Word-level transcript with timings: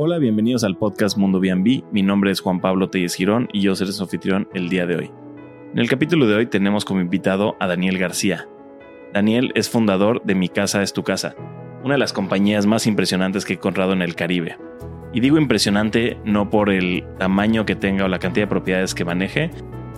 Hola, 0.00 0.18
bienvenidos 0.18 0.62
al 0.62 0.76
podcast 0.76 1.18
Mundo 1.18 1.40
B&B. 1.40 1.82
Mi 1.90 2.02
nombre 2.02 2.30
es 2.30 2.40
Juan 2.40 2.60
Pablo 2.60 2.88
Telles 2.88 3.16
Girón 3.16 3.48
y 3.52 3.62
yo 3.62 3.74
seré 3.74 3.90
su 3.90 4.04
anfitrión 4.04 4.48
el 4.54 4.68
día 4.68 4.86
de 4.86 4.94
hoy. 4.94 5.10
En 5.72 5.80
el 5.80 5.88
capítulo 5.88 6.28
de 6.28 6.36
hoy 6.36 6.46
tenemos 6.46 6.84
como 6.84 7.00
invitado 7.00 7.56
a 7.58 7.66
Daniel 7.66 7.98
García. 7.98 8.46
Daniel 9.12 9.50
es 9.56 9.68
fundador 9.68 10.22
de 10.22 10.36
Mi 10.36 10.48
Casa 10.48 10.84
es 10.84 10.92
tu 10.92 11.02
Casa, 11.02 11.34
una 11.82 11.94
de 11.94 11.98
las 11.98 12.12
compañías 12.12 12.64
más 12.64 12.86
impresionantes 12.86 13.44
que 13.44 13.54
he 13.54 13.56
encontrado 13.56 13.92
en 13.92 14.00
el 14.00 14.14
Caribe. 14.14 14.56
Y 15.12 15.18
digo 15.18 15.36
impresionante 15.36 16.16
no 16.24 16.48
por 16.48 16.70
el 16.70 17.04
tamaño 17.18 17.66
que 17.66 17.74
tenga 17.74 18.04
o 18.04 18.08
la 18.08 18.20
cantidad 18.20 18.46
de 18.46 18.50
propiedades 18.50 18.94
que 18.94 19.04
maneje, 19.04 19.50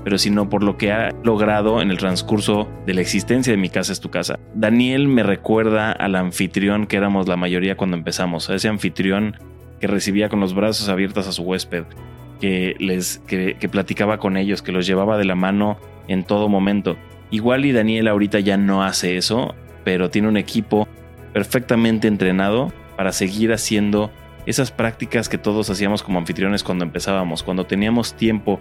pero 0.03 0.17
sino 0.17 0.49
por 0.49 0.63
lo 0.63 0.79
que 0.79 0.93
ha 0.93 1.11
logrado 1.25 1.83
en 1.83 1.91
el 1.91 1.99
transcurso 1.99 2.71
de 2.87 2.95
la 2.95 3.03
existencia 3.03 3.53
de 3.53 3.59
Mi 3.59 3.69
Casa 3.69 3.93
es 3.93 4.01
tu 4.01 4.11
Casa. 4.11 4.39
Daniel 4.55 5.09
me 5.09 5.25
recuerda 5.25 5.93
al 5.93 6.15
anfitrión 6.15 6.87
que 6.87 6.97
éramos 6.97 7.29
la 7.29 7.37
mayoría 7.37 7.77
cuando 7.77 7.99
empezamos, 7.99 8.49
a 8.49 8.55
ese 8.55 8.69
anfitrión 8.69 9.37
que 9.81 9.87
recibía 9.87 10.29
con 10.29 10.41
los 10.41 10.55
brazos 10.55 10.89
abiertos 10.89 11.27
a 11.27 11.33
su 11.33 11.43
huésped, 11.43 11.85
que 12.41 12.77
les 12.79 13.19
que, 13.27 13.57
platicaba 13.71 14.19
con 14.19 14.37
ellos, 14.37 14.63
que 14.63 14.73
los 14.73 14.87
llevaba 14.87 15.19
de 15.19 15.25
la 15.25 15.35
mano 15.35 15.79
en 16.09 16.25
todo 16.25 16.49
momento. 16.49 16.97
Igual 17.31 17.65
y 17.65 17.73
Daniel 17.73 18.09
ahorita 18.09 18.41
ya 18.41 18.57
no 18.57 18.83
hace 18.83 19.17
eso, 19.17 19.55
pero 19.85 20.11
tiene 20.11 20.29
un 20.29 20.37
equipo 20.37 20.89
perfectamente 21.33 22.09
entrenado 22.09 22.73
para 22.97 23.13
seguir 23.13 23.53
haciendo 23.53 24.11
esas 24.47 24.71
prácticas 24.71 25.29
que 25.29 25.39
todos 25.39 25.71
hacíamos 25.71 26.03
como 26.03 26.19
anfitriones 26.19 26.65
cuando 26.65 26.85
empezábamos, 26.85 27.43
cuando 27.43 27.65
teníamos 27.65 28.15
tiempo 28.15 28.61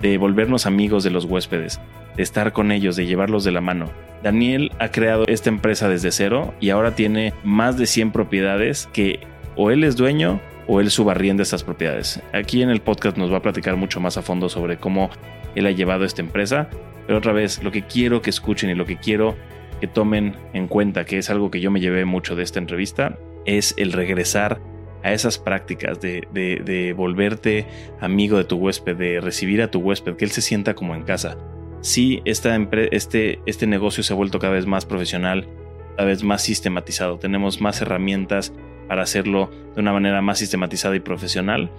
de 0.00 0.18
volvernos 0.18 0.66
amigos 0.66 1.04
de 1.04 1.10
los 1.10 1.24
huéspedes, 1.24 1.80
de 2.16 2.22
estar 2.22 2.52
con 2.52 2.72
ellos, 2.72 2.96
de 2.96 3.06
llevarlos 3.06 3.44
de 3.44 3.52
la 3.52 3.60
mano. 3.60 3.90
Daniel 4.22 4.72
ha 4.78 4.90
creado 4.90 5.24
esta 5.26 5.48
empresa 5.48 5.88
desde 5.88 6.10
cero 6.10 6.54
y 6.60 6.70
ahora 6.70 6.94
tiene 6.94 7.32
más 7.42 7.76
de 7.78 7.86
100 7.86 8.12
propiedades 8.12 8.88
que 8.92 9.20
o 9.56 9.70
él 9.70 9.84
es 9.84 9.96
dueño 9.96 10.40
o 10.72 10.80
él 10.80 10.88
subarrienda 10.88 11.42
estas 11.42 11.64
propiedades. 11.64 12.22
Aquí 12.32 12.62
en 12.62 12.70
el 12.70 12.80
podcast 12.80 13.16
nos 13.16 13.32
va 13.32 13.38
a 13.38 13.42
platicar 13.42 13.74
mucho 13.74 13.98
más 13.98 14.16
a 14.16 14.22
fondo 14.22 14.48
sobre 14.48 14.76
cómo 14.76 15.10
él 15.56 15.66
ha 15.66 15.72
llevado 15.72 16.04
esta 16.04 16.22
empresa, 16.22 16.70
pero 17.08 17.18
otra 17.18 17.32
vez, 17.32 17.60
lo 17.64 17.72
que 17.72 17.82
quiero 17.82 18.22
que 18.22 18.30
escuchen 18.30 18.70
y 18.70 18.76
lo 18.76 18.86
que 18.86 18.96
quiero 18.96 19.34
que 19.80 19.88
tomen 19.88 20.36
en 20.52 20.68
cuenta, 20.68 21.04
que 21.04 21.18
es 21.18 21.28
algo 21.28 21.50
que 21.50 21.60
yo 21.60 21.72
me 21.72 21.80
llevé 21.80 22.04
mucho 22.04 22.36
de 22.36 22.44
esta 22.44 22.60
entrevista, 22.60 23.18
es 23.46 23.74
el 23.78 23.90
regresar 23.90 24.60
a 25.02 25.12
esas 25.12 25.38
prácticas 25.38 26.00
de, 26.00 26.28
de, 26.32 26.92
volverte 26.92 27.66
amigo 28.00 28.38
de 28.38 28.44
tu 28.44 28.56
huésped, 28.56 28.96
de 28.96 29.20
recibir 29.20 29.62
a 29.62 29.72
tu 29.72 29.80
huésped, 29.80 30.14
que 30.14 30.24
él 30.24 30.30
se 30.30 30.40
sienta 30.40 30.74
como 30.74 30.94
en 30.94 31.02
casa. 31.02 31.36
Sí, 31.80 32.22
esta 32.24 32.56
este, 32.92 33.40
este 33.44 33.66
negocio 33.66 34.04
se 34.04 34.12
ha 34.12 34.16
vuelto 34.16 34.38
cada 34.38 34.52
vez 34.52 34.66
más 34.66 34.86
profesional, 34.86 35.48
cada 35.96 36.06
vez 36.06 36.22
más 36.22 36.42
sistematizado. 36.42 37.18
Tenemos 37.18 37.60
más 37.60 37.80
herramientas 37.80 38.52
para 38.90 39.04
hacerlo 39.04 39.52
de 39.76 39.82
una 39.82 39.92
manera 39.92 40.20
más 40.20 40.40
sistematizada 40.40 40.96
y 40.96 41.00
profesional, 41.00 41.70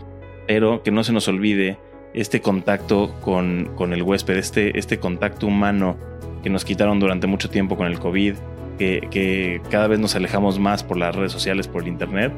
pero 0.47 0.81
que 0.81 0.91
no 0.91 1.03
se 1.03 1.11
nos 1.11 1.27
olvide 1.27 1.77
este 2.13 2.39
contacto 2.39 3.13
con, 3.19 3.69
con 3.75 3.91
el 3.91 4.01
huésped, 4.01 4.37
este, 4.37 4.79
este 4.79 4.97
contacto 4.97 5.45
humano 5.45 5.97
que 6.41 6.49
nos 6.49 6.63
quitaron 6.63 7.01
durante 7.01 7.27
mucho 7.27 7.49
tiempo 7.49 7.75
con 7.75 7.87
el 7.87 7.99
COVID, 7.99 8.35
que, 8.77 9.61
cada 9.69 9.87
vez 9.87 9.99
nos 9.99 10.15
alejamos 10.15 10.57
más 10.57 10.85
por 10.85 10.95
las 10.95 11.13
redes 11.13 11.33
sociales, 11.33 11.67
por 11.67 11.81
el 11.81 11.89
Internet 11.89 12.31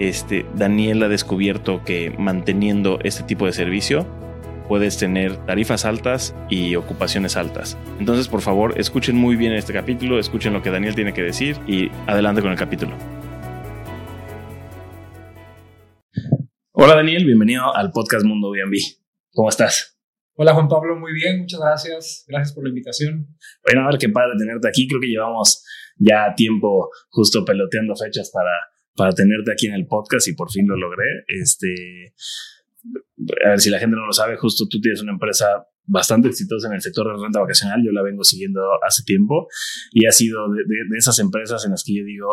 este, 0.00 0.44
Daniel 0.56 1.00
ha 1.04 1.08
descubierto 1.08 1.84
que 1.84 2.12
manteniendo 2.18 2.98
este 3.04 3.22
tipo 3.22 3.46
de 3.46 3.52
servicio 3.52 4.04
puedes 4.66 4.98
tener 4.98 5.36
tarifas 5.46 5.84
altas 5.84 6.34
y 6.48 6.74
ocupaciones 6.74 7.36
altas. 7.36 7.78
Entonces, 8.00 8.26
por 8.26 8.40
favor, 8.40 8.74
escuchen 8.78 9.16
muy 9.16 9.36
bien 9.36 9.52
este 9.52 9.72
capítulo, 9.72 10.18
escuchen 10.18 10.52
lo 10.52 10.60
que 10.60 10.72
Daniel 10.72 10.96
tiene 10.96 11.14
que 11.14 11.22
decir 11.22 11.56
y 11.68 11.92
adelante 12.08 12.42
con 12.42 12.50
el 12.50 12.58
capítulo. 12.58 12.96
Hola 16.80 16.94
Daniel, 16.94 17.24
bienvenido 17.24 17.74
al 17.74 17.90
podcast 17.90 18.24
Mundo 18.24 18.52
B&B. 18.52 18.78
¿Cómo 19.32 19.48
estás? 19.48 19.98
Hola 20.36 20.54
Juan 20.54 20.68
Pablo, 20.68 20.94
muy 20.94 21.12
bien, 21.12 21.40
muchas 21.40 21.58
gracias. 21.58 22.24
Gracias 22.28 22.54
por 22.54 22.62
la 22.62 22.68
invitación. 22.68 23.36
Bueno, 23.64 23.82
a 23.82 23.90
ver 23.90 23.98
qué 23.98 24.08
padre 24.08 24.34
tenerte 24.38 24.68
aquí. 24.68 24.86
Creo 24.86 25.00
que 25.00 25.08
llevamos 25.08 25.64
ya 25.96 26.32
tiempo 26.36 26.88
justo 27.08 27.44
peloteando 27.44 27.96
fechas 27.96 28.30
para 28.32 28.52
para 28.94 29.12
tenerte 29.12 29.50
aquí 29.50 29.66
en 29.66 29.74
el 29.74 29.88
podcast 29.88 30.28
y 30.28 30.34
por 30.34 30.52
fin 30.52 30.68
lo 30.68 30.76
logré. 30.76 31.24
Este, 31.26 32.14
a 33.44 33.48
ver 33.48 33.60
si 33.60 33.70
la 33.70 33.80
gente 33.80 33.96
no 33.96 34.06
lo 34.06 34.12
sabe, 34.12 34.36
justo 34.36 34.68
tú 34.70 34.80
tienes 34.80 35.02
una 35.02 35.10
empresa 35.10 35.66
bastante 35.82 36.28
exitosa 36.28 36.68
en 36.68 36.74
el 36.74 36.80
sector 36.80 37.08
de 37.08 37.20
renta 37.20 37.40
vacacional, 37.40 37.82
yo 37.84 37.90
la 37.90 38.04
vengo 38.04 38.22
siguiendo 38.22 38.60
hace 38.86 39.02
tiempo 39.02 39.48
y 39.90 40.06
ha 40.06 40.12
sido 40.12 40.48
de, 40.52 40.62
esas 40.96 41.18
empresas 41.18 41.64
en 41.64 41.72
las 41.72 41.82
que 41.82 41.96
yo 41.96 42.04
digo, 42.04 42.28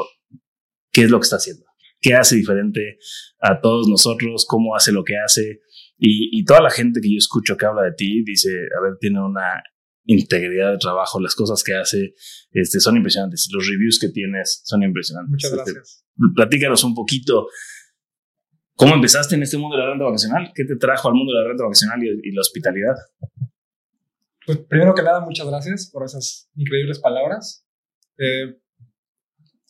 ¿qué 0.92 1.06
es 1.06 1.10
lo 1.10 1.20
que 1.20 1.24
está 1.24 1.38
haciendo? 1.38 1.65
¿Qué 2.06 2.14
hace 2.14 2.36
diferente 2.36 3.00
a 3.40 3.60
todos 3.60 3.88
nosotros? 3.88 4.46
¿Cómo 4.48 4.76
hace 4.76 4.92
lo 4.92 5.04
que 5.04 5.18
hace? 5.18 5.62
Y, 5.98 6.40
y 6.40 6.46
toda 6.46 6.62
la 6.62 6.70
gente 6.70 7.02
que 7.02 7.12
yo 7.12 7.18
escucho 7.18 7.58
que 7.58 7.66
habla 7.66 7.82
de 7.82 7.94
ti 7.94 8.24
dice, 8.24 8.52
a 8.78 8.84
ver, 8.84 9.00
tiene 9.00 9.26
una 9.26 9.64
integridad 10.04 10.74
de 10.74 10.78
trabajo, 10.78 11.20
las 11.20 11.34
cosas 11.34 11.64
que 11.64 11.74
hace 11.74 12.14
este, 12.52 12.80
son 12.80 12.98
impresionantes. 12.98 13.50
Los 13.52 13.68
reviews 13.68 13.98
que 14.00 14.10
tienes 14.10 14.62
son 14.66 14.84
impresionantes. 14.84 15.32
Muchas 15.32 15.52
este, 15.52 15.74
gracias. 15.74 16.06
platícanos 16.36 16.84
un 16.84 16.94
poquito. 16.94 17.48
¿Cómo 18.76 18.94
empezaste 18.94 19.34
en 19.34 19.42
este 19.42 19.58
mundo 19.58 19.76
de 19.76 19.82
la 19.82 19.90
renta 19.90 20.06
vacacional? 20.06 20.52
¿Qué 20.54 20.64
te 20.64 20.76
trajo 20.76 21.08
al 21.08 21.16
mundo 21.16 21.34
de 21.34 21.42
la 21.42 21.48
renta 21.48 21.64
vacacional 21.64 22.04
y, 22.04 22.32
la 22.34 22.42
hospitalidad? 22.42 22.94
Pues 24.46 24.60
primero 24.60 24.94
que 24.94 25.02
nada, 25.02 25.22
muchas 25.22 25.48
gracias 25.48 25.90
por 25.92 26.06
esas 26.06 26.52
increíbles 26.54 27.00
palabras. 27.00 27.66
Eh, 28.20 28.60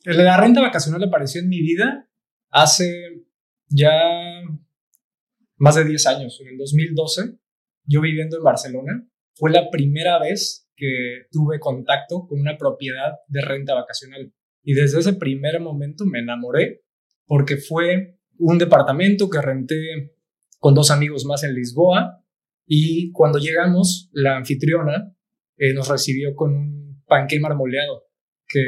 la 0.03 0.35
renta 0.35 0.59
vacacional 0.59 1.01
apareció 1.01 1.39
en 1.39 1.47
mi 1.47 1.61
vida 1.61 2.09
hace 2.55 3.25
ya 3.67 3.91
más 5.57 5.75
de 5.75 5.83
10 5.83 6.07
años, 6.07 6.39
en 6.41 6.47
el 6.47 6.57
2012, 6.57 7.37
yo 7.83 8.01
viviendo 8.01 8.37
en 8.37 8.43
Barcelona 8.43 9.07
fue 9.35 9.51
la 9.51 9.69
primera 9.69 10.19
vez 10.19 10.69
que 10.77 11.27
tuve 11.31 11.59
contacto 11.59 12.25
con 12.27 12.39
una 12.39 12.57
propiedad 12.57 13.13
de 13.27 13.41
renta 13.41 13.73
vacacional. 13.73 14.33
Y 14.63 14.73
desde 14.73 14.99
ese 14.99 15.13
primer 15.13 15.59
momento 15.59 16.05
me 16.05 16.19
enamoré 16.19 16.83
porque 17.25 17.57
fue 17.57 18.19
un 18.39 18.57
departamento 18.57 19.29
que 19.29 19.41
renté 19.41 20.15
con 20.57 20.73
dos 20.73 20.91
amigos 20.91 21.25
más 21.25 21.43
en 21.43 21.53
Lisboa 21.53 22.23
y 22.65 23.11
cuando 23.11 23.37
llegamos 23.37 24.09
la 24.13 24.37
anfitriona 24.37 25.13
eh, 25.57 25.73
nos 25.73 25.89
recibió 25.89 26.33
con 26.35 26.55
un 26.55 27.03
panque 27.05 27.39
marmoleado 27.39 28.05
que 28.47 28.61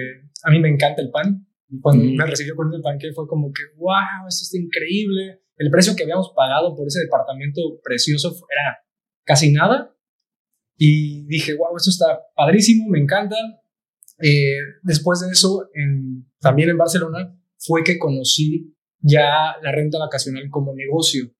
a 0.43 0.51
mí 0.51 0.59
me 0.59 0.69
encanta 0.69 1.01
el 1.01 1.09
pan 1.09 1.46
cuando 1.81 2.03
me 2.03 2.25
recibió 2.25 2.55
con 2.55 2.73
ese 2.73 2.81
panque 2.81 3.11
fue 3.13 3.27
como 3.27 3.51
que 3.51 3.61
wow 3.77 4.27
esto 4.27 4.43
está 4.43 4.57
increíble 4.57 5.41
el 5.57 5.71
precio 5.71 5.95
que 5.95 6.03
habíamos 6.03 6.31
pagado 6.35 6.75
por 6.75 6.87
ese 6.87 7.01
departamento 7.01 7.61
precioso 7.83 8.29
era 8.29 8.77
casi 9.23 9.51
nada. 9.51 9.93
Y 10.77 11.25
dije, 11.25 11.55
wow, 11.55 11.75
esto 11.75 11.89
está 11.89 12.21
padrísimo, 12.35 12.87
me 12.87 12.99
encanta. 12.99 13.35
Eh, 14.19 14.59
después 14.83 15.19
de 15.21 15.31
eso, 15.31 15.69
en, 15.73 16.29
también 16.39 16.69
en 16.69 16.77
Barcelona, 16.77 17.35
fue 17.57 17.83
que 17.83 17.97
conocí 17.97 18.75
ya 18.99 19.55
la 19.61 19.71
renta 19.71 19.97
vacacional 19.97 20.47
como 20.51 20.75
negocio. 20.75 21.31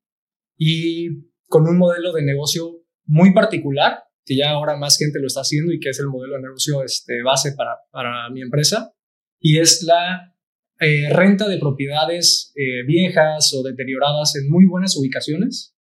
Y 0.58 1.30
con 1.48 1.68
un 1.68 1.78
modelo 1.78 2.12
de 2.14 2.24
negocio 2.24 2.82
muy 3.06 3.34
particular, 3.34 4.04
que 4.26 4.36
ya 4.36 4.50
ahora 4.50 4.76
más 4.76 4.98
gente 4.98 5.20
lo 5.20 5.28
está 5.28 5.42
haciendo 5.42 5.72
y 5.72 5.80
que 5.80 5.90
es 5.90 6.00
el 6.00 6.08
modelo 6.08 6.36
de 6.36 6.42
negocio 6.42 6.84
este, 6.84 7.22
base 7.22 7.54
para, 7.54 7.78
para 7.92 8.30
mi 8.32 8.42
empresa, 8.42 8.92
y 9.40 9.60
es 9.60 9.84
la 9.84 10.36
eh, 10.80 11.10
renta 11.12 11.48
de 11.48 11.58
propiedades 11.58 12.54
eh, 12.56 12.84
viejas 12.86 13.54
o 13.56 13.64
deterioradas 13.64 14.36
en 14.36 14.50
muy 14.50 14.66
buenas 14.66 14.96
ubicaciones 14.96 15.76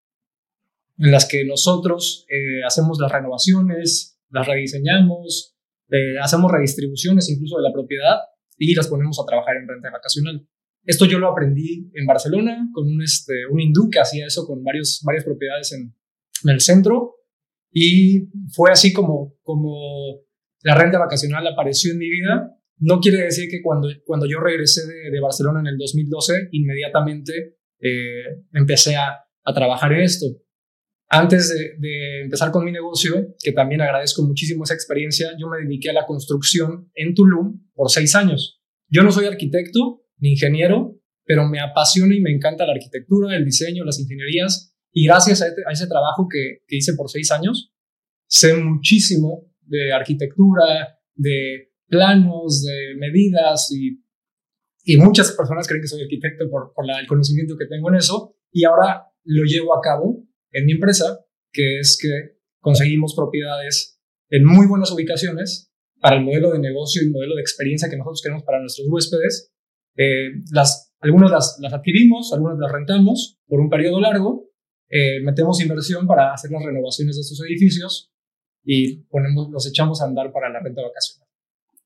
en 0.97 1.11
las 1.11 1.27
que 1.27 1.43
nosotros 1.43 2.25
eh, 2.29 2.63
hacemos 2.65 2.97
las 3.01 3.11
renovaciones, 3.11 4.17
las 4.29 4.47
rediseñamos, 4.47 5.53
hacemos 6.21 6.51
redistribuciones 6.51 7.29
incluso 7.29 7.57
de 7.57 7.63
la 7.63 7.73
propiedad 7.73 8.17
y 8.57 8.73
las 8.73 8.87
ponemos 8.87 9.19
a 9.19 9.25
trabajar 9.25 9.57
en 9.57 9.67
renta 9.67 9.91
vacacional. 9.91 10.47
Esto 10.85 11.05
yo 11.05 11.19
lo 11.19 11.29
aprendí 11.29 11.91
en 11.93 12.05
Barcelona 12.05 12.69
con 12.73 12.85
un, 12.87 13.01
este, 13.01 13.45
un 13.49 13.59
hindú 13.59 13.89
que 13.89 13.99
hacía 13.99 14.27
eso 14.27 14.45
con 14.45 14.63
varios, 14.63 15.01
varias 15.03 15.25
propiedades 15.25 15.73
en, 15.73 15.93
el 16.47 16.61
centro 16.61 17.15
y 17.71 18.29
fue 18.53 18.71
así 18.71 18.93
como, 18.93 19.35
como 19.41 20.21
la 20.61 20.75
renta 20.75 20.99
vacacional 20.99 21.47
apareció 21.47 21.91
en 21.91 21.97
mi 21.97 22.09
vida. 22.09 22.55
No 22.77 22.99
quiere 22.99 23.23
decir 23.23 23.49
que 23.49 23.61
cuando, 23.61 23.87
cuando 24.05 24.25
yo 24.25 24.39
regresé 24.39 24.81
de, 24.85 25.19
Barcelona 25.19 25.61
en 25.61 25.67
el 25.67 25.77
2012, 25.77 26.49
inmediatamente 26.51 27.57
eh, 27.79 28.43
empecé 28.53 28.95
a, 28.95 29.15
a 29.43 29.53
trabajar 29.53 29.93
en 29.93 30.01
esto 30.01 30.25
antes 31.09 31.49
de, 31.79 32.21
empezar 32.23 32.51
con 32.51 32.65
mi 32.65 32.71
negocio, 32.71 33.35
que 33.41 33.51
también 33.51 33.81
agradezco 33.81 34.23
muchísimo 34.23 34.63
esa 34.63 34.73
experiencia, 34.73 35.29
yo 35.39 35.47
me 35.47 35.59
dediqué 35.59 35.91
a 35.91 35.93
la 35.93 36.05
construcción 36.05 36.89
en 36.95 37.13
Tulum 37.13 37.69
por 37.73 37.89
seis 37.89 38.15
años. 38.15 38.61
Yo 38.89 39.03
no 39.03 39.11
soy 39.11 39.25
arquitecto 39.25 40.03
ni 40.17 40.31
ingeniero, 40.31 40.99
pero 41.23 41.47
me 41.47 41.59
apasiona 41.59 42.15
y 42.15 42.21
me 42.21 42.31
encanta 42.31 42.65
la 42.65 42.73
arquitectura, 42.73 43.35
el 43.35 43.45
diseño, 43.45 43.83
las 43.83 43.99
ingenierías. 43.99 44.75
Y 44.91 45.05
gracias 45.05 45.41
a, 45.41 45.47
este, 45.47 45.61
ese 45.71 45.87
trabajo 45.87 46.27
que, 46.29 46.63
que 46.67 46.77
hice 46.77 46.93
por 46.93 47.09
seis 47.09 47.31
años, 47.31 47.71
sé 48.27 48.55
muchísimo 48.55 49.51
de 49.61 49.93
arquitectura, 49.93 50.99
de 51.15 51.71
planos, 51.87 52.63
de 52.63 52.95
medidas 52.97 53.71
y, 53.71 54.03
y 54.83 54.97
muchas 54.97 55.31
personas 55.31 55.67
creen 55.67 55.81
que 55.81 55.87
soy 55.87 56.03
arquitecto 56.03 56.49
por, 56.49 56.73
por 56.73 56.85
el 56.89 57.07
conocimiento 57.07 57.55
que 57.57 57.67
tengo 57.67 57.89
en 57.89 57.95
eso, 57.95 58.35
y 58.51 58.63
ahora 58.65 59.07
lo 59.23 59.43
llevo 59.43 59.75
a 59.75 59.81
cabo 59.81 60.23
en 60.51 60.65
mi 60.65 60.73
empresa, 60.73 61.25
que 61.51 61.79
es 61.79 61.97
que 62.01 62.37
conseguimos 62.59 63.13
propiedades 63.15 63.99
en 64.29 64.45
muy 64.45 64.67
buenas 64.67 64.91
ubicaciones 64.91 65.71
para 65.99 66.17
el 66.17 66.23
modelo 66.23 66.51
de 66.51 66.59
negocio 66.59 67.01
y 67.01 67.09
modelo 67.09 67.35
de 67.35 67.41
experiencia 67.41 67.89
que 67.89 67.97
nosotros 67.97 68.21
queremos 68.21 68.43
para 68.43 68.59
nuestros 68.59 68.87
huéspedes. 68.89 69.51
Eh, 69.97 70.29
las, 70.51 70.93
algunas 70.99 71.31
las, 71.31 71.57
las, 71.61 71.73
adquirimos, 71.73 72.33
algunas 72.33 72.57
las 72.59 72.71
rentamos 72.71 73.39
por 73.47 73.59
un 73.59 73.69
periodo 73.69 73.99
largo, 73.99 74.49
eh, 74.89 75.21
metemos 75.23 75.61
inversión 75.61 76.05
para 76.05 76.33
hacer 76.33 76.51
las 76.51 76.63
renovaciones 76.63 77.15
de 77.15 77.21
estos 77.21 77.41
edificios 77.41 78.11
y 78.63 79.03
ponemos, 79.05 79.49
los 79.51 79.67
echamos 79.67 80.01
a 80.01 80.05
andar 80.05 80.31
para 80.31 80.49
la 80.49 80.59
renta 80.59 80.81
vacacional. 80.81 81.24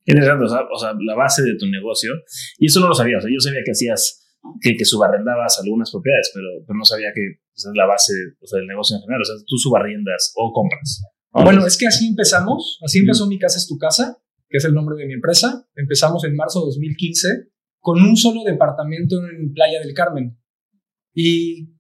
Interesante, 0.10 0.46
o 0.46 0.78
sea, 0.80 0.94
la 1.06 1.16
base 1.16 1.44
de 1.44 1.56
tu 1.56 1.68
negocio, 1.68 2.12
y 2.58 2.66
eso 2.66 2.80
no 2.80 2.88
lo 2.88 2.96
sabía, 2.96 3.18
o 3.18 3.22
sea, 3.22 3.30
yo 3.32 3.40
sabía 3.40 3.62
que 3.64 3.72
hacías, 3.72 4.26
que, 4.60 4.76
que 4.76 4.86
subarrendabas 4.86 5.60
algunas 5.60 5.92
propiedades, 5.92 6.32
pero, 6.34 6.48
pero 6.66 6.78
no 6.78 6.86
sabía 6.86 7.10
que 7.14 7.22
pues, 7.54 7.66
es 7.66 7.72
la 7.76 7.86
base 7.86 8.14
o 8.42 8.48
sea, 8.48 8.58
del 8.58 8.68
negocio 8.68 8.96
en 8.98 9.04
general, 9.04 9.22
o 9.22 9.26
sea, 9.26 9.36
tú 9.46 9.58
subarriendas 9.58 10.34
o 10.36 10.52
compras. 10.52 11.04
Bueno, 11.32 11.66
es 11.66 11.78
que 11.78 11.86
así 11.86 12.08
empezamos, 12.08 12.80
así 12.84 13.00
empezó 13.00 13.28
Mi 13.28 13.38
Casa 13.38 13.60
es 13.60 13.68
tu 13.68 13.78
Casa, 13.78 14.18
que 14.50 14.58
es 14.58 14.66
el 14.66 14.74
nombre 14.74 14.96
de 14.98 15.06
mi 15.06 15.14
empresa. 15.14 15.68
Empezamos 15.76 16.24
en 16.24 16.36
marzo 16.36 16.62
de 16.62 16.66
2015 16.68 17.50
con 17.80 18.02
un 18.02 18.18
solo 18.18 18.44
departamento 18.44 19.18
en 19.24 19.54
Playa 19.54 19.80
del 19.80 19.94
Carmen. 19.94 20.38
Y 21.14 21.76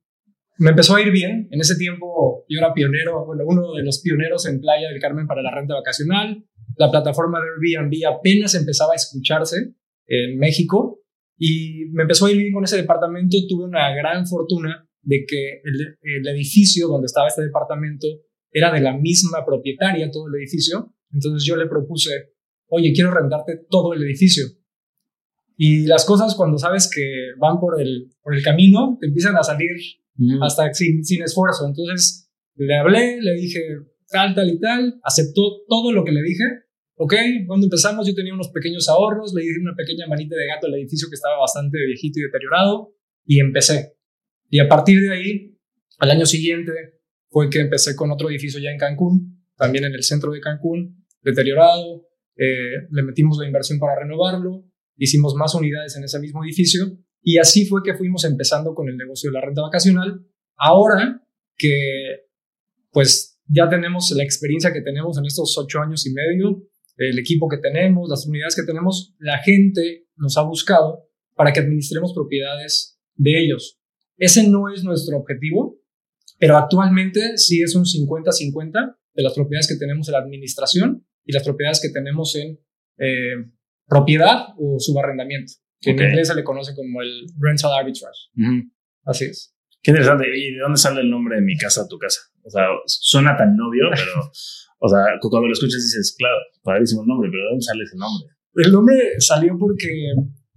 me 0.59 0.69
empezó 0.69 0.95
a 0.95 1.01
ir 1.01 1.11
bien. 1.11 1.47
En 1.51 1.59
ese 1.61 1.75
tiempo 1.75 2.45
yo 2.47 2.59
era 2.59 2.73
pionero, 2.73 3.25
bueno, 3.25 3.43
uno 3.45 3.73
de 3.73 3.83
los 3.83 4.01
pioneros 4.01 4.45
en 4.45 4.61
Playa 4.61 4.89
del 4.89 5.01
Carmen 5.01 5.25
para 5.25 5.41
la 5.41 5.51
renta 5.51 5.73
vacacional. 5.73 6.45
La 6.79 6.89
plataforma 6.89 7.39
de 7.41 7.77
Airbnb 7.77 7.93
apenas 8.07 8.55
empezaba 8.55 8.93
a 8.93 8.95
escucharse 8.95 9.75
en 10.07 10.37
México 10.37 11.03
y 11.37 11.89
me 11.91 12.03
empezó 12.03 12.25
a 12.25 12.31
ir 12.31 12.37
bien 12.37 12.53
con 12.53 12.63
ese 12.63 12.77
departamento. 12.77 13.35
Tuve 13.49 13.65
una 13.65 13.93
gran 13.93 14.25
fortuna 14.25 14.87
de 15.01 15.25
que 15.27 15.61
el, 15.61 15.97
el 16.01 16.27
edificio 16.29 16.87
donde 16.87 17.07
estaba 17.07 17.27
este 17.27 17.43
departamento 17.43 18.07
era 18.49 18.71
de 18.71 18.79
la 18.79 18.97
misma 18.97 19.45
propietaria, 19.45 20.09
todo 20.09 20.29
el 20.29 20.35
edificio. 20.35 20.95
Entonces 21.11 21.45
yo 21.45 21.57
le 21.57 21.67
propuse, 21.67 22.11
oye, 22.67 22.93
quiero 22.93 23.11
rentarte 23.11 23.59
todo 23.69 23.93
el 23.93 24.01
edificio. 24.03 24.45
Y 25.57 25.85
las 25.85 26.05
cosas 26.05 26.33
cuando 26.33 26.57
sabes 26.57 26.89
que 26.89 27.03
van 27.37 27.59
por 27.59 27.81
el, 27.81 28.09
por 28.21 28.33
el 28.33 28.41
camino, 28.41 28.97
te 29.01 29.07
empiezan 29.07 29.35
a 29.35 29.43
salir 29.43 29.71
hasta 30.41 30.73
sin, 30.73 31.03
sin 31.03 31.23
esfuerzo. 31.23 31.67
Entonces 31.67 32.31
le 32.55 32.77
hablé, 32.77 33.19
le 33.21 33.33
dije 33.33 33.59
tal, 34.09 34.33
tal 34.33 34.49
y 34.49 34.59
tal, 34.61 34.99
aceptó 35.03 35.41
todo 35.67 35.91
lo 35.91 36.05
que 36.05 36.13
le 36.13 36.21
dije. 36.21 36.43
Ok, 37.01 37.13
cuando 37.47 37.65
empezamos 37.67 38.05
yo 38.05 38.13
tenía 38.13 38.33
unos 38.33 38.49
pequeños 38.49 38.89
ahorros, 38.89 39.33
le 39.33 39.41
di 39.43 39.51
una 39.51 39.73
pequeña 39.73 40.05
manita 40.05 40.35
de 40.35 40.45
gato 40.47 40.67
al 40.67 40.73
edificio 40.73 41.07
que 41.07 41.15
estaba 41.15 41.39
bastante 41.39 41.77
viejito 41.85 42.19
y 42.19 42.23
deteriorado 42.23 42.93
y 43.25 43.39
empecé. 43.39 43.95
Y 44.49 44.59
a 44.59 44.67
partir 44.67 44.99
de 44.99 45.13
ahí, 45.13 45.57
al 45.99 46.11
año 46.11 46.25
siguiente, 46.25 46.73
fue 47.29 47.49
que 47.49 47.61
empecé 47.61 47.95
con 47.95 48.11
otro 48.11 48.29
edificio 48.29 48.59
ya 48.59 48.71
en 48.71 48.77
Cancún, 48.77 49.45
también 49.55 49.85
en 49.85 49.93
el 49.93 50.03
centro 50.03 50.33
de 50.33 50.41
Cancún, 50.41 51.05
deteriorado. 51.21 52.05
Eh, 52.35 52.87
le 52.91 53.03
metimos 53.03 53.37
la 53.37 53.47
inversión 53.47 53.79
para 53.79 53.97
renovarlo, 53.97 54.65
hicimos 54.97 55.35
más 55.35 55.55
unidades 55.55 55.95
en 55.95 56.03
ese 56.03 56.19
mismo 56.19 56.43
edificio 56.43 56.97
y 57.21 57.37
así 57.37 57.65
fue 57.65 57.81
que 57.81 57.93
fuimos 57.93 58.25
empezando 58.25 58.75
con 58.75 58.89
el 58.89 58.97
negocio 58.97 59.31
de 59.31 59.35
la 59.35 59.45
renta 59.45 59.61
vacacional. 59.61 60.25
Ahora 60.57 61.25
que 61.55 62.25
pues 62.91 63.39
ya 63.47 63.69
tenemos 63.69 64.11
la 64.11 64.23
experiencia 64.23 64.73
que 64.73 64.81
tenemos 64.81 65.17
en 65.17 65.25
estos 65.25 65.57
ocho 65.57 65.79
años 65.79 66.05
y 66.05 66.11
medio, 66.11 66.68
el 66.99 67.17
equipo 67.17 67.47
que 67.47 67.57
tenemos, 67.57 68.09
las 68.09 68.27
unidades 68.27 68.55
que 68.55 68.63
tenemos, 68.63 69.15
la 69.19 69.39
gente 69.39 70.07
nos 70.15 70.37
ha 70.37 70.43
buscado 70.43 71.07
para 71.35 71.53
que 71.53 71.61
administremos 71.61 72.13
propiedades 72.13 72.99
de 73.15 73.39
ellos. 73.39 73.79
Ese 74.17 74.47
no 74.47 74.69
es 74.73 74.83
nuestro 74.83 75.17
objetivo, 75.17 75.79
pero 76.37 76.57
actualmente 76.57 77.37
sí 77.37 77.61
es 77.61 77.75
un 77.75 77.85
50-50 77.85 78.97
de 79.13 79.23
las 79.23 79.33
propiedades 79.33 79.67
que 79.67 79.77
tenemos 79.77 80.07
en 80.07 80.13
la 80.13 80.19
administración 80.19 81.05
y 81.25 81.31
las 81.31 81.43
propiedades 81.43 81.81
que 81.81 81.89
tenemos 81.89 82.35
en 82.35 82.59
eh, 82.97 83.35
propiedad 83.87 84.47
o 84.57 84.77
subarrendamiento, 84.79 85.53
que 85.79 85.91
en 85.91 86.01
inglés 86.01 86.27
se 86.27 86.35
le 86.35 86.43
conoce 86.43 86.75
como 86.75 87.01
el 87.01 87.25
rental 87.39 87.71
arbitrage. 87.73 88.29
Así 89.05 89.25
es. 89.25 89.55
Qué 89.81 89.91
interesante. 89.91 90.25
¿Y 90.35 90.53
de 90.53 90.59
dónde 90.59 90.77
sale 90.77 91.01
el 91.01 91.09
nombre 91.09 91.37
de 91.37 91.41
mi 91.41 91.55
casa, 91.55 91.87
tu 91.87 91.97
casa? 91.97 92.19
O 92.43 92.49
sea, 92.49 92.67
suena 92.85 93.37
tan 93.37 93.55
novio, 93.55 93.85
pero, 93.91 94.31
o 94.79 94.87
sea, 94.87 94.99
cuando 95.21 95.47
lo 95.47 95.53
escuchas 95.53 95.83
dices, 95.83 96.15
claro, 96.17 96.37
padrísimo 96.63 97.01
el 97.01 97.07
nombre, 97.07 97.29
pero 97.31 97.43
¿de 97.43 97.49
dónde 97.49 97.63
sale 97.63 97.83
ese 97.83 97.97
nombre? 97.97 98.35
El 98.55 98.71
nombre 98.71 98.95
salió 99.19 99.57
porque 99.57 99.89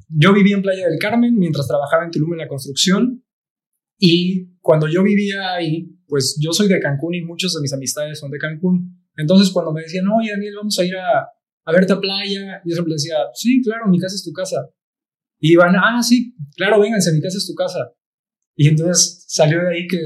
yo 0.09 0.33
vivía 0.33 0.57
en 0.57 0.63
Playa 0.63 0.89
del 0.89 0.99
Carmen 0.99 1.37
mientras 1.37 1.67
trabajaba 1.67 2.05
en 2.05 2.11
Tulum 2.11 2.33
en 2.33 2.39
la 2.39 2.49
construcción 2.49 3.25
y 3.99 4.57
cuando 4.61 4.89
yo 4.89 5.03
vivía 5.03 5.55
ahí, 5.55 5.97
pues 6.07 6.39
yo 6.41 6.53
soy 6.53 6.69
de 6.69 6.81
Cancún 6.81 7.15
y 7.15 7.23
muchos 7.23 7.55
de 7.55 7.61
mis 7.61 7.73
amistades 7.73 8.19
son 8.19 8.31
de 8.31 8.39
Cancún. 8.39 9.01
Entonces 9.17 9.51
cuando 9.51 9.73
me 9.73 9.83
decían, 9.83 10.07
oye 10.09 10.31
Daniel, 10.31 10.55
vamos 10.57 10.79
a 10.79 10.85
ir 10.85 10.97
a, 10.97 11.29
a 11.65 11.73
verte 11.73 11.93
a 11.93 12.01
playa, 12.01 12.63
yo 12.65 12.75
siempre 12.75 12.95
decía, 12.95 13.17
sí, 13.35 13.61
claro, 13.63 13.87
mi 13.89 13.99
casa 13.99 14.15
es 14.15 14.25
tu 14.25 14.33
casa. 14.33 14.69
Y 15.39 15.53
iban, 15.53 15.75
ah, 15.77 16.03
sí, 16.03 16.35
claro, 16.57 16.81
vénganse, 16.81 17.13
mi 17.13 17.21
casa 17.21 17.39
es 17.39 17.47
tu 17.47 17.55
casa. 17.55 17.93
Y 18.55 18.69
entonces 18.69 19.25
salió 19.29 19.61
de 19.61 19.75
ahí 19.75 19.87
que, 19.89 19.99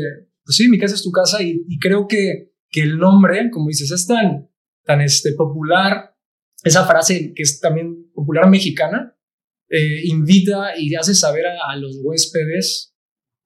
pues 0.45 0.57
sí, 0.57 0.69
mi 0.69 0.79
casa 0.79 0.95
es 0.95 1.03
tu 1.03 1.11
casa 1.11 1.43
y, 1.43 1.62
creo 1.79 2.07
que, 2.09 2.53
que 2.71 2.83
el 2.83 2.99
nombre, 2.99 3.51
como 3.51 3.69
dices, 3.69 3.91
es 3.91 4.07
tan, 4.07 4.51
tan 4.85 5.01
este, 5.01 5.33
popular, 5.33 6.15
esa 6.63 6.87
frase 6.87 7.33
que 7.35 7.43
es 7.43 7.61
también 7.61 8.11
popular 8.13 8.49
mexicana, 8.49 9.17
eh, 9.69 10.03
invita 10.05 10.79
y 10.79 10.95
hace 10.95 11.15
saber 11.15 11.47
a, 11.47 11.73
a 11.73 11.77
los 11.77 11.99
huéspedes 12.03 12.97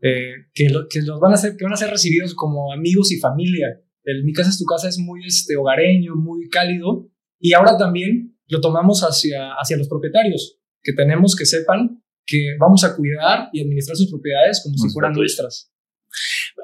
eh, 0.03 0.33
que, 0.55 0.69
que, 0.89 1.03
los 1.03 1.21
van 1.21 1.35
a 1.35 1.37
ser, 1.37 1.57
que 1.57 1.65
van 1.65 1.75
a 1.75 1.77
ser 1.77 1.91
recibidos 1.91 2.35
como 2.35 2.73
amigos 2.73 3.13
y 3.13 3.19
familia. 3.19 3.67
El 4.05 4.25
Mi 4.25 4.33
Casa 4.33 4.51
es 4.51 4.59
tu 4.59 4.65
Casa 4.65 4.89
es 4.89 4.99
muy 4.99 5.27
este, 5.27 5.57
hogareño, 5.57 6.15
muy 6.17 6.49
cálido. 6.49 7.11
Y 7.39 7.53
ahora 7.53 7.77
también 7.77 8.39
lo 8.49 8.61
tomamos 8.61 9.03
hacia, 9.03 9.53
hacia 9.55 9.77
los 9.77 9.89
propietarios, 9.89 10.59
que 10.83 10.93
tenemos 10.93 11.37
que 11.37 11.47
sepan 11.47 12.03
que 12.27 12.57
vamos 12.59 12.85
a 12.85 12.97
cuidar 12.97 13.49
y 13.53 13.63
administrar 13.63 13.97
sus 13.97 14.11
propiedades 14.11 14.63
como 14.63 14.77
si 14.77 14.89
fueran 14.91 15.13
nuestras. 15.13 15.70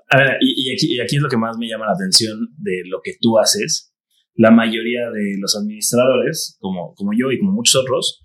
A 0.08 0.18
ver, 0.18 0.38
y, 0.40 0.72
aquí, 0.72 0.94
y 0.94 1.00
aquí 1.00 1.16
es 1.16 1.22
lo 1.22 1.28
que 1.28 1.36
más 1.36 1.56
me 1.58 1.68
llama 1.68 1.86
la 1.86 1.92
atención 1.92 2.38
de 2.58 2.82
lo 2.86 3.00
que 3.02 3.12
tú 3.20 3.38
haces. 3.38 3.92
La 4.34 4.50
mayoría 4.50 5.10
de 5.10 5.36
los 5.38 5.56
administradores, 5.56 6.56
como, 6.60 6.94
como 6.94 7.12
yo 7.16 7.32
y 7.32 7.38
como 7.38 7.52
muchos 7.52 7.76
otros, 7.76 8.22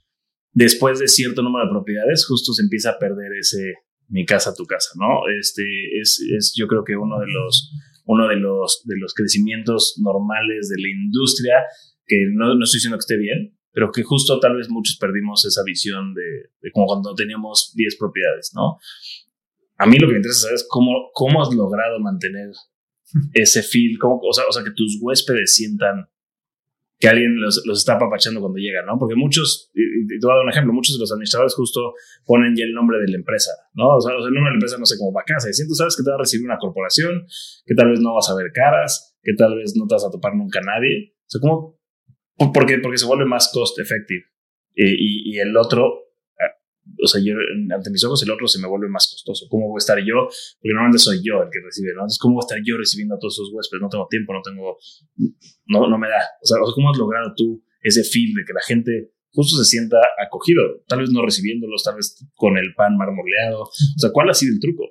después 0.52 1.00
de 1.00 1.08
cierto 1.08 1.42
número 1.42 1.66
de 1.66 1.72
propiedades, 1.72 2.26
justo 2.28 2.54
se 2.54 2.64
empieza 2.64 2.92
a 2.92 3.00
perder 3.00 3.32
ese, 3.40 3.76
mi 4.12 4.26
casa, 4.26 4.54
tu 4.54 4.66
casa, 4.66 4.90
¿no? 4.96 5.28
Este 5.40 5.64
es, 6.00 6.20
es 6.38 6.54
yo 6.56 6.68
creo 6.68 6.84
que 6.84 6.96
uno 6.98 7.20
de 7.20 7.28
los, 7.28 7.72
uno 8.06 8.28
de 8.28 8.36
los, 8.36 8.84
de 8.86 8.96
los 8.98 9.14
crecimientos 9.14 9.96
normales 10.02 10.70
de 10.70 10.82
la 10.82 10.90
industria, 10.90 11.64
que 12.06 12.26
no, 12.34 12.56
no 12.56 12.64
estoy 12.64 12.78
diciendo 12.78 12.98
que 12.98 13.08
esté 13.08 13.18
bien, 13.18 13.58
pero 13.72 13.92
que 13.92 14.04
justo 14.04 14.40
tal 14.40 14.58
vez 14.58 14.70
muchos 14.70 14.98
perdimos 14.98 15.46
esa 15.46 15.64
visión 15.64 16.14
de, 16.14 16.52
de 16.62 16.72
como 16.72 16.88
cuando 16.88 17.16
teníamos 17.16 17.72
10 17.76 17.98
propiedades, 17.98 18.52
¿no? 18.54 18.78
A 19.82 19.88
mí 19.88 19.98
lo 19.98 20.08
que 20.08 20.14
me 20.14 20.20
interesa 20.20 20.42
saber 20.42 20.56
es 20.56 20.68
cómo, 20.70 21.10
cómo 21.14 21.42
has 21.42 21.52
logrado 21.54 22.00
mantener 22.00 22.52
ese 23.34 23.64
feel, 23.64 23.98
cómo, 24.00 24.20
o, 24.22 24.34
sea, 24.34 24.46
o 24.48 24.52
sea, 24.52 24.64
que 24.64 24.72
tus 24.76 25.00
huéspedes 25.02 25.56
sientan 25.56 26.08
que 27.00 27.08
alguien 27.08 27.42
los, 27.42 27.64
los, 27.66 27.80
está 27.80 27.94
apapachando 27.94 28.42
cuando 28.42 28.60
llegan, 28.60 28.86
¿no? 28.86 29.00
Porque 29.00 29.16
muchos, 29.16 29.72
y 29.74 30.06
te 30.06 30.20
voy 30.22 30.34
a 30.34 30.36
dar 30.36 30.46
un 30.46 30.52
ejemplo, 30.52 30.72
muchos 30.72 30.96
de 30.96 31.00
los 31.02 31.12
administradores 31.12 31.56
justo 31.56 31.96
ponen 32.26 32.56
ya 32.56 32.64
el 32.64 32.76
nombre 32.76 33.00
de 33.00 33.08
la 33.08 33.18
empresa, 33.18 33.50
¿no? 33.74 33.98
O 33.98 34.02
sea, 34.02 34.14
el 34.14 34.22
nombre 34.22 34.42
de 34.42 34.50
la 34.52 34.62
empresa 34.62 34.78
no 34.78 34.86
sé 34.86 35.00
cómo 35.00 35.12
va 35.12 35.22
a 35.22 35.26
casa. 35.26 35.50
Y 35.50 35.54
si 35.54 35.68
tú 35.68 35.74
sabes 35.74 35.98
que 35.98 36.04
te 36.04 36.12
va 36.12 36.18
a 36.18 36.20
recibir 36.20 36.46
una 36.46 36.60
corporación, 36.60 37.26
que 37.66 37.74
tal 37.74 37.90
vez 37.90 38.00
no 38.02 38.14
vas 38.14 38.30
a 38.30 38.36
ver 38.36 38.52
caras, 38.54 39.18
que 39.24 39.34
tal 39.34 39.58
vez 39.58 39.74
no 39.76 39.88
te 39.88 39.96
vas 39.96 40.06
a 40.06 40.12
topar 40.12 40.36
nunca 40.36 40.60
a 40.60 40.78
nadie. 40.78 41.16
O 41.18 41.26
sea, 41.26 41.42
¿cómo? 41.42 41.82
Porque, 42.54 42.78
porque 42.78 43.00
se 43.00 43.08
vuelve 43.08 43.26
más 43.26 43.50
cost 43.52 43.80
effective. 43.80 44.26
y, 44.76 45.34
y 45.34 45.40
el 45.40 45.58
otro 45.58 46.11
o 47.04 47.08
sea, 47.08 47.22
yo, 47.24 47.34
ante 47.74 47.90
mis 47.90 48.04
ojos 48.04 48.24
el 48.24 48.32
otro 48.32 48.48
se 48.48 48.60
me 48.60 48.68
vuelve 48.68 48.90
más 48.90 49.10
costoso. 49.10 49.46
¿Cómo 49.50 49.68
voy 49.68 49.78
a 49.78 49.84
estar 49.84 49.98
yo? 50.00 50.28
Porque 50.60 50.74
normalmente 50.74 51.00
soy 51.00 51.22
yo 51.24 51.42
el 51.42 51.50
que 51.52 51.60
recibe, 51.64 51.94
¿no? 51.94 52.02
Entonces, 52.02 52.20
¿cómo 52.20 52.36
voy 52.36 52.44
a 52.44 52.48
estar 52.50 52.60
yo 52.66 52.78
recibiendo 52.78 53.16
a 53.16 53.20
todos 53.20 53.36
esos 53.36 53.52
huéspedes? 53.54 53.82
No 53.82 53.90
tengo 53.90 54.08
tiempo, 54.10 54.34
no 54.34 54.42
tengo, 54.42 54.78
no, 55.66 55.88
no 55.88 55.98
me 55.98 56.10
da. 56.10 56.22
O 56.42 56.46
sea, 56.46 56.58
¿cómo 56.74 56.90
has 56.90 56.98
logrado 56.98 57.34
tú 57.36 57.64
ese 57.82 58.04
feel 58.04 58.34
de 58.34 58.44
que 58.46 58.54
la 58.54 58.62
gente 58.66 59.14
justo 59.32 59.58
se 59.58 59.66
sienta 59.66 59.98
acogido? 60.24 60.62
Tal 60.88 61.00
vez 61.00 61.10
no 61.12 61.24
recibiéndolos, 61.24 61.84
tal 61.84 61.96
vez 61.96 62.18
con 62.36 62.58
el 62.58 62.74
pan 62.76 62.98
marmoleado. 62.98 63.64
O 63.64 64.00
sea, 64.00 64.12
¿cuál 64.12 64.30
ha 64.30 64.34
sido 64.34 64.54
el 64.54 64.60
truco? 64.60 64.84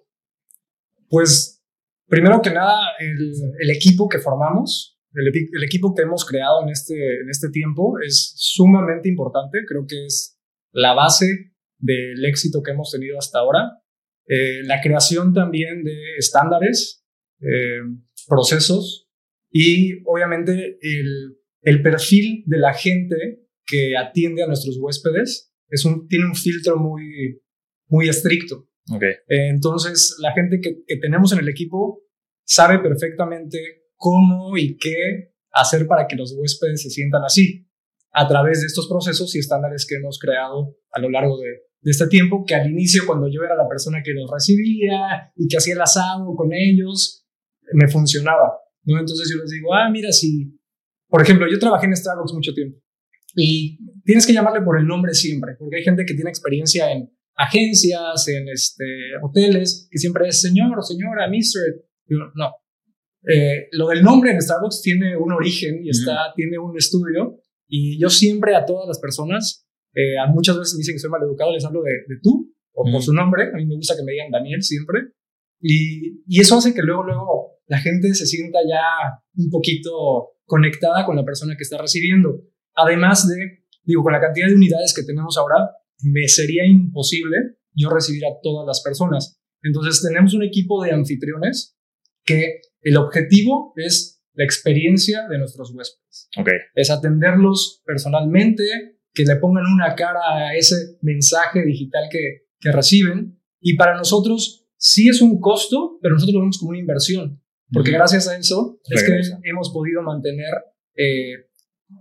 Pues, 1.08 1.62
primero 2.06 2.40
que 2.40 2.50
nada, 2.50 2.78
el, 2.98 3.32
el 3.58 3.70
equipo 3.70 4.08
que 4.08 4.18
formamos, 4.18 4.98
el, 5.12 5.26
el, 5.26 5.64
equipo 5.64 5.92
que 5.94 6.02
hemos 6.02 6.24
creado 6.24 6.62
en 6.62 6.68
este, 6.68 6.94
en 6.94 7.28
este 7.28 7.50
tiempo 7.50 7.98
es 8.04 8.32
sumamente 8.36 9.08
importante. 9.08 9.58
Creo 9.66 9.86
que 9.86 10.06
es 10.06 10.38
la 10.72 10.94
base 10.94 11.49
del 11.80 12.24
éxito 12.24 12.62
que 12.62 12.72
hemos 12.72 12.90
tenido 12.90 13.18
hasta 13.18 13.38
ahora. 13.38 13.80
Eh, 14.26 14.62
la 14.64 14.80
creación 14.80 15.34
también 15.34 15.82
de 15.82 16.16
estándares, 16.18 17.04
eh, 17.40 17.80
procesos 18.28 19.08
y 19.50 20.02
obviamente 20.04 20.78
el, 20.80 21.38
el, 21.62 21.82
perfil 21.82 22.44
de 22.46 22.58
la 22.58 22.74
gente 22.74 23.16
que 23.66 23.96
atiende 23.96 24.42
a 24.42 24.46
nuestros 24.46 24.76
huéspedes 24.78 25.52
es 25.68 25.84
un, 25.84 26.06
tiene 26.06 26.26
un 26.26 26.36
filtro 26.36 26.76
muy, 26.76 27.40
muy 27.88 28.08
estricto. 28.08 28.66
Okay. 28.92 29.12
entonces, 29.28 30.16
la 30.20 30.32
gente 30.32 30.58
que, 30.60 30.82
que 30.84 30.96
tenemos 30.96 31.32
en 31.32 31.38
el 31.38 31.48
equipo 31.48 32.02
sabe 32.44 32.80
perfectamente 32.80 33.58
cómo 33.94 34.56
y 34.56 34.76
qué 34.78 35.32
hacer 35.52 35.86
para 35.86 36.08
que 36.08 36.16
los 36.16 36.34
huéspedes 36.36 36.82
se 36.82 36.90
sientan 36.90 37.22
así 37.22 37.68
a 38.12 38.26
través 38.26 38.60
de 38.60 38.66
estos 38.66 38.88
procesos 38.88 39.34
y 39.36 39.38
estándares 39.38 39.86
que 39.86 39.96
hemos 39.96 40.18
creado 40.18 40.76
a 40.90 41.00
lo 41.00 41.10
largo 41.10 41.38
de, 41.38 41.69
de 41.82 41.90
este 41.90 42.06
tiempo, 42.08 42.44
que 42.46 42.54
al 42.54 42.70
inicio 42.70 43.04
cuando 43.06 43.28
yo 43.28 43.42
era 43.42 43.56
la 43.56 43.68
persona 43.68 44.02
que 44.04 44.12
los 44.12 44.30
recibía 44.30 45.32
y 45.36 45.48
que 45.48 45.56
hacía 45.56 45.74
el 45.74 45.80
asado 45.80 46.34
con 46.36 46.50
ellos, 46.52 47.26
me 47.72 47.88
funcionaba. 47.88 48.52
¿no? 48.84 48.98
Entonces 48.98 49.30
yo 49.30 49.40
les 49.40 49.50
digo, 49.50 49.74
ah, 49.74 49.88
mira, 49.90 50.12
si, 50.12 50.58
por 51.08 51.22
ejemplo, 51.22 51.46
yo 51.50 51.58
trabajé 51.58 51.86
en 51.86 51.96
Starbucks 51.96 52.34
mucho 52.34 52.52
tiempo 52.52 52.78
y 53.34 53.78
tienes 54.04 54.26
que 54.26 54.32
llamarle 54.32 54.62
por 54.62 54.78
el 54.78 54.86
nombre 54.86 55.14
siempre, 55.14 55.54
porque 55.58 55.76
hay 55.76 55.84
gente 55.84 56.04
que 56.04 56.14
tiene 56.14 56.30
experiencia 56.30 56.90
en 56.90 57.10
agencias, 57.36 58.28
en 58.28 58.48
este, 58.48 58.84
hoteles, 59.22 59.88
que 59.90 59.98
siempre 59.98 60.28
es 60.28 60.40
señor 60.40 60.78
o 60.78 60.82
señora, 60.82 61.28
mister. 61.28 61.62
no. 62.34 62.52
Eh, 63.22 63.68
lo 63.72 63.88
del 63.88 64.02
nombre 64.02 64.30
en 64.30 64.40
Starbucks 64.40 64.80
tiene 64.80 65.16
un 65.16 65.32
origen 65.32 65.84
y 65.84 65.90
está, 65.90 66.32
tiene 66.34 66.58
un 66.58 66.76
estudio 66.76 67.38
y 67.68 68.00
yo 68.00 68.08
siempre 68.08 68.56
a 68.56 68.64
todas 68.64 68.88
las 68.88 68.98
personas, 68.98 69.68
eh, 69.94 70.14
muchas 70.32 70.58
veces 70.58 70.74
me 70.74 70.78
dicen 70.78 70.94
que 70.94 71.00
soy 71.00 71.10
mal 71.10 71.22
educado, 71.22 71.52
les 71.52 71.64
hablo 71.64 71.82
de, 71.82 71.92
tú 72.22 72.54
o 72.72 72.84
por 72.90 73.02
su 73.02 73.12
nombre. 73.12 73.44
A 73.52 73.56
mí 73.56 73.66
me 73.66 73.76
gusta 73.76 73.94
que 73.96 74.04
me 74.04 74.12
digan 74.12 74.30
Daniel 74.30 74.62
siempre. 74.62 75.00
Y, 75.60 76.22
y 76.26 76.40
eso 76.40 76.56
hace 76.56 76.72
que 76.72 76.82
luego, 76.82 77.04
luego 77.04 77.60
la 77.66 77.78
gente 77.78 78.14
se 78.14 78.26
sienta 78.26 78.60
ya 78.68 79.22
un 79.36 79.50
poquito 79.50 80.36
conectada 80.44 81.04
con 81.04 81.16
la 81.16 81.24
persona 81.24 81.54
que 81.56 81.62
está 81.62 81.78
recibiendo. 81.78 82.42
Además 82.74 83.28
de, 83.28 83.64
digo, 83.84 84.02
con 84.02 84.12
la 84.12 84.20
cantidad 84.20 84.48
de 84.48 84.54
unidades 84.54 84.94
que 84.94 85.04
tenemos 85.04 85.36
ahora, 85.38 85.70
me 86.02 86.26
sería 86.28 86.66
imposible 86.66 87.36
yo 87.74 87.90
recibir 87.90 88.24
a 88.24 88.40
todas 88.42 88.66
las 88.66 88.82
personas. 88.82 89.40
Entonces 89.62 90.02
tenemos 90.02 90.34
un 90.34 90.42
equipo 90.42 90.82
de 90.82 90.92
anfitriones 90.92 91.76
que 92.24 92.60
el 92.80 92.96
objetivo 92.96 93.72
es 93.76 94.22
la 94.34 94.44
experiencia 94.44 95.28
de 95.28 95.38
nuestros 95.38 95.72
huéspedes. 95.74 96.28
Okay. 96.36 96.54
Es 96.74 96.90
atenderlos 96.90 97.82
personalmente, 97.84 98.64
que 99.12 99.24
le 99.24 99.36
pongan 99.36 99.64
una 99.66 99.94
cara 99.94 100.20
a 100.20 100.56
ese 100.56 100.98
mensaje 101.02 101.64
digital 101.64 102.04
que, 102.10 102.46
que 102.60 102.72
reciben. 102.72 103.40
Y 103.60 103.76
para 103.76 103.96
nosotros 103.96 104.66
sí 104.76 105.08
es 105.08 105.20
un 105.20 105.40
costo, 105.40 105.98
pero 106.00 106.14
nosotros 106.14 106.34
lo 106.34 106.40
vemos 106.40 106.58
como 106.58 106.70
una 106.70 106.78
inversión, 106.78 107.42
porque 107.72 107.92
gracias 107.92 108.28
a 108.28 108.36
eso 108.36 108.80
es 108.88 109.04
que 109.04 109.48
hemos 109.48 109.70
podido 109.70 110.02
mantener 110.02 110.52
eh, 110.96 111.46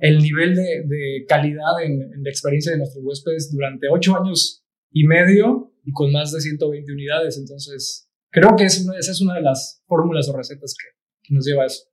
el 0.01 0.20
nivel 0.20 0.56
de, 0.56 0.84
de 0.86 1.25
calidad 1.28 1.84
en, 1.84 2.01
en, 2.01 2.24
la 2.24 2.30
experiencia 2.30 2.72
de 2.72 2.78
nuestros 2.78 3.04
huéspedes 3.04 3.51
durante 3.51 3.88
ocho 3.92 4.16
años 4.16 4.66
y 4.92 5.06
medio 5.06 5.74
y 5.84 5.92
con 5.92 6.12
más 6.12 6.32
de 6.32 6.42
120 6.42 6.92
unidades. 6.92 7.38
Entonces, 7.38 8.10
creo 8.32 8.56
que 8.56 8.66
es 8.66 8.86
esa 9.00 9.12
es 9.12 9.22
una 9.22 9.36
de 9.36 9.42
las 9.42 9.84
fórmulas 9.88 10.30
o 10.30 10.38
recetas 10.38 10.75
que, 10.75 11.00
nos 11.32 11.46
lleva 11.46 11.63
a 11.63 11.68
eso. 11.68 11.84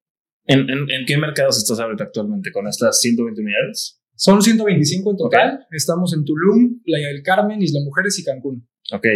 ¿En, 0.46 0.60
en, 0.60 0.90
en 0.90 1.04
qué 1.06 1.18
mercados 1.18 1.58
estás 1.58 1.78
ahorita 1.78 2.04
actualmente 2.04 2.50
con 2.52 2.66
estas 2.66 3.00
120 3.00 3.38
unidades? 3.42 4.00
Son 4.16 4.40
125 4.40 5.10
en 5.10 5.16
total. 5.16 5.66
Estamos 5.70 6.14
en 6.14 6.24
Tulum, 6.24 6.82
Playa 6.82 7.08
del 7.08 7.22
Carmen, 7.22 7.62
Isla 7.62 7.80
Mujeres 7.84 8.18
y 8.18 8.24
Cancún. 8.24 8.66
Ok. 8.92 9.06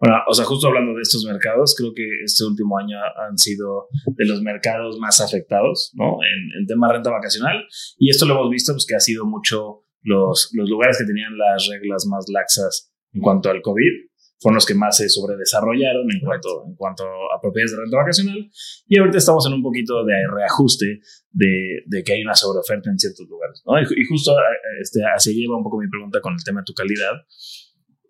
Bueno, 0.00 0.16
o 0.28 0.34
sea, 0.34 0.44
justo 0.44 0.68
hablando 0.68 0.94
de 0.94 1.02
estos 1.02 1.24
mercados, 1.24 1.74
creo 1.76 1.92
que 1.94 2.04
este 2.24 2.44
último 2.44 2.76
año 2.78 2.98
han 3.26 3.38
sido 3.38 3.88
de 4.06 4.26
los 4.26 4.42
mercados 4.42 4.98
más 4.98 5.20
afectados, 5.20 5.92
¿no? 5.94 6.18
En, 6.22 6.60
en 6.60 6.66
tema 6.66 6.92
renta 6.92 7.10
vacacional. 7.10 7.64
Y 7.96 8.10
esto 8.10 8.26
lo 8.26 8.34
hemos 8.34 8.50
visto, 8.50 8.72
pues 8.72 8.86
que 8.86 8.94
ha 8.94 9.00
sido 9.00 9.24
mucho 9.24 9.84
los, 10.02 10.50
los 10.52 10.68
lugares 10.68 10.98
que 10.98 11.04
tenían 11.04 11.36
las 11.38 11.66
reglas 11.68 12.06
más 12.06 12.26
laxas 12.28 12.92
en 13.12 13.20
cuanto 13.20 13.50
al 13.50 13.62
COVID 13.62 14.10
fueron 14.40 14.56
los 14.56 14.66
que 14.66 14.74
más 14.74 14.96
se 14.96 15.08
sobredesarrollaron 15.08 16.06
en 16.12 16.20
cuanto, 16.20 16.64
en 16.66 16.74
cuanto 16.74 17.04
a 17.04 17.40
propiedades 17.40 17.72
de 17.72 17.78
renta 17.78 17.96
vacacional. 17.96 18.50
Y 18.86 18.98
ahorita 18.98 19.18
estamos 19.18 19.46
en 19.46 19.54
un 19.54 19.62
poquito 19.62 20.04
de 20.04 20.14
reajuste 20.32 21.00
de, 21.30 21.82
de 21.86 22.02
que 22.04 22.12
hay 22.12 22.22
una 22.22 22.34
sobreoferta 22.34 22.90
en 22.90 22.98
ciertos 22.98 23.26
lugares. 23.28 23.62
¿no? 23.64 23.80
Y, 23.80 24.04
justo 24.04 24.32
eh, 24.32 24.80
este, 24.80 25.00
así 25.04 25.34
lleva 25.34 25.56
un 25.56 25.64
poco 25.64 25.78
mi 25.78 25.88
pregunta 25.88 26.20
con 26.20 26.34
el 26.34 26.44
tema 26.44 26.60
de 26.60 26.64
tu 26.64 26.74
calidad. 26.74 27.12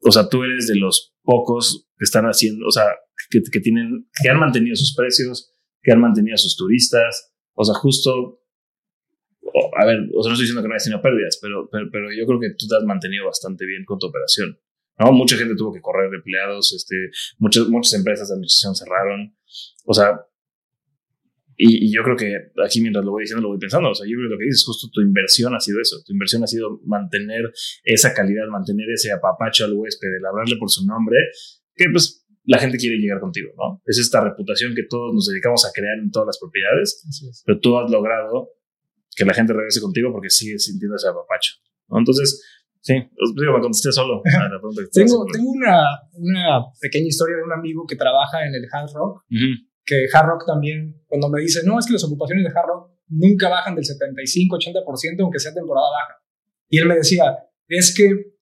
O 0.03 0.11
sea, 0.11 0.29
tú 0.29 0.43
eres 0.43 0.67
de 0.67 0.77
los 0.77 1.15
pocos 1.23 1.89
que 1.97 2.05
están 2.05 2.25
haciendo, 2.25 2.67
o 2.67 2.71
sea, 2.71 2.87
que, 3.31 3.41
que 3.51 3.61
tienen, 3.61 4.09
que 4.23 4.29
han 4.29 4.39
mantenido 4.39 4.77
sus 4.77 4.95
precios, 4.95 5.53
que 5.83 5.93
han 5.93 6.01
mantenido 6.01 6.35
a 6.35 6.39
sus 6.39 6.57
turistas. 6.57 7.33
O 7.55 7.65
sea, 7.65 7.75
justo 7.75 8.41
a 9.77 9.87
ver, 9.87 9.99
o 10.15 10.23
sea, 10.23 10.31
no 10.31 10.35
estoy 10.35 10.45
diciendo 10.45 10.63
que 10.63 10.69
no 10.69 10.75
hayas 10.75 10.85
tenido 10.85 11.03
pérdidas, 11.03 11.39
pero, 11.41 11.69
pero, 11.71 11.87
pero, 11.91 12.07
yo 12.13 12.27
creo 12.27 12.41
que 12.41 12.51
tú 12.59 12.67
te 12.67 12.77
has 12.77 12.85
mantenido 12.85 13.27
bastante 13.27 13.65
bien 13.67 13.85
con 13.85 13.99
tu 13.99 14.07
operación. 14.07 14.59
¿No? 14.99 15.13
Mucha 15.13 15.37
gente 15.37 15.55
tuvo 15.57 15.73
que 15.73 15.81
correr 15.81 16.11
de 16.11 16.17
empleados, 16.17 16.73
este, 16.73 17.11
muchas, 17.39 17.69
muchas 17.69 17.95
empresas 17.95 18.29
de 18.29 18.35
administración 18.35 18.75
cerraron. 18.75 19.37
O 19.85 19.95
sea, 19.95 20.21
y, 21.57 21.95
yo 21.95 22.03
creo 22.03 22.17
que 22.17 22.37
aquí 22.65 22.81
mientras 22.81 23.05
lo 23.05 23.13
voy 23.13 23.23
diciendo 23.23 23.43
lo 23.43 23.49
voy 23.51 23.59
pensando, 23.59 23.91
o 23.91 23.95
sea, 23.95 24.07
yo 24.07 24.17
creo 24.17 24.29
que 24.29 24.35
lo 24.35 24.39
que 24.39 24.45
dices, 24.47 24.65
justo 24.65 24.89
tu 24.93 25.01
inversión 25.01 25.55
ha 25.55 25.61
sido 25.61 25.81
eso, 25.81 26.03
tu 26.05 26.13
inversión 26.13 26.43
ha 26.43 26.47
sido 26.47 26.81
mantener 26.85 27.53
esa 27.85 28.13
calidad, 28.13 28.47
mantener 28.49 28.91
ese 28.91 29.13
apapacho 29.13 29.65
al 29.65 29.75
huésped, 29.75 30.09
el 30.19 30.27
hablarle 30.27 30.57
por 30.57 30.71
su 30.71 30.85
nombre, 30.85 31.17
que 31.77 31.87
pues 31.91 32.27
la 32.45 32.59
gente 32.59 32.77
quiere 32.77 32.97
llegar 32.97 33.21
contigo, 33.21 33.53
¿no? 33.57 33.81
Es 33.87 33.99
esta 33.99 34.23
reputación 34.23 34.75
que 34.75 34.83
todos 34.89 35.15
nos 35.15 35.27
dedicamos 35.29 35.65
a 35.65 35.71
crear 35.73 35.99
en 35.99 36.11
todas 36.11 36.27
las 36.27 36.39
propiedades, 36.39 37.43
pero 37.47 37.61
tú 37.61 37.79
has 37.79 37.91
logrado 37.91 38.51
que 39.17 39.25
la 39.25 39.33
gente 39.33 39.53
regrese 39.53 39.81
contigo 39.81 40.13
porque 40.13 40.31
sigue 40.31 40.59
sintiendo 40.59 40.97
ese 40.97 41.09
apapacho, 41.09 41.55
¿no? 41.89 41.99
Entonces, 41.99 42.45
Sí, 42.85 42.93
digo, 42.93 43.55
me 43.55 43.61
contesté 43.63 43.91
solo. 43.93 44.21
tengo 44.93 45.25
tengo 45.33 45.51
una, 45.51 46.03
una, 46.13 46.67
pequeña 46.79 47.07
historia 47.07 47.37
de 47.37 47.43
un 47.43 47.53
amigo 47.53 47.87
que 47.87 47.97
trabaja 47.97 48.47
en 48.47 48.55
el 48.55 48.67
Hard 48.71 48.93
Rock, 48.93 49.25
que 49.87 50.07
Hard 50.13 50.27
Rock 50.27 50.47
también, 50.47 51.03
cuando 51.07 51.31
me 51.31 51.41
dice, 51.41 51.61
no, 51.65 51.79
es 51.79 51.87
que 51.87 51.95
las 51.95 52.05
ocupaciones 52.05 52.45
de 52.45 52.51
Hard 52.51 52.67
Rock 52.67 52.91
nunca 53.09 53.49
bajan 53.49 53.75
del 53.75 53.85
75-80%, 53.85 54.85
aunque 55.21 55.39
sea 55.39 55.55
temporada 55.55 55.87
baja. 55.91 56.21
Y 56.69 56.79
él 56.79 56.87
me 56.87 56.97
decía, 56.97 57.39
es 57.69 57.95
que 57.97 58.35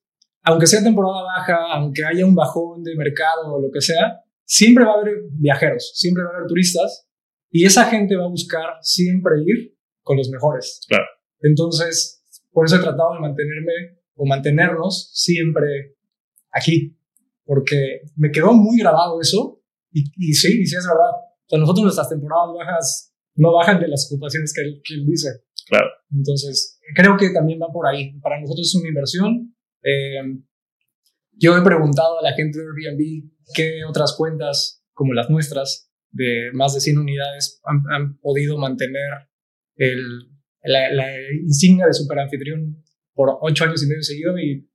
aunque 0.43 0.67
sea 0.67 0.83
temporada 0.83 1.23
baja, 1.23 1.59
aunque 1.75 2.05
haya 2.05 2.27
un 2.27 2.35
bajón 2.35 2.83
de 2.83 2.97
mercado 2.97 3.55
o 3.55 3.61
lo 3.61 3.71
que 3.71 3.81
sea, 3.81 4.25
siempre 4.45 4.85
va 4.85 4.95
a 4.95 5.01
haber 5.01 5.15
viajeros, 5.39 5.93
siempre 5.95 6.25
va 6.25 6.31
a 6.31 6.37
haber 6.39 6.49
turistas, 6.49 7.09
y 7.49 7.65
esa 7.65 7.85
gente 7.85 8.17
va 8.17 8.25
a 8.25 8.29
buscar 8.29 8.79
siempre 8.81 9.35
ir 9.47 9.77
con 10.03 10.17
los 10.17 10.29
mejores. 10.31 10.81
Claro. 10.89 11.05
Entonces, 11.43 12.25
por 12.51 12.67
eso 12.67 12.77
he 12.77 12.81
tratado 12.81 13.15
de 13.15 13.21
mantenerme 13.21 14.02
o 14.23 14.26
mantenernos 14.26 15.11
siempre 15.12 15.97
aquí, 16.52 16.97
porque 17.45 18.02
me 18.14 18.31
quedó 18.31 18.52
muy 18.52 18.79
grabado 18.79 19.21
eso 19.21 19.61
y, 19.91 20.05
y 20.17 20.33
sí, 20.35 20.61
y 20.61 20.67
sí 20.67 20.76
es 20.76 20.87
verdad. 20.87 21.11
O 21.11 21.49
sea, 21.49 21.59
nosotros 21.59 21.83
nuestras 21.83 22.09
temporadas 22.09 22.55
bajas 22.57 23.14
no 23.35 23.52
bajan 23.52 23.81
de 23.81 23.88
las 23.88 24.07
ocupaciones 24.07 24.52
que 24.55 24.61
él, 24.61 24.81
que 24.85 24.95
él 24.95 25.07
dice. 25.07 25.29
Claro. 25.67 25.87
Entonces, 26.12 26.79
creo 26.95 27.17
que 27.17 27.31
también 27.31 27.59
va 27.61 27.73
por 27.73 27.88
ahí. 27.88 28.17
Para 28.21 28.41
nosotros 28.41 28.69
es 28.69 28.75
una 28.76 28.88
inversión. 28.88 29.57
Eh, 29.83 30.38
yo 31.33 31.57
he 31.57 31.62
preguntado 31.62 32.21
a 32.21 32.23
la 32.23 32.33
gente 32.35 32.61
de 32.61 32.64
Airbnb 32.64 33.29
qué 33.57 33.81
otras 33.88 34.14
cuentas 34.17 34.85
como 34.93 35.14
las 35.14 35.29
nuestras 35.31 35.91
de 36.11 36.50
más 36.52 36.75
de 36.75 36.81
100 36.81 36.99
unidades 36.99 37.61
han, 37.64 37.83
han 37.91 38.19
podido 38.19 38.57
mantener 38.57 39.29
el, 39.75 40.00
la, 40.62 40.93
la, 40.93 41.07
insignia 41.43 41.87
de 41.87 41.95
superanfitrión 41.95 42.85
por 43.14 43.38
ocho 43.40 43.64
años 43.64 43.83
y 43.83 43.87
medio 43.87 44.02
seguido 44.02 44.38
y 44.38 44.69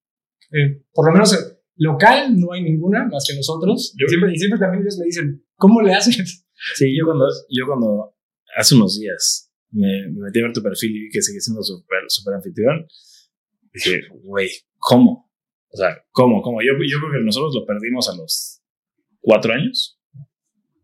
eh, 0.52 0.84
por 0.94 1.08
lo 1.08 1.14
menos 1.14 1.34
eh, 1.34 1.58
local 1.76 2.40
no 2.40 2.54
hay 2.54 2.64
ninguna 2.64 3.06
más 3.06 3.26
que 3.28 3.36
nosotros. 3.36 3.94
Yo, 4.00 4.08
siempre, 4.08 4.34
y 4.34 4.38
siempre 4.38 4.60
también 4.60 4.84
ellos 4.84 4.98
me 4.98 5.06
dicen, 5.06 5.44
¿cómo 5.56 5.82
le 5.82 5.94
haces? 5.94 6.44
Sí, 6.74 6.98
yo 6.98 7.06
cuando, 7.06 7.28
yo 7.52 7.68
cuando 7.68 8.16
hace 8.58 8.74
unos 8.74 9.00
días 9.00 9.54
me, 9.70 10.10
me 10.12 10.22
metí 10.22 10.40
a 10.40 10.46
ver 10.46 10.54
tu 10.54 10.64
perfil 10.64 10.90
y 10.90 11.00
vi 11.02 11.10
que 11.12 11.22
sigue 11.22 11.40
siendo 11.40 11.62
super, 11.62 12.00
super 12.08 12.34
anfitrión, 12.34 12.88
dije, 13.72 14.02
güey, 14.24 14.50
¿cómo? 14.80 15.32
O 15.70 15.78
sea, 15.78 16.04
¿cómo? 16.12 16.42
¿Cómo? 16.42 16.62
Yo, 16.62 16.74
yo 16.74 16.98
creo 17.00 17.12
que 17.12 17.24
nosotros 17.26 17.54
lo 17.54 17.66
perdimos 17.66 18.10
a 18.10 18.16
los 18.16 18.64
cuatro 19.20 19.54
años. 19.54 20.00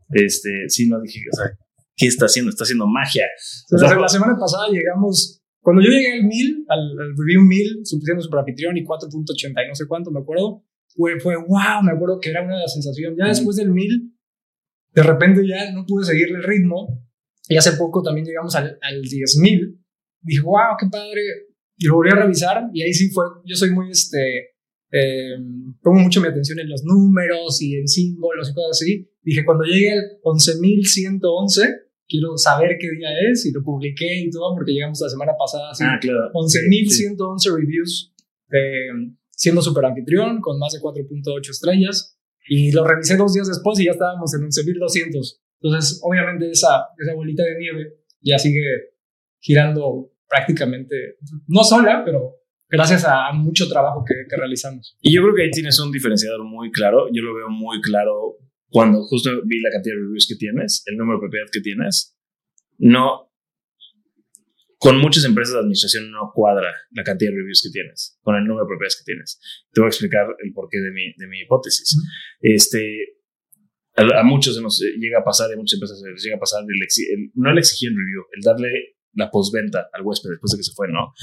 Este, 0.09 0.69
sí, 0.69 0.87
no 0.87 1.01
dije, 1.01 1.21
o 1.31 1.35
sea, 1.35 1.57
¿qué 1.95 2.07
está 2.07 2.25
haciendo? 2.25 2.49
Está 2.49 2.65
haciendo 2.65 2.85
magia. 2.85 3.25
O 3.73 3.77
sea, 3.77 3.97
la 3.97 4.07
semana 4.07 4.37
pasada 4.39 4.67
llegamos 4.69 5.42
cuando 5.63 5.81
yo 5.81 5.89
llegué 5.89 6.11
al 6.11 6.23
1000, 6.25 6.65
al, 6.67 6.79
al 6.79 7.17
review 7.17 7.41
1000, 7.41 7.85
siendo 7.85 8.21
super 8.21 8.39
anfitrión 8.41 8.75
y 8.75 8.83
4.80 8.83 9.65
y 9.65 9.69
no 9.69 9.75
sé 9.75 9.85
cuánto, 9.87 10.11
me 10.11 10.19
acuerdo, 10.19 10.65
fue, 10.89 11.19
fue 11.21 11.37
wow, 11.37 11.81
me 11.81 11.93
acuerdo 11.93 12.19
que 12.19 12.31
era 12.31 12.43
una 12.43 12.67
sensación. 12.67 13.15
Ya 13.17 13.27
después 13.27 13.55
del 13.55 13.71
1000, 13.71 14.11
de 14.93 15.03
repente 15.03 15.47
ya 15.47 15.71
no 15.71 15.85
pude 15.85 16.05
seguirle 16.05 16.35
el 16.35 16.43
ritmo. 16.43 17.01
Y 17.47 17.55
hace 17.55 17.73
poco 17.77 18.03
también 18.03 18.25
llegamos 18.25 18.55
al, 18.55 18.77
al 18.81 19.01
10.000. 19.01 19.79
Dije, 20.21 20.41
wow, 20.41 20.75
qué 20.77 20.87
padre. 20.91 21.21
Y 21.77 21.87
lo 21.87 21.95
volví 21.95 22.09
a 22.11 22.15
revisar 22.15 22.69
y 22.73 22.83
ahí 22.83 22.93
sí 22.93 23.09
fue, 23.09 23.23
yo 23.45 23.55
soy 23.55 23.71
muy, 23.71 23.89
este, 23.89 24.53
eh, 24.91 25.37
pongo 25.81 25.99
mucho 26.01 26.21
mi 26.21 26.27
atención 26.27 26.59
en 26.59 26.69
los 26.69 26.83
números 26.83 27.61
y 27.61 27.75
en 27.75 27.87
símbolos 27.87 28.49
y 28.49 28.53
cosas 28.53 28.81
así. 28.81 29.09
Dije, 29.21 29.45
cuando 29.45 29.63
llegue 29.63 29.91
al 29.91 30.03
11.111, 30.23 31.82
quiero 32.07 32.37
saber 32.37 32.77
qué 32.79 32.89
día 32.91 33.09
es 33.31 33.45
y 33.45 33.51
lo 33.51 33.63
publiqué 33.63 34.19
y 34.19 34.29
todo 34.29 34.53
porque 34.55 34.73
llegamos 34.73 34.99
la 35.01 35.09
semana 35.09 35.33
pasada 35.37 35.71
así, 35.71 35.83
ah, 35.85 35.97
claro. 35.99 36.31
11.111 36.33 37.55
reviews 37.55 38.13
siendo 39.31 39.61
super 39.61 39.85
anfitrión 39.85 40.39
con 40.41 40.59
más 40.59 40.73
de 40.73 40.79
4.8 40.79 41.49
estrellas 41.49 42.17
y 42.47 42.71
lo 42.71 42.85
revisé 42.85 43.17
dos 43.17 43.33
días 43.33 43.47
después 43.47 43.79
y 43.79 43.85
ya 43.85 43.91
estábamos 43.91 44.33
en 44.33 44.41
11.200. 44.41 45.39
Entonces, 45.61 45.99
obviamente 46.03 46.51
esa, 46.51 46.87
esa 46.97 47.13
bolita 47.13 47.43
de 47.43 47.57
nieve 47.57 47.93
ya 48.21 48.37
sigue 48.37 48.93
girando 49.39 50.11
prácticamente, 50.27 51.17
no 51.47 51.63
sola, 51.63 52.03
pero 52.05 52.37
gracias 52.69 53.05
a 53.05 53.31
mucho 53.33 53.67
trabajo 53.67 54.03
que, 54.05 54.13
que, 54.29 54.35
realizamos. 54.35 54.97
Y 55.01 55.13
yo 55.13 55.21
creo 55.21 55.35
que 55.35 55.43
ahí 55.43 55.51
tienes 55.51 55.79
un 55.79 55.91
diferenciador 55.91 56.43
muy 56.43 56.71
claro, 56.71 57.07
yo 57.11 57.21
lo 57.21 57.35
veo 57.35 57.49
muy 57.49 57.81
claro 57.81 58.37
cuando 58.73 59.03
justo 59.03 59.29
vi 59.45 59.61
la 59.61 59.69
cantidad 59.69 59.93
de 59.93 60.01
reviews 60.01 60.25
que 60.27 60.35
tienes, 60.35 60.81
el 60.87 60.97
número 60.97 61.19
de 61.19 61.29
propiedad 61.29 61.45
que 61.51 61.61
tienes, 61.61 62.17
no, 62.79 63.31
con 64.79 64.97
muchas 64.97 65.25
empresas 65.25 65.53
de 65.53 65.59
administración 65.59 66.09
no 66.09 66.31
cuadra 66.33 66.73
la 66.89 67.03
cantidad 67.03 67.29
de 67.29 67.37
reviews 67.37 67.61
que 67.61 67.69
tienes, 67.69 68.17
con 68.23 68.35
el 68.35 68.45
número 68.45 68.65
de 68.65 68.69
propiedades 68.69 68.97
que 68.97 69.05
tienes. 69.05 69.39
Te 69.71 69.79
voy 69.79 69.85
a 69.85 69.93
explicar 69.93 70.25
el 70.43 70.53
porqué 70.53 70.79
de 70.79 70.89
mi, 70.89 71.13
de 71.15 71.27
mi 71.27 71.41
hipótesis. 71.41 71.95
Este, 72.41 73.19
a, 73.95 74.23
muchos 74.23 74.55
se 74.55 74.61
nos 74.63 74.81
llega 74.97 75.19
a 75.19 75.23
pasar, 75.23 75.51
y 75.51 75.53
a 75.53 75.57
muchas 75.57 75.77
empresas 75.77 76.01
se 76.01 76.09
les 76.09 76.23
llega 76.23 76.37
a 76.37 76.39
pasar, 76.39 76.63
el, 76.63 77.31
no 77.35 77.51
el 77.51 77.59
exigir 77.59 77.89
el 77.89 77.95
review, 77.95 78.23
el 78.35 78.41
darle 78.41 78.97
la 79.13 79.29
postventa 79.29 79.87
al 79.93 80.01
huésped 80.01 80.31
después 80.31 80.51
de 80.51 80.57
que 80.57 80.63
se 80.63 80.73
fue, 80.73 80.87
¿no? 80.87 81.13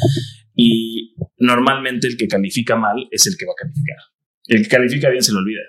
Y 0.55 1.17
normalmente 1.39 2.07
el 2.07 2.17
que 2.17 2.29
califica 2.29 2.77
mal 2.77 3.09
es 3.11 3.27
el 3.27 3.35
que 3.37 3.45
va 3.45 3.55
a 3.59 3.61
calificar. 3.61 3.99
El 4.47 4.63
que 4.63 4.69
califica 4.69 5.11
bien 5.11 5.25
se 5.25 5.33
lo 5.33 5.41
olvida. 5.41 5.63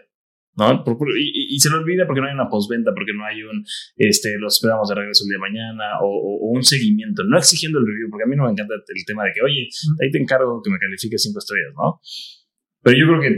¿No? 0.57 0.83
y, 1.17 1.59
se 1.59 1.69
lo 1.69 1.77
olvida 1.77 2.05
porque 2.05 2.21
no 2.21 2.27
hay 2.27 2.33
una 2.33 2.49
postventa, 2.49 2.91
porque 2.93 3.13
no 3.13 3.25
hay 3.25 3.43
un, 3.43 3.63
este, 3.95 4.37
lo 4.37 4.47
esperamos 4.47 4.89
de 4.89 4.95
regreso 4.95 5.23
el 5.23 5.29
día 5.29 5.37
de 5.37 5.47
mañana 5.47 5.85
o, 6.03 6.51
un 6.51 6.63
seguimiento, 6.63 7.23
no 7.23 7.37
exigiendo 7.37 7.79
el 7.79 7.85
review, 7.87 8.09
porque 8.09 8.23
a 8.23 8.27
mí 8.27 8.35
no 8.35 8.45
me 8.45 8.51
encanta 8.51 8.73
el 8.75 9.05
tema 9.05 9.23
de 9.23 9.31
que, 9.33 9.41
oye, 9.41 9.67
ahí 10.01 10.11
te 10.11 10.19
encargo 10.19 10.61
que 10.61 10.69
me 10.69 10.79
califique 10.79 11.17
cinco 11.17 11.39
estrellas, 11.39 11.73
¿no? 11.75 12.01
Pero 12.83 12.97
yo 12.97 13.05
creo 13.07 13.21
que, 13.21 13.29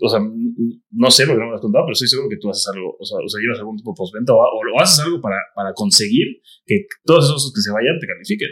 o 0.00 0.08
sea, 0.08 0.20
no 0.22 1.10
sé 1.10 1.26
porque 1.26 1.40
no 1.40 1.46
me 1.46 1.50
lo 1.50 1.56
has 1.56 1.60
contado, 1.60 1.84
pero 1.84 1.92
estoy 1.92 2.06
seguro 2.08 2.30
que 2.30 2.38
tú 2.38 2.48
haces 2.48 2.70
algo, 2.72 2.96
o 2.96 3.04
sea, 3.04 3.18
o 3.18 3.28
sea 3.28 3.42
llevas 3.42 3.58
algún 3.58 3.76
tipo 3.76 3.90
de 3.90 3.98
postventa 3.98 4.32
o, 4.32 4.38
o, 4.38 4.80
haces 4.80 5.04
algo 5.04 5.20
para, 5.20 5.36
para 5.54 5.74
conseguir 5.74 6.40
que 6.64 6.86
todos 7.04 7.26
esos 7.26 7.52
que 7.52 7.60
se 7.60 7.72
vayan 7.72 7.98
te 7.98 8.06
califiquen. 8.06 8.48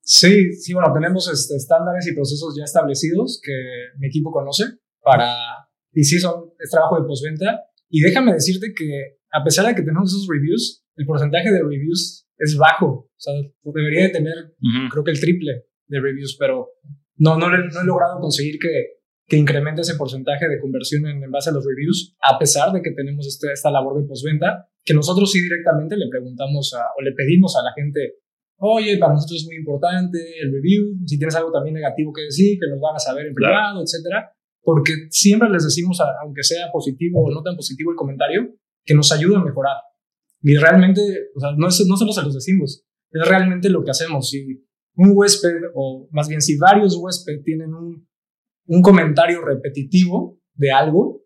Sí, 0.00 0.52
sí, 0.52 0.74
bueno, 0.74 0.92
tenemos 0.94 1.28
este, 1.28 1.56
estándares 1.56 2.06
y 2.06 2.14
procesos 2.14 2.54
ya 2.56 2.64
establecidos 2.64 3.40
que 3.42 3.52
mi 3.98 4.06
equipo 4.06 4.30
conoce 4.30 4.64
para 5.02 5.34
y 5.94 6.04
sí, 6.04 6.18
son, 6.18 6.52
es 6.58 6.70
trabajo 6.70 7.00
de 7.00 7.06
postventa. 7.06 7.60
Y 7.88 8.00
déjame 8.00 8.32
decirte 8.32 8.74
que 8.76 9.18
a 9.30 9.42
pesar 9.44 9.66
de 9.66 9.74
que 9.74 9.82
tenemos 9.82 10.10
esos 10.10 10.26
reviews, 10.28 10.84
el 10.96 11.06
porcentaje 11.06 11.50
de 11.52 11.62
reviews 11.62 12.26
es 12.38 12.56
bajo. 12.56 12.86
O 12.86 13.16
sea, 13.16 13.34
debería 13.62 14.04
de 14.04 14.10
tener, 14.10 14.34
creo 14.90 15.04
que 15.04 15.12
el 15.12 15.20
triple 15.20 15.66
de 15.86 16.00
reviews, 16.00 16.36
pero 16.38 16.70
no, 17.16 17.38
no, 17.38 17.48
no 17.48 17.80
he 17.80 17.84
logrado 17.84 18.20
conseguir 18.20 18.58
que, 18.58 18.98
que 19.26 19.36
incremente 19.36 19.82
ese 19.82 19.94
porcentaje 19.94 20.48
de 20.48 20.60
conversión 20.60 21.06
en, 21.06 21.30
base 21.30 21.50
a 21.50 21.52
los 21.52 21.64
reviews, 21.64 22.16
a 22.20 22.38
pesar 22.38 22.72
de 22.72 22.82
que 22.82 22.90
tenemos 22.90 23.26
este, 23.26 23.52
esta 23.52 23.70
labor 23.70 24.00
de 24.00 24.08
postventa, 24.08 24.68
que 24.84 24.94
nosotros 24.94 25.30
sí 25.30 25.40
directamente 25.40 25.96
le 25.96 26.08
preguntamos 26.08 26.74
a, 26.74 26.86
o 26.98 27.02
le 27.02 27.12
pedimos 27.12 27.56
a 27.56 27.62
la 27.62 27.72
gente, 27.74 28.16
oye, 28.58 28.98
para 28.98 29.14
nosotros 29.14 29.40
es 29.40 29.46
muy 29.46 29.56
importante 29.56 30.18
el 30.42 30.52
review, 30.52 30.96
si 31.06 31.18
tienes 31.18 31.34
algo 31.36 31.52
también 31.52 31.74
negativo 31.74 32.12
que 32.12 32.22
decir, 32.22 32.58
que 32.58 32.70
nos 32.70 32.80
van 32.80 32.96
a 32.96 32.98
saber 32.98 33.26
en 33.26 33.34
privado, 33.34 33.82
etcétera 33.82 34.34
porque 34.64 34.92
siempre 35.10 35.50
les 35.50 35.64
decimos, 35.64 35.98
aunque 36.22 36.42
sea 36.42 36.70
positivo 36.72 37.22
o 37.22 37.30
no 37.30 37.42
tan 37.42 37.56
positivo 37.56 37.90
el 37.90 37.96
comentario, 37.96 38.48
que 38.84 38.94
nos 38.94 39.12
ayuda 39.12 39.38
a 39.38 39.44
mejorar. 39.44 39.76
Y 40.42 40.56
realmente, 40.56 41.00
o 41.34 41.40
sea, 41.40 41.50
no, 41.56 41.68
es, 41.68 41.84
no 41.86 41.96
solo 41.96 42.12
se 42.12 42.22
los 42.22 42.34
decimos, 42.34 42.84
es 43.10 43.28
realmente 43.28 43.68
lo 43.68 43.84
que 43.84 43.90
hacemos. 43.90 44.28
Si 44.28 44.64
un 44.96 45.12
huésped, 45.14 45.54
o 45.74 46.08
más 46.12 46.28
bien 46.28 46.40
si 46.40 46.56
varios 46.56 46.96
huéspedes 46.96 47.42
tienen 47.44 47.74
un, 47.74 48.08
un 48.66 48.82
comentario 48.82 49.42
repetitivo 49.42 50.40
de 50.54 50.72
algo, 50.72 51.24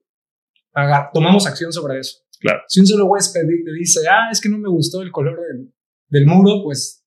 tomamos 1.12 1.46
acción 1.46 1.72
sobre 1.72 1.98
eso. 1.98 2.18
Claro. 2.40 2.60
Si 2.68 2.80
un 2.80 2.86
solo 2.86 3.06
huésped 3.06 3.40
te 3.40 3.72
dice, 3.72 4.00
ah, 4.08 4.28
es 4.30 4.40
que 4.40 4.48
no 4.48 4.58
me 4.58 4.68
gustó 4.68 5.02
el 5.02 5.10
color 5.10 5.40
del, 5.40 5.72
del 6.08 6.26
muro, 6.26 6.62
pues 6.62 7.04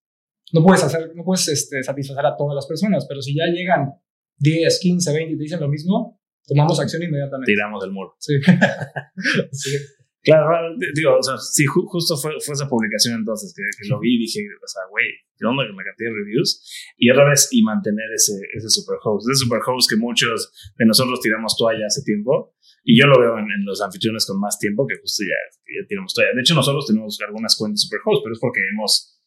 no 0.51 0.63
puedes 0.63 0.83
hacer, 0.83 1.13
no 1.15 1.23
puedes 1.23 1.47
este, 1.47 1.81
satisfacer 1.83 2.25
a 2.25 2.35
todas 2.35 2.55
las 2.55 2.67
personas, 2.67 3.05
pero 3.07 3.21
si 3.21 3.35
ya 3.35 3.45
llegan 3.45 3.93
10, 4.39 4.79
15, 4.79 5.13
20 5.13 5.33
y 5.33 5.37
te 5.37 5.43
dicen 5.43 5.59
lo 5.59 5.69
mismo, 5.69 6.20
tomamos 6.47 6.79
acción 6.79 7.03
inmediatamente. 7.03 7.51
Tiramos 7.51 7.81
del 7.81 7.91
muro. 7.91 8.15
Sí. 8.19 8.33
sí. 9.51 9.77
Claro, 10.23 10.77
digo, 10.93 11.17
o 11.17 11.23
sea, 11.23 11.35
sí, 11.37 11.65
justo 11.65 12.15
fue, 12.15 12.33
fue 12.45 12.53
esa 12.53 12.69
publicación 12.69 13.17
entonces 13.17 13.55
que, 13.57 13.63
lo 13.89 13.99
vi 13.99 14.17
y 14.17 14.19
dije, 14.19 14.45
o 14.53 14.67
sea, 14.67 14.83
güey, 14.91 15.05
¿qué 15.35 15.45
onda 15.47 15.65
con 15.65 15.75
la 15.75 15.83
cantidad 15.83 16.11
de 16.11 16.15
reviews? 16.21 16.61
Y 16.97 17.09
otra 17.09 17.27
vez, 17.27 17.49
y 17.49 17.63
mantener 17.63 18.05
ese, 18.13 18.37
ese 18.53 18.69
superhost, 18.69 19.27
ese 19.27 19.45
superhost 19.45 19.89
que 19.89 19.97
muchos 19.97 20.53
de 20.77 20.85
nosotros 20.85 21.19
tiramos 21.21 21.57
toalla 21.57 21.87
hace 21.87 22.03
tiempo, 22.03 22.53
y 22.83 22.99
yo 22.99 23.07
lo 23.07 23.19
veo 23.19 23.37
en, 23.39 23.65
los 23.65 23.81
anfitriones 23.81 24.27
con 24.27 24.39
más 24.39 24.59
tiempo 24.59 24.85
que 24.85 24.95
justo 25.01 25.23
ya, 25.25 25.37
ya 25.57 25.87
tiramos 25.87 26.13
toalla. 26.13 26.33
De 26.35 26.41
hecho, 26.41 26.53
nosotros 26.53 26.85
tenemos 26.85 27.19
algunas 27.25 27.55
cuentas 27.55 27.81
superhost, 27.81 28.21
pero 28.23 28.33
es 28.33 28.39
porque 28.39 28.61
hemos 28.61 29.17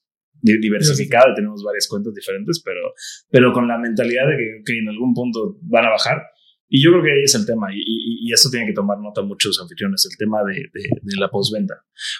diversificado 0.42 1.32
y 1.32 1.34
tenemos 1.34 1.64
varias 1.64 1.88
cuentas 1.88 2.14
diferentes, 2.14 2.62
pero, 2.64 2.94
pero 3.30 3.52
con 3.52 3.66
la 3.66 3.78
mentalidad 3.78 4.28
de 4.28 4.36
que, 4.36 4.62
que 4.64 4.78
en 4.78 4.88
algún 4.90 5.12
punto 5.12 5.58
van 5.62 5.86
a 5.86 5.90
bajar 5.90 6.22
y 6.68 6.82
yo 6.82 6.90
creo 6.90 7.02
que 7.04 7.12
ahí 7.12 7.22
es 7.22 7.34
el 7.34 7.44
tema, 7.44 7.68
y, 7.72 7.78
y, 7.78 8.32
eso 8.32 8.48
tiene 8.50 8.66
que 8.66 8.72
tomar 8.72 8.98
nota 8.98 9.22
muchos 9.22 9.60
anfitriones, 9.60 10.08
el 10.10 10.16
tema 10.16 10.42
de, 10.42 10.54
de, 10.72 11.16
la 11.20 11.30
postventa. 11.30 11.74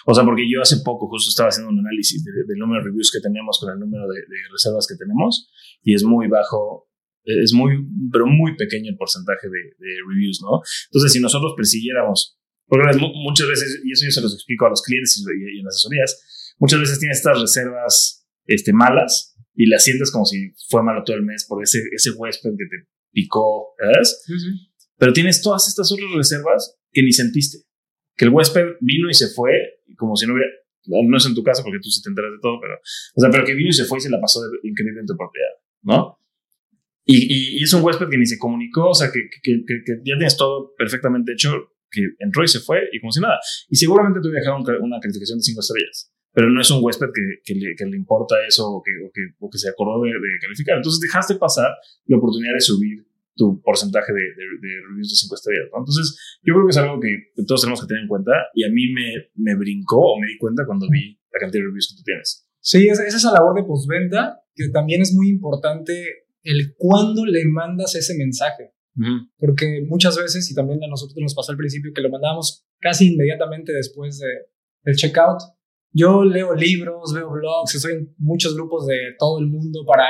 O 0.05 0.13
sea, 0.13 0.23
porque 0.23 0.45
yo 0.47 0.61
hace 0.61 0.77
poco 0.85 1.07
justo 1.09 1.29
estaba 1.29 1.49
haciendo 1.49 1.71
un 1.71 1.79
análisis 1.79 2.23
del 2.23 2.57
número 2.57 2.81
de 2.81 2.89
reviews 2.89 3.11
que 3.11 3.19
tenemos 3.19 3.59
con 3.59 3.73
el 3.73 3.79
número 3.79 4.07
de, 4.07 4.21
reservas 4.51 4.87
que 4.87 4.95
tenemos, 4.95 5.49
y 5.81 5.95
es 5.95 6.03
muy 6.03 6.27
bajo, 6.27 6.87
es 7.23 7.53
muy, 7.53 7.73
pero 8.11 8.27
muy 8.27 8.55
pequeño 8.55 8.91
el 8.91 8.97
porcentaje 8.97 9.47
de, 9.49 9.93
reviews, 10.07 10.39
¿no? 10.41 10.61
Entonces, 10.87 11.11
si 11.11 11.19
nosotros 11.19 11.53
persiguiéramos, 11.57 12.37
porque 12.67 12.97
muchas 12.97 13.47
veces, 13.47 13.81
y 13.83 13.91
eso 13.91 14.05
yo 14.05 14.11
se 14.11 14.21
los 14.21 14.33
explico 14.33 14.67
a 14.67 14.69
los 14.69 14.83
clientes 14.83 15.17
y, 15.19 15.59
en 15.59 15.65
las 15.65 15.75
asesorías, 15.75 16.55
muchas 16.59 16.79
veces 16.79 16.99
tienes 16.99 17.17
estas 17.17 17.41
reservas 17.41 18.25
este, 18.45 18.73
malas 18.73 19.35
y 19.55 19.65
las 19.65 19.83
sientes 19.83 20.11
como 20.11 20.25
si 20.25 20.53
fue 20.69 20.83
malo 20.83 21.03
todo 21.03 21.15
el 21.15 21.23
mes 21.23 21.45
por 21.47 21.63
ese, 21.63 21.79
ese 21.91 22.11
huésped 22.11 22.51
que 22.51 22.65
te 22.65 22.94
picó, 23.15 23.73
¿sabes? 23.79 24.21
Sí, 24.25 24.33
sí. 24.37 24.49
Pero 24.97 25.13
tienes 25.13 25.41
todas 25.41 25.67
estas 25.67 25.91
otras 25.91 26.11
reservas 26.15 26.77
que 26.91 27.01
ni 27.01 27.11
sentiste. 27.11 27.59
Que 28.15 28.25
el 28.25 28.31
huésped 28.31 28.77
vino 28.81 29.09
y 29.09 29.13
se 29.13 29.27
fue, 29.27 29.51
como 29.97 30.15
si 30.15 30.27
no 30.27 30.33
hubiera. 30.33 30.51
No 30.87 31.17
es 31.17 31.25
en 31.25 31.33
tu 31.33 31.43
caso 31.43 31.63
porque 31.63 31.79
tú 31.81 31.89
sí 31.89 32.01
te 32.01 32.09
enteras 32.09 32.31
de 32.31 32.37
todo, 32.41 32.59
pero. 32.61 32.75
O 32.75 33.21
sea, 33.21 33.29
pero 33.31 33.43
que 33.43 33.55
vino 33.55 33.69
y 33.69 33.73
se 33.73 33.85
fue 33.85 33.97
y 33.97 34.01
se 34.01 34.09
la 34.09 34.21
pasó 34.21 34.41
de 34.41 34.59
increíble 34.63 35.01
en 35.01 35.07
tu 35.07 35.17
propiedad, 35.17 35.55
¿no? 35.81 36.19
Y, 37.05 37.59
y, 37.59 37.63
es 37.63 37.71
un 37.73 37.83
huésped 37.83 38.09
que 38.09 38.17
ni 38.17 38.25
se 38.25 38.39
comunicó, 38.39 38.89
o 38.89 38.95
sea, 38.95 39.11
que, 39.11 39.29
que, 39.43 39.63
que, 39.67 39.83
que, 39.85 39.93
ya 40.03 40.17
tienes 40.17 40.37
todo 40.37 40.73
perfectamente 40.75 41.33
hecho, 41.33 41.51
que 41.91 42.01
entró 42.17 42.43
y 42.43 42.47
se 42.47 42.59
fue 42.61 42.79
y 42.91 42.99
como 42.99 43.11
si 43.11 43.21
nada. 43.21 43.37
Y 43.69 43.75
seguramente 43.75 44.21
te 44.21 44.27
voy 44.27 44.37
a 44.37 44.39
dejar 44.39 44.81
una 44.81 44.99
calificación 44.99 45.37
de 45.37 45.43
cinco 45.43 45.59
estrellas, 45.59 46.11
pero 46.35 46.49
no 46.49 46.61
es 46.61 46.69
un 46.69 46.83
huésped 46.83 47.07
que, 47.43 47.53
le, 47.55 47.73
le, 47.73 47.97
importa 47.97 48.35
eso 48.47 48.69
o 48.69 48.83
que, 48.83 48.91
o 49.39 49.49
que, 49.49 49.57
se 49.57 49.69
acordó 49.69 50.03
de, 50.03 50.09
de, 50.09 50.39
calificar. 50.41 50.75
Entonces 50.77 50.99
dejaste 50.99 51.35
pasar 51.35 51.71
la 52.05 52.17
oportunidad 52.17 52.53
de 52.53 52.61
subir 52.61 53.07
tu 53.35 53.61
porcentaje 53.61 54.11
de, 54.13 54.19
de, 54.19 54.69
reviews 54.89 55.09
de 55.09 55.15
5 55.15 55.35
estrellas. 55.35 55.65
Entonces, 55.75 56.39
yo 56.43 56.53
creo 56.53 56.65
que 56.65 56.71
es 56.71 56.77
algo 56.77 56.99
que 56.99 57.43
todos 57.47 57.61
tenemos 57.61 57.81
que 57.81 57.87
tener 57.87 58.03
en 58.03 58.09
cuenta 58.09 58.31
y 58.53 58.63
a 58.65 58.69
mí 58.69 58.91
me, 58.93 59.31
me 59.35 59.55
brincó 59.55 60.13
o 60.13 60.19
me 60.19 60.27
di 60.27 60.37
cuenta 60.37 60.65
cuando 60.65 60.87
vi 60.89 61.17
la 61.31 61.39
cantidad 61.39 61.63
de 61.63 61.67
reviews 61.67 61.89
que 61.89 61.97
tú 61.97 62.03
tienes. 62.03 62.47
Sí, 62.59 62.87
es, 62.87 62.99
es 62.99 63.15
esa 63.15 63.31
labor 63.31 63.55
de 63.55 63.63
postventa 63.63 64.41
que 64.53 64.69
también 64.69 65.01
es 65.01 65.13
muy 65.13 65.29
importante 65.29 66.25
el 66.43 66.75
cuándo 66.77 67.25
le 67.25 67.45
mandas 67.45 67.95
ese 67.95 68.15
mensaje. 68.15 68.71
Porque 69.37 69.83
muchas 69.85 70.17
veces, 70.17 70.49
y 70.49 70.55
también 70.55 70.81
a 70.81 70.87
nosotros 70.87 71.17
nos 71.21 71.35
pasó 71.35 71.51
al 71.51 71.57
principio, 71.57 71.91
que 71.93 72.01
lo 72.01 72.09
mandábamos 72.09 72.65
casi 72.79 73.13
inmediatamente 73.13 73.73
después 73.73 74.19
de, 74.19 74.27
del 74.83 74.95
checkout. 74.95 75.41
Yo 75.97 76.25
leo 76.25 76.53
libros, 76.53 77.13
veo 77.13 77.31
blogs, 77.31 77.73
estoy 77.73 77.93
en 77.93 78.13
muchos 78.17 78.53
grupos 78.53 78.85
de 78.85 79.15
todo 79.17 79.39
el 79.39 79.47
mundo 79.47 79.85
para 79.87 80.05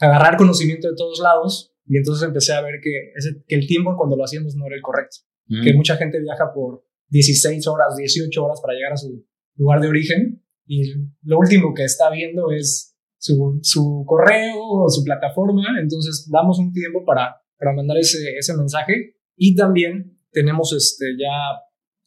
agarrar 0.00 0.36
conocimiento 0.36 0.88
de 0.88 0.96
todos 0.96 1.20
lados 1.20 1.72
y 1.86 1.96
entonces 1.96 2.26
empecé 2.26 2.54
a 2.54 2.60
ver 2.60 2.80
que, 2.82 3.12
ese, 3.14 3.44
que 3.46 3.54
el 3.54 3.68
tiempo 3.68 3.94
cuando 3.96 4.16
lo 4.16 4.24
hacíamos 4.24 4.56
no 4.56 4.66
era 4.66 4.74
el 4.74 4.82
correcto. 4.82 5.18
Mm. 5.46 5.62
Que 5.62 5.74
mucha 5.74 5.96
gente 5.96 6.20
viaja 6.20 6.52
por 6.52 6.84
16 7.08 7.68
horas, 7.68 7.96
18 7.96 8.44
horas 8.44 8.60
para 8.60 8.74
llegar 8.74 8.92
a 8.94 8.96
su 8.96 9.24
lugar 9.54 9.80
de 9.80 9.88
origen 9.88 10.44
y 10.66 10.92
lo 11.22 11.38
último 11.38 11.72
que 11.72 11.84
está 11.84 12.10
viendo 12.10 12.50
es 12.50 12.96
su, 13.16 13.60
su 13.62 14.04
correo 14.08 14.56
o 14.58 14.88
su 14.88 15.04
plataforma. 15.04 15.62
Entonces 15.80 16.28
damos 16.32 16.58
un 16.58 16.72
tiempo 16.72 17.04
para, 17.04 17.36
para 17.56 17.74
mandar 17.74 17.96
ese, 17.98 18.18
ese 18.36 18.56
mensaje 18.56 19.14
y 19.36 19.54
también 19.54 20.18
tenemos 20.32 20.72
este, 20.72 21.16
ya 21.16 21.30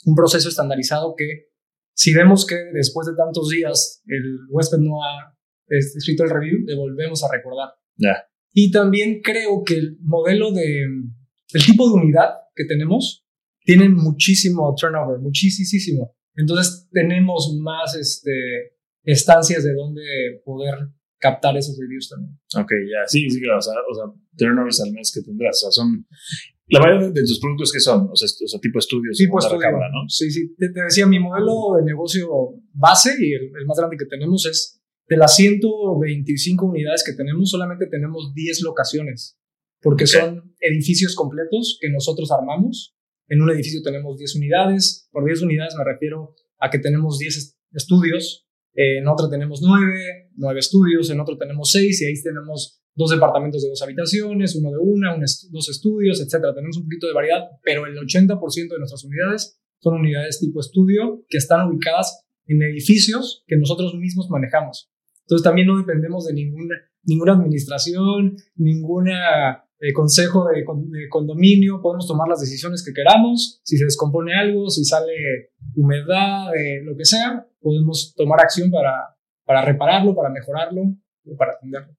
un 0.05 0.15
proceso 0.15 0.49
estandarizado 0.49 1.15
que 1.15 1.52
si 1.95 2.13
vemos 2.13 2.45
que 2.45 2.55
después 2.73 3.07
de 3.07 3.15
tantos 3.15 3.49
días 3.49 4.01
el 4.07 4.39
huésped 4.49 4.79
no 4.79 5.03
ha 5.03 5.37
escrito 5.67 6.23
el 6.23 6.29
review, 6.29 6.59
le 6.65 6.75
volvemos 6.75 7.23
a 7.23 7.31
recordar. 7.31 7.69
Ya. 7.97 8.25
Y 8.51 8.71
también 8.71 9.21
creo 9.21 9.63
que 9.65 9.75
el 9.75 9.97
modelo 10.01 10.51
de, 10.51 10.83
el 10.83 11.65
tipo 11.65 11.87
de 11.87 11.95
unidad 11.95 12.29
que 12.55 12.65
tenemos 12.65 13.25
tiene 13.61 13.89
muchísimo 13.89 14.75
turnover, 14.79 15.19
muchísimo. 15.19 16.15
Entonces 16.35 16.87
tenemos 16.91 17.55
más 17.61 17.95
este, 17.95 18.75
estancias 19.03 19.63
de 19.63 19.73
donde 19.73 20.01
poder 20.43 20.75
captar 21.19 21.55
esos 21.55 21.77
reviews 21.79 22.09
también. 22.09 22.37
Ok, 22.57 22.71
ya, 22.91 23.07
sí, 23.07 23.29
sí, 23.29 23.39
claro, 23.39 23.59
o 23.59 23.61
sea, 23.61 23.73
o 23.89 23.95
sea, 23.95 24.05
turnovers 24.37 24.81
al 24.81 24.91
mes 24.91 25.11
que 25.13 25.21
tendrás, 25.21 25.63
o 25.63 25.71
sea, 25.71 25.83
son, 25.83 26.05
la 26.67 26.79
mayoría 26.79 27.09
de 27.09 27.21
tus 27.21 27.39
productos 27.39 27.71
que 27.71 27.79
son, 27.79 28.09
o 28.11 28.15
sea, 28.15 28.27
o 28.27 28.47
sea 28.47 28.59
tipo 28.59 28.79
estudios. 28.79 29.17
Tipo 29.17 29.39
estudio, 29.39 29.71
¿no? 29.71 30.07
Sí, 30.07 30.31
sí, 30.31 30.55
te, 30.55 30.69
decía, 30.69 31.05
mi 31.05 31.19
modelo 31.19 31.75
de 31.77 31.83
negocio 31.83 32.27
base 32.73 33.15
y 33.19 33.33
el, 33.33 33.51
el 33.59 33.65
más 33.65 33.77
grande 33.77 33.97
que 33.97 34.05
tenemos 34.05 34.45
es 34.45 34.81
de 35.07 35.17
las 35.17 35.35
125 35.35 36.65
unidades 36.65 37.03
que 37.05 37.13
tenemos, 37.13 37.49
solamente 37.49 37.87
tenemos 37.87 38.33
10 38.33 38.61
locaciones, 38.61 39.37
porque 39.81 40.07
son 40.07 40.55
edificios 40.59 41.15
completos 41.15 41.77
que 41.81 41.89
nosotros 41.89 42.31
armamos. 42.31 42.95
En 43.27 43.41
un 43.41 43.49
edificio 43.49 43.81
tenemos 43.83 44.17
10 44.17 44.35
unidades, 44.35 45.09
por 45.11 45.25
10 45.25 45.41
unidades 45.43 45.75
me 45.77 45.83
refiero 45.83 46.35
a 46.59 46.69
que 46.69 46.79
tenemos 46.79 47.19
10 47.19 47.57
estudios, 47.73 48.47
en 48.75 49.07
otro 49.07 49.29
tenemos 49.29 49.61
9, 49.61 50.31
9 50.35 50.59
estudios, 50.59 51.09
en 51.09 51.19
otro 51.19 51.37
tenemos 51.37 51.71
6 51.71 52.01
y 52.01 52.05
ahí 52.05 52.13
tenemos 52.23 52.82
dos 52.95 53.11
departamentos 53.11 53.63
de 53.63 53.69
dos 53.69 53.81
habitaciones, 53.81 54.55
uno 54.55 54.71
de 54.71 54.77
una, 54.77 55.15
dos 55.51 55.69
estudios, 55.69 56.21
etcétera. 56.21 56.53
Tenemos 56.53 56.77
un 56.77 56.83
poquito 56.83 57.07
de 57.07 57.13
variedad, 57.13 57.49
pero 57.63 57.85
el 57.85 57.95
80% 57.95 58.69
de 58.69 58.77
nuestras 58.77 59.03
unidades 59.03 59.59
son 59.79 59.95
unidades 59.95 60.39
tipo 60.39 60.59
estudio 60.59 61.25
que 61.27 61.37
están 61.37 61.67
ubicadas 61.67 62.25
en 62.45 62.61
edificios 62.61 63.43
que 63.47 63.57
nosotros 63.57 63.95
mismos 63.95 64.29
manejamos. 64.29 64.89
Entonces 65.25 65.43
también 65.43 65.67
no 65.67 65.77
dependemos 65.77 66.25
de 66.25 66.33
ninguna, 66.33 66.75
ninguna 67.03 67.33
administración, 67.33 68.35
ningún 68.55 69.09
eh, 69.09 69.93
consejo 69.93 70.47
de, 70.47 70.63
condominio, 71.09 71.81
podemos 71.81 72.07
tomar 72.07 72.27
las 72.27 72.41
decisiones 72.41 72.83
que 72.85 72.93
queramos, 72.93 73.61
si 73.63 73.77
se 73.77 73.85
descompone 73.85 74.33
algo, 74.33 74.69
si 74.69 74.83
sale 74.83 75.51
humedad, 75.75 76.55
eh, 76.55 76.81
lo 76.83 76.95
que 76.95 77.05
sea, 77.05 77.47
podemos 77.59 78.13
tomar 78.15 78.41
acción 78.41 78.69
para, 78.69 79.15
para 79.45 79.63
repararlo, 79.63 80.15
para 80.15 80.29
mejorarlo 80.29 80.81
o 81.25 81.35
para 81.37 81.53
atenderlo. 81.53 81.95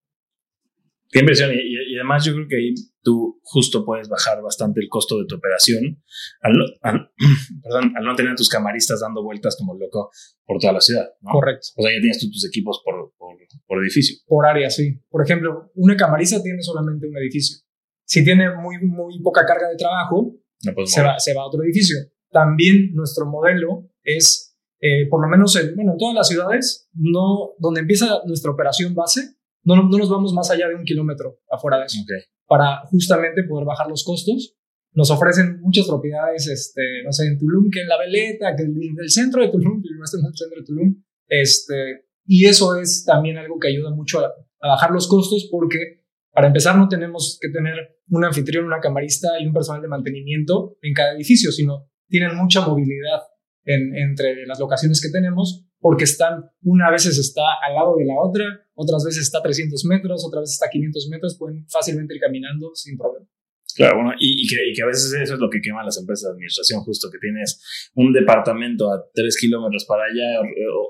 Qué 1.15 1.21
impresión. 1.21 1.53
Y, 1.55 1.95
además 1.95 2.25
yo 2.25 2.33
creo 2.35 2.49
que 2.49 2.57
ahí 2.57 2.75
tú 3.05 3.39
justo 3.45 3.85
puedes 3.85 4.09
bajar 4.09 4.43
bastante 4.43 4.81
el 4.81 4.89
costo 4.89 5.17
de 5.21 5.27
tu 5.29 5.37
operación 5.37 6.03
al 6.41 6.55
no, 6.55 6.65
perdón, 7.63 7.93
al 7.97 8.05
no 8.05 8.17
tener 8.17 8.35
tus 8.35 8.49
camaristas 8.49 8.99
dando 8.99 9.23
vueltas 9.23 9.57
como 9.57 9.79
loco 9.79 10.11
por 10.45 10.59
toda 10.59 10.73
la 10.73 10.81
ciudad. 10.81 11.07
Correcto. 11.23 11.69
O 11.77 11.83
sea, 11.83 11.93
ya 11.95 12.01
tienes 12.01 12.19
tú 12.19 12.27
tus 12.33 12.45
equipos 12.45 12.83
por, 12.85 13.15
por, 13.17 13.37
por, 13.65 13.81
edificio. 13.81 14.17
Por 14.27 14.45
área, 14.45 14.69
sí. 14.71 15.01
Por 15.09 15.23
ejemplo, 15.23 15.71
una 15.77 15.97
camarista 15.97 16.43
tiene 16.43 16.61
solamente 16.63 17.07
un 17.07 17.17
edificio. 17.17 17.59
Si 18.05 18.25
tiene 18.25 18.53
muy, 18.53 18.79
muy 18.81 19.23
poca 19.23 19.47
carga 19.47 19.69
de 19.69 19.77
trabajo, 19.77 20.35
se, 20.59 21.01
va, 21.01 21.21
se 21.21 21.33
va 21.33 21.43
a 21.43 21.47
otro 21.47 21.63
edificio. 21.63 21.97
También 22.33 22.93
nuestro 22.93 23.27
modelo 23.27 23.89
es, 24.03 24.57
eh, 24.81 25.07
por 25.09 25.23
lo 25.23 25.29
menos 25.29 25.55
en, 25.55 25.77
bueno, 25.77 25.93
en 25.93 25.99
todas 25.99 26.17
las 26.17 26.27
ciudades, 26.27 26.91
no, 26.93 27.53
donde 27.61 27.83
empieza 27.83 28.21
nuestra 28.27 28.51
operación 28.51 28.97
base, 28.97 29.37
no, 29.65 29.77
no 29.77 29.99
nos 29.99 30.09
vamos 30.09 30.33
más 30.33 30.51
allá 30.51 30.69
de 30.69 30.75
un 30.75 30.85
kilómetro 30.85 31.41
afuera 31.51 31.79
de 31.79 31.87
eso. 31.87 31.99
Para 32.47 32.81
justamente 32.87 33.45
poder 33.45 33.67
bajar 33.67 33.89
los 33.89 34.05
costos. 34.05 34.57
Nos 34.97 35.11
ofrecen 35.11 35.61
muchas 35.61 35.89
propiedades, 35.89 36.47
este, 36.47 37.03
no 37.05 37.11
sé, 37.11 37.27
en 37.27 37.37
Tulum, 37.37 37.69
que 37.69 37.81
en 37.81 37.89
La 37.89 37.99
Veleta, 37.99 38.55
que 38.55 38.63
en 38.63 38.77
el 38.97 39.11
centro 39.11 39.43
de 39.43 39.49
Tulum, 39.49 39.83
que 39.83 39.89
no 39.91 39.97
en 39.97 40.27
el 40.27 40.37
centro 40.37 40.61
de 40.61 40.65
Tulum. 40.65 41.03
Este, 41.27 42.05
y 42.27 42.45
eso 42.47 42.77
es 42.77 43.05
también 43.05 43.37
algo 43.37 43.59
que 43.59 43.69
ayuda 43.69 43.91
mucho 43.91 44.21
a, 44.21 44.27
a 44.61 44.69
bajar 44.69 44.93
los 44.93 45.09
costos 45.09 45.49
porque 45.51 46.05
para 46.35 46.49
empezar, 46.49 46.77
no 46.77 46.89
tenemos 46.89 47.39
que 47.41 47.49
tener 47.49 47.75
un 48.09 48.25
anfitrión, 48.25 48.65
una 48.65 48.81
camarista 48.81 49.29
y 49.41 49.47
un 49.47 49.55
personal 49.55 49.81
de 49.81 49.87
mantenimiento 49.87 50.77
en 50.83 50.93
cada 50.93 51.15
edificio, 51.15 51.53
sino 51.53 51.89
tienen 52.09 52.37
mucha 52.37 52.67
movilidad 52.67 53.21
en, 53.65 53.95
entre 53.95 54.45
las 54.45 54.59
locaciones 54.59 55.01
que 55.01 55.11
tenemos 55.11 55.65
porque 55.85 56.05
están, 56.05 56.49
una 56.63 56.91
veces 56.91 57.19
está 57.19 57.45
al 57.61 57.75
lado 57.75 57.93
de 58.01 58.07
la 58.07 58.17
otra, 58.17 58.49
otras 58.73 59.05
veces 59.05 59.25
está 59.25 59.41
a 59.41 59.43
300 59.43 59.85
metros, 59.85 60.25
otras 60.25 60.49
veces 60.49 60.55
está 60.55 60.65
a 60.65 60.73
500 60.73 61.09
metros, 61.13 61.37
pueden 61.37 61.69
fácilmente 61.69 62.15
ir 62.15 62.21
caminando 62.25 62.73
sin 62.73 62.97
problema. 62.97 63.29
Claro, 63.77 64.01
bueno, 64.01 64.17
y, 64.17 64.49
que, 64.49 64.57
y, 64.65 64.73
que, 64.73 64.81
a 64.81 64.87
veces 64.87 65.13
eso 65.13 65.35
es 65.35 65.41
lo 65.41 65.51
que 65.51 65.61
queman 65.61 65.85
las 65.85 66.01
empresas 66.01 66.31
de 66.31 66.41
administración, 66.41 66.81
justo 66.89 67.11
que 67.13 67.19
tienes 67.19 67.61
un 67.97 68.15
departamento 68.15 68.89
a 68.89 69.05
tres 69.13 69.37
kilómetros 69.37 69.85
para 69.85 70.05
allá, 70.09 70.41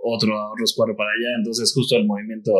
otro 0.04 0.30
a 0.30 0.52
otros 0.52 0.72
cuatro 0.76 0.94
para 0.94 1.10
allá, 1.10 1.42
entonces 1.42 1.74
justo 1.74 1.96
el 1.96 2.06
movimiento, 2.06 2.52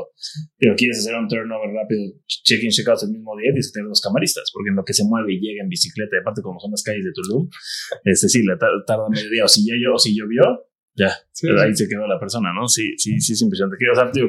pero 0.58 0.74
quieres 0.74 1.06
hacer 1.06 1.14
un 1.14 1.28
turnover 1.28 1.70
rápido, 1.70 2.18
check-in, 2.26 2.70
check-out 2.74 2.98
el 3.04 3.14
mismo 3.14 3.30
día, 3.38 3.54
tienes 3.54 3.70
que 3.70 3.78
tener 3.78 3.86
dos 3.86 4.02
camaristas, 4.02 4.50
porque 4.52 4.70
en 4.70 4.76
lo 4.76 4.82
que 4.82 4.92
se 4.92 5.04
mueve 5.04 5.34
y 5.34 5.38
llega 5.38 5.62
en 5.62 5.68
bicicleta, 5.68 6.18
aparte 6.18 6.42
como 6.42 6.58
son 6.58 6.72
las 6.72 6.82
calles 6.82 7.04
de 7.04 7.12
Tulum, 7.14 7.46
este 8.02 8.28
sí, 8.28 8.42
le 8.42 8.58
tarda 8.58 9.06
medio 9.06 9.30
día, 9.30 9.44
o 9.44 9.48
si, 9.48 9.62
o 9.70 9.98
si 10.02 10.18
llovió, 10.18 10.66
ya, 10.96 11.10
pero 11.42 11.60
ahí 11.60 11.74
se 11.74 11.88
quedó 11.88 12.06
la 12.06 12.18
persona, 12.20 12.52
¿no? 12.54 12.68
Sí, 12.68 12.94
sí, 12.96 13.20
sí, 13.20 13.32
es 13.32 13.42
impresionante. 13.42 13.76
O 13.90 13.94
sea, 13.94 14.10
tío, 14.12 14.26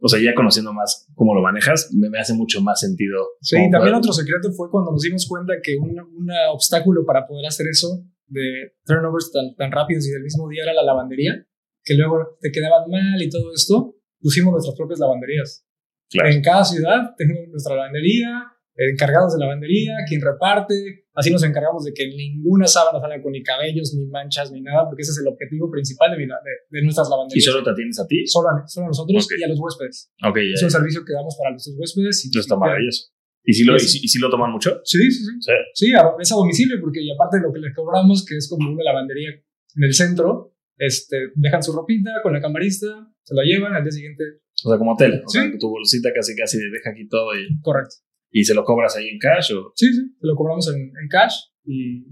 o 0.00 0.08
sea, 0.08 0.20
ya 0.20 0.34
conociendo 0.34 0.72
más 0.72 1.06
cómo 1.14 1.34
lo 1.34 1.42
manejas, 1.42 1.90
me, 1.92 2.08
me 2.08 2.18
hace 2.18 2.34
mucho 2.34 2.60
más 2.62 2.80
sentido. 2.80 3.18
Sí, 3.42 3.56
también 3.70 3.94
otro 3.94 4.12
secreto 4.12 4.50
fue 4.52 4.70
cuando 4.70 4.92
nos 4.92 5.02
dimos 5.02 5.26
cuenta 5.28 5.54
que 5.62 5.76
un, 5.76 5.98
un 6.00 6.28
obstáculo 6.52 7.04
para 7.04 7.26
poder 7.26 7.46
hacer 7.46 7.66
eso 7.70 8.04
de 8.26 8.76
turnovers 8.84 9.30
tan, 9.32 9.54
tan 9.56 9.72
rápidos 9.72 10.06
y 10.06 10.10
del 10.10 10.22
mismo 10.22 10.48
día 10.48 10.62
era 10.64 10.74
la 10.74 10.84
lavandería, 10.84 11.46
que 11.84 11.94
luego 11.94 12.38
te 12.40 12.50
quedaban 12.50 12.90
mal 12.90 13.20
y 13.20 13.28
todo 13.28 13.52
esto, 13.54 13.96
pusimos 14.20 14.52
nuestras 14.52 14.76
propias 14.76 15.00
lavanderías. 15.00 15.64
En 16.12 16.42
cada 16.42 16.64
ciudad 16.64 17.14
tenemos 17.16 17.48
nuestra 17.50 17.76
lavandería, 17.76 18.52
encargados 18.78 19.34
de 19.34 19.40
lavandería, 19.40 19.92
quien 20.08 20.20
reparte. 20.20 21.04
Así 21.14 21.30
nos 21.30 21.42
encargamos 21.42 21.84
de 21.84 21.92
que 21.92 22.06
ninguna 22.06 22.66
sábana 22.66 23.00
salga 23.00 23.20
con 23.20 23.32
ni 23.32 23.42
cabellos, 23.42 23.92
ni 23.94 24.06
manchas, 24.06 24.52
ni 24.52 24.60
nada, 24.62 24.86
porque 24.86 25.02
ese 25.02 25.10
es 25.10 25.18
el 25.18 25.26
objetivo 25.26 25.68
principal 25.70 26.16
de, 26.16 26.22
de, 26.24 26.82
nuestras 26.82 27.10
lavanderías. 27.10 27.44
¿Y 27.44 27.50
solo 27.50 27.64
te 27.64 27.70
atiendes 27.70 27.98
a 27.98 28.06
ti? 28.06 28.24
Solo, 28.26 28.48
solo 28.66 28.86
a 28.86 28.88
nosotros 28.88 29.28
y 29.36 29.42
a 29.42 29.48
los 29.48 29.58
huéspedes. 29.58 30.12
Okay, 30.30 30.52
es 30.52 30.62
un 30.62 30.70
servicio 30.70 31.04
que 31.04 31.12
damos 31.12 31.36
para 31.36 31.50
nuestros 31.50 31.74
huéspedes. 31.76 32.24
Y, 32.24 32.38
está 32.38 32.56
maravilloso. 32.56 33.10
¿Y 33.42 33.52
si, 33.54 33.64
lo, 33.64 33.76
y, 33.76 33.80
si, 33.80 34.18
lo 34.18 34.30
toman 34.30 34.52
mucho? 34.52 34.80
Sí, 34.84 34.98
sí, 35.10 35.24
sí. 35.24 35.32
Sí, 35.40 35.52
sí 35.74 35.92
es 36.20 36.32
a 36.32 36.36
domicilio, 36.36 36.76
porque 36.80 37.00
y 37.02 37.10
aparte 37.10 37.38
de 37.38 37.44
lo 37.44 37.52
que 37.52 37.60
les 37.60 37.74
cobramos, 37.74 38.24
que 38.24 38.36
es 38.36 38.48
como 38.48 38.70
una 38.70 38.84
lavandería 38.84 39.30
en 39.30 39.84
el 39.84 39.94
centro, 39.94 40.54
este, 40.76 41.32
dejan 41.34 41.62
su 41.62 41.72
ropita 41.72 42.10
con 42.22 42.32
la 42.32 42.40
camarista, 42.40 42.86
se 43.24 43.34
la 43.34 43.42
llevan 43.42 43.74
al 43.74 43.82
día 43.82 43.90
siguiente. 43.90 44.22
O 44.64 44.68
sea, 44.68 44.78
como 44.78 44.92
hotel. 44.92 45.22
O 45.24 45.28
sea, 45.28 45.50
tu 45.58 45.68
bolsita 45.68 46.10
casi 46.14 46.36
casi 46.36 46.58
deja 46.58 46.90
aquí 46.90 47.08
todo 47.08 47.34
y... 47.34 47.60
Correcto. 47.60 47.96
¿Y 48.30 48.44
se 48.44 48.54
lo 48.54 48.64
cobras 48.64 48.96
ahí 48.96 49.08
en 49.08 49.18
cash? 49.18 49.52
O? 49.54 49.72
Sí, 49.74 49.92
sí, 49.92 50.00
se 50.20 50.26
lo 50.26 50.34
cobramos 50.34 50.68
en, 50.68 50.80
en 50.80 51.08
cash 51.08 51.34
y 51.64 52.04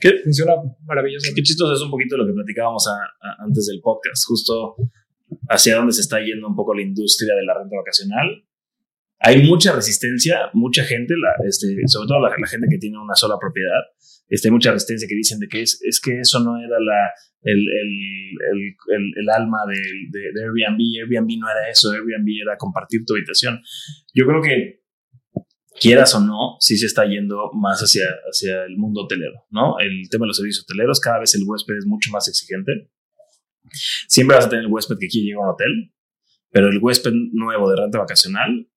¿Qué? 0.00 0.18
funciona 0.22 0.52
maravilloso. 0.84 1.32
Qué 1.34 1.42
chistoso 1.42 1.74
es 1.74 1.80
un 1.80 1.90
poquito 1.90 2.16
lo 2.16 2.26
que 2.26 2.32
platicábamos 2.32 2.86
antes 3.38 3.66
del 3.66 3.80
podcast, 3.80 4.24
justo 4.26 4.76
hacia 5.48 5.76
dónde 5.76 5.92
se 5.92 6.02
está 6.02 6.20
yendo 6.20 6.46
un 6.48 6.54
poco 6.54 6.74
la 6.74 6.82
industria 6.82 7.34
de 7.34 7.44
la 7.44 7.54
renta 7.58 7.76
vacacional. 7.76 8.44
Hay 9.18 9.42
mucha 9.46 9.72
resistencia, 9.74 10.50
mucha 10.54 10.82
gente, 10.84 11.14
la, 11.14 11.46
este, 11.46 11.76
sobre 11.86 12.08
todo 12.08 12.20
la, 12.20 12.46
gente 12.46 12.68
que 12.70 12.78
tiene 12.78 12.98
una 12.98 13.14
sola 13.14 13.36
propiedad, 13.38 13.82
este, 14.28 14.48
hay 14.48 14.52
mucha 14.52 14.72
resistencia 14.72 15.06
que 15.06 15.14
dicen 15.14 15.38
de 15.40 15.48
que 15.48 15.60
es, 15.60 15.78
es 15.82 16.00
que 16.00 16.20
eso 16.20 16.40
no 16.40 16.56
era 16.56 16.80
la, 16.80 17.10
el, 17.42 17.58
el, 17.58 18.76
el, 18.94 19.12
el 19.16 19.28
alma 19.28 19.58
de, 19.68 19.80
de, 20.10 20.32
de 20.32 20.42
Airbnb, 20.42 20.80
Airbnb 21.02 21.38
no 21.38 21.50
era 21.50 21.68
eso, 21.68 21.90
Airbnb 21.90 22.28
era 22.40 22.56
compartir 22.56 23.04
tu 23.04 23.12
habitación. 23.14 23.60
Yo 24.14 24.26
creo 24.26 24.40
que 24.40 24.80
quieras 25.78 26.14
o 26.14 26.20
no, 26.20 26.56
sí 26.60 26.76
se 26.76 26.86
está 26.86 27.04
yendo 27.06 27.50
más 27.54 27.80
hacia, 27.80 28.06
hacia 28.28 28.64
el 28.64 28.76
mundo 28.76 29.02
hotelero, 29.02 29.46
¿no? 29.50 29.78
El 29.78 30.08
tema 30.10 30.24
de 30.24 30.28
los 30.28 30.36
servicios 30.36 30.64
hoteleros, 30.64 31.00
cada 31.00 31.20
vez 31.20 31.34
el 31.34 31.42
huésped 31.46 31.76
es 31.76 31.86
mucho 31.86 32.10
más 32.10 32.28
exigente. 32.28 32.90
Siempre 34.08 34.36
vas 34.36 34.46
a 34.46 34.48
tener 34.48 34.64
el 34.64 34.70
huésped 34.70 34.96
que 34.98 35.08
quiere 35.08 35.28
llegar 35.28 35.42
a 35.42 35.46
un 35.46 35.54
hotel, 35.54 35.92
pero 36.50 36.68
el 36.68 36.78
huésped 36.78 37.12
nuevo 37.32 37.70
de 37.70 37.76
renta 37.76 37.98
vacacional 37.98 38.68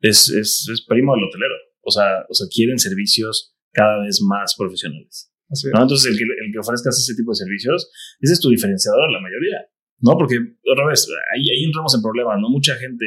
es, 0.00 0.30
es, 0.30 0.68
es 0.72 0.82
primo 0.86 1.14
del 1.14 1.24
hotelero. 1.24 1.54
O 1.82 1.90
sea, 1.90 2.24
o 2.28 2.34
sea, 2.34 2.46
quieren 2.48 2.78
servicios 2.78 3.54
cada 3.72 4.02
vez 4.02 4.20
más 4.22 4.54
profesionales. 4.56 5.30
¿no? 5.72 5.82
Entonces, 5.82 6.10
el 6.10 6.18
que, 6.18 6.24
el 6.24 6.52
que 6.52 6.58
ofrezcas 6.58 6.98
ese 6.98 7.14
tipo 7.14 7.30
de 7.30 7.36
servicios, 7.36 7.90
ese 8.20 8.32
es 8.32 8.40
tu 8.40 8.50
diferenciador, 8.50 9.12
la 9.12 9.20
mayoría. 9.20 9.68
¿no? 10.00 10.16
Porque 10.18 10.38
otra 10.72 10.86
vez, 10.86 11.06
ahí, 11.32 11.42
ahí 11.42 11.64
entramos 11.64 11.94
en 11.94 12.02
problemas, 12.02 12.38
¿no? 12.40 12.48
Mucha 12.50 12.74
gente, 12.76 13.04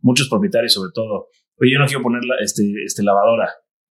muchos 0.00 0.28
propietarios 0.28 0.72
sobre 0.72 0.90
todo, 0.94 1.28
oye, 1.60 1.72
yo 1.72 1.78
no 1.78 1.86
quiero 1.86 2.02
poner 2.02 2.24
la, 2.24 2.36
este, 2.42 2.62
este 2.84 3.02
lavadora 3.02 3.48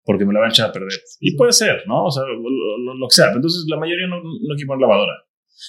porque 0.06 0.26
me 0.26 0.34
la 0.34 0.40
van 0.40 0.50
a 0.50 0.54
echar 0.54 0.70
a 0.70 0.72
perder. 0.72 1.02
Y 1.20 1.36
puede 1.36 1.52
ser, 1.52 1.84
¿no? 1.88 2.06
O 2.06 2.12
sea, 2.12 2.24
lo, 2.24 3.08
que 3.10 3.16
sea. 3.16 3.34
Entonces, 3.34 3.66
la 3.68 3.78
mayoría 3.78 4.08
no, 4.08 4.18
no 4.22 4.56
quiere 4.56 4.68
poner 4.68 4.82
lavadora. 4.82 5.14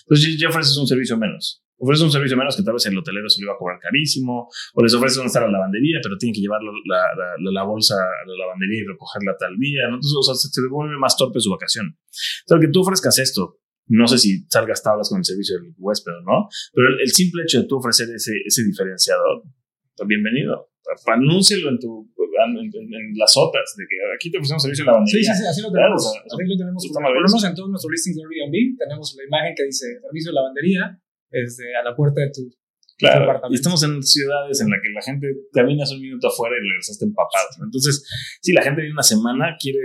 Entonces, 0.05 0.39
ya 0.39 0.49
ofreces 0.49 0.77
un 0.77 0.87
servicio 0.87 1.17
menos. 1.17 1.65
Ofreces 1.79 2.05
un 2.05 2.13
servicio 2.13 2.37
menos 2.37 2.57
que 2.57 2.63
tal 2.63 2.75
vez 2.75 2.85
el 2.87 2.97
hotelero 2.97 3.29
se 3.29 3.41
le 3.41 3.45
iba 3.45 3.55
a 3.55 3.59
cobrar 3.59 3.79
carísimo, 3.81 4.49
o 4.75 4.83
les 4.83 4.95
ofreces 4.95 5.17
donde 5.17 5.29
está 5.29 5.41
la 5.41 5.51
lavandería, 5.51 6.01
pero 6.03 6.17
tienen 6.17 6.35
que 6.35 6.41
llevar 6.41 6.61
la, 6.63 6.73
la, 7.41 7.51
la, 7.53 7.63
bolsa 7.65 7.95
a 7.95 8.29
la 8.29 8.37
lavandería 8.37 8.81
y 8.81 8.87
recogerla 8.87 9.37
tal 9.39 9.57
día. 9.59 9.89
¿no? 9.89 9.97
Entonces, 9.97 10.17
o 10.19 10.23
sea, 10.23 10.35
se, 10.35 10.49
se 10.49 10.61
vuelve 10.69 10.99
más 10.99 11.17
torpe 11.17 11.41
su 11.41 11.51
vacación. 11.51 11.97
Entonces, 12.45 12.67
que 12.67 12.73
tú 12.73 12.81
ofrezcas 12.81 13.19
esto, 13.19 13.61
no 13.89 14.07
sé 14.07 14.19
si 14.19 14.45
salgas 14.49 14.83
tablas 14.83 15.09
con 15.09 15.19
el 15.19 15.25
servicio 15.25 15.57
del 15.57 15.73
huésped 15.79 16.13
o 16.13 16.23
no, 16.23 16.49
pero 16.75 16.89
el, 16.89 17.01
el, 17.01 17.09
simple 17.09 17.43
hecho 17.45 17.61
de 17.61 17.67
tú 17.67 17.77
ofrecer 17.77 18.09
ese, 18.15 18.33
ese 18.45 18.65
diferenciador, 18.65 19.45
bienvenido 20.07 20.69
anúncialo 21.07 21.71
en 21.71 21.79
tu 21.79 22.11
en, 22.37 23.17
las 23.17 23.33
otras 23.37 23.65
de 23.77 23.85
que 23.89 23.97
aquí 24.15 24.31
te 24.31 24.39
ofrecemos 24.39 24.63
servicio 24.63 24.85
de 24.85 24.93
lavandería. 24.93 25.25
Sí, 25.25 25.25
sí, 25.25 25.41
sí, 25.41 25.47
así 25.49 25.61
lo 25.63 25.73
tenemos. 25.73 26.05
así 26.05 26.45
lo 26.45 26.57
tenemos. 26.57 26.81
Por 26.85 27.03
lo 27.03 27.23
menos 27.25 27.45
en 27.45 27.55
todos 27.55 27.71
nuestros 27.71 27.91
listings 27.91 28.17
de 28.17 28.23
Airbnb 28.23 28.77
tenemos 28.77 29.17
la 29.17 29.25
imagen 29.25 29.55
que 29.57 29.65
dice 29.65 29.87
servicio 30.01 30.31
de 30.31 30.37
lavandería 30.37 30.85
este, 31.31 31.65
a 31.75 31.83
la 31.83 31.97
puerta 31.97 32.21
de 32.21 32.31
tu, 32.31 32.45
Claro, 32.99 33.29
y 33.51 33.55
estamos 33.55 33.83
en 33.85 34.03
ciudades 34.03 34.59
en 34.63 34.71
las 34.71 34.81
que 34.81 34.89
la 34.89 35.03
gente 35.03 35.27
caminas 35.53 35.93
un 35.93 36.01
minuto 36.01 36.29
afuera 36.29 36.57
y 36.57 36.65
regresaste 36.67 37.05
empapado. 37.05 37.49
Entonces, 37.63 38.03
si 38.41 38.55
la 38.55 38.63
gente 38.63 38.81
viene 38.81 38.95
una 38.95 39.03
semana, 39.03 39.55
quiere, 39.61 39.79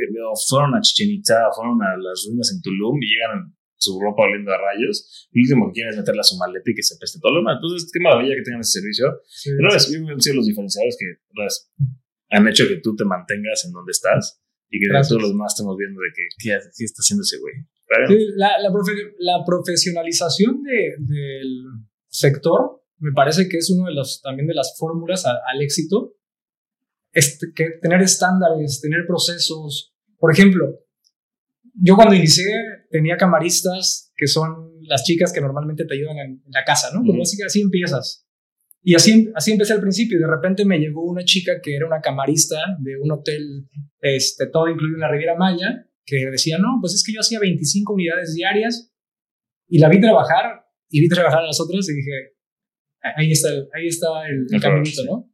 fueron 0.47 0.75
a 0.75 0.79
Chichen 0.79 1.11
Itza, 1.11 1.51
fueron 1.53 1.75
a 1.83 1.97
las 1.97 2.25
ruinas 2.25 2.53
en 2.55 2.61
Tulum 2.61 2.95
y 3.03 3.07
llegan 3.11 3.53
su 3.81 3.99
ropa 3.99 4.23
oliendo 4.23 4.53
a 4.53 4.57
rayos, 4.57 5.27
lo 5.31 5.41
último 5.41 5.67
que 5.67 5.81
quieren 5.81 5.91
es 5.93 5.97
meterla 5.97 6.21
a 6.21 6.23
su 6.23 6.37
maleta 6.37 6.69
y 6.69 6.75
que 6.75 6.83
se 6.83 6.97
peste 6.97 7.19
todo 7.19 7.33
lo 7.33 7.39
demás. 7.39 7.57
Entonces, 7.57 7.89
qué 7.91 7.99
maravilla 7.99 8.35
que 8.35 8.43
tengan 8.45 8.61
ese 8.61 8.79
servicio. 8.79 9.19
Pero 9.43 9.67
es, 9.73 9.89
han 9.89 10.21
sido 10.21 10.35
los 10.37 10.45
diferenciadores 10.45 10.97
que 10.97 11.05
han 12.29 12.47
hecho 12.47 12.67
que 12.67 12.77
tú 12.77 12.95
te 12.95 13.05
mantengas 13.05 13.65
en 13.65 13.73
donde 13.73 13.91
estás 13.91 14.39
y 14.69 14.79
que 14.79 14.87
todos 14.87 15.21
los 15.21 15.31
demás 15.31 15.53
estemos 15.53 15.75
viendo 15.75 15.99
de 15.99 16.07
que 16.15 16.23
qué, 16.37 16.55
está 16.85 17.01
haciendo 17.01 17.23
ese 17.23 17.37
güey. 17.39 17.53
la, 18.37 18.51
la, 18.59 19.43
profesionalización 19.45 20.63
de, 20.63 20.95
del 20.99 21.65
sector 22.07 22.81
me 23.01 23.11
parece 23.13 23.49
que 23.49 23.57
es 23.57 23.69
uno 23.71 23.87
de 23.87 23.95
los 23.95 24.21
también 24.21 24.47
de 24.47 24.53
las 24.53 24.75
fórmulas 24.77 25.25
al 25.25 25.61
éxito. 25.61 26.15
Este, 27.11 27.47
que 27.53 27.71
tener 27.81 28.01
estándares, 28.01 28.79
tener 28.79 29.05
procesos. 29.07 29.93
Por 30.17 30.31
ejemplo, 30.31 30.79
yo 31.73 31.95
cuando 31.95 32.15
inicié 32.15 32.53
tenía 32.89 33.17
camaristas 33.17 34.11
que 34.15 34.27
son 34.27 34.71
las 34.81 35.03
chicas 35.03 35.31
que 35.31 35.41
normalmente 35.41 35.85
te 35.85 35.95
ayudan 35.95 36.17
en, 36.17 36.43
la 36.47 36.63
casa, 36.63 36.89
¿no? 36.93 37.01
Como 37.05 37.21
así, 37.21 37.41
así 37.43 37.61
empiezas. 37.61 38.27
Y 38.83 38.95
así, 38.95 39.29
así 39.35 39.51
empecé 39.51 39.73
al 39.73 39.81
principio. 39.81 40.17
Y 40.17 40.21
de 40.21 40.27
repente 40.27 40.65
me 40.65 40.79
llegó 40.79 41.03
una 41.03 41.23
chica 41.23 41.61
que 41.61 41.75
era 41.75 41.85
una 41.85 42.01
camarista 42.01 42.57
de 42.79 42.97
un 42.97 43.11
hotel, 43.11 43.67
este, 43.99 44.47
todo 44.47 44.67
incluido 44.69 44.95
en 44.95 45.01
la 45.01 45.11
Riviera 45.11 45.35
Maya, 45.35 45.87
que 46.05 46.29
decía, 46.31 46.57
no, 46.57 46.79
pues 46.81 46.93
es 46.93 47.03
que 47.05 47.13
yo 47.13 47.19
hacía 47.21 47.39
25 47.39 47.93
unidades 47.93 48.33
diarias 48.33 48.91
y 49.67 49.79
la 49.79 49.87
vi 49.87 50.01
trabajar 50.01 50.65
y 50.89 50.99
vi 50.99 51.07
trabajar 51.07 51.39
a 51.39 51.47
las 51.47 51.59
otras 51.61 51.87
y 51.89 51.93
dije, 51.93 52.35
ahí 53.15 53.31
está, 53.31 53.49
ahí 53.73 53.87
está 53.87 54.07
el, 54.27 54.61
caminito, 54.61 55.05
¿no? 55.05 55.31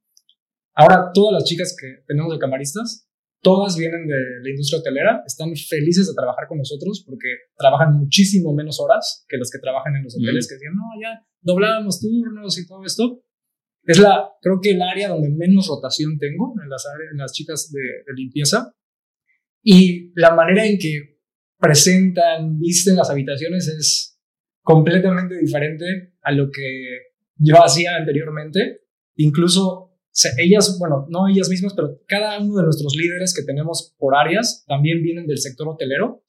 Ahora, 0.76 1.10
todas 1.14 1.34
las 1.34 1.44
chicas 1.46 1.76
que 1.80 2.04
tenemos 2.06 2.32
de 2.32 2.40
camaristas, 2.40 3.07
todas 3.42 3.78
vienen 3.78 4.08
de 4.08 4.16
la 4.42 4.50
industria 4.50 4.80
hotelera, 4.80 5.24
están 5.26 5.56
felices 5.56 6.08
de 6.08 6.14
trabajar 6.14 6.48
con 6.48 6.58
nosotros 6.58 7.04
porque 7.06 7.28
trabajan 7.58 7.98
muchísimo 7.98 8.54
menos 8.54 8.80
horas 8.80 9.26
que 9.28 9.38
los 9.38 9.50
que 9.52 9.60
trabajan 9.60 9.96
en 9.96 10.04
los 10.04 10.16
hoteles 10.16 10.48
que 10.48 10.56
decían, 10.56 10.76
no, 10.76 10.84
ya 11.02 11.26
doblábamos 11.42 12.00
turnos 12.00 12.58
y 12.60 12.68
todo 12.68 12.84
esto. 12.84 13.24
Es 13.84 14.00
la, 14.00 14.30
creo 14.42 14.60
que 14.62 14.72
el 14.72 14.82
área 14.82 15.10
donde 15.10 15.30
menos 15.30 15.68
rotación 15.68 16.18
tengo 16.18 16.54
en 16.62 16.70
las, 16.70 16.86
en 17.12 17.18
las 17.18 17.32
chicas 17.32 17.72
de, 17.72 17.80
de 17.80 18.14
limpieza. 18.14 18.74
Y 19.64 20.12
la 20.20 20.36
manera 20.36 20.66
en 20.66 20.78
que 20.78 21.20
presentan, 21.58 22.60
visten 22.60 22.96
las 22.96 23.10
habitaciones 23.10 23.68
es 23.68 24.20
completamente 24.62 25.38
diferente 25.38 26.16
a 26.22 26.32
lo 26.34 26.52
que 26.52 27.14
yo 27.36 27.64
hacía 27.64 27.96
anteriormente. 27.96 28.82
Incluso 29.16 29.87
ellas, 30.38 30.78
bueno, 30.80 31.06
no 31.10 31.28
ellas 31.28 31.50
mismas, 31.50 31.74
pero 31.76 32.00
cada 32.08 32.40
uno 32.40 32.58
de 32.58 32.64
nuestros 32.64 32.96
líderes 32.96 33.34
que 33.34 33.44
tenemos 33.44 33.96
por 33.98 34.16
áreas 34.16 34.64
también 34.68 35.02
vienen 35.02 35.28
del 35.28 35.38
sector 35.38 35.68
hotelero. 35.68 36.24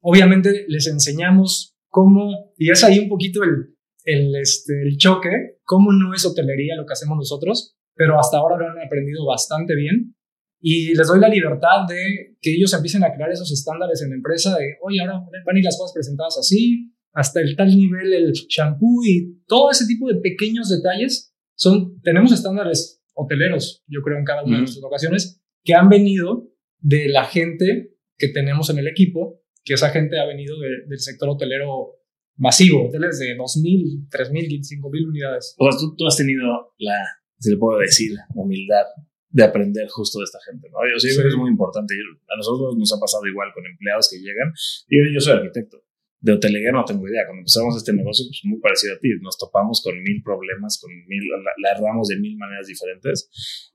Obviamente 0.00 0.66
les 0.68 0.86
enseñamos 0.86 1.76
cómo, 1.88 2.52
y 2.58 2.70
es 2.70 2.84
ahí 2.84 2.98
un 2.98 3.08
poquito 3.08 3.42
el, 3.42 3.74
el, 4.04 4.36
este, 4.36 4.74
el 4.82 4.96
choque, 4.98 5.58
cómo 5.64 5.92
no 5.92 6.14
es 6.14 6.24
hotelería 6.26 6.76
lo 6.76 6.86
que 6.86 6.92
hacemos 6.92 7.16
nosotros, 7.16 7.76
pero 7.94 8.18
hasta 8.18 8.38
ahora 8.38 8.58
lo 8.58 8.66
han 8.66 8.86
aprendido 8.86 9.24
bastante 9.26 9.74
bien. 9.74 10.14
Y 10.60 10.94
les 10.94 11.06
doy 11.06 11.20
la 11.20 11.28
libertad 11.28 11.86
de 11.88 12.36
que 12.40 12.54
ellos 12.54 12.72
empiecen 12.72 13.04
a 13.04 13.12
crear 13.12 13.30
esos 13.30 13.52
estándares 13.52 14.00
en 14.02 14.10
la 14.10 14.16
empresa 14.16 14.56
de, 14.56 14.76
oye, 14.82 15.00
ahora 15.00 15.20
van 15.46 15.56
a 15.56 15.58
ir 15.58 15.64
las 15.64 15.78
cosas 15.78 15.92
presentadas 15.92 16.38
así, 16.38 16.94
hasta 17.12 17.40
el 17.40 17.54
tal 17.56 17.68
nivel 17.68 18.12
el 18.12 18.32
shampoo 18.32 19.04
y 19.04 19.42
todo 19.46 19.70
ese 19.70 19.86
tipo 19.86 20.08
de 20.08 20.20
pequeños 20.20 20.68
detalles 20.68 21.32
son 21.54 22.00
tenemos 22.02 22.32
estándares 22.32 23.03
hoteleros, 23.14 23.84
yo 23.86 24.02
creo 24.02 24.18
en 24.18 24.24
cada 24.24 24.44
una 24.44 24.56
de 24.56 24.62
nuestras 24.62 24.84
ocasiones 24.84 25.40
que 25.62 25.74
han 25.74 25.88
venido 25.88 26.50
de 26.80 27.08
la 27.08 27.24
gente 27.24 27.94
que 28.18 28.28
tenemos 28.28 28.70
en 28.70 28.78
el 28.78 28.86
equipo, 28.86 29.42
que 29.64 29.74
esa 29.74 29.90
gente 29.90 30.18
ha 30.18 30.26
venido 30.26 30.56
del 30.58 31.00
sector 31.00 31.28
hotelero 31.30 32.00
masivo, 32.36 32.88
hoteles 32.88 33.18
de 33.18 33.36
2.000, 33.36 34.08
3.000, 34.10 34.80
5.000 34.80 35.08
unidades. 35.08 35.54
O 35.58 35.70
sea, 35.70 35.80
tú, 35.80 35.94
tú, 35.96 36.06
has 36.06 36.16
tenido 36.16 36.74
la, 36.78 36.96
si 37.38 37.50
le 37.50 37.56
puedo 37.56 37.78
decir, 37.78 38.12
humildad 38.34 38.84
de 39.30 39.42
aprender 39.42 39.88
justo 39.88 40.18
de 40.18 40.24
esta 40.24 40.38
gente, 40.48 40.68
¿no? 40.70 40.78
Yo 40.92 40.98
sí, 40.98 41.08
creo 41.14 41.22
que 41.22 41.28
es 41.28 41.36
muy 41.36 41.50
importante. 41.50 41.94
A 42.28 42.36
nosotros 42.36 42.76
nos 42.76 42.92
ha 42.92 43.00
pasado 43.00 43.26
igual 43.26 43.48
con 43.54 43.64
empleados 43.66 44.08
que 44.10 44.18
llegan. 44.18 44.52
Yo, 44.88 44.98
yo 45.12 45.20
soy 45.20 45.34
arquitecto 45.34 45.84
de 46.24 46.32
hotelería 46.32 46.72
no 46.72 46.84
tengo 46.86 47.06
idea. 47.06 47.26
Cuando 47.26 47.40
empezamos 47.40 47.76
este 47.76 47.92
negocio, 47.92 48.24
pues 48.24 48.40
muy 48.44 48.58
parecido 48.58 48.94
a 48.94 48.98
ti, 48.98 49.08
nos 49.20 49.36
topamos 49.36 49.82
con 49.84 49.92
mil 50.00 50.22
problemas, 50.22 50.80
con 50.80 50.90
mil, 50.90 51.20
la, 51.60 51.72
erramos 51.76 52.08
de 52.08 52.16
mil 52.16 52.38
maneras 52.38 52.66
diferentes. 52.66 53.28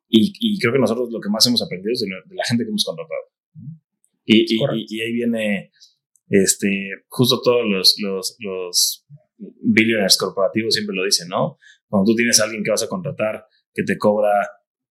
Y, 0.09 0.33
y, 0.33 0.57
creo 0.57 0.73
que 0.73 0.79
nosotros 0.79 1.09
lo 1.11 1.21
que 1.21 1.29
más 1.29 1.45
hemos 1.45 1.61
aprendido 1.61 1.93
es 1.93 2.01
de, 2.01 2.09
la 2.09 2.43
gente 2.49 2.63
que 2.63 2.69
hemos 2.69 2.83
contratado. 2.83 3.21
Y, 4.25 4.49
y, 4.49 5.01
ahí 5.01 5.13
viene 5.13 5.69
este, 6.27 6.89
justo 7.07 7.39
todos 7.43 7.69
los, 7.69 7.95
los, 8.01 8.35
los 8.39 9.05
billionaires 9.37 10.17
corporativos 10.17 10.73
siempre 10.73 10.95
lo 10.95 11.05
dicen, 11.05 11.29
¿no? 11.29 11.59
Cuando 11.87 12.11
tú 12.11 12.15
tienes 12.15 12.39
a 12.39 12.45
alguien 12.45 12.63
que 12.63 12.71
vas 12.71 12.81
a 12.81 12.89
contratar 12.89 13.45
que 13.75 13.83
te 13.83 13.95
cobra 13.99 14.33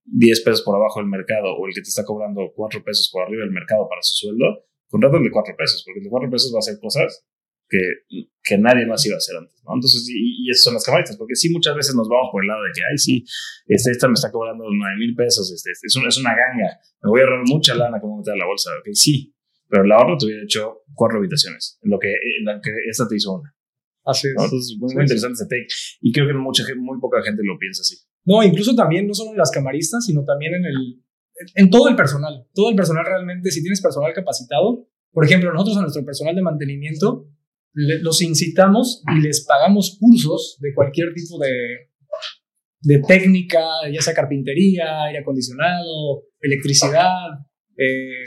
10 0.05 0.43
pesos 0.43 0.63
por 0.63 0.77
abajo 0.77 1.01
del 1.01 1.09
mercado 1.09 1.57
o 1.59 1.67
el 1.67 1.75
que 1.75 1.83
te 1.83 1.89
está 1.89 2.05
cobrando 2.05 2.53
4 2.55 2.85
pesos 2.85 3.11
por 3.13 3.25
arriba 3.25 3.43
del 3.43 3.51
mercado 3.51 3.89
para 3.89 4.01
su 4.03 4.15
sueldo, 4.15 4.63
contrátale 4.87 5.25
de 5.25 5.33
4 5.33 5.57
pesos, 5.59 5.83
porque 5.85 5.99
el 5.99 6.05
de 6.05 6.11
4 6.11 6.31
pesos 6.31 6.53
va 6.55 6.59
a 6.59 6.65
hacer 6.65 6.79
cosas 6.79 7.27
que, 7.69 8.27
que 8.43 8.59
nadie 8.59 8.87
más 8.87 9.05
iba 9.07 9.15
a 9.15 9.19
hacer 9.19 9.37
antes, 9.37 9.63
¿no? 9.65 9.75
Entonces, 9.75 10.09
y, 10.09 10.47
y 10.47 10.51
esas 10.51 10.65
son 10.65 10.75
las 10.75 10.85
camaristas, 10.85 11.17
porque 11.17 11.37
sí, 11.37 11.51
muchas 11.51 11.77
veces 11.77 11.95
nos 11.95 12.09
vamos 12.09 12.29
por 12.33 12.43
el 12.43 12.49
lado 12.49 12.63
de 12.63 12.71
que, 12.75 12.81
ay, 12.91 12.99
sí, 12.99 13.25
este, 13.67 13.91
esta 13.91 14.09
me 14.09 14.15
está 14.15 14.33
cobrando 14.33 14.65
9 14.65 14.97
mil 14.99 15.15
pesos, 15.15 15.53
este, 15.53 15.71
este, 15.71 15.87
es, 15.87 15.97
una, 15.97 16.09
es 16.09 16.19
una 16.19 16.31
ganga, 16.31 16.81
me 17.03 17.11
voy 17.11 17.21
a 17.21 17.25
ahorrar 17.25 17.43
mucha 17.47 17.75
lana 17.75 18.01
como 18.01 18.19
meter 18.19 18.37
la 18.37 18.47
bolsa, 18.47 18.71
ok, 18.81 18.89
sí, 18.93 19.35
pero 19.69 19.85
el 19.85 19.93
ahorro 19.93 20.17
te 20.17 20.27
hubiera 20.27 20.43
hecho 20.43 20.83
cuatro 20.95 21.19
habitaciones, 21.19 21.79
en 21.83 21.91
lo 21.91 21.99
que, 21.99 22.09
en 22.09 22.45
la 22.45 22.61
que 22.61 22.71
esta 22.89 23.07
te 23.07 23.17
hizo 23.17 23.35
una. 23.35 23.55
Así 24.05 24.27
es. 24.27 24.43
Entonces, 24.43 24.77
muy, 24.81 24.95
muy 24.95 25.03
interesante 25.03 25.35
ese 25.35 25.45
take. 25.45 25.69
Y 26.01 26.13
creo 26.13 26.27
que 26.27 26.33
mucha, 26.33 26.65
muy 26.77 26.99
poca 26.99 27.21
gente 27.23 27.43
lo 27.45 27.59
piensa 27.59 27.83
así. 27.83 27.97
No, 28.25 28.43
incluso 28.43 28.75
también, 28.75 29.07
no 29.07 29.13
solo 29.13 29.33
en 29.33 29.37
las 29.37 29.51
camaristas, 29.51 30.07
sino 30.07 30.25
también 30.25 30.55
en 30.55 30.65
el, 30.65 31.03
en 31.55 31.71
todo 31.71 31.89
el 31.89 31.97
personal. 31.97 32.47
Todo 32.55 32.71
el 32.71 32.77
personal 32.77 33.05
realmente, 33.05 33.51
si 33.51 33.61
tienes 33.61 33.83
personal 33.83 34.15
capacitado, 34.15 34.89
por 35.13 35.25
ejemplo, 35.25 35.53
nosotros 35.53 35.77
a 35.77 35.83
nuestro 35.83 36.05
personal 36.05 36.35
de 36.35 36.43
mantenimiento 36.43 37.29
los 37.73 38.23
incitamos 38.23 39.03
y 39.15 39.21
les 39.21 39.45
pagamos 39.45 39.97
cursos 40.01 40.59
de 40.61 40.75
cualquier 40.75 41.15
tipo 41.15 41.39
de, 41.39 41.91
de 42.81 43.03
técnica, 43.07 43.65
ya 43.93 44.01
sea 44.01 44.15
carpintería, 44.15 45.05
aire 45.05 45.21
acondicionado, 45.21 46.25
electricidad, 46.41 47.15
eh, 47.77 48.25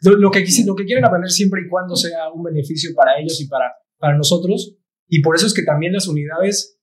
lo, 0.00 0.30
que, 0.30 0.44
lo 0.66 0.74
que 0.74 0.84
quieren 0.84 1.04
aprender 1.04 1.30
siempre 1.30 1.62
y 1.62 1.68
cuando 1.68 1.96
sea 1.96 2.30
un 2.32 2.42
beneficio 2.42 2.90
para 2.94 3.18
ellos 3.18 3.40
y 3.40 3.46
para, 3.46 3.72
para 3.98 4.16
nosotros. 4.16 4.76
Y 5.08 5.20
por 5.20 5.36
eso 5.36 5.46
es 5.46 5.54
que 5.54 5.62
también 5.62 5.92
las 5.92 6.08
unidades, 6.08 6.78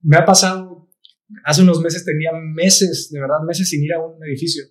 me 0.00 0.16
ha 0.16 0.24
pasado, 0.24 0.88
hace 1.44 1.62
unos 1.62 1.80
meses 1.80 2.04
tenía 2.04 2.30
meses, 2.32 3.10
de 3.10 3.20
verdad, 3.20 3.40
meses 3.46 3.68
sin 3.68 3.82
ir 3.82 3.92
a 3.92 4.00
un 4.00 4.22
edificio. 4.24 4.64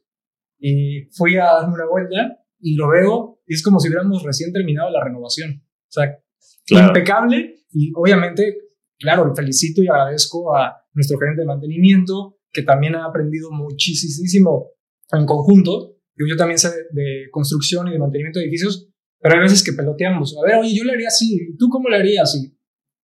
Y 0.60 1.06
fui 1.12 1.38
a 1.38 1.46
darme 1.46 1.74
una 1.74 1.88
vuelta 1.88 2.46
y 2.60 2.76
lo 2.76 2.90
veo 2.90 3.42
y 3.48 3.56
es 3.56 3.64
como 3.64 3.80
si 3.80 3.90
hubiéramos 3.90 4.24
recién 4.24 4.54
terminado 4.54 4.90
la 4.92 5.04
renovación. 5.04 5.64
O 5.64 5.92
sea, 5.92 6.24
impecable 6.68 7.66
y 7.72 7.92
obviamente, 7.96 8.58
claro, 9.00 9.34
felicito 9.36 9.82
y 9.82 9.88
agradezco 9.88 10.56
a 10.56 10.76
nuestro 10.94 11.18
gerente 11.18 11.42
de 11.42 11.48
mantenimiento 11.48 12.38
que 12.52 12.64
también 12.64 12.96
ha 12.96 13.06
aprendido 13.06 13.52
muchísimo 13.52 14.72
en 15.12 15.26
conjunto. 15.26 15.98
Yo 16.16 16.36
también 16.36 16.58
sé 16.58 16.70
de 16.92 17.28
construcción 17.32 17.88
y 17.88 17.92
de 17.92 18.00
mantenimiento 18.00 18.40
de 18.40 18.46
edificios, 18.46 18.90
pero 19.20 19.36
hay 19.36 19.42
veces 19.42 19.64
que 19.64 19.74
peloteamos. 19.74 20.38
A 20.38 20.46
ver, 20.46 20.60
oye, 20.60 20.76
yo 20.76 20.84
le 20.84 20.94
haría 20.94 21.08
así, 21.08 21.36
¿y 21.36 21.58
tú 21.58 21.70
cómo 21.70 21.90
le 21.90 21.98
harías? 21.98 22.36
Y 22.36 22.58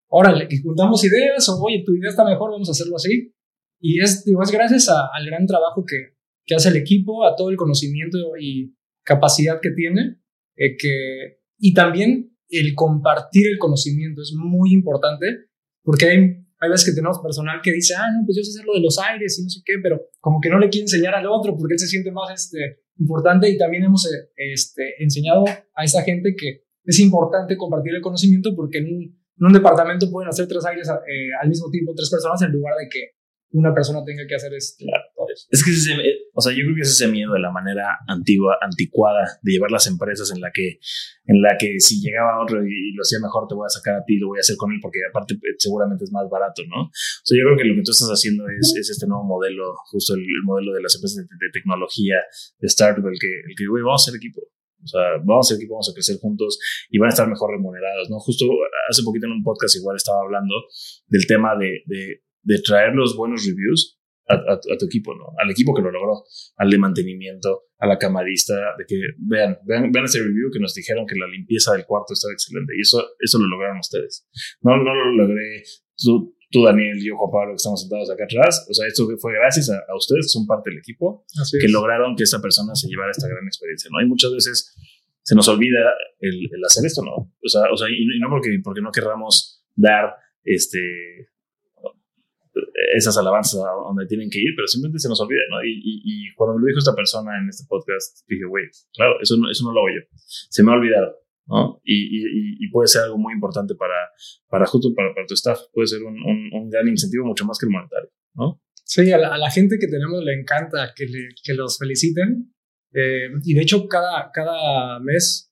órale, 0.10 0.48
que 0.48 0.62
juntamos 0.62 1.04
ideas, 1.04 1.48
o 1.50 1.64
oye, 1.64 1.84
tu 1.86 1.94
idea 1.94 2.10
está 2.10 2.26
mejor, 2.26 2.52
vamos 2.52 2.68
a 2.68 2.72
hacerlo 2.72 2.96
así. 2.98 3.34
Y 3.80 4.02
es, 4.02 4.24
digo, 4.26 4.42
es 4.44 4.52
gracias 4.52 4.90
al 4.90 5.26
gran 5.26 5.46
trabajo 5.46 5.84
que, 5.86 6.18
que 6.46 6.56
hace 6.56 6.70
el 6.70 6.78
equipo, 6.78 7.26
a 7.26 7.36
todo 7.36 7.50
el 7.50 7.58
conocimiento 7.58 8.18
y 8.40 8.76
capacidad 9.04 9.60
que 9.62 9.72
tiene, 9.72 10.20
eh, 10.56 10.76
que, 10.78 11.40
y 11.60 11.74
también 11.74 12.37
el 12.50 12.74
compartir 12.76 13.48
el 13.48 13.58
conocimiento 13.58 14.22
es 14.22 14.34
muy 14.36 14.74
importante 14.74 15.26
porque 15.84 16.06
hay, 16.06 16.18
hay 16.60 16.70
veces 16.70 16.90
que 16.90 16.96
tenemos 16.96 17.20
personal 17.20 17.60
que 17.64 17.72
dice, 17.72 17.94
ah, 17.96 18.08
no, 18.12 18.26
pues 18.26 18.38
yo 18.38 18.44
sé 18.44 18.52
hacer 18.52 18.66
lo 18.66 18.74
de 18.74 18.82
los 18.82 18.98
aires 19.00 19.40
y 19.40 19.44
no 19.44 19.50
sé 19.50 19.62
qué, 19.66 19.74
pero 19.82 20.02
como 20.20 20.40
que 20.42 20.50
no 20.50 20.60
le 20.60 20.70
quiere 20.70 20.84
enseñar 20.84 21.16
al 21.16 21.26
otro 21.28 21.56
porque 21.58 21.74
él 21.74 21.80
se 21.80 21.88
siente 21.88 22.12
más 22.12 22.32
este, 22.34 22.82
importante 22.98 23.50
y 23.50 23.58
también 23.58 23.84
hemos 23.84 24.06
eh, 24.06 24.30
este, 24.36 25.02
enseñado 25.02 25.46
a 25.46 25.84
esa 25.84 26.04
gente 26.04 26.36
que 26.38 26.64
es 26.84 27.00
importante 27.00 27.58
compartir 27.58 27.96
el 27.96 28.02
conocimiento 28.02 28.56
porque 28.56 28.80
en 28.80 28.86
un, 28.86 29.04
en 29.04 29.46
un 29.46 29.54
departamento 29.54 30.10
pueden 30.10 30.30
hacer 30.30 30.48
tres 30.48 30.66
aires 30.66 30.90
eh, 30.90 31.30
al 31.42 31.50
mismo 31.50 31.70
tiempo, 31.70 31.94
tres 31.96 32.10
personas, 32.10 32.42
en 32.42 32.52
lugar 32.52 32.76
de 32.78 32.88
que 32.90 33.17
una 33.52 33.74
persona 33.74 34.04
tenga 34.04 34.24
que 34.28 34.36
hacer 34.36 34.54
esto. 34.54 34.86
Es 35.50 35.64
que 35.64 35.72
ese, 35.72 35.94
o 36.34 36.42
sea, 36.42 36.52
yo 36.52 36.64
creo 36.66 36.76
que 36.76 36.82
es 36.82 36.92
ese 36.92 37.08
miedo 37.08 37.34
de 37.34 37.40
la 37.40 37.52
manera 37.52 37.98
antigua, 38.08 38.58
anticuada 38.62 39.40
de 39.42 39.52
llevar 39.54 39.72
las 39.72 39.88
empresas 39.88 40.32
en 40.32 40.42
la 40.42 40.52
que, 40.52 40.80
en 41.26 41.42
la 41.42 41.56
que 41.58 41.80
si 41.80 42.02
llegaba 42.02 42.42
otro 42.44 42.66
y, 42.66 42.94
lo 42.94 43.02
hacía 43.02 43.20
mejor, 43.22 43.48
te 43.48 43.56
voy 43.56 43.66
a 43.66 43.70
sacar 43.70 43.96
a 43.96 44.04
ti, 44.04 44.18
lo 44.18 44.30
voy 44.30 44.40
a 44.40 44.42
hacer 44.42 44.58
con 44.58 44.72
él 44.72 44.80
porque 44.82 45.00
aparte 45.10 45.36
eh, 45.36 45.56
seguramente 45.58 46.04
es 46.04 46.12
más 46.12 46.28
barato, 46.30 46.64
¿no? 46.68 46.90
O 46.90 47.26
sea, 47.26 47.38
yo 47.38 47.46
creo 47.46 47.58
que 47.58 47.66
lo 47.66 47.76
que 47.76 47.84
tú 47.84 47.92
estás 47.92 48.10
haciendo 48.10 48.44
es, 48.50 48.74
es 48.80 48.90
este 48.90 49.08
nuevo 49.08 49.24
modelo, 49.24 49.76
justo 49.92 50.16
el, 50.16 50.26
modelo 50.44 50.74
de 50.74 50.82
las 50.82 50.96
empresas 50.96 51.24
de, 51.24 51.50
tecnología, 51.54 52.18
de 52.60 52.68
startup, 52.68 53.06
el 53.08 53.20
que, 53.20 53.32
el 53.48 53.56
que, 53.56 53.68
güey, 53.68 53.84
vamos 53.84 54.02
a 54.04 54.12
ser 54.12 54.18
equipo. 54.18 54.42
O 54.84 54.88
sea, 54.88 55.18
vamos 55.26 55.48
a 55.48 55.48
ser 55.50 55.58
equipo, 55.58 55.74
vamos 55.74 55.90
a 55.90 55.94
crecer 55.94 56.18
juntos 56.22 56.60
y 56.90 56.98
van 56.98 57.08
a 57.08 57.14
estar 57.14 57.28
mejor 57.28 57.52
remunerados, 57.52 58.10
¿no? 58.10 58.20
Justo 58.20 58.46
hace 58.90 59.04
poquito 59.04 59.26
en 59.26 59.34
un 59.34 59.44
podcast 59.44 59.76
igual 59.76 59.98
estaba 59.98 60.22
hablando 60.22 60.54
del 61.08 61.26
tema 61.26 61.58
de, 61.58 61.82
de, 61.86 62.22
de 62.48 62.62
traer 62.62 62.96
los 62.96 63.16
buenos 63.16 63.46
reviews 63.46 64.00
a, 64.30 64.60
tu 64.78 64.86
equipo, 64.86 65.16
¿no? 65.16 65.32
Al 65.38 65.50
equipo 65.52 65.74
que 65.74 65.82
lo 65.82 65.92
logró, 65.92 66.24
al 66.58 66.70
de 66.70 66.78
mantenimiento, 66.78 67.64
a 67.80 67.88
la 67.88 67.98
camarista, 67.98 68.56
de 68.78 68.86
que 68.86 69.00
vean, 69.20 69.58
vean, 69.64 69.92
vean 69.92 70.06
ese 70.06 70.20
review 70.20 70.50
que 70.52 70.60
nos 70.60 70.74
dijeron 70.74 71.06
que 71.08 71.16
la 71.16 71.28
limpieza 71.28 71.74
del 71.74 71.86
cuarto 71.86 72.14
estaba 72.14 72.34
excelente 72.34 72.74
y 72.78 72.82
eso, 72.82 73.06
eso 73.20 73.40
lo 73.40 73.48
lograron 73.48 73.80
ustedes. 73.80 74.28
No, 74.62 74.76
no 74.76 74.94
lo 74.94 75.12
logré 75.14 75.64
tú, 75.96 76.36
tú 76.52 76.64
Daniel 76.64 76.98
y 76.98 77.08
yo, 77.08 77.16
Juan 77.16 77.32
Pablo, 77.32 77.52
que 77.54 77.64
estamos 77.64 77.82
sentados 77.82 78.12
acá 78.12 78.26
atrás. 78.26 78.68
O 78.70 78.74
sea, 78.74 78.88
esto 78.88 79.08
fue 79.18 79.34
gracias 79.34 79.70
a, 79.70 79.96
ustedes, 79.96 80.26
que 80.26 80.36
son 80.36 80.46
parte 80.46 80.72
del 80.72 80.80
equipo, 80.80 81.26
que 81.62 81.70
lograron 81.70 82.16
que 82.16 82.24
esta 82.24 82.42
persona 82.42 82.76
se 82.76 82.88
llevara 82.88 83.12
esta 83.12 83.28
gran 83.28 83.46
experiencia, 83.48 83.90
¿no? 83.92 84.00
hay 84.00 84.08
muchas 84.08 84.34
veces 84.34 84.76
se 85.24 85.36
nos 85.36 85.48
olvida 85.48 85.94
el, 86.20 86.50
hacer 86.66 86.86
esto, 86.86 87.04
¿no? 87.04 87.12
O 87.44 87.50
sea, 87.50 87.64
o 87.72 87.76
sea 87.76 87.90
y, 87.90 87.96
y 87.96 88.20
no 88.20 88.30
porque, 88.30 88.60
porque 88.64 88.82
no 88.82 88.92
querramos 88.92 89.62
dar 89.76 90.16
este 90.44 90.80
esas 92.96 93.18
alabanzas 93.18 93.62
a 93.62 93.72
donde 93.88 94.06
tienen 94.06 94.30
que 94.30 94.40
ir, 94.40 94.54
pero 94.56 94.68
simplemente 94.68 95.00
se 95.00 95.10
nos 95.10 95.20
olvida, 95.20 95.42
¿no? 95.50 95.64
Y, 95.64 96.02
y, 96.04 96.34
cuando 96.36 96.56
me 96.56 96.62
lo 96.62 96.68
dijo 96.68 96.80
esta 96.80 96.96
persona 96.96 97.32
en 97.42 97.50
este 97.50 97.66
podcast, 97.68 98.26
dije, 98.28 98.46
güey, 98.46 98.66
claro, 98.94 99.16
eso 99.22 99.36
no, 99.38 99.50
eso 99.50 99.64
no 99.66 99.74
lo 99.74 99.80
hago 99.80 99.90
yo. 99.90 100.18
Se 100.50 100.64
me 100.64 100.72
ha 100.72 100.76
olvidado, 100.76 101.16
¿no? 101.48 101.82
Y, 101.84 102.64
y, 102.64 102.70
puede 102.70 102.88
ser 102.88 103.04
algo 103.04 103.18
muy 103.18 103.34
importante 103.34 103.74
para, 103.76 103.96
para 104.50 104.66
justo 104.68 104.94
para, 104.94 105.14
para 105.14 105.26
tu 105.26 105.34
staff. 105.34 105.60
Puede 105.74 105.88
ser 105.88 106.04
un, 106.04 106.16
un, 106.54 106.70
gran 106.70 106.88
incentivo 106.88 107.26
mucho 107.26 107.46
más 107.46 107.58
que 107.58 107.66
el 107.66 107.72
monetario, 107.72 108.10
¿no? 108.36 108.62
Sí, 108.84 109.12
a 109.12 109.18
la, 109.18 109.52
gente 109.52 109.78
que 109.80 109.88
tenemos 109.88 110.24
le 110.24 110.40
encanta 110.40 110.94
que, 110.96 111.06
que 111.44 111.54
los 111.54 111.78
feliciten. 111.78 112.54
Eh, 112.94 113.30
y 113.44 113.54
de 113.54 113.62
hecho, 113.62 113.88
cada, 113.88 114.32
cada 114.32 115.00
mes 115.00 115.52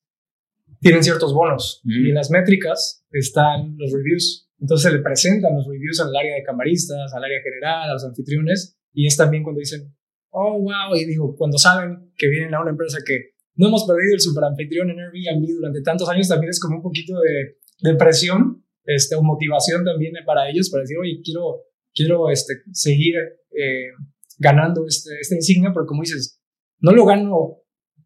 tienen 0.79 1.03
ciertos 1.03 1.33
bonos. 1.33 1.81
Y 1.83 2.09
en 2.09 2.15
las 2.15 2.29
métricas 2.29 3.05
están 3.11 3.75
los 3.77 3.91
reviews. 3.91 4.44
Entonces 4.59 4.89
se 4.89 4.97
le 4.97 5.03
presentan 5.03 5.55
los 5.55 5.67
reviews 5.67 5.99
al 6.01 6.15
área 6.15 6.35
de 6.35 6.43
camaristas, 6.43 7.13
al 7.13 7.23
área 7.23 7.41
general, 7.41 7.89
a 7.89 7.93
los 7.93 8.05
anfitriones, 8.05 8.77
y 8.93 9.05
es 9.07 9.17
también 9.17 9.43
cuando 9.43 9.59
dicen, 9.59 9.93
oh, 10.29 10.59
wow, 10.59 10.95
y 10.95 11.05
digo, 11.05 11.35
cuando 11.35 11.57
saben 11.57 12.11
que 12.17 12.27
vienen 12.27 12.53
a 12.53 12.61
una 12.61 12.71
empresa 12.71 12.99
que 13.05 13.35
no 13.55 13.67
hemos 13.67 13.85
perdido 13.85 14.15
el 14.15 14.19
super 14.19 14.43
anfitrión 14.43 14.89
en 14.89 14.99
Airbnb 14.99 15.47
durante 15.55 15.81
tantos 15.81 16.09
años, 16.09 16.27
también 16.27 16.49
es 16.49 16.59
como 16.59 16.77
un 16.77 16.81
poquito 16.81 17.13
de, 17.19 17.57
de 17.89 17.95
presión 17.95 18.63
este, 18.83 19.15
o 19.15 19.23
motivación 19.23 19.83
también 19.83 20.13
para 20.25 20.49
ellos, 20.49 20.69
para 20.69 20.81
decir, 20.81 20.97
oye, 20.97 21.21
quiero, 21.23 21.63
quiero 21.93 22.29
este, 22.29 22.55
seguir 22.71 23.15
eh, 23.51 23.91
ganando 24.37 24.85
este, 24.87 25.11
esta 25.19 25.35
insignia, 25.35 25.71
porque 25.73 25.87
como 25.87 26.01
dices, 26.01 26.41
no 26.79 26.91
lo 26.91 27.05
gano 27.05 27.61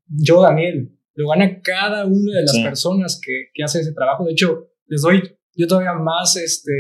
yo, 0.08 0.42
Daniel, 0.42 0.96
lo 1.14 1.30
gana 1.30 1.62
cada 1.62 2.06
una 2.06 2.38
de 2.38 2.42
las 2.44 2.58
personas 2.60 3.20
que, 3.24 3.48
que 3.54 3.64
hace 3.64 3.82
ese 3.82 3.94
trabajo. 3.94 4.26
De 4.26 4.32
hecho, 4.32 4.70
les 4.88 5.02
doy 5.02 5.22
yo 5.60 5.68
todavía 5.68 5.94
más 5.94 6.38
este, 6.38 6.72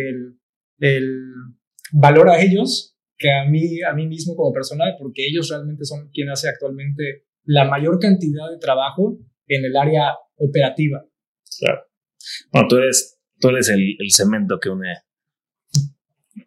el, 0.80 1.20
valor 1.92 2.30
a 2.30 2.42
ellos 2.42 2.96
que 3.18 3.30
a 3.30 3.44
mí, 3.44 3.82
a 3.82 3.94
mí 3.94 4.08
mismo 4.08 4.36
como 4.36 4.54
persona, 4.54 4.86
porque 4.98 5.28
ellos 5.28 5.50
realmente 5.50 5.84
son 5.84 6.10
quien 6.13 6.30
hace 6.30 6.48
actualmente 6.48 7.26
la 7.44 7.65
mayor 7.65 8.00
cantidad 8.00 8.50
de 8.50 8.58
trabajo 8.58 9.18
en 9.48 9.65
el 9.65 9.76
área 9.76 10.15
operativa. 10.38 11.04
Claro. 11.60 11.82
Bueno, 12.54 12.68
tú 12.70 12.78
eres, 12.78 13.20
tú 13.39 13.50
eres 13.50 13.68
el, 13.70 13.98
el 14.00 14.12
cemento 14.12 14.60
que 14.60 14.70
une 14.70 14.94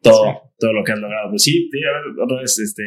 todo, 0.01 0.55
todo 0.59 0.73
lo 0.73 0.83
que 0.85 0.93
has 0.93 0.99
logrado. 0.99 1.31
Pues 1.31 1.43
sí, 1.43 1.69
otra 2.23 2.41
vez, 2.41 2.59
este, 2.59 2.85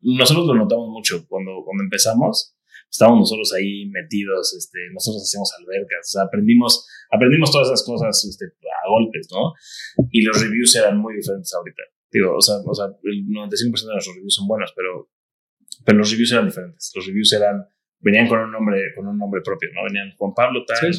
nosotros 0.00 0.46
lo 0.46 0.54
notamos 0.54 0.88
mucho 0.88 1.26
cuando, 1.28 1.62
cuando 1.64 1.84
empezamos 1.84 2.56
estábamos 2.92 3.20
nosotros 3.20 3.52
ahí 3.56 3.88
metidos, 3.88 4.52
este, 4.52 4.78
nosotros 4.92 5.24
hacíamos 5.24 5.50
albercas, 5.58 6.04
o 6.04 6.12
sea, 6.12 6.22
aprendimos, 6.28 6.86
aprendimos 7.10 7.50
todas 7.50 7.68
esas 7.68 7.82
cosas 7.86 8.12
este, 8.28 8.44
a 8.44 8.88
golpes, 8.88 9.28
¿no? 9.32 9.56
Y 10.12 10.20
los 10.22 10.36
reviews 10.36 10.76
eran 10.76 10.98
muy 10.98 11.16
diferentes 11.16 11.52
ahorita. 11.54 11.82
Digo, 12.12 12.36
o 12.36 12.42
sea, 12.42 12.56
o 12.62 12.74
sea 12.74 12.92
el 13.02 13.24
95% 13.24 13.56
de 13.56 13.96
nuestros 13.96 14.14
reviews 14.14 14.34
son 14.34 14.46
buenos, 14.46 14.72
pero, 14.76 15.08
pero 15.86 15.98
los 15.98 16.10
reviews 16.10 16.32
eran 16.32 16.44
diferentes. 16.44 16.92
Los 16.94 17.06
reviews 17.06 17.32
eran, 17.32 17.64
venían 18.00 18.28
con 18.28 18.40
un 18.40 18.52
nombre, 18.52 18.92
con 18.94 19.08
un 19.08 19.16
nombre 19.16 19.40
propio, 19.40 19.70
¿no? 19.72 19.84
Venían 19.84 20.12
Juan 20.18 20.34
Pablo 20.36 20.62
tal. 20.66 20.92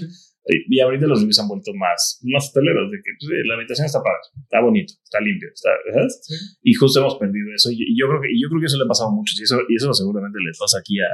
Y 0.45 0.82
ahorita 0.82 1.06
los 1.06 1.19
reviews 1.21 1.39
han 1.39 1.47
vuelto 1.47 1.71
más, 1.75 2.19
más 2.23 2.49
hoteleros, 2.49 2.91
de 2.91 2.97
que 2.97 3.12
pues, 3.15 3.32
la 3.45 3.53
habitación 3.53 3.86
está 3.86 4.01
para, 4.01 4.17
está 4.17 4.60
bonito, 4.60 4.93
está 5.01 5.21
limpio, 5.21 5.47
está, 5.53 5.69
¿sabes? 5.93 6.60
Y 6.63 6.73
justo 6.73 6.99
hemos 6.99 7.15
perdido 7.15 7.53
eso. 7.53 7.69
Y, 7.71 7.95
yo 7.95 8.10
creo 8.10 8.19
que, 8.19 8.34
y 8.34 8.41
yo 8.41 8.49
creo 8.49 8.60
que 8.60 8.65
eso 8.65 8.77
le 8.77 8.84
ha 8.84 8.88
pasado 8.89 9.10
a 9.10 9.13
muchos. 9.13 9.39
Y 9.39 9.43
eso, 9.43 9.62
y 9.69 9.75
eso 9.75 9.93
seguramente 9.93 10.39
le 10.41 10.51
pasa 10.58 10.79
aquí 10.79 10.99
a, 10.99 11.08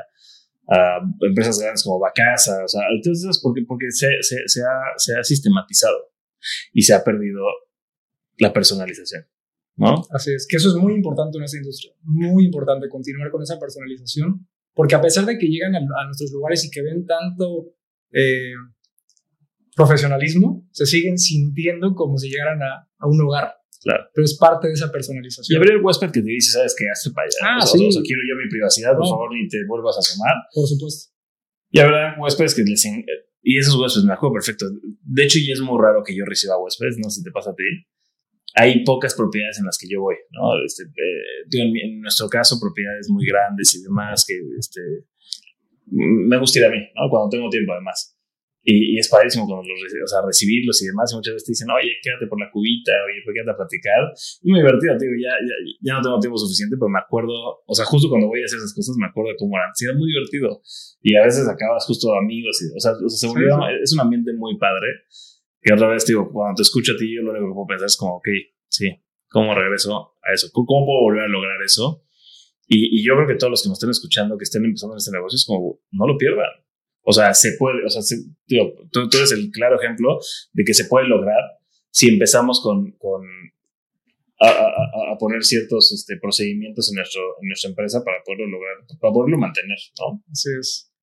a 0.70 1.00
empresas 1.22 1.60
grandes 1.60 1.84
como 1.84 2.00
Bacasa, 2.00 2.64
o 2.64 2.68
sea, 2.68 2.82
entonces 2.96 3.40
porque, 3.42 3.64
porque 3.68 3.90
se, 3.92 4.08
se, 4.22 4.62
ha, 4.62 4.98
se 4.98 5.18
ha 5.18 5.24
sistematizado 5.24 5.98
y 6.74 6.84
se 6.84 6.94
ha 6.94 7.04
perdido 7.04 7.42
la 8.38 8.54
personalización. 8.54 9.26
¿No? 9.76 10.04
Así 10.12 10.34
es, 10.34 10.46
que 10.48 10.58
eso 10.58 10.70
es 10.70 10.76
muy 10.76 10.94
importante 10.94 11.38
en 11.38 11.46
esta 11.46 11.58
industria, 11.58 11.94
muy 12.04 12.46
importante 12.46 12.90
continuar 12.90 13.32
con 13.32 13.42
esa 13.42 13.58
personalización, 13.58 14.46
porque 14.74 14.96
a 14.96 15.02
pesar 15.02 15.26
de 15.26 15.38
que 15.38 15.48
llegan 15.48 15.74
a, 15.76 16.06
nuestros 16.06 16.32
lugares 16.32 16.66
y 16.66 16.70
que 16.70 16.82
ven 16.82 17.06
tanto 17.06 17.74
eh, 18.12 18.54
profesionalismo, 19.76 20.68
se 20.72 20.86
siguen 20.86 21.18
sintiendo 21.18 21.96
como 21.96 22.18
si 22.18 22.30
llegaran 22.30 22.62
a, 22.62 22.90
a 22.98 23.08
un 23.08 23.22
hogar. 23.22 23.59
Claro. 23.82 24.04
Pero 24.14 24.26
es 24.26 24.38
parte 24.38 24.68
de 24.68 24.74
esa 24.74 24.92
personalización. 24.92 25.56
Y 25.56 25.56
habrá 25.56 25.74
el 25.74 25.84
huésped 25.84 26.12
que 26.12 26.22
te 26.22 26.30
dice, 26.30 26.52
¿sabes 26.52 26.76
qué? 26.78 26.86
Hazte 26.90 27.12
para 27.12 27.28
allá. 27.28 27.60
Ah, 27.60 27.66
sí. 27.66 27.88
O 27.88 27.92
sea, 27.92 28.02
quiero 28.02 28.22
yo 28.28 28.36
mi 28.36 28.50
privacidad, 28.50 28.96
por 28.96 29.08
favor, 29.08 29.34
ni 29.34 29.48
te 29.48 29.64
vuelvas 29.68 29.96
a 29.96 30.00
asomar. 30.00 30.36
Por 30.54 30.68
supuesto. 30.68 31.14
Y 31.72 31.80
habrá 31.80 32.16
huéspedes 32.20 32.56
que 32.56 32.64
les... 32.64 32.84
Y 33.42 33.58
esos 33.58 33.76
huéspedes 33.76 34.06
me 34.06 34.14
acuerdo 34.14 34.34
perfecto. 34.34 34.66
De 35.02 35.24
hecho, 35.24 35.40
y 35.40 35.52
es 35.52 35.62
muy 35.62 35.80
raro 35.82 36.04
que 36.04 36.16
yo 36.16 36.26
reciba 36.26 36.60
huéspedes, 36.60 36.98
no 36.98 37.10
sé 37.10 37.20
si 37.20 37.24
te 37.24 37.32
pasa 37.32 37.52
a 37.52 37.56
ti. 37.56 37.64
Hay 38.56 38.84
pocas 38.84 39.14
propiedades 39.14 39.60
en 39.60 39.66
las 39.66 39.78
que 39.78 39.88
yo 39.88 40.02
voy, 40.02 40.16
¿no? 40.32 40.62
Este, 40.66 40.84
eh, 40.84 41.84
en, 41.84 42.02
nuestro 42.02 42.28
caso, 42.28 42.60
propiedades 42.60 43.08
muy 43.10 43.26
grandes 43.26 43.76
y 43.76 43.84
demás 43.84 44.26
que 44.28 44.34
este, 44.58 44.82
me 45.86 46.38
gusta 46.38 46.60
ir 46.60 46.66
a 46.66 46.70
mí, 46.70 46.80
¿no? 46.96 47.10
Cuando 47.10 47.30
tengo 47.30 47.50
tiempo, 47.50 47.74
además. 47.74 48.19
Y, 48.64 49.00
es 49.00 49.08
padrísimo 49.08 49.48
cuando 49.48 49.64
los, 49.64 49.80
o 49.80 50.08
sea, 50.08 50.20
recibirlos 50.26 50.82
y 50.84 50.88
demás. 50.88 51.12
Y 51.12 51.16
muchas 51.16 51.34
veces 51.34 51.46
te 51.48 51.52
dicen, 51.56 51.70
oye, 51.72 51.96
quédate 52.04 52.28
por 52.28 52.40
la 52.40 52.52
cubita, 52.52 52.92
oye, 53.08 53.24
pues 53.24 53.34
quédate 53.34 53.52
a 53.56 53.58
platicar. 53.58 54.02
Y 54.44 54.52
muy 54.52 54.60
divertido, 54.60 55.00
digo, 55.00 55.16
ya, 55.16 55.34
ya, 55.40 55.56
ya, 55.80 55.94
no 55.96 56.02
tengo 56.04 56.20
tiempo 56.20 56.38
suficiente, 56.38 56.76
pero 56.76 56.92
me 56.92 57.00
acuerdo, 57.00 57.64
o 57.64 57.74
sea, 57.74 57.86
justo 57.86 58.10
cuando 58.10 58.28
voy 58.28 58.42
a 58.44 58.46
hacer 58.46 58.60
esas 58.60 58.76
cosas, 58.76 58.96
me 59.00 59.08
acuerdo 59.08 59.32
de 59.32 59.38
cómo 59.40 59.56
eran. 59.56 59.72
Sí, 59.74 59.86
era 59.88 59.96
muy 59.96 60.12
divertido. 60.12 60.62
Y 61.02 61.16
a 61.16 61.24
veces 61.24 61.48
acabas 61.48 61.86
justo 61.88 62.12
amigos, 62.20 62.60
y, 62.60 62.76
o 62.76 62.80
sea, 62.80 62.92
o 63.00 63.10
sea 63.10 63.30
se 63.32 63.84
es 63.84 63.94
un 63.94 64.02
ambiente 64.02 64.34
muy 64.36 64.58
padre. 64.60 65.08
Que 65.62 65.74
otra 65.74 65.90
vez, 65.90 66.06
digo, 66.06 66.32
cuando 66.32 66.56
te 66.56 66.64
escucho 66.64 66.94
a 66.94 66.98
ti, 66.98 67.16
yo 67.16 67.22
lo 67.22 67.32
único 67.32 67.48
que 67.48 67.56
puedo 67.56 67.68
pensar 67.68 67.88
es 67.88 67.98
como, 67.98 68.18
ok, 68.18 68.28
sí, 68.68 68.88
¿cómo 69.28 69.56
regreso 69.56 70.16
a 70.24 70.34
eso? 70.34 70.48
¿Cómo 70.54 70.86
puedo 70.86 71.04
volver 71.04 71.24
a 71.24 71.28
lograr 71.28 71.60
eso? 71.64 72.04
Y, 72.68 73.00
y 73.00 73.04
yo 73.04 73.16
creo 73.16 73.28
que 73.28 73.36
todos 73.36 73.52
los 73.52 73.64
que 73.64 73.70
nos 73.70 73.78
estén 73.78 73.90
escuchando, 73.90 74.38
que 74.38 74.44
estén 74.44 74.64
empezando 74.64 74.94
en 74.94 75.00
este 75.00 75.12
negocio, 75.12 75.36
es 75.36 75.46
como, 75.46 75.82
no 75.92 76.08
lo 76.08 76.18
pierdan 76.18 76.48
o 77.10 77.12
sea, 77.12 77.34
se 77.34 77.56
puede, 77.58 77.84
o 77.84 77.90
sea, 77.90 78.04
tío, 78.46 78.72
tú, 78.92 79.10
eres 79.18 79.32
el 79.32 79.50
claro 79.50 79.82
ejemplo 79.82 80.20
de 80.54 80.64
que 80.64 80.76
se 80.76 80.86
puede 80.86 81.08
lograr 81.08 81.42
si 81.90 82.08
empezamos 82.08 82.62
con, 82.62 82.92
con 83.00 83.24
a, 84.40 85.18
poner 85.18 85.44
ciertos 85.44 85.92
este, 85.92 86.18
procedimientos 86.22 86.88
en, 86.92 86.98
nuestro, 86.98 87.22
en 87.42 87.48
nuestra 87.48 87.70
empresa 87.72 88.04
para 88.06 88.18
poderlo 88.24 88.46
lograr, 88.46 88.76
para 89.02 89.12
poderlo 89.12 89.40
mantener, 89.40 89.78
¿no? 90.00 90.24
Así 90.32 90.50
es. 90.60 90.94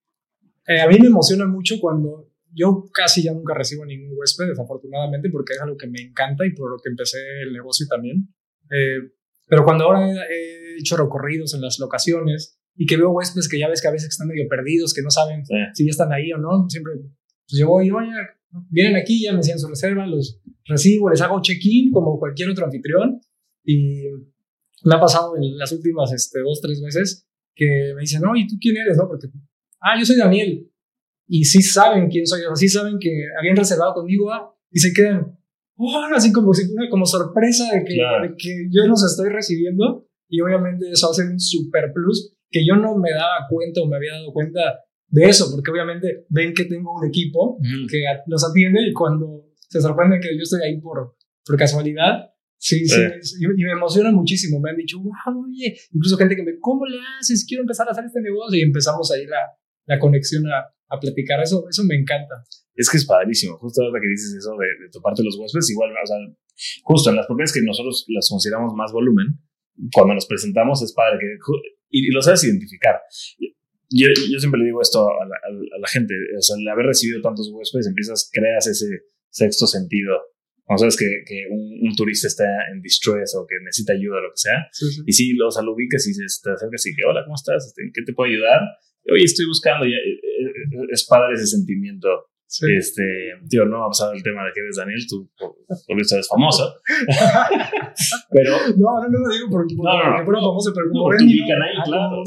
Eh, 0.68 0.80
a 0.80 0.86
mí 0.86 0.96
me 1.00 1.08
emociona 1.08 1.44
mucho 1.44 1.74
cuando 1.80 2.30
yo 2.52 2.84
casi 2.92 3.24
ya 3.24 3.32
nunca 3.32 3.54
recibo 3.54 3.84
ningún 3.84 4.16
huésped, 4.16 4.46
desafortunadamente, 4.46 5.28
porque 5.30 5.54
es 5.54 5.60
algo 5.60 5.76
que 5.76 5.88
me 5.88 6.00
encanta 6.00 6.46
y 6.46 6.54
por 6.54 6.70
lo 6.70 6.76
que 6.78 6.88
empecé 6.88 7.18
el 7.42 7.52
negocio 7.52 7.84
también. 7.90 8.32
Eh, 8.70 9.10
pero 9.48 9.64
cuando 9.64 9.86
ahora 9.86 10.06
he 10.30 10.78
hecho 10.78 10.96
recorridos 10.96 11.52
en 11.54 11.62
las 11.62 11.80
locaciones 11.80 12.55
y 12.76 12.86
que 12.86 12.96
veo 12.96 13.10
huéspedes 13.10 13.48
que 13.48 13.58
ya 13.58 13.68
ves 13.68 13.80
que 13.80 13.88
a 13.88 13.92
veces 13.92 14.10
están 14.10 14.28
medio 14.28 14.46
perdidos, 14.48 14.92
que 14.92 15.02
no 15.02 15.10
saben 15.10 15.44
si 15.74 15.84
ya 15.84 15.90
están 15.90 16.12
ahí 16.12 16.32
o 16.32 16.38
no. 16.38 16.68
Siempre, 16.68 16.92
pues 16.94 17.58
yo 17.58 17.68
voy, 17.68 17.90
oye, 17.90 18.10
vienen 18.68 18.96
aquí, 18.96 19.22
ya 19.22 19.32
me 19.32 19.40
hacían 19.40 19.58
su 19.58 19.68
reserva, 19.68 20.06
los 20.06 20.40
recibo, 20.66 21.10
les 21.10 21.20
hago 21.20 21.40
check-in 21.40 21.90
como 21.90 22.18
cualquier 22.18 22.50
otro 22.50 22.66
anfitrión. 22.66 23.20
Y 23.64 24.04
me 24.84 24.94
ha 24.94 25.00
pasado 25.00 25.36
en 25.36 25.56
las 25.56 25.72
últimas 25.72 26.12
este, 26.12 26.40
dos, 26.40 26.60
tres 26.60 26.80
veces 26.82 27.26
que 27.54 27.92
me 27.94 28.02
dicen, 28.02 28.20
no, 28.20 28.36
¿y 28.36 28.46
tú 28.46 28.56
quién 28.60 28.76
eres? 28.76 28.98
No, 28.98 29.08
porque, 29.08 29.28
ah, 29.80 29.98
yo 29.98 30.04
soy 30.04 30.16
Daniel. 30.16 30.70
Y 31.26 31.44
sí 31.44 31.62
saben 31.62 32.08
quién 32.08 32.26
soy, 32.26 32.42
o 32.42 32.54
sí 32.54 32.68
saben 32.68 32.98
que 33.00 33.10
habían 33.38 33.56
reservado 33.56 33.94
conmigo, 33.94 34.30
ah, 34.30 34.54
y 34.70 34.78
se 34.78 34.92
quedan, 34.92 35.38
oh, 35.76 36.02
así 36.14 36.30
como, 36.30 36.52
como 36.90 37.06
sorpresa 37.06 37.72
de 37.72 37.84
que, 37.84 37.94
de 37.94 38.34
que 38.36 38.68
yo 38.70 38.86
los 38.86 39.02
estoy 39.02 39.30
recibiendo 39.30 40.06
y 40.28 40.40
obviamente 40.40 40.90
eso 40.90 41.10
hace 41.10 41.22
un 41.22 41.38
super 41.40 41.92
plus 41.94 42.35
que 42.50 42.64
yo 42.66 42.76
no 42.76 42.96
me 42.96 43.12
daba 43.12 43.46
cuenta 43.48 43.82
o 43.82 43.86
me 43.86 43.96
había 43.96 44.12
dado 44.14 44.32
cuenta 44.32 44.80
de 45.08 45.24
eso, 45.24 45.50
porque 45.52 45.70
obviamente 45.70 46.26
ven 46.28 46.52
que 46.52 46.64
tengo 46.64 46.92
un 46.94 47.06
equipo 47.06 47.58
que 47.90 48.04
los 48.26 48.44
atiende 48.48 48.80
y 48.88 48.92
cuando 48.92 49.44
se 49.68 49.80
sorprenden 49.80 50.20
que 50.20 50.36
yo 50.36 50.42
estoy 50.42 50.62
ahí 50.62 50.80
por, 50.80 51.16
por 51.44 51.56
casualidad, 51.56 52.30
sí, 52.58 52.86
sí, 52.86 53.00
y, 53.40 53.64
me 53.64 53.72
emociona 53.72 54.10
muchísimo, 54.10 54.60
me 54.60 54.70
han 54.70 54.76
dicho, 54.76 54.98
wow, 54.98 55.44
oye, 55.44 55.76
incluso 55.92 56.16
gente 56.16 56.36
que 56.36 56.42
me, 56.42 56.58
¿cómo 56.60 56.86
le 56.86 56.98
haces? 57.18 57.44
Quiero 57.46 57.62
empezar 57.62 57.88
a 57.88 57.92
hacer 57.92 58.04
este 58.04 58.20
negocio 58.20 58.58
y 58.58 58.62
empezamos 58.62 59.10
ahí 59.12 59.26
la, 59.26 59.38
la 59.86 59.98
conexión 59.98 60.44
a, 60.46 60.66
a 60.88 61.00
platicar, 61.00 61.40
eso, 61.40 61.66
eso 61.68 61.84
me 61.84 61.96
encanta. 61.96 62.42
Es 62.74 62.90
que 62.90 62.98
es 62.98 63.06
padrísimo, 63.06 63.56
justo 63.58 63.82
ahora 63.82 64.00
que 64.00 64.08
dices 64.08 64.34
eso 64.34 64.52
de, 64.58 64.66
de 64.84 64.90
toparte 64.90 65.22
los 65.22 65.38
huéspedes, 65.38 65.70
igual, 65.70 65.90
o 65.90 66.06
sea, 66.06 66.16
justo 66.84 67.10
en 67.10 67.16
las 67.16 67.26
propiedades 67.26 67.52
que 67.52 67.62
nosotros 67.62 68.04
las 68.08 68.28
consideramos 68.28 68.74
más 68.74 68.92
volumen, 68.92 69.38
cuando 69.92 70.14
nos 70.14 70.26
presentamos 70.26 70.82
es 70.82 70.92
padre 70.92 71.18
que, 71.20 71.36
y, 71.90 72.10
lo 72.10 72.22
sabes 72.22 72.44
identificar. 72.44 72.96
Yo, 73.90 74.08
yo, 74.08 74.38
siempre 74.38 74.60
le 74.60 74.66
digo 74.66 74.82
esto 74.82 75.00
a 75.00 75.24
la, 75.24 75.36
a 75.36 75.78
la, 75.78 75.88
gente, 75.88 76.14
o 76.36 76.42
sea, 76.42 76.56
al 76.56 76.68
haber 76.68 76.86
recibido 76.86 77.22
tantos 77.22 77.50
huéspedes, 77.52 77.86
empiezas, 77.86 78.28
creas 78.32 78.66
ese 78.66 79.02
sexto 79.30 79.66
sentido. 79.66 80.16
Cuando 80.64 80.80
sabes 80.80 80.96
que, 80.96 81.22
que 81.24 81.46
un, 81.48 81.94
turista 81.94 82.26
está 82.26 82.44
en 82.72 82.82
distress 82.82 83.36
o 83.36 83.46
que 83.46 83.54
necesita 83.64 83.92
ayuda 83.92 84.18
o 84.18 84.22
lo 84.22 84.30
que 84.30 84.42
sea, 84.42 84.66
y 85.06 85.12
si 85.12 85.32
lo, 85.34 85.48
o 85.48 85.62
lo 85.62 85.74
ubicas 85.74 86.06
y 86.08 86.12
te 86.16 86.50
acercas 86.50 86.86
y 86.86 86.94
que, 86.94 87.04
hola, 87.06 87.22
¿cómo 87.24 87.36
estás? 87.36 87.66
Este, 87.66 87.82
¿En 87.82 87.92
qué 87.94 88.02
te 88.02 88.12
puedo 88.12 88.30
ayudar? 88.30 88.60
Oye, 89.12 89.22
estoy 89.22 89.46
buscando, 89.46 89.86
y 89.86 89.94
eh, 89.94 89.96
eh, 89.96 90.86
es 90.90 91.06
padre 91.06 91.34
ese 91.34 91.46
sentimiento 91.46 92.08
este, 92.46 93.02
tío, 93.50 93.66
no 93.66 93.84
ha 93.84 93.88
pasado 93.88 94.12
el 94.12 94.22
tema 94.22 94.46
de 94.46 94.52
que 94.54 94.60
eres 94.60 94.76
Daniel, 94.76 95.02
tú 95.08 95.28
por 95.36 96.00
eso 96.00 96.14
eres 96.14 96.28
famoso. 96.28 96.78
pero. 98.30 98.54
No, 98.78 99.02
no, 99.02 99.08
no 99.10 99.18
lo 99.18 99.28
digo 99.34 99.50
porque, 99.50 99.74
porque, 99.74 99.90
no, 99.90 100.18
no, 100.18 100.24
porque 100.24 100.40
famoso, 100.40 100.70
pero 100.72 100.86
como 100.90 101.10
ven. 101.10 101.26
Y, 101.26 101.42
ahí, 101.42 101.74
ah, 101.74 101.82
claro. 101.84 102.22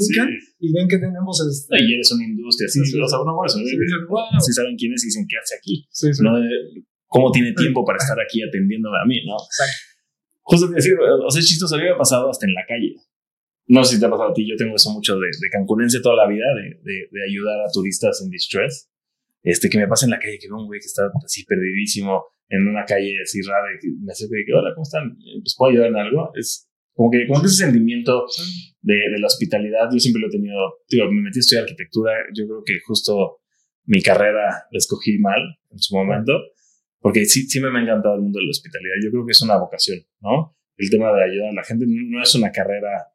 Y 0.60 0.72
ven 0.72 0.86
que 0.88 0.98
tenemos. 0.98 1.40
Este... 1.40 1.72
Y 1.80 1.94
eres 1.94 2.12
una 2.12 2.24
industria, 2.24 2.68
sí, 2.68 2.84
sí, 2.84 3.00
o 3.00 3.08
sea, 3.08 3.18
bueno, 3.24 3.40
eso. 3.46 3.58
Sí, 3.58 3.64
sí, 3.64 4.52
saben 4.52 4.76
quién 4.76 4.92
es 4.92 5.04
y 5.04 5.06
dicen 5.08 5.24
qué 5.24 5.36
hace 5.40 5.56
aquí. 5.56 5.88
¿no? 6.20 6.36
¿Cómo 7.06 7.32
tiene 7.32 7.52
tiempo 7.54 7.84
para 7.84 7.96
estar 7.96 8.20
aquí 8.20 8.42
atendiéndome 8.42 8.98
a 9.02 9.06
mí, 9.06 9.24
no? 9.26 9.34
Exacto. 9.34 9.90
Justo 10.42 10.68
decir, 10.68 10.94
o 11.00 11.30
sea, 11.30 11.42
chistoso, 11.42 11.76
había 11.76 11.96
pasado 11.96 12.28
hasta 12.28 12.46
en 12.46 12.54
la 12.54 12.64
calle. 12.68 12.94
No 13.66 13.84
sé 13.84 13.94
si 13.94 14.00
te 14.00 14.06
ha 14.06 14.10
pasado 14.10 14.30
a 14.30 14.34
ti, 14.34 14.46
yo 14.46 14.56
tengo 14.56 14.74
eso 14.74 14.90
mucho 14.90 15.14
de, 15.14 15.26
de 15.26 15.48
cancunense 15.50 16.00
toda 16.00 16.16
la 16.16 16.28
vida, 16.28 16.46
de, 16.54 16.82
de, 16.82 17.08
de 17.10 17.20
ayudar 17.24 17.60
a 17.60 17.70
turistas 17.70 18.20
en 18.22 18.30
distress 18.30 18.90
este, 19.42 19.68
que 19.68 19.78
me 19.78 19.88
pasa 19.88 20.06
en 20.06 20.10
la 20.10 20.18
calle, 20.18 20.38
que 20.38 20.48
veo 20.48 20.58
un 20.58 20.66
güey 20.66 20.80
que 20.80 20.86
está 20.86 21.10
así 21.24 21.44
perdidísimo 21.44 22.24
en 22.48 22.68
una 22.68 22.84
calle 22.84 23.14
así 23.22 23.40
rara, 23.42 23.68
y 23.80 23.88
me 24.04 24.12
acerco 24.12 24.34
y 24.34 24.44
digo, 24.44 24.58
hola, 24.58 24.72
¿cómo 24.74 24.82
están? 24.82 25.16
¿Pues 25.42 25.54
puedo 25.56 25.70
ayudar 25.70 25.88
en 25.88 25.96
algo? 25.96 26.30
Es 26.34 26.68
como 26.94 27.10
que, 27.10 27.26
como 27.26 27.40
que 27.40 27.46
ese 27.46 27.64
sentimiento 27.64 28.26
de, 28.82 28.94
de 28.94 29.18
la 29.18 29.26
hospitalidad, 29.26 29.88
yo 29.92 29.98
siempre 29.98 30.20
lo 30.20 30.28
he 30.28 30.30
tenido, 30.30 30.58
digo, 30.88 31.10
me 31.10 31.22
metí 31.22 31.38
a 31.38 31.40
estudiar 31.40 31.64
arquitectura, 31.64 32.12
yo 32.34 32.46
creo 32.46 32.62
que 32.64 32.80
justo 32.80 33.40
mi 33.84 34.02
carrera 34.02 34.66
la 34.70 34.78
escogí 34.78 35.18
mal 35.18 35.40
en 35.70 35.78
su 35.78 35.94
momento, 35.94 36.32
porque 36.98 37.24
sí, 37.24 37.42
siempre 37.48 37.72
me 37.72 37.80
ha 37.80 37.82
encantado 37.82 38.16
el 38.16 38.22
mundo 38.22 38.38
de 38.38 38.44
la 38.44 38.50
hospitalidad, 38.50 38.94
yo 39.02 39.10
creo 39.10 39.24
que 39.24 39.32
es 39.32 39.42
una 39.42 39.56
vocación, 39.56 39.98
¿no? 40.20 40.56
El 40.76 40.90
tema 40.90 41.12
de 41.12 41.24
ayudar 41.24 41.50
a 41.50 41.54
la 41.54 41.64
gente 41.64 41.84
no 41.88 42.22
es 42.22 42.34
una 42.34 42.50
carrera 42.50 43.06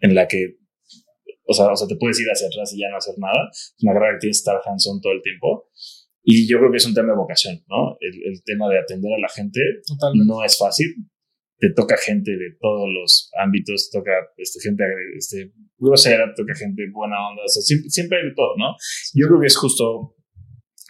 en 0.00 0.14
la 0.14 0.26
que 0.26 0.59
o 1.44 1.52
sea, 1.52 1.66
o 1.72 1.76
sea, 1.76 1.88
te 1.88 1.96
puedes 1.96 2.20
ir 2.20 2.28
hacia 2.28 2.46
atrás 2.46 2.72
y 2.72 2.80
ya 2.80 2.88
no 2.90 2.96
hacer 2.96 3.14
nada. 3.18 3.48
Es 3.52 3.74
una 3.82 3.94
carrera 3.94 4.14
que 4.14 4.20
tienes 4.20 4.38
que 4.38 4.50
estar 4.50 4.60
hands-on 4.64 5.00
todo 5.00 5.12
el 5.12 5.22
tiempo. 5.22 5.68
Y 6.22 6.46
yo 6.48 6.58
creo 6.58 6.70
que 6.70 6.76
es 6.76 6.86
un 6.86 6.94
tema 6.94 7.12
de 7.12 7.18
vocación, 7.18 7.64
¿no? 7.68 7.96
El, 8.00 8.42
tema 8.44 8.68
de 8.68 8.78
atender 8.78 9.12
a 9.12 9.20
la 9.20 9.28
gente 9.28 9.60
no 10.26 10.44
es 10.44 10.58
fácil. 10.58 10.94
Te 11.58 11.72
toca 11.74 11.96
gente 11.96 12.30
de 12.30 12.56
todos 12.58 12.88
los 12.88 13.30
ámbitos, 13.38 13.90
toca 13.90 14.12
este, 14.36 14.60
gente 14.60 14.84
este, 15.16 15.52
grosera, 15.76 16.32
toca 16.34 16.54
gente 16.54 16.82
buena 16.92 17.16
onda, 17.28 17.42
o 17.44 17.48
sea, 17.48 17.60
siempre, 17.62 18.18
hay 18.18 18.28
de 18.28 18.34
todo, 18.34 18.56
¿no? 18.56 18.76
Yo 19.12 19.26
creo 19.28 19.40
que 19.40 19.46
es 19.46 19.56
justo, 19.56 20.14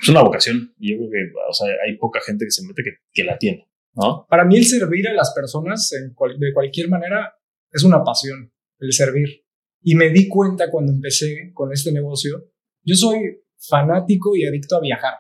es 0.00 0.08
una 0.08 0.22
vocación 0.22 0.72
yo 0.78 0.96
creo 0.96 1.10
que, 1.10 1.32
o 1.48 1.52
sea, 1.52 1.66
hay 1.84 1.96
poca 1.96 2.20
gente 2.20 2.44
que 2.44 2.52
se 2.52 2.64
mete 2.64 2.82
que, 2.84 2.90
que 3.12 3.24
la 3.24 3.36
tiene, 3.36 3.68
¿no? 3.94 4.26
Para 4.28 4.44
mí 4.44 4.58
el 4.58 4.64
servir 4.64 5.08
a 5.08 5.12
las 5.12 5.32
personas 5.34 5.92
en 5.92 6.10
de 6.10 6.52
cualquier 6.54 6.88
manera 6.88 7.34
es 7.72 7.82
una 7.82 8.04
pasión, 8.04 8.52
el 8.78 8.92
servir. 8.92 9.44
Y 9.82 9.94
me 9.94 10.10
di 10.10 10.28
cuenta 10.28 10.70
cuando 10.70 10.92
empecé 10.92 11.52
con 11.54 11.72
este 11.72 11.92
negocio, 11.92 12.50
yo 12.84 12.94
soy 12.94 13.42
fanático 13.68 14.36
y 14.36 14.46
adicto 14.46 14.76
a 14.76 14.80
viajar. 14.80 15.14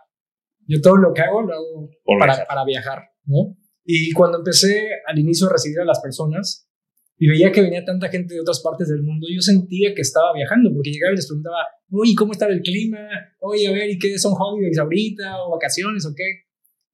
Yo 0.66 0.80
todo 0.80 0.96
lo 0.96 1.12
que 1.12 1.22
hago 1.22 1.42
lo 1.42 1.54
hago 1.54 1.90
para 2.18 2.34
viajar. 2.34 2.46
para 2.46 2.64
viajar, 2.64 2.98
¿no? 3.24 3.56
Y 3.84 4.12
cuando 4.12 4.38
empecé 4.38 4.88
al 5.06 5.18
inicio 5.18 5.48
a 5.48 5.52
recibir 5.52 5.80
a 5.80 5.84
las 5.84 6.00
personas 6.00 6.68
y 7.16 7.28
veía 7.28 7.50
que 7.50 7.62
venía 7.62 7.84
tanta 7.84 8.08
gente 8.08 8.34
de 8.34 8.40
otras 8.40 8.60
partes 8.60 8.88
del 8.88 9.02
mundo, 9.02 9.26
yo 9.34 9.40
sentía 9.40 9.94
que 9.94 10.02
estaba 10.02 10.32
viajando, 10.34 10.70
porque 10.72 10.90
llegaba 10.90 11.12
y 11.12 11.16
les 11.16 11.26
preguntaba, 11.26 11.56
oye, 11.90 12.14
¿cómo 12.16 12.32
está 12.32 12.46
el 12.46 12.62
clima? 12.62 12.98
Oye, 13.40 13.66
a 13.66 13.72
ver, 13.72 13.90
¿y 13.90 13.98
qué 13.98 14.18
son 14.18 14.34
holidays 14.38 14.78
ahorita? 14.78 15.42
¿O 15.42 15.50
vacaciones 15.50 16.06
o 16.06 16.14
qué? 16.14 16.46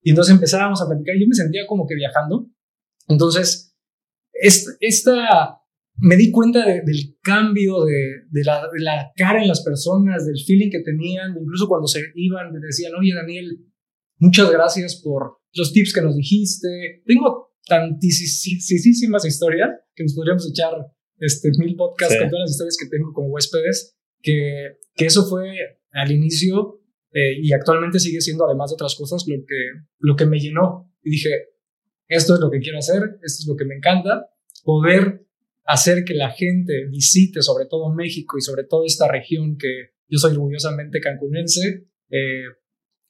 Y 0.02 0.10
entonces 0.10 0.34
empezábamos 0.34 0.80
a 0.80 0.86
platicar 0.86 1.16
y 1.16 1.20
yo 1.20 1.26
me 1.28 1.34
sentía 1.34 1.66
como 1.66 1.86
que 1.86 1.94
viajando. 1.94 2.48
Entonces, 3.08 3.76
esta 4.32 5.60
me 5.98 6.16
di 6.16 6.30
cuenta 6.30 6.64
del 6.64 7.16
cambio 7.22 7.84
de, 7.84 8.24
de, 8.30 8.44
la, 8.44 8.68
de, 8.72 8.80
la, 8.80 9.12
cara 9.16 9.40
en 9.40 9.48
las 9.48 9.62
personas, 9.62 10.26
del 10.26 10.38
feeling 10.44 10.70
que 10.70 10.80
tenían, 10.80 11.36
incluso 11.40 11.68
cuando 11.68 11.86
se 11.86 12.00
iban, 12.14 12.52
me 12.52 12.60
decían, 12.60 12.92
oye 12.98 13.14
Daniel, 13.14 13.58
muchas 14.18 14.50
gracias 14.50 15.00
por 15.02 15.38
los 15.54 15.72
tips 15.72 15.94
que 15.94 16.02
nos 16.02 16.16
dijiste. 16.16 17.02
Tengo 17.06 17.54
tantísimas 17.66 19.24
historias 19.24 19.70
que 19.94 20.04
nos 20.04 20.14
podríamos 20.14 20.48
echar 20.48 20.72
este, 21.18 21.50
mil 21.58 21.74
podcasts 21.76 22.16
con 22.18 22.30
todas 22.30 22.42
las 22.42 22.50
historias 22.50 22.76
que 22.78 22.88
tengo 22.88 23.12
como 23.12 23.28
huéspedes, 23.28 23.96
que, 24.20 24.76
que 24.94 25.06
eso 25.06 25.26
fue 25.26 25.56
al 25.92 26.12
inicio 26.12 26.80
eh, 27.12 27.38
y 27.40 27.52
actualmente 27.52 27.98
sigue 27.98 28.20
siendo, 28.20 28.46
además 28.46 28.70
de 28.70 28.74
otras 28.74 28.94
cosas, 28.94 29.24
lo 29.26 29.36
que, 29.46 29.70
lo 29.98 30.16
que 30.16 30.26
me 30.26 30.38
llenó. 30.38 30.92
Y 31.02 31.10
dije, 31.10 31.30
esto 32.08 32.34
es 32.34 32.40
lo 32.40 32.50
que 32.50 32.60
quiero 32.60 32.78
hacer, 32.78 33.18
esto 33.22 33.42
es 33.42 33.46
lo 33.48 33.56
que 33.56 33.64
me 33.64 33.76
encanta, 33.76 34.28
poder 34.64 35.25
hacer 35.66 36.04
que 36.04 36.14
la 36.14 36.30
gente 36.30 36.86
visite 36.90 37.42
sobre 37.42 37.66
todo 37.66 37.92
México 37.92 38.38
y 38.38 38.40
sobre 38.40 38.64
todo 38.64 38.84
esta 38.86 39.08
región 39.08 39.56
que 39.58 39.90
yo 40.08 40.18
soy 40.18 40.32
orgullosamente 40.32 41.00
cancunense 41.00 41.88
eh, 42.10 42.44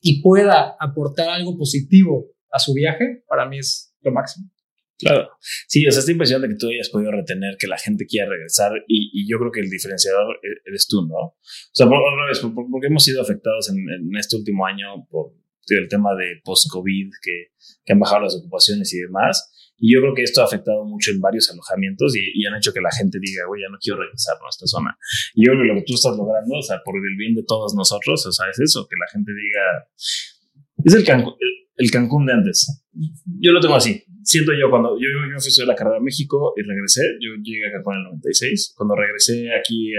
y 0.00 0.22
pueda 0.22 0.76
aportar 0.80 1.28
algo 1.28 1.56
positivo 1.56 2.32
a 2.50 2.58
su 2.58 2.72
viaje, 2.74 3.24
para 3.28 3.46
mí 3.46 3.58
es 3.58 3.94
lo 4.00 4.12
máximo. 4.12 4.50
Claro, 4.98 5.28
sí, 5.68 5.86
o 5.86 5.90
sea, 5.90 6.00
esta 6.00 6.12
impresión 6.12 6.40
de 6.40 6.48
que 6.48 6.54
tú 6.54 6.68
hayas 6.68 6.88
podido 6.88 7.10
retener, 7.10 7.56
que 7.58 7.66
la 7.66 7.76
gente 7.76 8.06
quiera 8.06 8.30
regresar 8.30 8.72
y, 8.88 9.30
yo 9.30 9.38
creo 9.38 9.52
que 9.52 9.60
el 9.60 9.68
diferenciador 9.68 10.36
e, 10.36 10.70
eres 10.70 10.86
tú, 10.88 11.06
¿no? 11.06 11.16
O 11.16 11.36
sea, 11.72 11.86
por, 11.86 12.00
porque 12.70 12.86
hemos 12.86 13.04
sido 13.04 13.20
afectados 13.20 13.68
en, 13.68 13.76
en 13.76 14.16
este 14.16 14.36
último 14.36 14.64
año 14.64 15.06
por 15.10 15.34
el 15.74 15.88
tema 15.88 16.14
de 16.14 16.40
post-COVID, 16.44 17.10
que, 17.22 17.48
que 17.84 17.92
han 17.92 17.98
bajado 17.98 18.22
las 18.22 18.36
ocupaciones 18.36 18.92
y 18.94 19.00
demás. 19.00 19.65
Y 19.78 19.94
yo 19.94 20.00
creo 20.00 20.14
que 20.14 20.22
esto 20.22 20.40
ha 20.40 20.44
afectado 20.44 20.84
mucho 20.84 21.10
en 21.10 21.20
varios 21.20 21.50
alojamientos 21.50 22.14
y, 22.16 22.44
han 22.46 22.56
hecho 22.56 22.72
que 22.72 22.80
la 22.80 22.90
gente 22.90 23.18
diga, 23.20 23.44
güey, 23.46 23.62
ya 23.62 23.68
no 23.68 23.78
quiero 23.78 24.00
regresar 24.00 24.36
a 24.36 24.48
esta 24.48 24.66
zona. 24.66 24.96
Y 25.34 25.46
yo 25.46 25.52
creo 25.52 25.62
que 25.62 25.68
lo 25.68 25.74
que 25.74 25.84
tú 25.86 25.94
estás 25.94 26.16
logrando, 26.16 26.56
o 26.56 26.62
sea, 26.62 26.80
por 26.84 26.96
el 26.96 27.16
bien 27.16 27.34
de 27.34 27.42
todos 27.42 27.74
nosotros, 27.74 28.24
o 28.24 28.32
sea, 28.32 28.46
es 28.50 28.58
eso, 28.60 28.86
que 28.88 28.96
la 28.96 29.06
gente 29.12 29.32
diga, 29.32 29.60
es 30.84 30.94
el 30.94 31.04
Cancún, 31.04 31.34
el, 31.76 31.90
Cancún 31.90 32.26
de 32.26 32.32
antes. 32.32 32.84
Yo 33.40 33.52
lo 33.52 33.60
tengo 33.60 33.74
así. 33.74 34.02
Siento 34.22 34.52
yo 34.58 34.70
cuando 34.70 34.96
yo, 34.98 35.08
yo 35.10 35.38
fui 35.38 35.62
a 35.62 35.66
la 35.66 35.74
carrera 35.74 35.96
de 35.96 36.04
México 36.04 36.54
y 36.56 36.62
regresé, 36.62 37.02
yo 37.20 37.34
llegué 37.42 37.68
a 37.68 37.72
Cancún 37.72 37.94
en 37.94 38.00
el 38.00 38.06
96, 38.06 38.74
cuando 38.76 38.96
regresé 38.96 39.52
aquí 39.54 39.92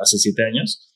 hace 0.00 0.18
siete 0.18 0.44
años, 0.44 0.88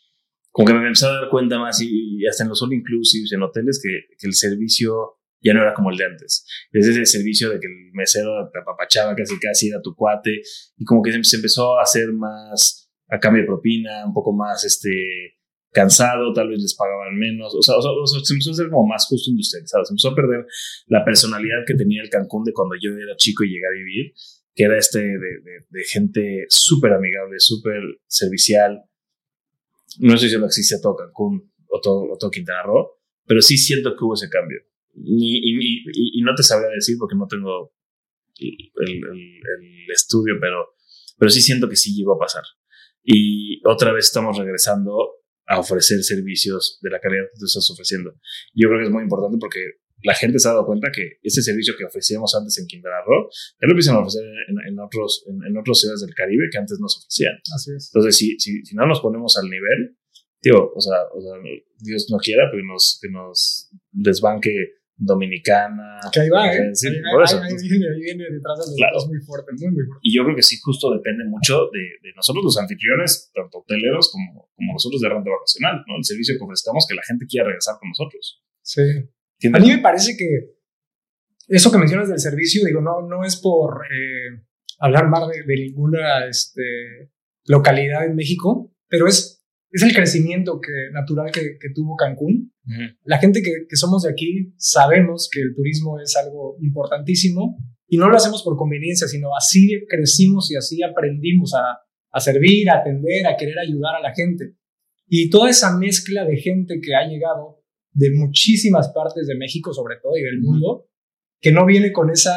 como 0.51 0.67
que 0.67 0.75
me 0.75 0.87
empecé 0.87 1.07
a 1.07 1.13
dar 1.13 1.29
cuenta 1.29 1.59
más 1.59 1.81
y, 1.83 2.27
hasta 2.27 2.45
en 2.45 2.51
los 2.51 2.63
all 2.63 2.73
inclusives, 2.73 3.33
en 3.33 3.43
hoteles, 3.43 3.81
que, 3.83 4.15
que 4.19 4.27
el 4.27 4.35
servicio 4.35 5.22
ya 5.43 5.55
no 5.55 5.63
era 5.63 5.75
como 5.75 5.91
el 5.91 5.97
de 5.97 6.05
antes. 6.05 6.47
Es 6.71 6.87
ese 6.87 7.05
servicio 7.05 7.51
de 7.51 7.59
que 7.59 7.67
el 7.67 7.93
mesero 7.93 8.49
te 8.53 8.61
apapachaba 8.61 9.15
casi 9.15 9.39
casi, 9.39 9.69
era 9.69 9.81
tu 9.83 9.95
cuate, 9.95 10.43
y 10.77 10.85
como 10.85 11.03
que 11.03 11.13
se 11.25 11.37
empezó 11.37 11.79
a 11.79 11.83
hacer 11.83 12.13
más 12.13 12.91
a 13.09 13.19
cambio 13.19 13.43
de 13.43 13.47
propina, 13.47 14.07
un 14.07 14.15
poco 14.15 14.33
más 14.33 14.65
este 14.65 14.91
cansado, 15.73 16.33
tal 16.35 16.49
vez 16.49 16.61
les 16.61 16.75
pagaban 16.75 17.17
menos, 17.19 17.55
o 17.55 17.63
sea, 17.63 17.75
se 17.81 18.35
empezó 18.35 18.51
a 18.51 18.53
hacer 18.53 18.69
como 18.69 18.87
más 18.87 19.07
justo 19.07 19.31
industrializado, 19.31 19.85
se 19.85 19.93
empezó 19.93 20.11
a 20.11 20.15
perder 20.15 20.47
la 20.87 21.05
personalidad 21.05 21.65
que 21.67 21.75
tenía 21.75 22.03
el 22.03 22.11
Cancún 22.11 22.45
de 22.45 22.53
cuando 22.53 22.75
yo 22.81 22.91
era 22.93 23.17
chico 23.17 23.43
y 23.45 23.49
llegué 23.49 23.67
a 23.67 23.75
vivir, 23.75 24.13
que 24.55 24.65
era 24.65 24.79
este 24.79 25.01
de, 25.01 25.63
de, 25.71 25.85
gente 25.85 26.45
súper 26.49 26.93
amigable, 26.93 27.37
súper 27.39 27.81
servicial. 28.07 28.83
No 29.99 30.13
estoy 30.13 30.27
diciendo 30.27 30.47
que 30.47 30.51
existe 30.51 30.77
todo 30.83 30.95
Cancún 30.95 31.51
o 31.69 31.81
todo, 31.81 32.03
o 32.13 32.19
todo 32.19 32.31
Quintana 32.31 32.63
Roo, 32.65 32.91
pero 33.27 33.41
sí 33.41 33.57
siento 33.57 33.97
que 33.97 34.05
hubo 34.05 34.13
ese 34.13 34.29
cambio. 34.29 34.61
Y, 34.95 36.19
y, 36.19 36.23
no 36.23 36.35
te 36.35 36.43
sabría 36.43 36.71
decir 36.75 36.97
porque 36.99 37.17
no 37.17 37.27
tengo 37.27 37.73
el, 38.39 38.73
el, 38.87 39.91
estudio, 39.91 40.35
pero, 40.41 40.75
pero 41.19 41.31
sí 41.31 41.41
siento 41.41 41.69
que 41.69 41.77
sí 41.77 41.95
llegó 41.97 42.17
a 42.17 42.19
pasar. 42.19 42.43
Y 43.03 43.61
otra 43.67 43.93
vez 43.93 44.07
estamos 44.07 44.39
regresando 44.39 44.97
a 45.47 45.59
ofrecer 45.59 46.03
servicios 46.03 46.79
de 46.83 46.91
la 46.91 47.01
calidad 47.01 47.25
que 47.33 47.39
tú 47.39 47.47
estás 47.47 47.69
ofreciendo. 47.71 48.15
Yo 48.55 48.69
creo 48.69 48.81
que 48.81 48.87
es 48.87 48.91
muy 48.91 49.03
importante 49.03 49.39
porque 49.41 49.61
la 50.03 50.15
gente 50.15 50.39
se 50.39 50.49
ha 50.49 50.53
dado 50.53 50.67
cuenta 50.67 50.91
que 50.93 51.19
ese 51.23 51.43
servicio 51.43 51.75
que 51.77 51.85
ofrecíamos 51.85 52.35
antes 52.35 52.59
en 52.59 52.67
Quintana 52.67 53.03
Roo, 53.07 53.29
ya 53.61 53.67
lo 53.67 53.73
empiezan 53.73 53.97
a 53.97 54.01
ofrecer 54.01 54.25
en, 54.49 54.79
otros, 54.79 55.25
en, 55.27 55.57
otras 55.57 55.79
ciudades 55.79 56.01
del 56.01 56.15
Caribe 56.15 56.49
que 56.51 56.59
antes 56.59 56.79
nos 56.81 56.99
ofrecían. 56.99 57.35
Así 57.55 57.73
es. 57.77 57.91
Entonces, 57.95 58.17
si, 58.17 58.39
si, 58.39 58.65
si 58.65 58.75
no 58.75 58.87
nos 58.87 59.01
ponemos 59.01 59.37
al 59.37 59.49
nivel, 59.49 59.97
tío, 60.41 60.73
o 60.75 60.81
sea, 60.81 60.97
o 61.15 61.21
sea 61.21 61.33
Dios 61.79 62.07
no 62.11 62.19
quiera 62.19 62.51
que 62.51 62.63
nos, 62.63 62.99
que 63.01 63.09
nos 63.11 63.71
desbanque 63.93 64.53
Dominicana. 65.05 65.99
Que 66.13 66.21
ahí 66.21 66.29
va, 66.29 66.53
¿eh? 66.53 66.71
Sí, 66.75 66.89
por 67.13 67.23
eso. 67.23 67.41
Ahí, 67.43 67.55
viene, 67.69 67.87
ahí 67.91 68.01
viene 68.01 68.25
detrás 68.25 68.59
de 68.59 68.71
nosotros 68.71 69.09
muy 69.09 69.21
fuerte, 69.21 69.53
muy, 69.59 69.71
muy 69.75 69.85
fuerte. 69.85 70.01
Y 70.03 70.15
yo 70.15 70.25
creo 70.25 70.37
que 70.37 70.43
sí, 70.43 70.59
justo 70.63 70.93
depende 70.93 71.25
mucho 71.25 71.69
de, 71.73 71.99
de 72.03 72.15
nosotros 72.15 72.45
los 72.45 72.59
anfitriones, 72.59 73.31
tanto 73.35 73.59
hoteleros 73.59 74.11
como, 74.13 74.49
como 74.55 74.73
nosotros 74.73 75.01
de 75.01 75.09
renta 75.09 75.31
vacacional, 75.31 75.85
¿no? 75.87 75.97
El 75.97 76.05
servicio 76.05 76.37
que 76.39 76.45
ofrezcamos, 76.45 76.87
que 76.89 76.95
la 76.95 77.03
gente 77.03 77.27
quiera 77.27 77.47
regresar 77.47 77.77
con 77.79 77.89
nosotros. 77.89 78.43
Sí. 78.63 78.83
A 79.53 79.59
mí 79.59 79.69
me 79.69 79.79
parece 79.79 80.17
que 80.17 80.55
eso 81.49 81.73
que 81.73 81.79
mencionas 81.79 82.09
del 82.09 82.21
servicio, 82.21 82.65
digo, 82.65 82.81
no, 82.81 83.03
no 83.03 83.25
es 83.25 83.37
por 83.37 83.85
eh, 83.87 84.43
hablar 84.79 85.09
más 85.09 85.29
de, 85.29 85.43
de 85.43 85.55
ninguna 85.57 86.27
este, 86.27 87.11
localidad 87.47 88.07
en 88.07 88.15
México, 88.15 88.73
pero 88.89 89.07
es 89.09 89.42
es 89.73 89.83
el 89.83 89.95
crecimiento 89.95 90.61
que, 90.61 90.93
natural 90.93 91.33
que, 91.33 91.57
tuvo 91.75 91.97
Cancún. 91.97 92.53
La 93.05 93.19
gente 93.19 93.43
que, 93.43 93.77
somos 93.77 94.03
de 94.03 94.11
aquí 94.11 94.53
sabemos 94.59 95.31
que 95.33 95.41
el 95.41 95.55
turismo 95.55 95.99
es 95.99 96.15
algo 96.17 96.57
importantísimo 96.61 97.57
y 97.89 97.97
no 97.97 98.09
lo 98.09 98.17
hacemos 98.17 98.43
por 98.43 98.57
conveniencia, 98.57 99.09
sino 99.09 99.35
así 99.35 99.83
crecimos 99.89 100.51
y 100.51 100.57
así 100.57 100.83
aprendimos 100.83 101.55
a, 101.55 101.81
a 102.13 102.21
servir, 102.21 102.69
a 102.69 102.79
atender, 102.79 103.27
a 103.27 103.37
querer 103.37 103.59
ayudar 103.59 103.97
a 103.97 104.01
la 104.01 104.15
gente. 104.15 104.57
Y 105.09 105.31
toda 105.31 105.49
esa 105.49 105.77
mezcla 105.77 106.25
de 106.27 106.37
gente 106.37 106.79
que 106.81 106.95
ha 106.95 107.09
llegado 107.09 107.65
de 107.93 108.11
muchísimas 108.15 108.91
partes 108.91 109.27
de 109.27 109.37
México, 109.37 109.73
sobre 109.73 109.97
todo, 110.03 110.17
y 110.17 110.23
del 110.23 110.41
mundo, 110.41 110.87
que 111.41 111.53
no 111.53 111.67
viene 111.67 111.93
con 111.93 112.11
esa, 112.11 112.37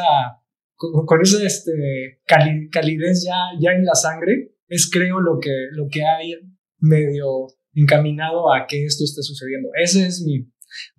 con, 0.74 1.20
esa 1.20 1.44
este, 1.44 2.20
calidez 2.26 3.24
ya, 3.24 3.36
ya 3.60 3.72
en 3.72 3.84
la 3.84 3.94
sangre, 3.94 4.56
es 4.68 4.90
creo 4.90 5.20
lo 5.20 5.38
que, 5.38 5.52
lo 5.72 5.88
que 5.88 6.02
hay 6.02 6.34
medio 6.78 7.48
encaminado 7.74 8.52
a 8.52 8.66
que 8.66 8.84
esto 8.84 9.04
esté 9.04 9.22
sucediendo. 9.22 9.68
Ese 9.80 10.06
es 10.06 10.22
mi 10.22 10.50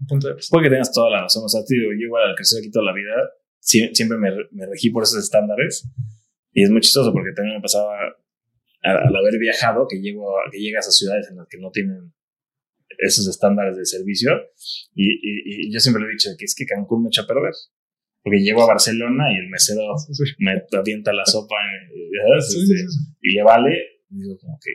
punto 0.07 0.27
de 0.27 0.35
vista. 0.35 0.53
Puede 0.53 0.65
que 0.65 0.69
tengas 0.71 0.91
toda 0.91 1.09
la 1.09 1.21
razón. 1.23 1.43
O 1.45 1.49
sea, 1.49 1.61
tío, 1.65 1.81
yo 1.81 2.05
igual 2.05 2.29
al 2.29 2.35
crecer 2.35 2.59
aquí 2.59 2.71
toda 2.71 2.85
la 2.85 2.93
vida, 2.93 3.13
siempre 3.59 4.17
me, 4.17 4.29
me 4.51 4.65
regí 4.65 4.89
por 4.89 5.03
esos 5.03 5.23
estándares. 5.23 5.89
Y 6.53 6.63
es 6.63 6.69
muy 6.69 6.81
chistoso 6.81 7.11
porque 7.13 7.33
también 7.35 7.57
me 7.57 7.61
pasaba 7.61 7.97
al, 8.81 9.15
haber 9.15 9.39
viajado 9.39 9.87
que, 9.89 9.99
llego 9.99 10.33
que 10.51 10.59
llegas 10.59 10.87
a 10.87 10.91
ciudades 10.91 11.27
en 11.29 11.37
las 11.37 11.47
que 11.47 11.57
no 11.57 11.71
tienen 11.71 12.13
esos 12.99 13.27
estándares 13.27 13.77
de 13.77 13.85
servicio. 13.85 14.31
Y, 14.95 15.71
yo 15.71 15.79
siempre 15.79 16.01
lo 16.01 16.09
he 16.09 16.13
dicho, 16.13 16.29
que 16.37 16.45
es 16.45 16.55
que 16.55 16.65
Cancún 16.65 17.03
me 17.03 17.09
echa 17.09 17.23
a 17.23 17.27
perder. 17.27 17.53
Porque 18.23 18.39
llego 18.39 18.63
a 18.63 18.67
Barcelona 18.67 19.31
y 19.31 19.37
el 19.37 19.49
mesero 19.49 19.83
me 20.39 20.61
avienta 20.77 21.13
la 21.13 21.25
sopa 21.25 21.55
este, 22.37 22.85
y 23.21 23.35
le 23.35 23.43
vale 23.43 23.96
digo 24.09 24.37
como 24.39 24.59
que 24.61 24.71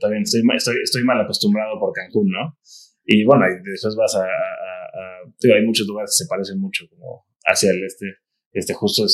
también 0.00 0.22
estoy, 0.22 0.42
estoy, 0.54 0.76
estoy, 0.82 1.04
mal 1.04 1.20
acostumbrado 1.20 1.78
por 1.78 1.92
Cancún, 1.92 2.30
¿no? 2.30 2.56
Y 3.04 3.24
bueno, 3.24 3.46
después 3.64 3.96
vas 3.96 4.16
a, 4.16 4.26
hay 5.54 5.64
muchos 5.64 5.86
lugares 5.86 6.10
que 6.10 6.24
se 6.24 6.28
parecen 6.28 6.60
mucho 6.60 6.86
como 6.88 7.26
hacia 7.44 7.70
el 7.70 7.84
este. 7.84 8.06
Este 8.50 8.72
justo 8.72 9.04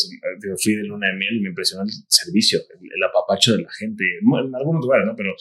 digo, 0.41 0.55
fui 0.63 0.77
de 0.77 0.85
luna 0.85 1.09
de 1.09 1.19
miel 1.19 1.37
y 1.37 1.43
me 1.43 1.49
impresionó 1.49 1.83
el 1.83 1.91
servicio, 2.09 2.61
el, 2.61 3.03
apapacho 3.03 3.57
de 3.57 3.63
la 3.63 3.73
gente, 3.73 4.05
en 4.23 4.55
algunos 4.55 4.81
lugares, 4.81 5.07
¿no? 5.07 5.15
Pero, 5.17 5.35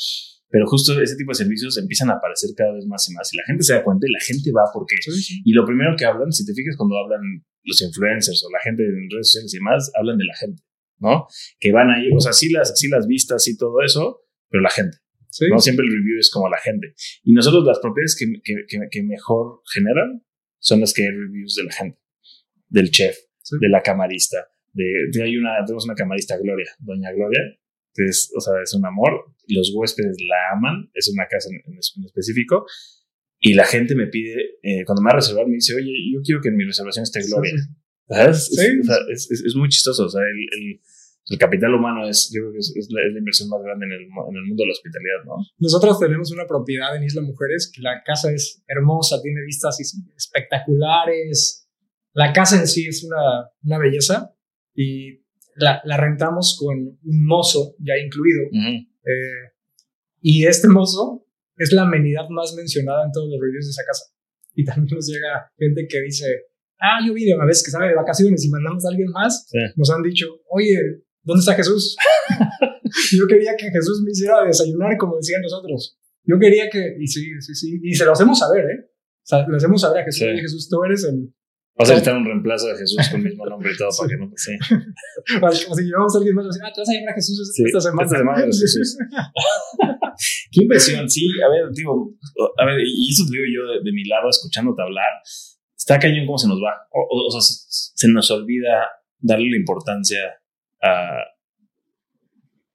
pero 0.49 0.65
justo 0.65 0.99
ese 0.99 1.15
tipo 1.15 1.29
de 1.29 1.35
servicios 1.35 1.77
empiezan 1.77 2.09
a 2.09 2.13
aparecer 2.13 2.49
cada 2.57 2.73
vez 2.73 2.87
más 2.87 3.07
y 3.07 3.13
más. 3.13 3.31
Y 3.31 3.37
la 3.37 3.43
gente 3.45 3.63
se 3.63 3.73
da 3.73 3.83
cuenta 3.83 4.07
y 4.07 4.11
la 4.11 4.19
gente 4.19 4.51
va 4.51 4.65
porque. 4.73 4.95
Y 5.45 5.53
lo 5.53 5.63
primero 5.63 5.95
que 5.95 6.05
hablan, 6.05 6.31
si 6.31 6.43
te 6.43 6.53
fijas 6.53 6.75
cuando 6.75 6.97
hablan 6.97 7.21
los 7.63 7.81
influencers 7.81 8.43
o 8.43 8.51
la 8.51 8.59
gente 8.61 8.83
en 8.83 9.09
redes 9.11 9.27
sociales 9.27 9.53
y 9.53 9.57
demás, 9.57 9.91
hablan 9.93 10.17
de 10.17 10.25
la 10.25 10.35
gente. 10.35 10.63
¿No? 11.03 11.27
Que 11.59 11.71
van 11.71 11.89
ahí, 11.91 12.09
o 12.15 12.19
sea, 12.19 12.33
sí 12.33 12.49
las, 12.49 12.79
sí 12.79 12.87
las 12.87 13.05
vistas 13.05 13.47
y 13.47 13.57
todo 13.57 13.81
eso, 13.83 14.21
pero 14.49 14.63
la 14.63 14.69
gente. 14.69 14.97
¿no? 15.49 15.59
Siempre 15.59 15.85
el 15.85 15.91
review 15.91 16.19
es 16.19 16.31
como 16.31 16.49
la 16.49 16.57
gente. 16.57 16.93
Y 17.23 17.33
nosotros 17.33 17.65
las 17.65 17.79
propiedades 17.79 18.15
que, 18.17 18.25
que, 18.43 18.79
que, 18.89 19.03
mejor 19.03 19.61
generan 19.73 20.23
son 20.59 20.79
las 20.79 20.93
que 20.93 21.03
hay 21.03 21.09
reviews 21.09 21.55
de 21.55 21.63
la 21.63 21.73
gente, 21.73 21.99
del 22.69 22.89
chef, 22.91 23.17
de 23.59 23.69
la 23.69 23.81
camarista. 23.81 24.47
De, 24.71 24.83
de, 25.11 25.23
hay 25.23 25.37
una, 25.37 25.63
tenemos 25.65 25.85
una 25.85 25.95
camarista 25.95 26.37
Gloria, 26.37 26.71
Doña 26.79 27.11
Gloria, 27.11 27.41
que 27.93 28.05
es, 28.05 28.31
o 28.35 28.39
sea, 28.39 28.53
es 28.63 28.73
un 28.73 28.85
amor. 28.85 29.33
Los 29.47 29.73
huéspedes 29.75 30.17
la 30.21 30.57
aman, 30.57 30.89
es 30.93 31.09
una 31.09 31.27
casa 31.27 31.49
en, 31.49 32.05
específico. 32.05 32.65
Y 33.39 33.55
la 33.55 33.65
gente 33.65 33.93
me 33.93 34.07
pide, 34.07 34.57
eh, 34.61 34.85
cuando 34.85 35.01
me 35.01 35.07
va 35.07 35.13
a 35.13 35.15
reservar, 35.17 35.47
me 35.47 35.55
dice, 35.55 35.75
oye, 35.75 35.91
yo 36.13 36.21
quiero 36.23 36.41
que 36.41 36.47
en 36.49 36.55
mi 36.55 36.63
reservación 36.63 37.03
esté 37.03 37.23
Gloria. 37.23 37.53
¿Sabes? 38.07 38.51
Es, 39.11 39.29
es, 39.31 39.43
es, 39.45 39.55
muy 39.55 39.67
chistoso. 39.69 40.05
O 40.05 40.09
sea, 40.09 40.21
el, 40.21 40.61
el 40.61 40.81
capital 41.39 41.73
humano 41.73 42.07
es, 42.07 42.29
yo 42.33 42.41
creo 42.41 42.53
que 42.53 42.59
es, 42.59 42.89
la, 42.91 43.01
inversión 43.17 43.49
más 43.49 43.61
grande 43.63 43.85
en 43.85 43.91
el, 43.93 44.01
en 44.01 44.35
el, 44.35 44.45
mundo 44.45 44.63
de 44.63 44.67
la 44.67 44.71
hospitalidad, 44.73 45.23
¿no? 45.25 45.35
Nosotros 45.57 45.99
tenemos 45.99 46.31
una 46.31 46.45
propiedad 46.45 46.95
en 46.95 47.03
Isla 47.03 47.21
Mujeres, 47.21 47.71
que 47.73 47.81
la 47.81 48.03
casa 48.03 48.31
es 48.31 48.63
hermosa, 48.67 49.21
tiene 49.21 49.41
vistas 49.45 49.79
espectaculares. 50.15 51.69
La 52.13 52.33
casa 52.33 52.59
en 52.59 52.67
sí 52.67 52.87
es 52.87 53.03
una, 53.03 53.49
una 53.63 53.77
belleza 53.79 54.35
y 54.75 55.23
la, 55.55 55.81
la, 55.85 55.97
rentamos 55.97 56.57
con 56.59 56.77
un 56.77 57.25
mozo 57.25 57.75
ya 57.79 57.93
incluido. 57.97 58.43
eh, 58.51 59.53
y 60.21 60.45
este 60.45 60.67
mozo 60.67 61.25
es 61.57 61.71
la 61.71 61.83
amenidad 61.83 62.27
más 62.29 62.53
mencionada 62.55 63.05
en 63.05 63.11
todos 63.11 63.29
los 63.29 63.39
reviews 63.39 63.65
de 63.65 63.71
esa 63.71 63.83
casa. 63.85 64.05
Y 64.55 64.65
también 64.65 64.95
nos 64.95 65.07
llega 65.07 65.51
gente 65.57 65.87
que 65.87 66.01
dice, 66.01 66.25
ah, 66.79 66.99
yo 67.05 67.13
vi 67.13 67.31
una 67.33 67.45
vez 67.45 67.63
que 67.63 67.71
sale 67.71 67.87
de 67.87 67.95
vacaciones 67.95 68.45
y 68.45 68.49
mandamos 68.49 68.85
a 68.85 68.89
alguien 68.89 69.09
más, 69.09 69.49
nos 69.75 69.89
han 69.89 70.03
dicho, 70.03 70.27
oye, 70.49 70.77
¿dónde 71.23 71.39
está 71.39 71.53
Jesús? 71.55 71.95
yo 73.17 73.27
quería 73.27 73.55
que 73.57 73.69
Jesús 73.71 74.01
me 74.03 74.11
hiciera 74.11 74.43
desayunar 74.43 74.97
como 74.97 75.17
decían 75.17 75.41
nosotros. 75.41 75.97
Yo 76.25 76.39
quería 76.39 76.69
que, 76.69 76.95
y 76.99 77.07
sí, 77.07 77.25
sí, 77.41 77.55
sí, 77.55 77.79
y 77.83 77.93
se 77.93 78.05
lo 78.05 78.13
hacemos 78.13 78.39
saber, 78.39 78.63
¿eh? 78.63 78.85
O 78.85 79.25
sea, 79.25 79.45
lo 79.47 79.57
hacemos 79.57 79.81
saber 79.81 80.01
a 80.01 80.05
Jesús, 80.05 80.27
sí. 80.27 80.39
Jesús, 80.39 80.69
tú 80.69 80.83
eres 80.83 81.03
el... 81.05 81.33
Vas 81.75 81.89
a 81.89 81.93
necesitar 81.93 82.17
un 82.17 82.25
reemplazo 82.25 82.67
de 82.67 82.77
Jesús 82.77 82.97
con 83.09 83.21
el 83.21 83.29
mismo 83.29 83.45
nombre 83.47 83.71
y 83.73 83.77
todo 83.77 83.89
para 83.97 84.07
que 84.07 84.17
no 84.17 84.31
sí. 84.35 84.51
Como 85.39 85.75
si 85.75 85.83
llevamos 85.83 86.13
a 86.13 86.17
alguien 86.19 86.35
más, 86.35 86.45
ah, 86.61 86.71
te 86.73 86.81
vas 86.81 86.89
a 86.89 86.93
llamar 86.93 87.09
a 87.09 87.15
Jesús 87.15 87.53
esta 87.65 87.81
semana. 87.81 88.03
Esta 88.05 88.17
semana 88.19 88.45
Jesús. 88.45 88.97
Qué 90.51 90.63
impresión, 90.63 91.09
sí. 91.09 91.25
A 91.43 91.49
ver, 91.49 91.71
digo, 91.73 92.13
a 92.59 92.65
ver, 92.65 92.77
y 92.79 93.09
eso 93.09 93.23
digo 93.25 93.43
yo 93.49 93.73
de, 93.73 93.83
de 93.83 93.91
mi 93.91 94.05
lado, 94.05 94.29
escuchándote 94.29 94.83
hablar, 94.83 95.09
está 95.75 95.97
cañón 95.97 96.27
cómo 96.27 96.37
se 96.37 96.47
nos 96.47 96.59
va. 96.59 96.87
O, 96.91 97.27
o, 97.27 97.31
sea, 97.31 97.41
se 97.41 98.07
nos 98.07 98.29
olvida 98.29 98.87
darle 99.19 99.49
la 99.49 99.57
importancia 99.57 100.19
a, 100.83 101.23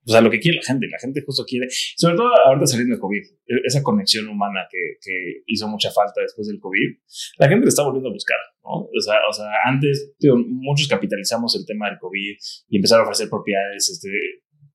pues 0.08 0.16
a 0.16 0.22
lo 0.22 0.30
que 0.30 0.40
quiere 0.40 0.56
la 0.56 0.62
gente. 0.62 0.88
La 0.90 0.98
gente 0.98 1.20
justo 1.20 1.44
quiere, 1.46 1.66
sobre 1.96 2.16
todo 2.16 2.28
ahorita 2.46 2.66
saliendo 2.66 2.94
del 2.94 3.00
COVID, 3.00 3.22
e, 3.22 3.54
esa 3.66 3.82
conexión 3.82 4.26
humana 4.26 4.66
que, 4.70 4.96
que 5.02 5.42
hizo 5.46 5.68
mucha 5.68 5.90
falta 5.90 6.22
después 6.22 6.48
del 6.48 6.58
COVID, 6.58 6.96
la 7.38 7.48
gente 7.48 7.66
le 7.66 7.68
está 7.68 7.82
volviendo 7.82 8.08
a 8.08 8.12
buscar, 8.12 8.38
¿no? 8.64 8.88
O 8.88 9.00
sea, 9.00 9.16
o 9.28 9.32
sea 9.32 9.46
antes, 9.66 10.14
muchos 10.48 10.88
capitalizamos 10.88 11.54
el 11.56 11.66
tema 11.66 11.90
del 11.90 11.98
COVID 11.98 12.36
y 12.68 12.76
empezaron 12.76 13.04
a 13.04 13.08
ofrecer 13.08 13.28
propiedades 13.28 13.90
este, 13.90 14.08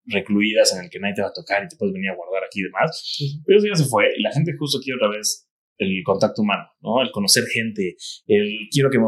recluidas 0.06 0.76
en 0.76 0.84
el 0.84 0.90
que 0.92 1.00
nadie 1.00 1.16
te 1.16 1.22
va 1.24 1.30
a 1.30 1.34
tocar 1.34 1.64
y 1.64 1.68
te 1.68 1.78
puedes 1.78 1.94
venir 1.94 2.12
a 2.12 2.16
guardar 2.16 2.44
aquí 2.44 2.60
y 2.60 2.64
demás. 2.64 3.42
Pero 3.44 3.58
eso 3.58 3.68
ya 3.68 3.76
se 3.76 3.90
fue 3.90 4.10
y 4.16 4.22
la 4.22 4.32
gente 4.32 4.54
justo 4.56 4.80
quiere 4.84 4.98
otra 4.98 5.18
vez 5.18 5.50
el 5.80 6.04
contacto 6.04 6.44
humano, 6.44 6.70
¿no? 6.82 7.02
El 7.02 7.12
conocer 7.12 7.46
gente, 7.46 7.96
el 8.28 8.70
quiero 8.72 8.92
que 8.92 9.00
me 9.00 9.08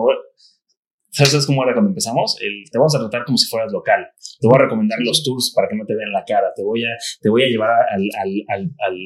¿Sabes 1.16 1.46
cómo 1.46 1.64
era 1.64 1.72
cuando 1.72 1.96
empezamos? 1.96 2.36
El, 2.42 2.68
te 2.70 2.78
vamos 2.78 2.94
a 2.94 3.00
tratar 3.00 3.24
como 3.24 3.38
si 3.38 3.48
fueras 3.48 3.72
local. 3.72 4.04
Te 4.40 4.48
voy 4.48 4.60
a 4.60 4.64
recomendar 4.64 5.00
los 5.00 5.24
tours 5.24 5.54
para 5.56 5.70
que 5.70 5.76
no 5.78 5.86
te 5.86 5.96
vean 5.96 6.12
la 6.12 6.26
cara. 6.28 6.52
Te 6.54 6.62
voy 6.62 6.84
a, 6.84 6.92
te 7.22 7.30
voy 7.30 7.44
a 7.44 7.48
llevar 7.48 7.72
al, 7.72 8.04
al, 8.20 8.76
al, 8.84 8.98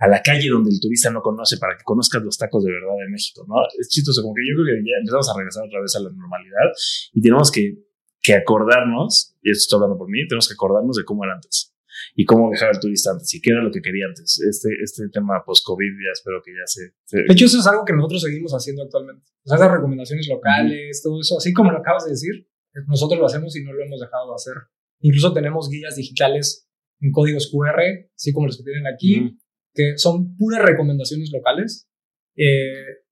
a 0.00 0.08
la 0.08 0.22
calle 0.22 0.48
donde 0.50 0.70
el 0.70 0.80
turista 0.80 1.10
no 1.10 1.22
conoce 1.22 1.58
para 1.58 1.76
que 1.76 1.84
conozcas 1.84 2.20
los 2.22 2.36
tacos 2.36 2.64
de 2.64 2.72
verdad 2.72 2.98
de 2.98 3.08
México, 3.08 3.46
¿no? 3.46 3.62
Es 3.78 3.88
chistoso, 3.90 4.22
como 4.22 4.34
que 4.34 4.42
yo 4.42 4.58
creo 4.58 4.74
que 4.74 4.82
ya 4.82 4.98
empezamos 4.98 5.30
a 5.30 5.38
regresar 5.38 5.62
otra 5.64 5.80
vez 5.80 5.94
a 5.94 6.00
la 6.00 6.10
normalidad 6.10 6.68
y 7.14 7.20
tenemos 7.22 7.52
que, 7.52 7.78
que 8.20 8.34
acordarnos, 8.34 9.36
y 9.40 9.50
esto 9.50 9.62
estoy 9.62 9.76
hablando 9.76 9.98
por 9.98 10.10
mí, 10.10 10.26
tenemos 10.26 10.48
que 10.48 10.54
acordarnos 10.54 10.96
de 10.96 11.04
cómo 11.04 11.22
era 11.24 11.34
antes 11.34 11.71
y 12.14 12.24
cómo 12.24 12.50
viajaba 12.50 12.72
el 12.72 12.80
turista 12.80 13.10
antes 13.10 13.32
y 13.34 13.40
qué 13.40 13.50
era 13.50 13.62
lo 13.62 13.70
que 13.70 13.80
quería 13.80 14.06
antes. 14.06 14.40
Este, 14.48 14.68
este 14.82 15.08
tema 15.12 15.42
post-COVID 15.44 15.92
ya 15.92 16.12
espero 16.12 16.42
que 16.44 16.52
ya 16.52 16.66
se, 16.66 16.92
De 17.16 17.32
hecho, 17.32 17.46
eso 17.46 17.60
es 17.60 17.66
algo 17.66 17.84
que 17.84 17.92
nosotros 17.92 18.22
seguimos 18.22 18.52
haciendo 18.52 18.82
actualmente. 18.82 19.24
O 19.44 19.48
sea, 19.48 19.56
esas 19.56 19.72
recomendaciones 19.72 20.28
locales, 20.28 21.02
todo 21.02 21.20
eso, 21.20 21.38
así 21.38 21.52
como 21.52 21.70
lo 21.70 21.78
acabas 21.78 22.04
de 22.04 22.10
decir, 22.10 22.48
nosotros 22.86 23.18
lo 23.18 23.26
hacemos 23.26 23.56
y 23.56 23.62
no 23.62 23.72
lo 23.72 23.84
hemos 23.84 24.00
dejado 24.00 24.30
de 24.30 24.34
hacer. 24.34 24.54
Incluso 25.00 25.32
tenemos 25.32 25.68
guías 25.68 25.96
digitales 25.96 26.68
en 27.00 27.10
códigos 27.10 27.50
QR, 27.50 27.80
así 28.14 28.32
como 28.32 28.46
los 28.46 28.56
que 28.56 28.64
tienen 28.64 28.86
aquí, 28.86 29.38
que 29.74 29.98
son 29.98 30.36
puras 30.36 30.62
recomendaciones 30.62 31.30
locales. 31.32 31.88
Eh, 32.36 33.02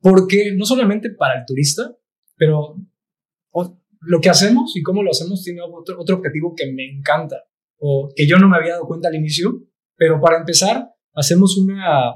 porque 0.00 0.52
no 0.54 0.64
solamente 0.64 1.10
para 1.10 1.40
el 1.40 1.46
turista, 1.46 1.96
pero 2.36 2.76
lo 4.00 4.20
que 4.20 4.28
hacemos 4.28 4.76
y 4.76 4.82
cómo 4.82 5.02
lo 5.02 5.10
hacemos 5.10 5.42
tiene 5.42 5.62
otro, 5.62 5.98
otro 5.98 6.16
objetivo 6.16 6.54
que 6.54 6.70
me 6.70 6.84
encanta 6.84 7.42
o 7.84 8.08
que 8.16 8.26
yo 8.26 8.38
no 8.38 8.48
me 8.48 8.56
había 8.56 8.72
dado 8.72 8.86
cuenta 8.86 9.08
al 9.08 9.14
inicio, 9.14 9.62
pero 9.96 10.20
para 10.20 10.38
empezar, 10.38 10.88
hacemos 11.12 11.58
una, 11.58 12.14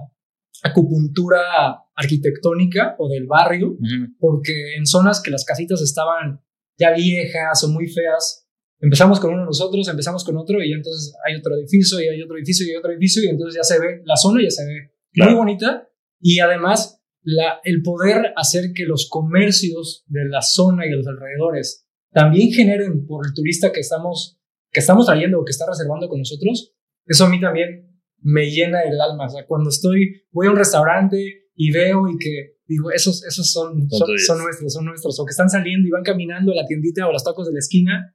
acupuntura 0.63 1.85
arquitectónica 1.95 2.97
o 2.99 3.09
del 3.09 3.27
barrio, 3.27 3.77
porque 4.19 4.77
en 4.77 4.87
zonas 4.87 5.23
que 5.23 5.31
las 5.31 5.45
casitas 5.45 5.81
estaban 5.83 6.41
ya 6.79 6.93
viejas 6.93 7.63
o 7.65 7.69
muy 7.69 7.89
feas, 7.89 8.47
empezamos 8.81 9.19
con 9.21 9.35
uno 9.35 9.45
nosotros, 9.45 9.89
empezamos 9.89 10.25
con 10.25 10.37
otro 10.37 10.63
y 10.63 10.73
entonces 10.73 11.15
hay 11.27 11.37
otro 11.37 11.57
edificio 11.57 12.01
y 12.01 12.09
hay 12.09 12.23
otro 12.23 12.37
edificio 12.37 12.67
y 12.67 12.71
hay 12.71 12.77
otro 12.77 12.93
edificio 12.93 13.23
y 13.25 13.29
entonces 13.29 13.57
ya 13.57 13.65
se 13.65 13.81
ve, 13.81 14.03
la 14.05 14.17
zona 14.17 14.43
ya 14.43 14.51
se 14.51 14.65
ve 14.65 14.93
muy 15.25 15.35
bonita 15.35 15.89
y 16.21 16.39
además 16.39 17.03
la, 17.23 17.61
el 17.65 17.83
poder 17.83 18.33
hacer 18.37 18.73
que 18.75 18.85
los 18.85 19.09
comercios 19.09 20.05
de 20.07 20.29
la 20.29 20.41
zona 20.41 20.87
y 20.87 20.91
de 20.91 20.97
los 20.97 21.07
alrededores 21.07 21.87
también 22.13 22.53
generen 22.53 23.07
por 23.07 23.27
el 23.27 23.35
turista 23.35 23.73
que 23.73 23.81
estamos, 23.81 24.38
que 24.79 24.81
estamos 24.81 25.07
trayendo 25.07 25.41
o 25.41 25.45
que 25.45 25.51
está 25.51 25.67
reservando 25.67 26.09
con 26.09 26.19
nosotros, 26.21 26.73
eso 27.05 27.25
a 27.25 27.29
mí 27.29 27.41
también 27.41 28.01
me 28.23 28.49
llena 28.49 28.83
el 28.83 29.01
alma. 29.01 29.27
O 29.27 29.29
sea, 29.29 29.45
cuando 29.45 29.71
estoy, 29.71 30.23
voy 30.31 30.47
a 30.47 30.51
un 30.51 30.57
restaurante 30.57 31.49
y 31.57 31.73
veo 31.73 32.07
y 32.09 32.17
que 32.17 32.59
digo, 32.69 32.93
esos, 32.93 33.25
esos 33.25 33.51
son, 33.51 33.91
son, 33.91 34.39
nuestros, 34.39 34.73
son 34.73 34.85
nuestros, 34.85 35.19
o 35.19 35.25
que 35.25 35.33
están 35.33 35.51
saliendo 35.51 35.89
y 35.89 35.91
van 35.91 36.05
caminando 36.05 36.53
a 36.53 36.55
la 36.55 36.67
tiendita 36.67 37.05
o 37.07 37.11
a 37.11 37.13
los 37.13 37.25
tacos 37.25 37.49
de 37.49 37.55
la 37.55 37.59
esquina, 37.59 38.15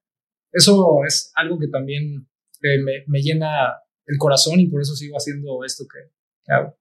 eso 0.53 0.99
es 1.05 1.33
algo 1.35 1.59
que 1.59 1.67
también 1.67 2.29
eh, 2.61 2.79
me, 2.81 3.03
me, 3.07 3.21
llena 3.21 3.73
el 4.05 4.17
corazón 4.17 4.61
y 4.61 4.67
por 4.67 4.81
eso 4.81 4.95
sigo 4.95 5.17
haciendo 5.17 5.65
esto 5.65 5.83
que 5.91 6.53
hago. 6.53 6.77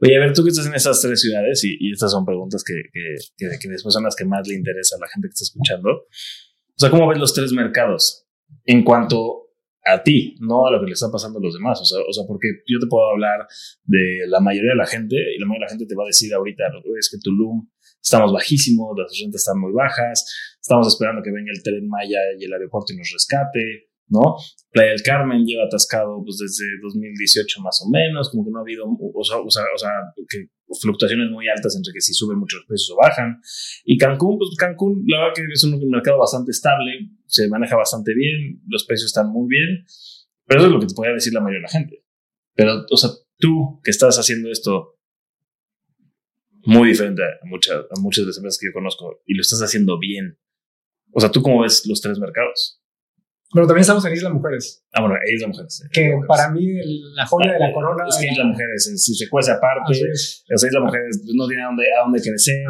Oye, 0.00 0.16
a 0.16 0.20
ver, 0.20 0.32
tú 0.32 0.44
que 0.44 0.50
estás 0.50 0.66
en 0.66 0.74
esas 0.74 1.00
tres 1.00 1.20
ciudades, 1.20 1.64
y, 1.64 1.90
estas 1.90 2.12
son 2.12 2.24
preguntas 2.24 2.62
que, 2.62 2.74
que, 2.92 3.58
que, 3.58 3.68
después 3.68 3.92
son 3.92 4.04
las 4.04 4.14
que 4.14 4.26
más 4.26 4.46
le 4.46 4.54
interesa 4.54 4.94
a 4.94 5.00
la 5.00 5.08
gente 5.08 5.26
que 5.26 5.32
está 5.32 5.44
escuchando. 5.44 5.88
O 5.90 6.76
sea, 6.76 6.90
¿cómo 6.90 7.08
ves 7.08 7.18
los 7.18 7.34
tres 7.34 7.52
mercados 7.52 8.27
en 8.64 8.84
cuanto 8.84 9.48
a 9.84 10.02
ti, 10.02 10.36
no 10.40 10.66
a 10.66 10.72
lo 10.72 10.80
que 10.80 10.86
le 10.86 10.92
está 10.92 11.10
pasando 11.10 11.38
a 11.38 11.42
los 11.42 11.54
demás? 11.54 11.80
O 11.80 11.84
sea, 11.84 11.98
o 12.06 12.12
sea, 12.12 12.24
porque 12.26 12.48
yo 12.66 12.78
te 12.78 12.86
puedo 12.86 13.10
hablar 13.10 13.46
de 13.84 14.26
la 14.26 14.40
mayoría 14.40 14.70
de 14.70 14.76
la 14.76 14.86
gente, 14.86 15.16
y 15.16 15.38
la 15.38 15.46
mayoría 15.46 15.66
de 15.66 15.66
la 15.66 15.78
gente 15.78 15.86
te 15.86 15.94
va 15.94 16.04
a 16.04 16.06
decir 16.06 16.32
ahorita, 16.34 16.64
es 16.98 17.08
que 17.10 17.18
Tulum 17.22 17.68
estamos 18.00 18.32
bajísimos, 18.32 18.96
las 18.96 19.18
rentas 19.20 19.40
están 19.40 19.60
muy 19.60 19.72
bajas, 19.72 20.24
estamos 20.60 20.88
esperando 20.88 21.22
que 21.22 21.32
venga 21.32 21.52
el 21.52 21.62
tren 21.62 21.88
Maya 21.88 22.20
y 22.38 22.44
el 22.44 22.52
aeropuerto 22.52 22.92
y 22.92 22.96
nos 22.96 23.10
rescate. 23.12 23.88
¿no? 24.08 24.36
Playa 24.70 24.90
del 24.90 25.02
Carmen 25.02 25.44
lleva 25.44 25.64
atascado 25.64 26.22
pues 26.24 26.38
desde 26.38 26.64
2018 26.82 27.60
más 27.60 27.82
o 27.84 27.90
menos, 27.90 28.30
como 28.30 28.44
que 28.44 28.50
no 28.50 28.58
ha 28.58 28.62
habido, 28.62 28.84
o 28.86 29.24
sea, 29.24 29.38
o 29.38 29.50
sea, 29.50 29.64
o 29.74 29.78
sea 29.78 29.90
que 30.28 30.48
fluctuaciones 30.80 31.30
muy 31.30 31.48
altas 31.48 31.76
entre 31.76 31.92
que 31.92 32.00
si 32.00 32.12
suben 32.12 32.38
muchos 32.38 32.64
precios 32.66 32.90
o 32.90 32.96
bajan. 32.96 33.40
Y 33.84 33.96
Cancún, 33.98 34.38
pues 34.38 34.50
Cancún, 34.58 35.04
la 35.06 35.18
verdad 35.20 35.32
que 35.36 35.42
es 35.52 35.64
un 35.64 35.90
mercado 35.90 36.18
bastante 36.18 36.50
estable, 36.50 37.10
se 37.26 37.48
maneja 37.48 37.76
bastante 37.76 38.14
bien, 38.14 38.60
los 38.68 38.84
precios 38.84 39.06
están 39.06 39.30
muy 39.30 39.48
bien, 39.48 39.86
pero 40.46 40.60
eso 40.60 40.66
es 40.68 40.72
lo 40.72 40.80
que 40.80 40.86
te 40.86 40.94
podría 40.94 41.14
decir 41.14 41.32
la 41.32 41.40
mayoría 41.40 41.58
de 41.58 41.62
la 41.62 41.68
gente. 41.68 42.04
Pero, 42.54 42.84
o 42.90 42.96
sea, 42.96 43.10
tú 43.38 43.80
que 43.82 43.90
estás 43.90 44.18
haciendo 44.18 44.50
esto 44.50 44.98
muy 46.64 46.88
diferente 46.88 47.22
a 47.22 47.46
muchas, 47.46 47.76
a 47.78 48.00
muchas 48.00 48.24
de 48.24 48.28
las 48.28 48.36
empresas 48.36 48.58
que 48.58 48.66
yo 48.66 48.72
conozco 48.72 49.22
y 49.26 49.34
lo 49.34 49.42
estás 49.42 49.62
haciendo 49.62 49.98
bien, 49.98 50.38
o 51.12 51.20
sea, 51.20 51.30
¿tú 51.30 51.42
cómo 51.42 51.62
ves 51.62 51.86
los 51.86 52.00
tres 52.00 52.18
mercados? 52.18 52.82
Bueno, 53.50 53.66
también 53.66 53.80
estamos 53.80 54.04
en 54.04 54.12
Isla 54.12 54.28
Mujeres. 54.28 54.84
Ah, 54.92 55.00
bueno, 55.00 55.16
Isla 55.24 55.48
Mujeres. 55.48 55.88
Que 55.90 56.12
para 56.28 56.50
mí 56.50 56.68
la 57.16 57.24
joya 57.24 57.52
de 57.52 57.58
la 57.58 57.72
corona. 57.72 58.04
Es 58.06 58.18
que 58.18 58.28
Isla 58.28 58.44
Mujeres, 58.44 58.92
si 58.94 59.14
se 59.14 59.28
cuece 59.30 59.52
aparte, 59.52 59.88
o 59.88 60.58
sea, 60.58 60.68
Isla 60.68 60.80
Mujeres 60.80 61.24
no 61.34 61.48
tiene 61.48 61.62
a 61.62 61.66
dónde, 61.66 61.84
a 61.88 62.04
dónde 62.04 62.20
crecer. 62.20 62.60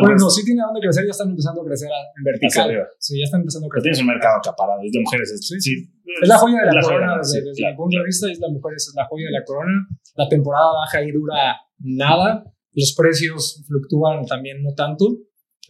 bueno, 0.00 0.16
no, 0.16 0.28
sí 0.28 0.44
tiene 0.44 0.60
a 0.60 0.66
dónde 0.66 0.80
crecer, 0.80 1.06
ya 1.06 1.10
están 1.10 1.30
empezando 1.30 1.62
a 1.62 1.64
crecer 1.64 1.88
en 1.88 2.24
vertical. 2.24 2.68
Arriba. 2.68 2.86
Sí, 2.98 3.18
ya 3.18 3.24
están 3.24 3.40
empezando 3.40 3.66
a 3.66 3.70
crecer. 3.70 3.82
Pero 3.82 3.96
tienes 3.96 4.00
un 4.00 4.12
mercado 4.12 4.36
acaparado, 4.44 4.84
Isla 4.84 5.00
Mujeres 5.00 5.30
es, 5.32 5.48
sí, 5.48 5.60
sí, 5.60 5.72
es 6.20 6.28
la 6.28 6.36
joya 6.36 6.60
de 6.60 6.74
la, 6.74 6.82
corona. 6.82 7.16
desde, 7.16 7.40
desde 7.40 7.64
mi 7.64 7.76
punto 7.76 7.98
de 7.98 8.04
vista, 8.04 8.30
Isla 8.30 8.48
Mujeres 8.52 8.88
es 8.88 8.94
la 8.94 9.06
joya 9.06 9.26
de 9.26 9.32
la 9.32 9.44
corona. 9.44 9.88
La 10.16 10.28
temporada 10.28 10.68
baja 10.84 10.98
ahí 10.98 11.12
dura 11.12 11.56
nada. 11.78 12.44
Los 12.74 12.94
precios 12.94 13.64
fluctúan 13.66 14.26
también 14.26 14.62
no 14.62 14.74
tanto. 14.74 15.16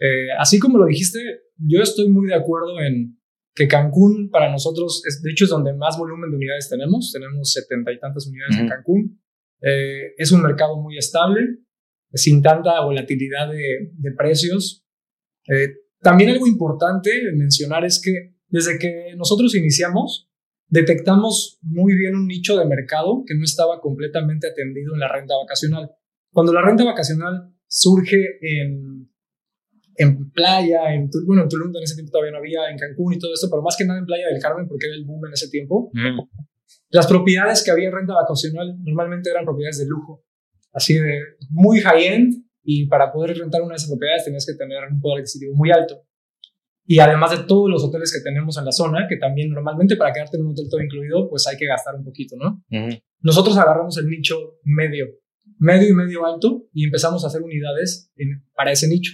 Eh, 0.01 0.35
así 0.39 0.59
como 0.59 0.79
lo 0.79 0.87
dijiste, 0.87 1.21
yo 1.57 1.81
estoy 1.83 2.09
muy 2.09 2.27
de 2.27 2.35
acuerdo 2.35 2.81
en 2.81 3.17
que 3.55 3.69
Cancún 3.69 4.31
para 4.31 4.51
nosotros, 4.51 5.03
es, 5.07 5.23
de 5.23 5.31
hecho, 5.31 5.45
es 5.45 5.51
donde 5.51 5.73
más 5.75 5.97
volumen 5.97 6.31
de 6.31 6.37
unidades 6.37 6.69
tenemos. 6.69 7.13
Tenemos 7.13 7.53
setenta 7.53 7.93
y 7.93 7.99
tantas 7.99 8.27
unidades 8.27 8.59
en 8.59 8.69
Cancún. 8.69 9.21
Eh, 9.63 10.15
es 10.19 10.33
un 10.33 10.43
mercado 10.43 10.81
muy 10.81 10.99
estable, 10.99 11.41
sin 12.13 12.43
tanta 12.43 12.81
volatilidad 12.85 13.51
de, 13.51 13.93
de 13.93 14.13
precios. 14.13 14.85
Eh, 15.49 15.69
también 16.01 16.31
algo 16.31 16.47
importante 16.47 17.11
mencionar 17.35 17.85
es 17.85 18.01
que 18.03 18.35
desde 18.49 18.79
que 18.79 19.15
nosotros 19.17 19.55
iniciamos, 19.55 20.31
detectamos 20.69 21.59
muy 21.63 21.97
bien 21.97 22.15
un 22.15 22.27
nicho 22.27 22.57
de 22.59 22.67
mercado 22.67 23.23
que 23.27 23.35
no 23.35 23.45
estaba 23.45 23.81
completamente 23.81 24.49
atendido 24.49 24.95
en 24.95 25.01
la 25.01 25.13
renta 25.13 25.35
vacacional. 25.37 25.91
Cuando 26.33 26.53
la 26.53 26.63
renta 26.63 26.85
vacacional 26.85 27.55
surge 27.69 28.39
en 28.41 29.11
en 29.97 30.31
playa, 30.31 30.95
en 30.95 31.09
bueno, 31.27 31.43
en 31.43 31.49
Tulum 31.49 31.75
en 31.75 31.83
ese 31.83 31.95
tiempo 31.95 32.13
todavía 32.13 32.33
no 32.33 32.39
había, 32.39 32.69
en 32.71 32.79
Cancún 32.79 33.15
y 33.15 33.19
todo 33.19 33.33
esto, 33.33 33.49
pero 33.51 33.63
más 33.63 33.77
que 33.77 33.85
nada 33.85 33.99
en 33.99 34.07
Playa 34.07 34.29
del 34.29 34.41
Carmen 34.41 34.67
porque 34.69 34.87
era 34.87 34.97
el 34.97 35.05
boom 35.05 35.27
en 35.27 35.33
ese 35.33 35.49
tiempo. 35.49 35.91
Las 36.91 37.07
propiedades 37.07 37.63
que 37.63 37.71
había 37.71 37.89
en 37.89 37.95
renta 37.95 38.15
vacacional 38.15 38.77
normalmente 38.83 39.31
eran 39.31 39.45
propiedades 39.45 39.79
de 39.79 39.87
lujo, 39.87 40.25
así 40.73 40.95
de 40.95 41.21
muy 41.51 41.81
high-end 41.81 42.45
y 42.63 42.87
para 42.87 43.13
poder 43.13 43.37
rentar 43.37 43.63
una 43.63 43.73
de 43.73 43.77
esas 43.77 43.91
propiedades 43.91 44.25
tenías 44.25 44.47
que 44.47 44.55
tener 44.55 44.79
un 44.91 45.01
poder 45.01 45.21
adquisitivo 45.21 45.55
muy 45.55 45.71
alto. 45.71 46.03
Y 46.87 46.99
además 46.99 47.31
de 47.31 47.45
todos 47.45 47.71
los 47.71 47.83
hoteles 47.83 48.13
que 48.13 48.23
tenemos 48.23 48.59
en 48.59 48.67
la 48.67 48.73
zona, 48.73 49.07
que 49.09 49.17
también 49.17 49.51
normalmente 49.51 49.97
para 49.97 50.13
quedarte 50.13 50.37
en 50.37 50.45
un 50.45 50.53
hotel 50.53 50.67
todo 50.71 50.83
incluido, 50.83 51.31
pues 51.31 51.47
hay 51.47 51.57
que 51.57 51.67
gastar 51.67 51.95
un 51.95 52.05
poquito, 52.05 52.37
¿no? 52.37 52.63
Nosotros 53.21 53.57
agarramos 53.57 53.97
el 53.97 54.07
nicho 54.07 54.59
medio, 54.65 55.07
medio 55.59 55.89
y 55.89 55.95
medio 55.95 56.27
alto 56.27 56.67
y 56.73 56.85
empezamos 56.85 57.25
a 57.25 57.29
hacer 57.29 57.43
unidades 57.43 58.13
para 58.55 58.73
ese 58.73 58.87
nicho. 58.89 59.13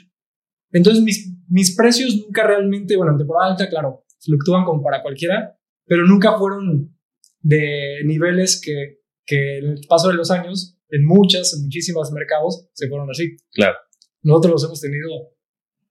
Entonces 0.72 1.02
mis, 1.02 1.32
mis 1.48 1.76
precios 1.76 2.16
nunca 2.16 2.46
realmente, 2.46 2.96
bueno, 2.96 3.12
en 3.12 3.18
temporada 3.18 3.52
alta, 3.52 3.68
claro, 3.68 4.04
fluctúan 4.20 4.64
como 4.64 4.82
para 4.82 5.02
cualquiera, 5.02 5.58
pero 5.86 6.06
nunca 6.06 6.38
fueron 6.38 6.96
de 7.40 8.02
niveles 8.04 8.60
que, 8.64 9.00
que 9.24 9.58
en 9.58 9.70
el 9.70 9.80
paso 9.88 10.08
de 10.08 10.14
los 10.14 10.30
años, 10.30 10.78
en 10.90 11.04
muchas, 11.04 11.54
en 11.54 11.62
muchísimos 11.62 12.12
mercados, 12.12 12.68
se 12.72 12.88
fueron 12.88 13.10
así. 13.10 13.36
Claro. 13.52 13.76
Nosotros 14.22 14.52
los 14.52 14.64
hemos 14.64 14.80
tenido 14.80 15.08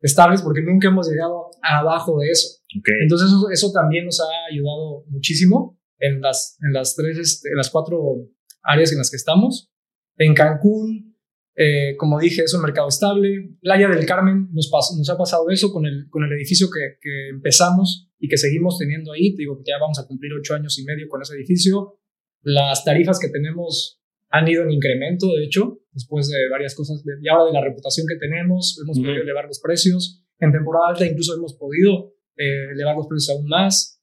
estables 0.02 0.42
porque 0.42 0.62
nunca 0.62 0.88
hemos 0.88 1.10
llegado 1.10 1.50
abajo 1.62 2.20
de 2.20 2.30
eso. 2.30 2.60
Entonces 3.02 3.30
eso, 3.30 3.50
eso, 3.52 3.72
también 3.72 4.06
nos 4.06 4.20
ha 4.22 4.52
ayudado 4.52 5.04
muchísimo 5.08 5.80
en 5.98 6.22
las, 6.22 6.58
en 6.62 6.74
las 6.74 6.96
tres, 6.96 7.18
este, 7.18 7.50
en 7.50 7.58
las 7.58 7.70
cuatro 7.70 8.00
áreas 8.64 8.92
en 8.92 9.00
las 9.00 9.10
que 9.10 9.18
estamos. 9.18 9.72
En 10.18 10.34
Cancún, 10.34 11.09
eh, 11.62 11.98
como 11.98 12.18
dije, 12.18 12.44
es 12.44 12.54
un 12.54 12.62
mercado 12.62 12.88
estable. 12.88 13.58
Playa 13.60 13.90
del 13.90 14.06
Carmen 14.06 14.48
nos, 14.54 14.72
nos 14.72 15.10
ha 15.10 15.18
pasado 15.18 15.50
eso 15.50 15.74
con 15.74 15.86
el, 15.86 16.08
con 16.10 16.24
el 16.24 16.32
edificio 16.32 16.68
que, 16.74 16.98
que, 17.02 17.28
empezamos 17.32 18.10
y 18.18 18.30
que 18.30 18.38
seguimos 18.38 18.78
teniendo 18.78 19.12
ahí. 19.12 19.36
Te 19.36 19.42
digo 19.42 19.58
que 19.58 19.70
ya 19.70 19.78
vamos 19.78 20.00
a 20.00 20.08
cumplir 20.08 20.32
ocho 20.40 20.54
años 20.54 20.80
y 20.80 20.86
medio 20.86 21.10
con 21.10 21.22
ese 21.22 21.36
edificio. 21.36 22.00
Las 22.44 22.86
tarifas 22.86 23.20
que 23.20 23.28
tenemos 23.28 24.02
han 24.30 24.48
ido 24.48 24.64
en 24.64 24.72
incremento, 24.72 25.36
de 25.36 25.44
hecho, 25.44 25.82
después 25.92 26.30
de 26.30 26.48
varias 26.50 26.76
cosas. 26.76 27.04
y 27.22 27.28
ahora 27.28 27.48
de 27.48 27.52
la 27.52 27.62
reputación 27.62 28.08
que 28.08 28.16
tenemos, 28.16 28.80
hemos 28.82 28.98
podido 28.98 29.22
elevar 29.22 29.46
los 29.46 29.60
precios. 29.60 30.24
En 30.40 30.54
temporada 30.54 30.92
alta 30.92 31.06
incluso 31.06 31.36
hemos 31.36 31.56
podido 31.56 32.14
eh, 32.38 32.72
elevar 32.72 32.96
los 32.96 33.08
precios 33.08 33.36
aún 33.36 33.50
más. 33.50 34.02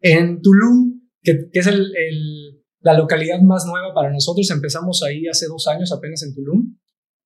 En 0.00 0.40
Tulum, 0.40 1.02
que, 1.20 1.50
que 1.52 1.58
es 1.58 1.66
el, 1.66 1.94
el 1.94 2.45
la 2.86 2.96
localidad 2.96 3.40
más 3.40 3.66
nueva 3.66 3.92
para 3.92 4.12
nosotros. 4.12 4.48
Empezamos 4.48 5.02
ahí 5.02 5.26
hace 5.26 5.46
dos 5.48 5.66
años 5.66 5.90
apenas 5.92 6.22
en 6.22 6.32
Tulum. 6.32 6.78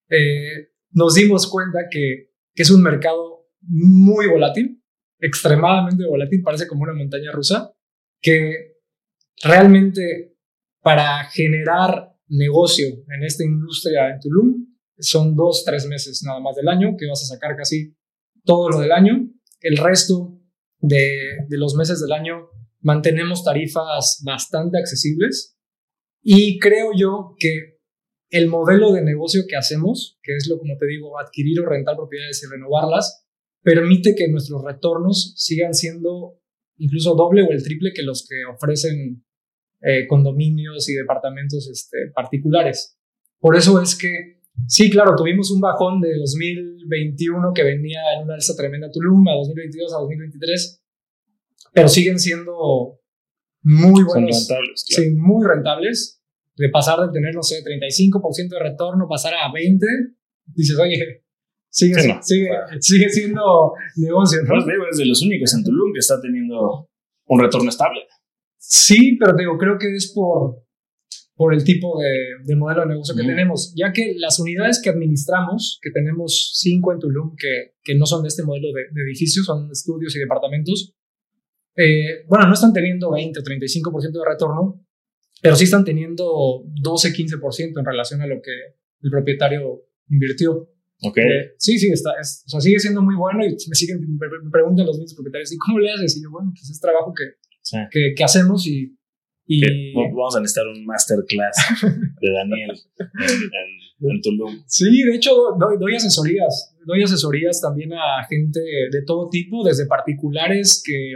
Eh, 0.08 0.70
nos 0.92 1.14
dimos 1.14 1.46
cuenta 1.46 1.80
que, 1.90 2.30
es 2.54 2.70
un 2.70 2.82
mercado 2.82 3.46
muy 3.61 4.26
volátil, 4.26 4.82
extremadamente 5.18 6.06
volátil, 6.06 6.42
parece 6.42 6.66
como 6.66 6.82
una 6.82 6.94
montaña 6.94 7.30
rusa, 7.32 7.74
que 8.22 8.78
realmente 9.42 10.36
para 10.82 11.24
generar 11.24 12.14
negocio 12.28 12.86
en 12.86 13.22
esta 13.22 13.44
industria 13.44 14.11
en 14.11 14.20
Tulum 14.20 14.66
son 14.98 15.36
dos, 15.36 15.62
tres 15.64 15.86
meses 15.86 16.22
nada 16.24 16.40
más 16.40 16.56
del 16.56 16.68
año, 16.68 16.96
que 16.98 17.06
vas 17.06 17.22
a 17.22 17.34
sacar 17.34 17.54
casi 17.54 17.94
todo 18.44 18.70
lo 18.70 18.80
del 18.80 18.92
año. 18.92 19.28
El 19.61 19.76
resto 19.76 20.40
de 20.78 21.46
los 21.50 21.74
meses 21.74 22.00
del 22.00 22.12
año 22.12 22.48
mantenemos 22.81 23.45
tarifas 23.45 24.22
bastante 24.24 24.78
accesibles 24.78 25.57
y 26.22 26.59
creo 26.59 26.91
yo 26.97 27.35
que 27.39 27.78
el 28.31 28.49
modelo 28.49 28.93
de 28.93 29.03
negocio 29.03 29.43
que 29.49 29.57
hacemos, 29.57 30.18
que 30.22 30.37
es 30.37 30.47
lo 30.49 30.59
como 30.59 30.76
te 30.78 30.87
digo, 30.87 31.18
adquirir 31.18 31.61
o 31.61 31.66
rentar 31.66 31.97
propiedades 31.97 32.43
y 32.43 32.51
renovarlas, 32.51 33.26
permite 33.62 34.14
que 34.14 34.28
nuestros 34.28 34.62
retornos 34.64 35.35
sigan 35.37 35.74
siendo 35.74 36.41
incluso 36.78 37.14
doble 37.14 37.43
o 37.43 37.51
el 37.51 37.62
triple 37.62 37.93
que 37.95 38.03
los 38.03 38.26
que 38.26 38.37
ofrecen 38.51 39.24
eh, 39.83 40.07
condominios 40.07 40.89
y 40.89 40.95
departamentos 40.95 41.68
este, 41.68 42.11
particulares. 42.14 42.99
Por 43.39 43.57
eso 43.57 43.81
es 43.81 43.97
que, 43.97 44.41
sí, 44.66 44.91
claro, 44.91 45.14
tuvimos 45.16 45.51
un 45.51 45.61
bajón 45.61 46.01
de 46.01 46.16
2021 46.18 47.53
que 47.55 47.64
venía 47.64 48.01
en 48.16 48.24
una 48.24 48.35
alza 48.35 48.55
tremenda 48.57 48.91
Tulum, 48.91 49.26
a 49.28 49.33
2022, 49.33 49.93
a 49.95 49.99
2023, 49.99 50.80
pero 51.72 51.88
siguen 51.88 52.18
siendo 52.18 53.00
muy 53.62 54.02
buenos. 54.04 54.48
rentables. 54.48 54.84
Sí, 54.86 55.10
muy 55.16 55.46
rentables. 55.46 56.20
de 56.56 56.68
pasar 56.68 57.00
de 57.00 57.10
tener, 57.10 57.34
no 57.34 57.42
sé, 57.42 57.62
35% 57.64 58.48
de 58.50 58.58
retorno, 58.58 59.08
pasar 59.08 59.32
a 59.34 59.50
20, 59.50 59.86
dices, 60.46 60.78
oye, 60.78 61.24
sigue, 61.70 61.94
sigue, 62.20 62.50
sigue 62.80 63.08
siendo 63.08 63.72
negocio, 63.96 64.42
¿no? 64.42 64.58
es 64.90 64.98
de 64.98 65.06
los 65.06 65.22
únicos 65.22 65.54
en 65.54 65.64
Tulum 65.64 65.92
que 65.94 66.00
está 66.00 66.20
teniendo 66.20 66.90
un 67.26 67.40
retorno 67.40 67.70
estable. 67.70 68.00
Sí, 68.58 69.16
pero 69.18 69.34
digo, 69.36 69.56
creo 69.56 69.78
que 69.78 69.94
es 69.94 70.12
por, 70.14 70.62
por 71.34 71.54
el 71.54 71.64
tipo 71.64 71.98
de, 71.98 72.54
modelo 72.56 72.82
de 72.82 72.88
negocio 72.88 73.14
que 73.16 73.22
tenemos, 73.22 73.72
ya 73.74 73.92
que 73.92 74.14
las 74.16 74.38
unidades 74.38 74.80
que 74.82 74.90
administramos, 74.90 75.78
que 75.80 75.90
tenemos 75.90 76.52
cinco 76.56 76.92
en 76.92 76.98
Tulum, 76.98 77.34
que, 77.36 77.76
que 77.82 77.94
no 77.94 78.04
son 78.04 78.22
de 78.22 78.28
este 78.28 78.42
modelo 78.42 78.68
de, 78.74 79.02
edificios, 79.02 79.46
son 79.46 79.70
estudios 79.70 80.14
y 80.16 80.18
departamentos, 80.18 80.94
eh, 81.81 82.24
bueno, 82.28 82.47
no 82.47 82.53
están 82.53 82.72
teniendo 82.74 83.11
20 83.11 83.41
o 83.41 83.43
35% 83.43 84.12
de 84.12 84.31
retorno, 84.31 84.85
pero 85.41 85.57
sí 85.57 85.64
están 85.64 85.85
teniendo 85.85 86.62
12, 86.83 87.12
15% 87.14 87.78
en 87.78 87.85
relación 87.85 88.20
a 88.20 88.26
lo 88.26 88.43
que 88.43 88.53
el 89.03 89.11
propietario 89.11 89.87
invirtió. 90.11 90.68
Ok. 91.03 91.16
Eh, 91.16 91.55
sí, 91.57 91.78
sí, 91.78 91.91
está, 91.91 92.11
o 92.11 92.49
sea, 92.51 92.61
sigue 92.61 92.78
siendo 92.78 93.01
muy 93.01 93.16
bueno 93.16 93.43
y 93.47 93.53
me 93.53 93.74
siguen, 93.74 94.01
me, 94.01 94.51
preguntan 94.51 94.85
los 94.85 94.99
mismos 94.99 95.14
propietarios, 95.14 95.53
¿y 95.53 95.57
cómo 95.57 95.78
le 95.78 95.91
haces? 95.91 96.18
Y 96.18 96.22
yo, 96.22 96.31
bueno, 96.31 96.53
pues 96.53 96.68
es 96.68 96.78
trabajo 96.78 97.14
que, 97.14 97.24
que, 97.91 98.12
que, 98.14 98.24
hacemos 98.24 98.66
y, 98.66 98.95
y... 99.47 99.95
Vamos 99.95 100.37
a 100.37 100.41
necesitar 100.41 100.66
un 100.66 100.85
masterclass 100.85 101.57
de 102.20 102.31
Daniel 102.31 102.78
en, 104.01 104.20
Tulum. 104.20 104.62
Sí, 104.66 105.03
de 105.03 105.16
hecho 105.16 105.35
doy, 105.59 105.78
doy, 105.78 105.95
asesorías, 105.95 106.76
doy 106.85 107.03
asesorías 107.03 107.59
también 107.62 107.95
a 107.95 108.22
gente 108.28 108.61
de 108.61 109.03
todo 109.07 109.31
tipo, 109.31 109.64
desde 109.64 109.87
particulares 109.87 110.83
que 110.85 111.14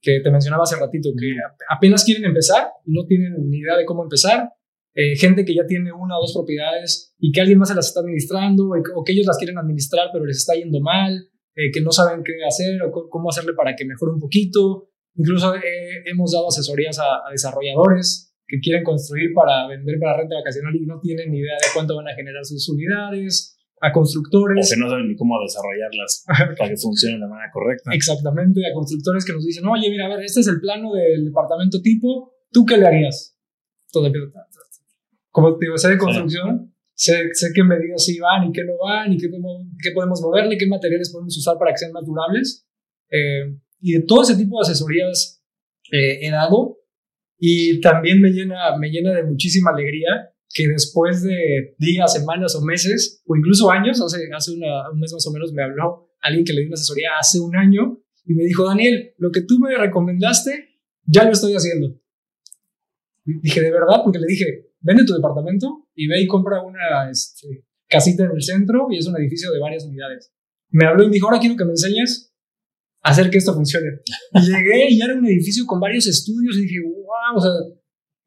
que 0.00 0.20
te 0.20 0.30
mencionaba 0.30 0.64
hace 0.64 0.76
ratito, 0.76 1.10
que 1.18 1.34
apenas 1.68 2.04
quieren 2.04 2.24
empezar 2.24 2.68
y 2.84 2.92
no 2.92 3.06
tienen 3.06 3.34
ni 3.48 3.58
idea 3.58 3.76
de 3.76 3.84
cómo 3.84 4.02
empezar. 4.02 4.50
Eh, 4.94 5.14
gente 5.16 5.44
que 5.44 5.54
ya 5.54 5.66
tiene 5.66 5.92
una 5.92 6.16
o 6.16 6.22
dos 6.22 6.32
propiedades 6.34 7.14
y 7.18 7.30
que 7.30 7.40
alguien 7.40 7.58
más 7.58 7.68
se 7.68 7.74
las 7.74 7.88
está 7.88 8.00
administrando 8.00 8.70
o 8.94 9.04
que 9.04 9.12
ellos 9.12 9.26
las 9.26 9.36
quieren 9.36 9.58
administrar 9.58 10.08
pero 10.10 10.24
les 10.24 10.38
está 10.38 10.54
yendo 10.54 10.80
mal, 10.80 11.28
eh, 11.54 11.70
que 11.72 11.82
no 11.82 11.92
saben 11.92 12.22
qué 12.24 12.32
hacer 12.46 12.80
o 12.82 13.08
cómo 13.10 13.28
hacerle 13.28 13.52
para 13.52 13.76
que 13.76 13.84
mejore 13.84 14.12
un 14.12 14.20
poquito. 14.20 14.88
Incluso 15.14 15.54
eh, 15.54 16.02
hemos 16.06 16.32
dado 16.32 16.48
asesorías 16.48 16.98
a, 16.98 17.26
a, 17.26 17.30
desarrolladores 17.30 18.34
que 18.46 18.58
quieren 18.60 18.84
construir 18.84 19.34
para 19.34 19.66
vender 19.66 19.98
para 20.00 20.16
renta 20.16 20.36
vacacional 20.36 20.74
y 20.74 20.86
no 20.86 21.00
tienen 21.00 21.30
ni 21.30 21.40
idea 21.40 21.54
de 21.54 21.68
cuánto 21.74 21.96
van 21.96 22.08
a 22.08 22.14
generar 22.14 22.44
sus 22.44 22.68
unidades 22.68 23.55
a 23.80 23.92
constructores. 23.92 24.66
O 24.66 24.74
que 24.74 24.80
no 24.80 24.88
saben 24.88 25.08
ni 25.08 25.16
cómo 25.16 25.40
desarrollarlas 25.42 26.24
para 26.58 26.70
que 26.70 26.76
funcionen 26.76 27.20
de 27.20 27.26
manera 27.26 27.50
correcta. 27.52 27.90
Exactamente, 27.92 28.60
a 28.66 28.72
constructores 28.74 29.24
que 29.24 29.32
nos 29.32 29.44
dicen, 29.44 29.66
oye, 29.66 29.90
mira, 29.90 30.06
a 30.06 30.08
ver, 30.08 30.24
este 30.24 30.40
es 30.40 30.48
el 30.48 30.60
plano 30.60 30.92
del 30.94 31.24
departamento 31.24 31.80
tipo, 31.82 32.32
¿tú 32.50 32.64
qué 32.64 32.76
le 32.76 32.86
harías? 32.86 33.36
Todo 33.92 34.10
Como 35.30 35.56
te 35.56 35.66
digo, 35.66 35.78
sé 35.78 35.90
de 35.90 35.98
construcción, 35.98 36.74
sé, 36.94 37.28
sé 37.32 37.48
qué 37.54 37.62
medidas 37.62 38.04
sí 38.04 38.18
van 38.18 38.48
y 38.48 38.52
qué 38.52 38.64
no 38.64 38.72
van 38.82 39.12
y 39.12 39.18
qué, 39.18 39.28
qué 39.28 39.90
podemos 39.92 40.20
moverle, 40.22 40.56
qué 40.56 40.66
materiales 40.66 41.10
podemos 41.12 41.36
usar 41.36 41.58
para 41.58 41.72
que 41.72 41.78
sean 41.78 41.92
más 41.92 42.04
durables. 42.04 42.66
Eh, 43.10 43.56
y 43.80 43.92
de 43.92 44.02
todo 44.02 44.22
ese 44.22 44.36
tipo 44.36 44.58
de 44.58 44.62
asesorías 44.62 45.42
eh, 45.92 46.26
he 46.26 46.30
dado 46.30 46.78
y 47.38 47.80
también 47.80 48.20
me 48.20 48.30
llena, 48.30 48.76
me 48.78 48.88
llena 48.88 49.12
de 49.12 49.22
muchísima 49.22 49.70
alegría 49.70 50.32
que 50.52 50.68
después 50.68 51.22
de 51.22 51.74
días, 51.78 52.12
semanas 52.12 52.54
o 52.54 52.62
meses, 52.62 53.22
o 53.26 53.36
incluso 53.36 53.70
años, 53.70 54.00
hace, 54.00 54.28
hace 54.34 54.52
un 54.52 54.60
mes 54.98 55.12
más 55.12 55.26
o 55.26 55.32
menos 55.32 55.52
me 55.52 55.62
habló 55.62 56.06
alguien 56.20 56.44
que 56.44 56.52
le 56.52 56.60
dio 56.60 56.68
una 56.68 56.74
asesoría 56.74 57.10
hace 57.20 57.40
un 57.40 57.56
año 57.56 58.02
y 58.24 58.34
me 58.34 58.44
dijo, 58.44 58.64
Daniel, 58.64 59.14
lo 59.18 59.30
que 59.30 59.42
tú 59.42 59.58
me 59.58 59.76
recomendaste, 59.76 60.80
ya 61.04 61.24
lo 61.24 61.32
estoy 61.32 61.54
haciendo. 61.54 62.00
dije, 63.24 63.60
¿de 63.60 63.70
verdad? 63.70 64.02
Porque 64.02 64.18
le 64.18 64.26
dije, 64.26 64.72
vende 64.80 65.04
tu 65.04 65.14
departamento 65.14 65.88
y 65.94 66.08
ve 66.08 66.20
y 66.22 66.26
compra 66.26 66.62
una 66.62 67.10
este, 67.10 67.64
casita 67.88 68.24
en 68.24 68.32
el 68.32 68.42
centro 68.42 68.88
y 68.90 68.98
es 68.98 69.06
un 69.06 69.16
edificio 69.16 69.52
de 69.52 69.60
varias 69.60 69.84
unidades. 69.84 70.32
Me 70.70 70.86
habló 70.86 71.04
y 71.04 71.06
me 71.06 71.14
dijo, 71.14 71.26
ahora 71.26 71.38
quiero 71.38 71.56
que 71.56 71.64
me 71.64 71.70
enseñes 71.70 72.34
a 73.02 73.10
hacer 73.10 73.30
que 73.30 73.38
esto 73.38 73.54
funcione. 73.54 74.00
Llegué 74.32 74.88
y 74.90 74.98
ya 74.98 75.04
era 75.04 75.14
un 75.14 75.26
edificio 75.26 75.64
con 75.66 75.78
varios 75.78 76.06
estudios 76.08 76.56
y 76.56 76.62
dije, 76.62 76.80
wow, 76.82 77.36
o 77.36 77.40
sea, 77.40 77.52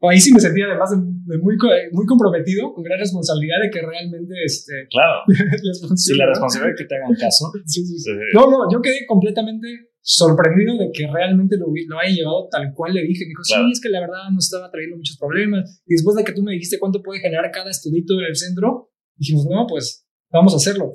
ahí 0.09 0.21
sí 0.21 0.33
me 0.33 0.39
sentía 0.39 0.65
además 0.65 0.91
muy, 1.37 1.55
muy 1.91 2.05
comprometido, 2.05 2.73
con 2.73 2.83
gran 2.83 2.99
responsabilidad 2.99 3.57
de 3.61 3.69
que 3.69 3.85
realmente 3.85 4.33
este, 4.43 4.87
claro. 4.89 5.21
Sí, 5.95 6.17
la 6.17 6.27
responsabilidad 6.27 6.75
de 6.75 6.83
que 6.83 6.87
te 6.87 6.95
hagan 6.95 7.13
caso. 7.15 7.51
Sí, 7.65 7.85
sí, 7.85 7.99
sí. 7.99 8.11
No, 8.33 8.49
no, 8.49 8.71
yo 8.71 8.81
quedé 8.81 9.05
completamente 9.05 9.67
sorprendido 10.01 10.77
de 10.77 10.89
que 10.91 11.05
realmente 11.05 11.57
lo, 11.57 11.67
lo 11.67 11.99
haya 11.99 12.15
llevado 12.15 12.47
tal 12.49 12.73
cual 12.73 12.93
le 12.93 13.03
dije. 13.03 13.25
Dijo, 13.25 13.43
sí, 13.43 13.53
es 13.71 13.79
que 13.79 13.89
la 13.89 13.99
verdad 13.99 14.31
nos 14.33 14.45
estaba 14.45 14.71
trayendo 14.71 14.97
muchos 14.97 15.17
problemas. 15.17 15.83
Y 15.85 15.93
después 15.93 16.15
de 16.15 16.23
que 16.23 16.31
tú 16.31 16.41
me 16.41 16.53
dijiste 16.53 16.79
cuánto 16.79 17.03
puede 17.03 17.19
generar 17.19 17.51
cada 17.51 17.69
estudito 17.69 18.17
en 18.19 18.25
el 18.25 18.35
centro, 18.35 18.91
dijimos, 19.15 19.45
no, 19.45 19.67
pues 19.67 20.07
vamos 20.31 20.53
a 20.53 20.57
hacerlo. 20.57 20.93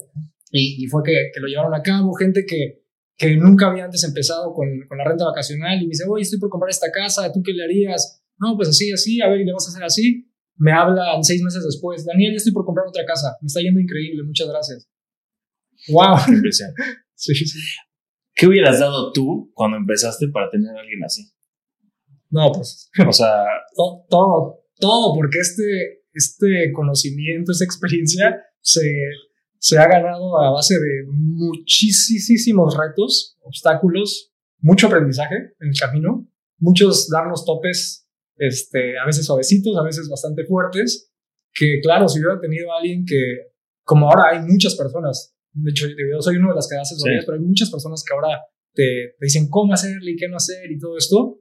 Y, 0.51 0.87
fue 0.87 1.03
que, 1.05 1.31
que, 1.35 1.41
lo 1.41 1.49
llevaron 1.49 1.75
a 1.75 1.83
cabo. 1.83 2.15
Gente 2.15 2.45
que, 2.47 2.85
que 3.17 3.37
nunca 3.37 3.69
había 3.69 3.85
antes 3.85 4.05
empezado 4.05 4.53
con, 4.53 4.69
con 4.89 4.99
la 4.99 5.05
renta 5.05 5.25
vacacional 5.25 5.79
y 5.79 5.87
me 5.87 5.91
dice, 5.91 6.05
oye, 6.09 6.23
estoy 6.23 6.39
por 6.39 6.49
comprar 6.49 6.71
esta 6.71 6.93
casa, 6.93 7.33
¿tú 7.33 7.43
qué 7.43 7.53
le 7.53 7.65
harías? 7.65 8.24
No, 8.39 8.57
pues 8.57 8.69
así, 8.69 8.93
así, 8.93 9.21
a 9.21 9.29
ver, 9.29 9.41
y 9.41 9.45
le 9.45 9.53
vas 9.53 9.67
a 9.67 9.71
hacer 9.71 9.85
así. 9.85 10.31
Me 10.57 10.73
hablan 10.73 11.23
seis 11.25 11.43
meses 11.43 11.65
después, 11.65 12.05
Daniel, 12.05 12.33
yo 12.33 12.37
estoy 12.37 12.53
por 12.53 12.65
comprar 12.65 12.87
otra 12.87 13.05
casa, 13.05 13.37
me 13.41 13.47
está 13.47 13.61
yendo 13.61 13.81
increíble, 13.81 14.23
muchas 14.23 14.49
gracias. 14.49 14.89
¡Wow! 15.89 16.17
sí, 17.15 17.35
sí. 17.35 17.59
¿Qué 18.35 18.47
hubieras 18.47 18.81
dado 18.81 19.13
tú 19.13 19.51
cuando 19.55 19.77
empezaste 19.77 20.29
para 20.29 20.51
tener 20.51 20.77
a 20.77 20.81
alguien 20.81 21.03
así? 21.05 21.23
No, 22.31 22.51
pues. 22.53 22.91
O 23.07 23.13
sea. 23.13 23.45
todo, 24.09 24.65
todo, 24.79 25.15
porque 25.15 25.39
este, 25.39 26.03
este 26.13 26.73
conocimiento, 26.73 27.53
esta 27.53 27.65
experiencia 27.65 28.43
se, 28.61 28.91
se 29.59 29.79
ha 29.79 29.87
ganado 29.87 30.41
a 30.41 30.51
base 30.51 30.75
de 30.75 31.07
muchísimos 31.09 32.77
retos, 32.77 33.37
obstáculos, 33.43 34.33
mucho 34.59 34.87
aprendizaje 34.87 35.37
en 35.61 35.69
el 35.69 35.79
camino, 35.79 36.29
muchos 36.59 37.09
darnos 37.09 37.45
topes 37.45 38.04
este, 38.37 38.99
a 38.99 39.07
veces 39.07 39.27
suavecitos, 39.27 39.77
a 39.77 39.83
veces 39.83 40.09
bastante 40.09 40.45
fuertes, 40.45 41.11
que 41.53 41.81
claro, 41.83 42.09
si 42.09 42.21
hubiera 42.21 42.41
tenido 42.41 42.73
a 42.73 42.79
alguien 42.79 43.05
que, 43.07 43.53
como 43.85 44.11
ahora 44.11 44.31
hay 44.33 44.41
muchas 44.47 44.75
personas, 44.75 45.35
de 45.53 45.71
hecho 45.71 45.87
yo 45.87 46.21
soy 46.21 46.37
uno 46.37 46.49
de 46.49 46.57
las 46.57 46.69
que 46.69 46.77
hace 46.77 46.95
asesorías, 46.95 47.25
pero 47.25 47.39
hay 47.39 47.45
muchas 47.45 47.71
personas 47.71 48.03
que 48.07 48.15
ahora 48.15 48.41
te, 48.75 49.15
dicen 49.21 49.49
cómo 49.49 49.73
hacerle 49.73 50.13
y 50.13 50.17
qué 50.17 50.29
no 50.29 50.37
hacer 50.37 50.71
y 50.71 50.79
todo 50.79 50.99
esto, 50.99 51.41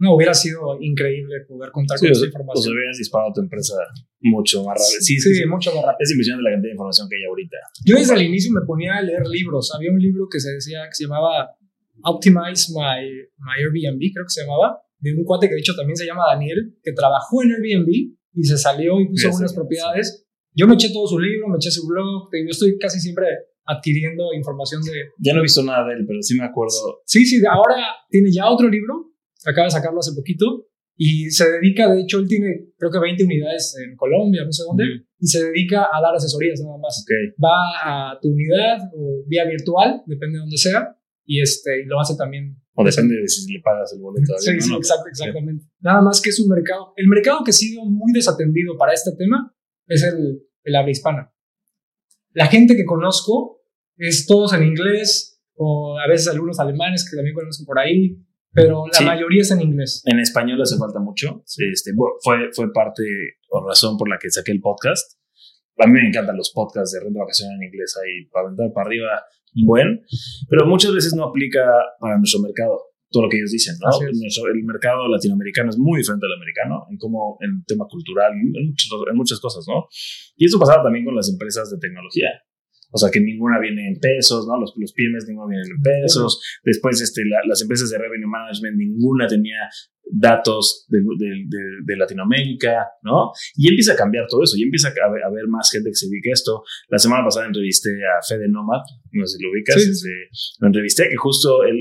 no, 0.00 0.14
hubiera 0.14 0.32
sido 0.32 0.80
increíble 0.80 1.44
poder 1.46 1.70
contar 1.72 1.98
con 1.98 2.08
esa 2.08 2.24
información. 2.24 2.64
Pues 2.64 2.66
hubieras 2.68 2.96
disparado 2.96 3.32
tu 3.34 3.42
empresa 3.42 3.74
mucho 4.20 4.64
más 4.64 4.80
rápido. 4.80 5.00
Sí, 5.02 5.20
sí, 5.20 5.44
mucho 5.44 5.74
más 5.74 5.84
rápido. 5.84 5.98
Es 6.00 6.10
impresionante 6.12 6.44
la 6.44 6.50
cantidad 6.52 6.70
de 6.70 6.72
información 6.72 7.08
que 7.10 7.16
hay 7.16 7.24
ahorita. 7.28 7.56
Yo 7.84 7.96
desde 7.96 8.14
el 8.14 8.22
inicio 8.22 8.50
me 8.50 8.64
ponía 8.64 8.96
a 8.96 9.02
leer 9.02 9.26
libros. 9.26 9.70
Había 9.76 9.92
un 9.92 10.00
libro 10.00 10.26
que 10.32 10.40
se 10.40 10.52
decía, 10.52 10.88
que 10.88 10.94
se 10.94 11.04
llamaba 11.04 11.54
Optimize 12.02 12.72
My, 12.72 13.04
My 13.44 13.60
Airbnb, 13.60 14.00
creo 14.14 14.24
que 14.24 14.32
se 14.32 14.40
llamaba 14.40 14.80
de 15.00 15.14
un 15.14 15.24
cuate 15.24 15.48
que 15.48 15.54
de 15.54 15.60
hecho 15.60 15.74
también 15.74 15.96
se 15.96 16.06
llama 16.06 16.22
Daniel, 16.30 16.78
que 16.82 16.92
trabajó 16.92 17.42
en 17.42 17.52
Airbnb 17.52 17.88
y 18.34 18.44
se 18.44 18.56
salió 18.56 19.00
y 19.00 19.08
puso 19.08 19.28
algunas 19.28 19.54
propiedades. 19.54 20.26
Yo 20.54 20.66
me 20.66 20.74
eché 20.74 20.92
todo 20.92 21.06
su 21.06 21.18
libro, 21.18 21.48
me 21.48 21.56
eché 21.56 21.70
su 21.70 21.86
blog, 21.86 22.28
yo 22.32 22.50
estoy 22.50 22.76
casi 22.78 23.00
siempre 23.00 23.26
adquiriendo 23.64 24.32
información 24.34 24.82
de... 24.82 24.92
Ya 25.18 25.32
no 25.32 25.40
he 25.40 25.42
visto 25.42 25.62
nada 25.62 25.86
de 25.86 25.94
él, 25.94 26.04
pero 26.06 26.20
sí 26.22 26.36
me 26.36 26.44
acuerdo. 26.44 27.02
Sí, 27.04 27.24
sí, 27.24 27.40
ahora 27.48 27.76
tiene 28.08 28.30
ya 28.32 28.48
otro 28.50 28.68
libro, 28.68 29.12
acaba 29.46 29.66
de 29.66 29.70
sacarlo 29.70 30.00
hace 30.00 30.14
poquito, 30.14 30.66
y 30.96 31.30
se 31.30 31.48
dedica, 31.50 31.90
de 31.90 32.02
hecho, 32.02 32.18
él 32.18 32.28
tiene 32.28 32.72
creo 32.76 32.90
que 32.90 32.98
20 32.98 33.24
unidades 33.24 33.74
en 33.82 33.96
Colombia, 33.96 34.44
no 34.44 34.52
sé 34.52 34.64
dónde, 34.66 34.84
y 35.18 35.26
se 35.26 35.44
dedica 35.44 35.88
a 35.90 36.00
dar 36.02 36.14
asesorías 36.14 36.60
nada 36.60 36.76
más. 36.76 37.04
Va 37.42 38.12
a 38.12 38.18
tu 38.20 38.28
unidad 38.28 38.90
o 38.94 39.22
vía 39.26 39.46
virtual, 39.46 40.02
depende 40.04 40.36
de 40.36 40.40
dónde 40.40 40.58
sea, 40.58 40.94
y, 41.24 41.40
este, 41.40 41.82
y 41.82 41.86
lo 41.86 42.00
hace 42.00 42.16
también 42.16 42.56
o 42.80 42.84
depende 42.84 43.16
de 43.16 43.28
si 43.28 43.52
le 43.52 43.60
pagas 43.60 43.92
el 43.92 44.00
boleto. 44.00 44.32
Sí, 44.38 44.60
sí, 44.60 44.74
exacto, 44.74 45.08
exactamente. 45.08 45.64
Nada 45.80 46.00
más 46.00 46.20
que 46.20 46.30
es 46.30 46.40
un 46.40 46.48
mercado. 46.48 46.92
El 46.96 47.08
mercado 47.08 47.44
que 47.44 47.50
ha 47.50 47.54
sido 47.54 47.84
muy 47.84 48.12
desatendido 48.12 48.76
para 48.78 48.92
este 48.92 49.12
tema 49.16 49.54
es 49.86 50.02
el, 50.04 50.42
el 50.64 50.76
habla 50.76 50.90
hispana. 50.90 51.32
La 52.32 52.46
gente 52.46 52.76
que 52.76 52.84
conozco 52.84 53.62
es 53.96 54.26
todos 54.26 54.54
en 54.54 54.64
inglés 54.64 55.42
o 55.56 55.98
a 55.98 56.08
veces 56.08 56.28
algunos 56.28 56.58
alemanes 56.58 57.08
que 57.08 57.16
también 57.16 57.34
conozco 57.34 57.64
por 57.66 57.78
ahí, 57.78 58.16
pero 58.52 58.84
la 58.86 59.00
mayoría 59.06 59.42
es 59.42 59.50
en 59.50 59.60
inglés. 59.60 60.02
En 60.06 60.18
español 60.18 60.60
hace 60.62 60.78
falta 60.78 61.00
mucho. 61.00 61.44
Este, 61.44 61.92
fue, 62.22 62.50
fue 62.52 62.72
parte 62.72 63.02
o 63.50 63.66
razón 63.66 63.98
por 63.98 64.08
la 64.08 64.18
que 64.18 64.30
saqué 64.30 64.52
el 64.52 64.60
podcast. 64.60 65.20
A 65.76 65.86
mí 65.86 65.92
me 65.92 66.08
encantan 66.08 66.36
los 66.36 66.50
podcasts 66.50 66.92
de 66.92 67.00
renta 67.00 67.20
vacaciones 67.20 67.56
en 67.56 67.66
inglés 67.68 67.96
ahí 68.02 68.26
para 68.26 68.46
aventar 68.46 68.72
para 68.72 68.86
arriba 68.86 69.22
buen, 69.54 70.02
pero 70.48 70.66
muchas 70.66 70.94
veces 70.94 71.14
no 71.14 71.24
aplica 71.24 71.60
para 71.98 72.18
nuestro 72.18 72.40
mercado 72.40 72.90
todo 73.10 73.24
lo 73.24 73.28
que 73.28 73.38
ellos 73.38 73.50
dicen, 73.50 73.74
¿no? 73.80 73.90
el 74.00 74.64
mercado 74.64 75.08
latinoamericano 75.08 75.70
es 75.70 75.78
muy 75.78 75.98
diferente 75.98 76.26
al 76.26 76.38
americano 76.38 76.86
en 76.90 76.96
cómo, 76.96 77.38
en 77.40 77.64
tema 77.64 77.84
cultural, 77.90 78.32
en, 78.32 78.54
en 78.54 79.16
muchas 79.16 79.40
cosas, 79.40 79.64
¿no? 79.66 79.88
Y 80.36 80.46
eso 80.46 80.58
pasaba 80.60 80.84
también 80.84 81.04
con 81.04 81.16
las 81.16 81.28
empresas 81.28 81.70
de 81.70 81.78
tecnología. 81.78 82.30
O 82.92 82.98
sea, 82.98 83.10
que 83.10 83.20
ninguna 83.20 83.58
viene 83.60 83.86
en 83.86 83.98
pesos, 84.00 84.46
¿no? 84.46 84.58
Los, 84.58 84.74
los 84.76 84.92
pymes 84.92 85.26
ninguno 85.28 85.48
vienen 85.48 85.66
en 85.70 85.82
pesos. 85.82 86.42
Después, 86.64 87.00
este, 87.00 87.22
las 87.46 87.62
empresas 87.62 87.90
de 87.90 87.98
revenue 87.98 88.28
management, 88.28 88.76
ninguna 88.76 89.26
tenía 89.28 89.68
datos 90.12 90.86
de, 90.88 91.00
de, 91.84 91.96
Latinoamérica, 91.96 92.86
¿no? 93.02 93.32
Y 93.56 93.68
empieza 93.68 93.92
a 93.92 93.96
cambiar 93.96 94.26
todo 94.28 94.42
eso, 94.42 94.56
y 94.56 94.62
empieza 94.62 94.88
a 94.88 95.26
haber, 95.26 95.46
más 95.48 95.70
gente 95.70 95.90
que 95.90 95.94
se 95.94 96.06
dedique 96.08 96.30
a 96.30 96.34
esto. 96.34 96.62
La 96.88 96.98
semana 96.98 97.24
pasada 97.24 97.46
entrevisté 97.46 97.90
a 97.90 98.22
Fede 98.26 98.48
Nomad, 98.48 98.82
no 99.12 99.26
sé 99.26 99.36
si 99.36 99.42
lo 99.42 99.50
ubicas, 99.50 99.76
este, 99.76 100.08
lo 100.60 100.68
entrevisté, 100.68 101.08
que 101.08 101.16
justo 101.16 101.62
el, 101.64 101.76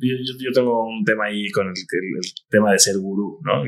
yo, 0.00 0.16
yo, 0.38 0.52
tengo 0.52 0.84
un 0.84 1.04
tema 1.04 1.26
ahí 1.26 1.50
con 1.50 1.68
el, 1.68 1.74
tema 2.48 2.72
de 2.72 2.78
ser 2.78 2.96
gurú, 2.98 3.38
¿no? 3.44 3.62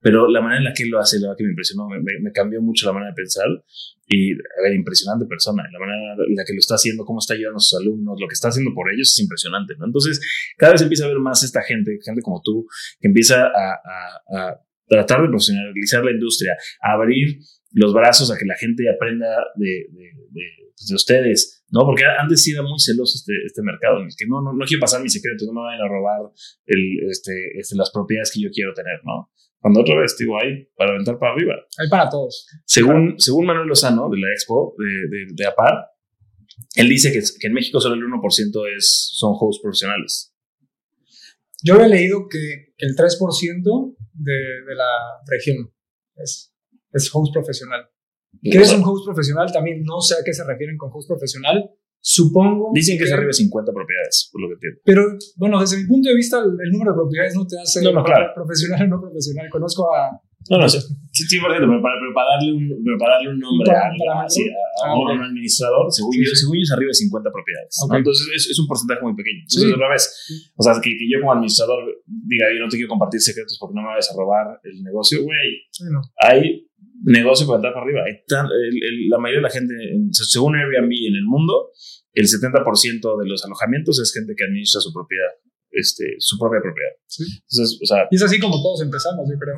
pero 0.00 0.28
la 0.28 0.40
manera 0.40 0.58
en 0.58 0.64
la 0.64 0.72
que 0.72 0.84
él 0.84 0.90
lo 0.90 0.98
hace, 0.98 1.18
la 1.18 1.28
verdad 1.28 1.38
que 1.38 1.44
me 1.44 1.50
impresionó, 1.50 1.88
me, 1.88 2.00
me 2.20 2.32
cambió 2.32 2.60
mucho 2.62 2.86
la 2.86 2.92
manera 2.92 3.10
de 3.10 3.16
pensar 3.16 3.46
y, 4.12 4.32
a 4.32 4.62
ver, 4.64 4.74
impresionante 4.74 5.24
persona, 5.26 5.62
la 5.70 5.78
manera 5.78 6.14
en 6.26 6.34
la 6.34 6.44
que 6.44 6.52
lo 6.52 6.58
está 6.58 6.74
haciendo, 6.74 7.04
cómo 7.04 7.20
está 7.20 7.34
ayudando 7.34 7.58
a 7.58 7.60
sus 7.60 7.78
alumnos, 7.78 8.18
lo 8.20 8.26
que 8.26 8.34
está 8.34 8.48
haciendo 8.48 8.74
por 8.74 8.92
ellos 8.92 9.08
es 9.08 9.18
impresionante, 9.20 9.74
¿no? 9.78 9.86
Entonces, 9.86 10.20
cada 10.58 10.72
vez 10.72 10.82
empieza 10.82 11.04
a 11.04 11.08
ver 11.08 11.20
más 11.20 11.44
esta 11.44 11.62
gente, 11.62 11.96
gente 12.04 12.20
como 12.20 12.42
tú, 12.42 12.66
que 13.00 13.08
empieza 13.08 13.46
a, 13.46 13.80
a, 14.36 14.60
tratar 14.88 15.22
de 15.22 15.28
profesionalizar 15.28 16.04
la 16.04 16.10
industria, 16.10 16.52
a 16.82 16.94
abrir 16.94 17.38
los 17.72 17.94
brazos 17.94 18.30
a 18.32 18.36
que 18.36 18.44
la 18.44 18.56
gente 18.56 18.84
aprenda 18.90 19.28
de, 19.54 19.86
de, 19.92 20.04
de, 20.30 20.42
pues, 20.80 20.88
de 20.88 20.94
ustedes, 20.94 21.64
¿no? 21.70 21.84
Porque 21.84 22.04
antes 22.04 22.42
sí 22.42 22.52
era 22.52 22.62
muy 22.62 22.80
celoso 22.80 23.14
este, 23.16 23.32
este 23.46 23.62
mercado 23.62 24.00
en 24.00 24.06
el 24.06 24.12
que 24.16 24.26
no, 24.26 24.42
no, 24.42 24.52
no 24.52 24.64
quiero 24.66 24.80
pasar 24.80 25.02
mis 25.02 25.12
secretos, 25.12 25.46
no 25.46 25.52
me 25.52 25.60
vayan 25.60 25.82
a 25.82 25.88
robar 25.88 26.32
el, 26.66 27.10
este, 27.10 27.32
este, 27.58 27.76
las 27.76 27.90
propiedades 27.92 28.32
que 28.32 28.40
yo 28.42 28.50
quiero 28.50 28.72
tener, 28.74 28.98
¿no? 29.04 29.30
Cuando 29.60 29.80
otra 29.80 30.00
vez, 30.00 30.16
digo, 30.18 30.40
hay 30.40 30.64
para 30.74 30.92
aventar 30.92 31.18
para 31.18 31.34
arriba. 31.34 31.54
Hay 31.78 31.88
para 31.90 32.08
todos. 32.08 32.46
Según, 32.64 33.14
según 33.18 33.44
Manuel 33.44 33.68
Lozano, 33.68 34.08
de 34.08 34.18
la 34.18 34.32
Expo, 34.32 34.74
de, 34.78 35.34
de, 35.34 35.46
APAR, 35.46 35.84
él 36.76 36.88
dice 36.88 37.12
que, 37.12 37.20
que, 37.38 37.46
en 37.46 37.52
México 37.52 37.78
solo 37.78 37.94
el 37.94 38.00
1% 38.00 38.76
es, 38.76 39.10
son 39.12 39.34
hosts 39.38 39.60
profesionales. 39.62 40.34
Yo 41.62 41.74
había 41.74 41.88
leído 41.88 42.28
que 42.28 42.74
el 42.78 42.96
3% 42.96 43.96
de, 44.14 44.32
de 44.32 44.74
la 44.74 45.20
región 45.26 45.72
es, 46.16 46.54
es 46.92 47.10
host 47.12 47.32
profesional. 47.32 47.88
¿Qué 48.42 48.58
es 48.58 48.72
un 48.72 48.82
host 48.84 49.04
profesional? 49.04 49.50
También 49.52 49.82
no 49.82 50.00
sé 50.00 50.14
a 50.14 50.24
qué 50.24 50.32
se 50.32 50.44
refieren 50.44 50.76
con 50.76 50.90
host 50.92 51.08
profesional, 51.08 51.70
Supongo. 52.02 52.70
Dicen 52.72 52.96
que, 52.96 53.04
es 53.04 53.12
arriba 53.12 53.28
de 53.28 53.34
50 53.34 53.72
propiedades, 53.72 54.30
por 54.32 54.40
lo 54.40 54.48
que 54.48 54.54
entiendo. 54.54 54.80
Pero, 54.84 55.02
bueno, 55.36 55.60
desde 55.60 55.76
mi 55.76 55.86
punto 55.86 56.08
de 56.08 56.14
vista, 56.14 56.38
el, 56.38 56.70
número 56.72 56.92
de 56.92 56.96
propiedades 56.96 57.34
no 57.34 57.46
te 57.46 57.58
hace 57.60 57.80
profesional 58.34 58.82
o 58.84 58.88
no 58.88 59.00
profesional. 59.00 59.48
Conozco 59.50 59.94
a. 59.94 60.20
No, 60.48 60.58
no, 60.58 60.68
sí, 60.68 60.80
sí, 61.12 61.38
por 61.38 61.50
cierto, 61.52 61.68
pero 61.68 61.82
para, 61.82 62.26
darle, 62.32 62.52
un, 62.52 62.68
darle 62.98 63.28
un 63.28 63.38
nombre 63.38 63.70
a, 63.70 63.92
a, 63.92 64.26
ah, 64.86 64.98
un 64.98 65.22
administrador, 65.22 65.92
según, 65.92 66.16
yo, 66.16 66.32
según 66.34 66.56
yo 66.56 66.62
es 66.62 66.72
arriba 66.72 66.88
de 66.88 66.94
50 66.94 67.30
propiedades. 67.30 67.76
Entonces 67.92 68.26
es, 68.34 68.50
es, 68.50 68.58
un 68.58 68.66
porcentaje 68.66 69.02
muy 69.02 69.14
pequeño. 69.14 69.40
Entonces, 69.42 69.74
otra 69.74 69.90
vez, 69.90 70.52
o 70.56 70.62
sea, 70.62 70.74
que, 70.80 70.90
que, 70.96 71.06
yo 71.10 71.20
como 71.20 71.32
administrador 71.32 71.84
diga, 72.06 72.46
yo 72.56 72.64
no 72.64 72.68
te 72.68 72.76
quiero 72.78 72.88
compartir 72.88 73.20
secretos 73.20 73.58
porque 73.60 73.74
no 73.76 73.82
me 73.82 73.88
vayas 73.88 74.10
a 74.10 74.16
robar 74.16 74.58
el 74.64 74.82
negocio, 74.82 75.22
güey. 75.22 75.60
Hay 76.24 76.66
negocio 77.04 77.46
para 77.46 77.56
entrar 77.58 77.74
para 77.74 77.84
arriba. 77.84 78.00
la 79.08 79.18
mayoría 79.18 79.40
de 79.40 79.48
la 79.48 79.50
gente, 79.50 79.74
según 80.12 80.56
Airbnb 80.56 80.92
en 81.08 81.16
el 81.16 81.24
mundo, 81.24 81.70
el 82.12 82.26
70% 82.26 82.64
de 83.22 83.28
los 83.28 83.44
alojamientos 83.44 84.00
es 84.00 84.12
gente 84.12 84.34
que 84.36 84.44
administra 84.44 84.80
su 84.80 84.92
propiedad, 84.92 85.30
este, 85.70 86.16
su 86.18 86.38
propia 86.38 86.60
propiedad. 86.60 86.92
Entonces, 86.98 87.78
o 87.82 87.86
sea, 87.86 88.08
y 88.10 88.16
es 88.16 88.22
así 88.22 88.40
como 88.40 88.60
todos 88.62 88.82
empezamos, 88.82 89.28
yo 89.28 89.38
creo. 89.38 89.56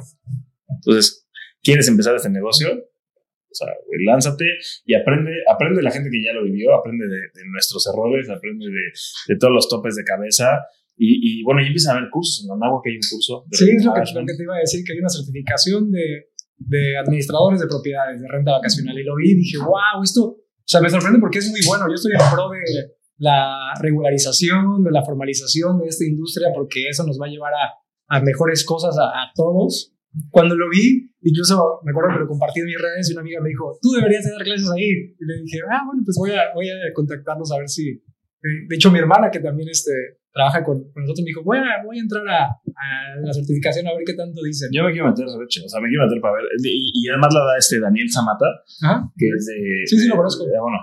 Entonces, 0.84 1.26
¿quieres 1.62 1.88
empezar 1.88 2.14
este 2.14 2.30
negocio? 2.30 2.68
O 2.72 3.54
sea, 3.54 3.68
lánzate 4.06 4.44
y 4.86 4.94
aprende, 4.94 5.30
aprende 5.48 5.76
de 5.76 5.82
la 5.82 5.90
gente 5.90 6.08
que 6.10 6.24
ya 6.24 6.32
lo 6.32 6.44
vivió, 6.44 6.74
aprende 6.74 7.06
de, 7.06 7.20
nuestros 7.52 7.86
errores, 7.86 8.30
aprende 8.30 8.66
de, 8.66 9.36
todos 9.36 9.52
los 9.52 9.68
topes 9.68 9.94
de 9.96 10.04
cabeza. 10.04 10.64
Y, 10.96 11.42
bueno, 11.42 11.60
y 11.60 11.66
empieza 11.66 11.92
a 11.92 11.96
haber 11.96 12.10
cursos. 12.10 12.44
En 12.44 12.62
agua 12.62 12.80
que 12.82 12.90
hay 12.90 12.96
un 12.96 13.02
curso. 13.10 13.44
sí, 13.50 13.70
es 13.76 13.84
lo 13.84 13.92
que, 13.92 14.00
lo 14.14 14.26
que, 14.26 14.34
te 14.36 14.42
iba 14.42 14.56
a 14.56 14.60
decir, 14.60 14.84
que 14.84 14.92
hay 14.92 15.00
una 15.00 15.08
certificación 15.08 15.90
de, 15.90 16.32
de 16.58 16.96
administradores 16.98 17.60
de 17.60 17.66
propiedades, 17.66 18.20
de 18.20 18.28
renta 18.28 18.52
vacacional. 18.52 18.98
Y 18.98 19.02
lo 19.02 19.16
vi 19.16 19.32
y 19.32 19.34
dije, 19.34 19.58
wow, 19.58 20.02
esto, 20.02 20.22
o 20.24 20.64
sea, 20.64 20.80
me 20.80 20.90
sorprende 20.90 21.18
porque 21.18 21.38
es 21.38 21.50
muy 21.50 21.60
bueno. 21.66 21.86
Yo 21.88 21.94
estoy 21.94 22.12
en 22.12 22.34
pro 22.34 22.50
de 22.50 22.94
la 23.18 23.74
regularización, 23.80 24.82
de 24.84 24.90
la 24.90 25.04
formalización 25.04 25.78
de 25.78 25.86
esta 25.86 26.04
industria, 26.04 26.48
porque 26.54 26.88
eso 26.88 27.04
nos 27.06 27.20
va 27.20 27.26
a 27.26 27.30
llevar 27.30 27.52
a, 27.54 28.16
a 28.16 28.20
mejores 28.20 28.64
cosas 28.64 28.96
a, 28.98 29.30
todos. 29.34 29.94
Cuando 30.30 30.54
lo 30.54 30.68
vi, 30.68 31.10
incluso 31.22 31.80
me 31.84 31.90
acuerdo 31.90 32.14
que 32.14 32.20
lo 32.20 32.28
compartí 32.28 32.60
en 32.60 32.66
mis 32.66 32.80
redes 32.80 33.08
y 33.08 33.12
una 33.12 33.22
amiga 33.22 33.40
me 33.40 33.48
dijo, 33.48 33.78
tú 33.80 33.90
deberías 33.92 34.24
de 34.24 34.32
dar 34.32 34.42
clases 34.42 34.70
ahí. 34.70 35.14
Y 35.18 35.24
le 35.24 35.42
dije, 35.42 35.58
ah, 35.70 35.82
bueno, 35.86 36.02
pues 36.04 36.16
voy 36.18 36.30
a, 36.32 36.52
voy 36.54 36.68
a 36.68 36.92
contactarlos 36.94 37.52
a 37.52 37.58
ver 37.58 37.68
si... 37.68 37.88
Eh, 37.90 38.66
de 38.68 38.76
hecho, 38.76 38.90
mi 38.90 38.98
hermana, 38.98 39.30
que 39.30 39.40
también 39.40 39.68
este, 39.70 39.92
trabaja 40.32 40.64
con, 40.64 40.80
nosotros, 40.96 41.22
me 41.22 41.30
dijo, 41.30 41.44
voy 41.44 41.58
a, 41.58 41.84
voy 41.84 41.98
a 41.98 42.02
entrar 42.02 42.24
a, 42.26 42.48
la 43.22 43.32
certificación 43.32 43.86
a 43.86 43.94
ver 43.94 44.02
qué 44.04 44.14
tanto 44.14 44.42
dicen. 44.42 44.68
Yo 44.72 44.82
me 44.82 44.90
quiero 44.90 45.08
meter, 45.08 45.26
o 45.26 45.28
sea, 45.28 45.80
me 45.80 45.88
quiero 45.88 46.04
meter 46.08 46.20
para 46.20 46.34
ver. 46.40 46.44
Y, 46.64 47.08
además 47.08 47.34
la 47.34 47.40
da 47.44 47.58
este 47.58 47.78
Daniel 47.78 48.10
Zamata, 48.10 48.48
que 49.16 49.26
es 49.28 49.46
de... 49.46 49.86
Sí, 49.86 49.98
sí, 49.98 50.08
lo 50.08 50.16
conozco. 50.16 50.44
bueno, 50.44 50.78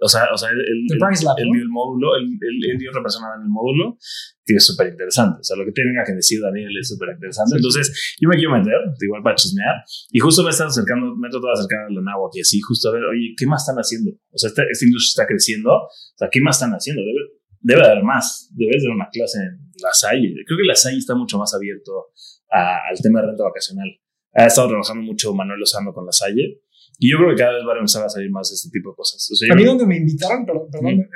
o 0.00 0.08
sea, 0.08 0.32
o 0.32 0.36
sea 0.36 0.50
él, 0.50 0.58
él, 0.58 0.86
dio 0.88 1.62
el 1.62 1.68
módulo, 1.68 2.16
él, 2.16 2.26
él, 2.40 2.78
dio 2.78 2.90
otra 2.90 3.02
persona 3.02 3.28
en 3.36 3.42
el 3.42 3.48
módulo, 3.48 3.98
que 4.44 4.54
es 4.54 4.64
súper 4.64 4.88
interesante. 4.88 5.40
O 5.40 5.44
sea, 5.44 5.56
lo 5.56 5.64
que 5.64 5.72
tenga 5.72 6.02
que 6.04 6.14
decir 6.14 6.40
Daniel 6.40 6.72
es 6.80 6.88
súper 6.88 7.10
interesante. 7.12 7.56
Entonces, 7.56 8.16
yo 8.18 8.28
me 8.28 8.36
quiero 8.36 8.56
meter, 8.56 8.74
igual 9.00 9.22
para 9.22 9.36
chismear, 9.36 9.84
y 10.10 10.18
justo 10.18 10.42
me 10.42 10.50
están 10.50 10.68
acercando, 10.68 11.14
me 11.14 11.28
he 11.28 11.30
tratado 11.30 11.52
de 11.52 11.60
acercar 11.60 11.86
a 11.86 11.90
la 11.92 12.02
que 12.32 12.40
así, 12.40 12.60
justo 12.60 12.88
a 12.88 12.92
ver, 12.92 13.04
oye, 13.04 13.34
¿qué 13.36 13.46
más 13.46 13.62
están 13.62 13.76
haciendo? 13.76 14.10
O 14.32 14.38
sea, 14.38 14.48
esta, 14.48 14.62
esta 14.64 14.84
industria 14.84 15.22
está 15.22 15.26
creciendo, 15.26 15.70
o 15.70 16.16
sea, 16.16 16.28
¿qué 16.32 16.40
más 16.40 16.56
están 16.56 16.72
haciendo? 16.72 17.02
Debe, 17.02 17.37
debe 17.60 17.84
haber 17.84 18.02
más, 18.02 18.50
debe 18.54 18.76
haber 18.76 18.90
una 18.90 19.08
clase 19.10 19.38
en 19.38 19.58
La 19.82 19.92
Salle. 19.92 20.34
Creo 20.46 20.58
que 20.58 20.64
La 20.66 20.74
Salle 20.74 20.98
está 20.98 21.14
mucho 21.14 21.38
más 21.38 21.54
abierto 21.54 22.08
al 22.50 22.98
tema 23.02 23.20
de 23.20 23.28
renta 23.28 23.44
vacacional. 23.44 23.88
Ha 24.34 24.46
estado 24.46 24.68
trabajando 24.68 25.02
mucho 25.02 25.34
Manuel 25.34 25.60
Lozano 25.60 25.92
con 25.92 26.06
La 26.06 26.12
Salle. 26.12 26.62
Y 27.00 27.12
yo 27.12 27.18
creo 27.18 27.30
que 27.30 27.36
cada 27.36 27.54
vez 27.54 27.64
van 27.64 27.76
a 27.76 27.80
empezar 27.80 28.04
a 28.04 28.08
salir 28.08 28.28
más 28.30 28.50
este 28.50 28.70
tipo 28.70 28.90
de 28.90 28.96
cosas. 28.96 29.24
a 29.50 29.54
mí 29.54 29.64
donde 29.64 29.86
me 29.86 29.96
invitaron, 29.96 30.44
perdón, 30.44 30.68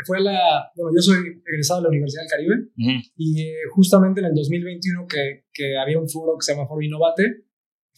fue 0.06 0.20
la, 0.20 0.70
bueno, 0.76 0.92
yo 0.96 1.02
soy 1.02 1.42
egresado 1.44 1.80
de 1.80 1.84
la 1.84 1.88
Universidad 1.88 2.22
del 2.22 2.30
Caribe 2.30 2.54
y 3.16 3.42
eh, 3.42 3.54
justamente 3.74 4.20
en 4.20 4.26
el 4.26 4.34
2021 4.34 5.06
que, 5.08 5.46
que, 5.52 5.76
había 5.76 5.98
un 5.98 6.08
foro 6.08 6.38
que 6.38 6.44
se 6.44 6.54
llama 6.54 6.68
Foro 6.68 6.82
Innovate, 6.82 7.46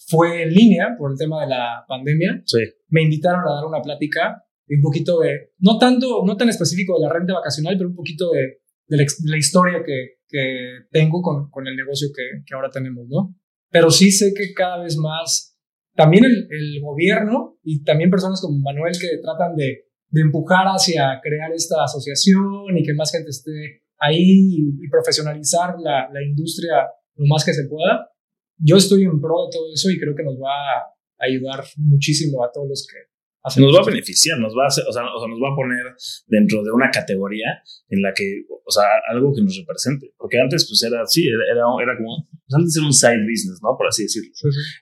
fue 0.09 0.45
en 0.45 0.55
línea 0.55 0.97
por 0.99 1.13
el 1.13 1.19
tema 1.19 1.43
de 1.43 1.49
la 1.49 1.85
pandemia. 1.87 2.43
Sí. 2.47 2.61
Me 2.89 3.03
invitaron 3.03 3.41
a 3.41 3.55
dar 3.55 3.65
una 3.67 3.83
plática 3.83 4.44
un 4.69 4.83
poquito 4.83 5.21
de, 5.21 5.53
no 5.59 5.79
tanto, 5.79 6.25
no 6.25 6.37
tan 6.37 6.49
específico 6.49 6.99
de 6.99 7.07
la 7.07 7.13
renta 7.13 7.35
vacacional, 7.35 7.77
pero 7.77 7.91
un 7.91 7.97
poquito 7.97 8.31
de, 8.31 8.61
de, 8.89 9.07
la, 9.25 9.37
historia 9.37 9.83
que, 9.85 10.21
que 10.29 10.87
tengo 10.91 11.21
con, 11.21 11.51
con, 11.51 11.67
el 11.67 11.77
negocio 11.77 12.09
que, 12.15 12.43
que, 12.47 12.55
ahora 12.55 12.71
tenemos, 12.71 13.07
¿no? 13.09 13.35
Pero 13.71 13.91
sí 13.91 14.11
sé 14.11 14.33
que 14.35 14.53
cada 14.55 14.83
vez 14.83 14.97
más, 14.97 15.59
también 15.95 16.25
el, 16.25 16.49
el 16.51 16.81
gobierno 16.81 17.59
y 17.63 17.83
también 17.85 18.11
personas 18.11 18.41
como 18.41 18.59
Manuel 18.59 18.95
que 18.99 19.19
tratan 19.23 19.57
de, 19.57 19.85
de, 20.09 20.21
empujar 20.21 20.67
hacia 20.67 21.21
crear 21.23 21.53
esta 21.53 21.85
asociación 21.85 22.77
y 22.77 22.83
que 22.83 22.95
más 22.95 23.13
gente 23.13 23.31
esté 23.31 23.83
ahí 23.99 24.19
y, 24.19 24.85
y 24.85 24.89
profesionalizar 24.91 25.75
la, 25.79 26.09
la 26.13 26.23
industria 26.23 26.89
lo 27.17 27.27
más 27.27 27.45
que 27.45 27.53
se 27.53 27.69
pueda. 27.69 28.11
Yo 28.59 28.77
estoy 28.77 29.03
en 29.03 29.21
pro 29.21 29.47
de 29.47 29.53
todo 29.53 29.73
eso 29.73 29.91
y 29.91 29.99
creo 29.99 30.15
que 30.15 30.25
nos 30.25 30.37
va 30.37 30.79
a 30.79 30.95
ayudar 31.19 31.65
muchísimo 31.77 32.45
a 32.45 32.51
todos 32.53 32.69
los 32.69 32.87
que 32.91 33.14
nos 33.57 33.77
va 33.77 33.81
a 33.81 33.85
beneficiar, 33.85 34.39
nos 34.39 34.57
va 34.57 34.65
a, 34.65 34.67
hacer, 34.69 34.85
o, 34.89 34.93
sea, 34.93 35.05
o 35.05 35.19
sea, 35.21 35.29
nos 35.29 35.39
va 35.39 35.53
a 35.53 35.57
poner 35.57 35.85
dentro 36.27 36.65
de 36.65 36.73
una 36.73 36.91
categoría 36.91 37.61
en 37.89 38.01
la 38.01 38.13
que, 38.15 38.45
o 38.49 38.71
sea, 38.71 38.85
algo 39.11 39.35
que 39.35 39.43
nos 39.43 39.57
represente. 39.59 40.15
Porque 40.17 40.41
antes, 40.41 40.67
pues 40.67 40.83
era 40.83 41.03
así, 41.03 41.29
era, 41.29 41.45
era, 41.53 41.65
era 41.83 41.97
como, 41.97 42.27
pues 42.31 42.55
antes 42.57 42.77
era 42.77 42.87
un 42.87 42.93
side 42.93 43.25
business, 43.29 43.61
¿no? 43.63 43.77
Por 43.77 43.87
así 43.87 44.05
decirlo. 44.05 44.31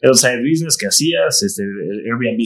Era 0.01 0.13
un 0.13 0.19
side 0.19 0.41
business 0.41 0.77
que 0.77 0.87
hacías, 0.87 1.43
este, 1.43 1.63
Airbnb 1.63 2.41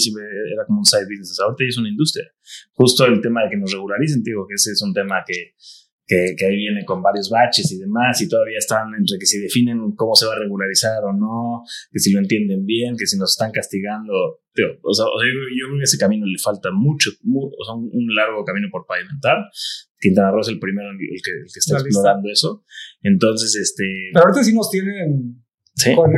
era 0.53 0.65
como 0.67 0.81
un 0.81 0.87
side 0.87 1.05
business. 1.05 1.39
Ahorita 1.39 1.65
ya 1.65 1.69
es 1.69 1.79
una 1.79 1.89
industria. 1.89 2.25
Justo 2.73 3.05
el 3.05 3.21
tema 3.21 3.45
de 3.45 3.51
que 3.51 3.57
nos 3.59 3.73
regularicen, 3.73 4.23
digo, 4.23 4.47
que 4.49 4.55
ese 4.55 4.73
es 4.73 4.83
un 4.83 4.95
tema 4.95 5.23
que, 5.27 5.53
que, 6.07 6.35
que, 6.39 6.47
ahí 6.47 6.57
viene 6.57 6.85
con 6.85 7.03
varios 7.03 7.29
baches 7.31 7.71
y 7.73 7.79
demás, 7.79 8.21
y 8.23 8.29
todavía 8.29 8.59
están 8.59 8.95
entre 8.97 9.19
que 9.19 9.27
si 9.27 9.41
definen 9.41 9.93
cómo 9.97 10.15
se 10.15 10.27
va 10.27 10.35
a 10.35 10.39
regularizar 10.39 11.03
o 11.05 11.13
no, 11.13 11.65
que 11.91 11.99
si 11.99 12.13
lo 12.13 12.21
entienden 12.21 12.65
bien, 12.65 12.97
que 12.97 13.07
si 13.07 13.19
nos 13.19 13.33
están 13.33 13.51
castigando. 13.51 14.13
o 14.15 14.95
sea, 14.95 15.05
yo, 15.05 15.67
creo 15.69 15.79
que 15.79 15.85
ese 15.85 15.99
camino 15.99 16.25
le 16.27 16.39
falta 16.39 16.71
mucho, 16.73 17.11
o 17.11 17.65
sea, 17.65 17.75
un, 17.75 18.15
largo 18.15 18.45
camino 18.45 18.69
por 18.71 18.87
pavimentar. 18.87 19.37
Quintana 19.99 20.31
Roo 20.31 20.41
es 20.41 20.49
el 20.49 20.61
primero 20.61 20.91
el 20.91 20.99
que, 20.99 21.33
el 21.33 21.53
que 21.53 21.59
está 21.59 21.79
explorando 21.79 22.31
eso. 22.31 22.65
Entonces, 23.03 23.57
este. 23.57 23.85
Pero 24.13 24.27
ahorita 24.27 24.45
sí 24.45 24.55
nos 24.55 24.71
tienen. 24.71 25.43
¿Sí? 25.75 25.95
Con, 25.95 26.11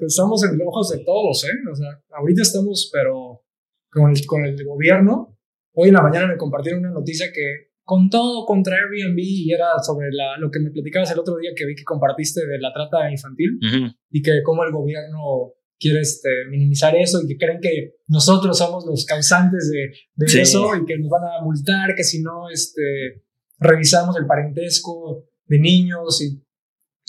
estamos 0.00 0.42
en 0.44 0.58
los 0.58 0.66
ojos 0.66 0.90
de 0.90 1.04
todos, 1.04 1.44
¿eh? 1.44 1.54
O 1.70 1.74
sea, 1.74 1.88
ahorita 2.18 2.42
estamos, 2.42 2.90
pero 2.92 3.44
con 3.90 4.10
el, 4.10 4.26
con 4.26 4.44
el 4.44 4.64
gobierno. 4.64 5.38
Hoy 5.72 5.88
en 5.88 5.94
la 5.94 6.02
mañana 6.02 6.26
me 6.26 6.36
compartieron 6.36 6.80
una 6.80 6.90
noticia 6.90 7.26
que 7.32 7.73
con 7.84 8.08
todo 8.10 8.46
contra 8.46 8.76
Airbnb 8.76 9.18
y 9.18 9.52
era 9.52 9.66
sobre 9.86 10.08
la, 10.10 10.38
lo 10.38 10.50
que 10.50 10.58
me 10.60 10.70
platicabas 10.70 11.10
el 11.12 11.18
otro 11.18 11.36
día 11.36 11.50
que 11.54 11.66
vi 11.66 11.74
que 11.74 11.84
compartiste 11.84 12.46
de 12.46 12.58
la 12.58 12.72
trata 12.72 13.10
infantil 13.10 13.58
y 14.10 14.22
que 14.22 14.42
cómo 14.42 14.64
el 14.64 14.72
gobierno 14.72 15.52
quiere 15.78 16.00
este, 16.00 16.30
minimizar 16.50 16.94
eso 16.96 17.20
y 17.22 17.26
que 17.28 17.36
creen 17.36 17.58
que 17.60 17.96
nosotros 18.08 18.56
somos 18.56 18.86
los 18.86 19.04
causantes 19.04 19.70
de, 19.70 19.92
de 20.14 20.40
eso 20.42 20.74
y 20.76 20.86
que 20.86 20.96
nos 20.98 21.10
van 21.10 21.24
a 21.24 21.44
multar, 21.44 21.94
que 21.94 22.04
si 22.04 22.22
no 22.22 22.48
este, 22.50 23.24
revisamos 23.58 24.16
el 24.16 24.26
parentesco 24.26 25.26
de 25.46 25.58
niños 25.58 26.22
y 26.22 26.40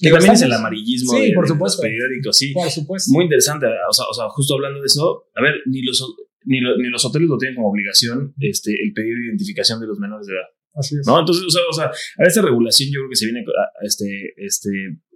Y 0.05 0.09
también 0.09 0.33
es 0.33 0.41
el 0.41 0.51
amarillismo 0.51 1.13
sí, 1.13 1.27
de, 1.27 1.33
por 1.33 1.45
de 1.45 1.49
supuesto. 1.53 1.77
los 1.83 1.89
periódicos, 1.89 2.35
sí. 2.37 2.51
Por 2.53 2.69
supuesto. 2.69 3.11
Muy 3.13 3.23
interesante. 3.25 3.67
O 3.89 3.93
sea, 3.93 4.05
o 4.09 4.13
sea, 4.13 4.27
justo 4.29 4.55
hablando 4.55 4.79
de 4.81 4.85
eso, 4.87 5.29
a 5.35 5.41
ver, 5.41 5.53
ni 5.67 5.81
los, 5.83 6.03
ni, 6.43 6.59
lo- 6.59 6.77
ni 6.77 6.89
los 6.89 7.05
hoteles 7.05 7.29
lo 7.29 7.37
tienen 7.37 7.55
como 7.55 7.69
obligación 7.69 8.33
este, 8.39 8.71
el 8.83 8.91
pedir 8.93 9.15
identificación 9.25 9.79
de 9.79 9.87
los 9.87 9.99
menores 9.99 10.27
de 10.27 10.33
edad. 10.33 10.47
Así 10.75 10.95
es. 10.99 11.07
¿no? 11.07 11.19
Entonces, 11.19 11.45
o 11.45 11.49
sea, 11.49 11.61
o 11.69 11.73
sea, 11.73 11.85
a 11.85 12.27
esta 12.27 12.41
regulación 12.41 12.89
yo 12.91 12.99
creo 12.99 13.09
que 13.09 13.15
se 13.15 13.25
viene, 13.25 13.43
este, 13.81 14.33
este, 14.37 14.69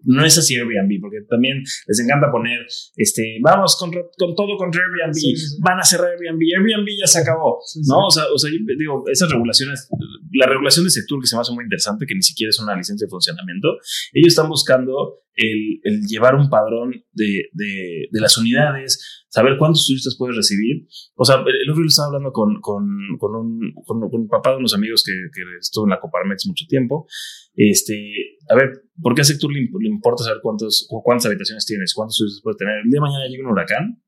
no 0.03 0.25
es 0.25 0.37
así 0.37 0.55
Airbnb, 0.55 0.99
porque 1.01 1.17
también 1.29 1.63
les 1.87 1.99
encanta 1.99 2.31
poner, 2.31 2.65
este, 2.95 3.39
vamos 3.41 3.77
con, 3.79 3.91
con 3.91 4.35
todo 4.35 4.57
contra 4.57 4.81
Airbnb, 4.81 5.13
Sí, 5.13 5.35
sí, 5.35 5.57
van 5.61 5.79
a 5.79 5.83
cerrar 5.83 6.09
Airbnb, 6.11 6.41
Airbnb 6.57 6.87
ya 6.99 7.07
se 7.07 7.19
acabó, 7.19 7.59
Sí. 7.65 7.81
¿no? 7.87 8.07
O 8.07 8.11
sea, 8.11 8.23
o 8.33 8.37
sea, 8.37 8.49
yo 8.51 8.57
digo, 8.77 9.03
esas 9.11 9.29
regulaciones, 9.31 9.89
la 10.31 10.47
regulación 10.47 10.85
de 10.85 10.91
sector 10.91 11.19
que 11.19 11.27
se 11.27 11.35
me 11.35 11.41
hace 11.41 11.53
muy 11.53 11.63
interesante, 11.63 12.05
que 12.05 12.15
ni 12.15 12.21
siquiera 12.23 12.49
es 12.49 12.59
una 12.59 12.75
licencia 12.75 13.05
de 13.05 13.09
funcionamiento, 13.09 13.77
ellos 14.13 14.29
están 14.29 14.49
buscando 14.49 15.19
el, 15.35 15.79
el 15.83 16.01
llevar 16.05 16.35
un 16.35 16.49
padrón 16.49 16.91
de, 17.13 17.45
de, 17.53 18.07
de 18.11 18.21
las 18.21 18.37
unidades, 18.37 19.23
saber 19.29 19.57
cuántos 19.57 19.87
turistas 19.87 20.15
puedes 20.17 20.35
recibir. 20.35 20.85
O 21.15 21.23
sea, 21.23 21.37
el 21.37 21.69
otro 21.69 21.81
día 21.81 21.87
estaba 21.87 22.07
hablando 22.07 22.31
con, 22.33 22.59
con, 22.61 22.83
con, 23.17 23.35
un, 23.35 23.73
con, 23.85 24.09
con 24.09 24.21
un 24.21 24.27
papá 24.27 24.51
de 24.51 24.57
unos 24.57 24.73
amigos 24.73 25.03
que, 25.05 25.13
que 25.33 25.41
estuvo 25.59 25.85
en 25.85 25.91
la 25.91 25.99
Coparmex 25.99 26.45
mucho 26.47 26.65
tiempo. 26.67 27.07
Este, 27.55 28.13
a 28.49 28.55
ver, 28.55 28.71
¿por 29.01 29.13
qué 29.15 29.21
a 29.21 29.25
Sector 29.25 29.51
le, 29.51 29.59
imp- 29.61 29.81
le 29.81 29.89
importa 29.89 30.23
saber 30.23 30.39
cuántos, 30.41 30.87
cuántas 31.03 31.25
habitaciones 31.25 31.65
tienes, 31.65 31.93
cuántos 31.93 32.17
turistas 32.17 32.41
puedes 32.43 32.57
tener? 32.57 32.75
El 32.83 32.89
día 32.89 32.97
de 32.97 33.01
mañana 33.01 33.27
llega 33.27 33.43
un 33.45 33.51
huracán 33.51 34.01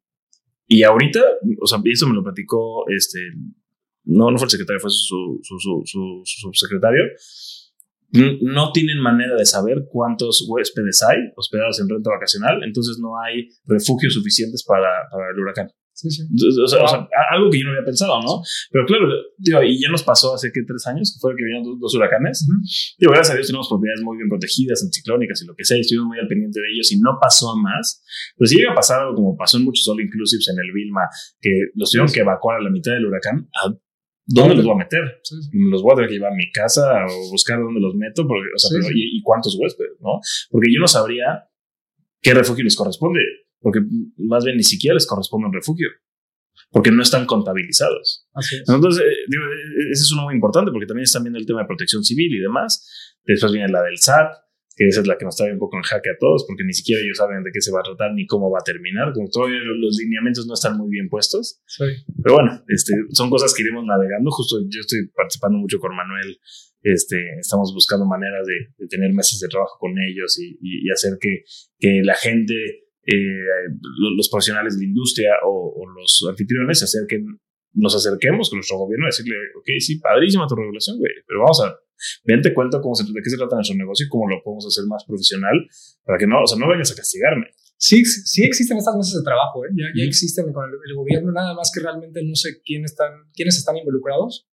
y 0.68 0.84
ahorita, 0.84 1.22
o 1.60 1.68
sea, 1.68 1.80
eso 1.84 2.08
me 2.08 2.16
lo 2.16 2.24
platicó, 2.24 2.86
este, 2.89 3.20
no, 4.06 4.32
no 4.32 4.38
fue 4.38 4.46
el 4.46 4.52
secretario, 4.52 4.80
fue 4.80 4.89
su, 4.89 5.39
su, 5.42 5.60
su, 5.60 5.82
su, 5.86 6.22
su 6.24 6.39
subsecretario. 6.42 7.04
No 8.42 8.74
tienen 8.74 9.00
manera 9.00 9.36
de 9.36 9.46
saber 9.46 9.86
cuántos 9.89 10.46
huéspedes 10.50 11.02
hay 11.02 11.18
hospedados 11.38 11.80
en 11.80 11.88
renta 11.88 12.10
vacacional, 12.10 12.62
entonces 12.64 13.00
no 13.00 13.18
hay 13.22 13.48
refugios 13.66 14.14
suficientes 14.14 14.66
para, 14.68 14.89
para 15.10 15.32
el 15.34 15.39
huracán. 15.39 15.70
Sí, 16.02 16.10
sí. 16.10 16.24
O 16.26 16.68
sea, 16.68 16.80
o 16.80 16.82
Wow. 16.82 16.89
sea, 16.89 16.99
a- 17.14 17.36
algo 17.36 17.49
que 17.52 17.60
yo 17.60 17.66
no 17.66 17.72
había 17.72 17.86
pensado, 17.86 18.18
¿no? 18.22 18.41
Pero 18.72 18.86
claro, 18.86 19.06
digo, 19.38 19.62
y 19.62 19.80
ya 19.80 19.89
nos 19.91 20.02
pasó 20.02 20.34
hace 20.34 20.52
que 20.52 20.62
tres 20.66 20.88
años, 20.88 21.14
que 21.14 21.20
fue 21.22 21.36
que 21.38 21.43
vinieron 21.43 21.64
dos, 21.64 21.80
dos 21.80 21.93
huracanes. 21.95 22.41
Ujú. 22.49 22.58
Digo, 22.97 23.12
gracias 23.14 23.34
a 23.34 23.36
Dios 23.38 23.47
tenemos 23.47 23.70
propiedades 23.70 24.02
muy 24.02 24.18
bien 24.18 24.30
protegidas, 24.30 24.82
anticiclónicas 24.82 25.41
y 25.43 25.45
lo 25.45 25.54
que 25.56 25.64
sea, 25.64 25.78
y 25.78 25.82
estuvimos 25.82 26.08
muy 26.08 26.18
al 26.20 26.28
pendiente 26.28 26.60
de 26.60 26.68
ellos 26.74 26.91
y 26.91 26.99
no 26.99 27.18
pasó 27.22 27.52
a 27.52 27.56
más. 27.62 28.02
Pues 28.38 28.49
si 28.49 28.58
llega 28.58 28.72
a 28.72 28.76
pasar 28.76 29.02
algo 29.02 29.14
como 29.16 29.38
pasó 29.38 29.58
en 29.58 29.64
muchos 29.66 29.88
all 29.88 30.02
inclusives 30.02 30.47
en 30.49 30.58
el 30.58 30.72
Vilma, 30.74 31.02
que 31.39 31.52
los 31.76 31.91
tuvieron 31.91 32.12
que 32.12 32.22
evacuar 32.22 32.60
a 32.60 32.64
la 32.64 32.70
mitad 32.72 32.93
del 32.93 33.06
huracán, 33.06 33.47
¿a 33.62 33.70
dónde 34.26 34.56
los 34.56 34.66
voy 34.66 34.74
a 34.74 34.78
meter? 34.78 35.20
Sí, 35.24 35.36
sí. 35.41 35.49
los 35.54 35.82
voy 35.84 35.91
a 35.93 35.95
tener 35.95 36.10
que 36.10 36.16
llevar 36.16 36.32
a 36.32 36.36
mi 36.36 36.49
casa 36.52 37.06
o 37.06 37.30
buscar 37.32 37.60
dónde 37.60 37.80
los 37.82 37.93
meto, 37.95 38.26
porque, 38.26 38.47
o 38.56 38.58
sea, 38.58 38.70
Sí, 38.70 38.76
pero, 38.82 38.88
sí. 38.89 38.93
¿y, 38.97 39.18
y 39.20 39.22
cuántos 39.22 39.58
huéspedes, 39.60 39.99
no? 40.02 40.20
Porque 40.49 40.70
yo 40.74 40.80
no 40.80 40.88
sabría 40.88 41.45
qué 42.22 42.34
refugio 42.34 42.64
les 42.64 42.76
corresponde, 42.76 43.20
porque 43.62 43.80
más 44.18 44.43
bien 44.43 44.57
ni 44.57 44.64
siquiera 44.64 44.93
les 44.95 45.07
corresponde 45.07 45.47
un 45.47 45.53
refugio, 45.53 45.88
porque 46.72 46.91
no 46.91 47.01
están 47.01 47.26
contabilizados. 47.26 48.28
Así 48.34 48.55
es. 48.55 48.68
Entonces, 48.70 49.01
eh, 49.03 49.16
digo, 49.30 49.43
eh, 49.43 49.91
ese 49.91 50.03
es 50.03 50.12
uno 50.12 50.24
muy 50.24 50.36
importante, 50.36 50.72
porque 50.72 50.86
también 50.88 51.03
están 51.03 51.24
viendo 51.24 51.39
el 51.39 51.45
tema 51.45 51.62
de 51.62 51.68
protección 51.68 52.03
civil 52.03 52.34
y 52.36 52.39
demás. 52.39 53.18
Después 53.24 53.51
viene 53.51 53.70
la 53.70 53.84
del 53.84 53.97
SAT, 53.97 54.32
que 54.76 54.88
esa 54.88 55.01
es 55.01 55.07
la 55.07 55.18
que 55.18 55.26
nos 55.26 55.36
trae 55.36 55.51
un 55.51 55.59
poco 55.59 55.78
en 55.78 55.84
jaque 55.84 56.09
a 56.09 56.18
todos, 56.20 56.45
porque 56.47 56.64
ni 56.64 56.74
siquiera 56.74 57.01
ellos 57.03 57.18
saben 57.18 57.43
de 57.43 57.51
qué 57.53 57.62
se 57.62 57.72
va 57.72 57.82
a 57.82 57.84
tratar 57.84 58.14
ni 58.14 58.26
cómo 58.26 58.49
va 58.49 58.59
a 58.59 58.64
terminar, 58.64 59.12
como 59.14 59.30
todavía 59.30 59.59
los 59.62 59.97
lineamientos 59.99 60.47
no 60.47 60.53
están 60.53 60.78
muy 60.78 60.89
bien 60.89 61.09
puestos. 61.09 61.62
Sí. 61.68 61.84
Pero 62.24 62.36
bueno, 62.36 62.64
este, 62.68 62.93
son 63.12 63.30
cosas 63.30 63.53
que 63.53 63.64
iremos 63.64 63.84
navegando. 63.86 64.32
Justo 64.32 64.57
yo 64.70 64.80
estoy 64.80 65.07
participando 65.16 65.57
mucho 65.59 65.78
con 65.80 65.95
Manuel. 65.95 66.39
Este, 66.84 67.18
estamos 67.39 67.74
buscando 67.76 68.05
maneras 68.07 68.47
de, 68.47 68.74
de 68.78 68.88
tener 68.88 69.14
mesas 69.14 69.39
de 69.39 69.49
trabajo 69.49 69.78
con 69.80 69.91
ellos 69.99 70.39
y, 70.39 70.57
y- 70.62 70.88
y 70.88 70.89
hacer 70.89 71.18
que, 71.22 71.43
que 71.78 72.01
la 72.03 72.16
gente, 72.16 72.55
eh, 73.06 73.68
lo- 73.72 74.16
los 74.16 74.30
profesionales 74.30 74.76
de 74.78 74.84
la 74.84 74.89
industria 74.89 75.32
o, 75.45 75.74
o 75.76 75.89
los 75.89 76.26
anfitriones 76.30 76.80
se 76.80 76.86
acerquen, 76.86 77.39
nos 77.74 77.95
acerquemos 77.95 78.49
con 78.49 78.58
nuestro 78.58 78.78
gobierno 78.78 79.06
y 79.06 79.10
decirle, 79.10 79.36
ok, 79.58 79.68
sí, 79.80 79.97
padrísima 79.99 80.45
tu 80.47 80.56
regulación, 80.56 80.97
güey, 80.99 81.12
pero 81.26 81.39
vamos 81.39 81.62
a, 81.64 81.76
ven, 82.26 82.41
te 82.41 82.54
cuento 82.54 82.82
cómo 82.82 82.95
se, 82.95 83.04
de 83.06 83.22
qué 83.24 83.30
se 83.30 83.38
trata 83.38 83.56
nuestro 83.56 83.78
negocio 83.78 84.06
y 84.06 84.10
cómo 84.10 84.28
lo 84.28 84.41
podemos 84.43 84.66
hacer 84.68 84.86
más 84.88 85.04
profesional 85.06 85.56
para 86.04 86.18
que 86.20 86.28
no, 86.28 86.41
o 86.43 86.47
sea, 86.47 86.58
no 86.60 86.68
vengas 86.70 86.91
a 86.91 86.95
castigarme. 86.95 87.47
Sí, 87.78 88.06
sí 88.06 88.43
existen 88.43 88.78
estas 88.78 88.95
mesas 88.95 89.16
de 89.16 89.24
trabajo, 89.24 89.66
¿eh? 89.66 89.70
ya, 89.74 89.86
ya 89.95 90.04
existen 90.08 90.52
con 90.54 90.70
el, 90.70 90.76
el 90.88 90.95
gobierno, 90.95 91.32
nada 91.32 91.56
más 91.56 91.72
que 91.74 91.80
realmente 91.82 92.22
no 92.24 92.36
sé 92.36 92.62
quién 92.64 92.84
están, 92.86 93.10
quiénes 93.34 93.58
están 93.58 93.76
involucrados, 93.78 94.47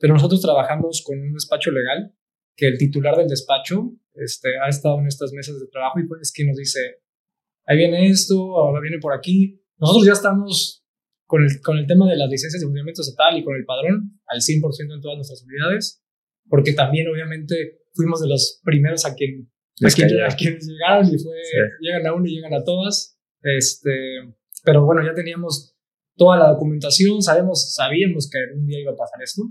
pero 0.00 0.14
nosotros 0.14 0.40
trabajamos 0.40 1.04
con 1.06 1.20
un 1.20 1.32
despacho 1.34 1.70
legal 1.70 2.12
que 2.56 2.66
el 2.66 2.78
titular 2.78 3.16
del 3.16 3.28
despacho 3.28 3.92
este, 4.14 4.48
ha 4.58 4.68
estado 4.68 4.98
en 4.98 5.06
estas 5.06 5.32
mesas 5.32 5.60
de 5.60 5.66
trabajo 5.68 6.00
y 6.00 6.06
pues 6.08 6.22
es 6.22 6.32
quien 6.32 6.48
nos 6.48 6.56
dice, 6.56 6.80
ahí 7.66 7.76
viene 7.76 8.08
esto, 8.08 8.34
ahora 8.58 8.80
viene 8.80 8.98
por 8.98 9.12
aquí. 9.14 9.60
Nosotros 9.78 10.06
ya 10.06 10.12
estamos 10.12 10.84
con 11.26 11.42
el, 11.42 11.60
con 11.62 11.78
el 11.78 11.86
tema 11.86 12.08
de 12.08 12.16
las 12.16 12.28
licencias 12.30 12.60
de 12.60 12.66
funcionamiento 12.66 13.02
estatal 13.02 13.38
y 13.38 13.44
con 13.44 13.54
el 13.56 13.64
padrón 13.64 14.20
al 14.26 14.40
100% 14.40 14.94
en 14.94 15.00
todas 15.00 15.16
nuestras 15.16 15.42
unidades, 15.44 16.02
porque 16.48 16.72
también 16.74 17.08
obviamente 17.08 17.80
fuimos 17.94 18.20
de 18.20 18.28
los 18.28 18.60
primeros 18.64 19.04
a 19.06 19.14
quien 19.14 19.50
a, 19.82 19.88
quien- 19.88 20.22
a 20.22 20.36
quienes 20.36 20.66
llegaron 20.66 21.06
y 21.06 21.18
fue, 21.18 21.34
Sí. 21.42 21.56
llegan 21.80 22.06
a 22.06 22.14
uno 22.14 22.26
y 22.26 22.34
llegan 22.36 22.54
a 22.54 22.62
todas. 22.62 23.18
Este, 23.42 23.90
pero 24.64 24.84
bueno, 24.84 25.02
ya 25.04 25.14
teníamos 25.14 25.74
toda 26.16 26.36
la 26.38 26.48
documentación, 26.50 27.22
sabemos, 27.22 27.74
sabíamos 27.74 28.28
que 28.30 28.38
algún 28.38 28.66
día 28.66 28.80
iba 28.80 28.92
a 28.92 28.96
pasar 28.96 29.20
esto, 29.22 29.42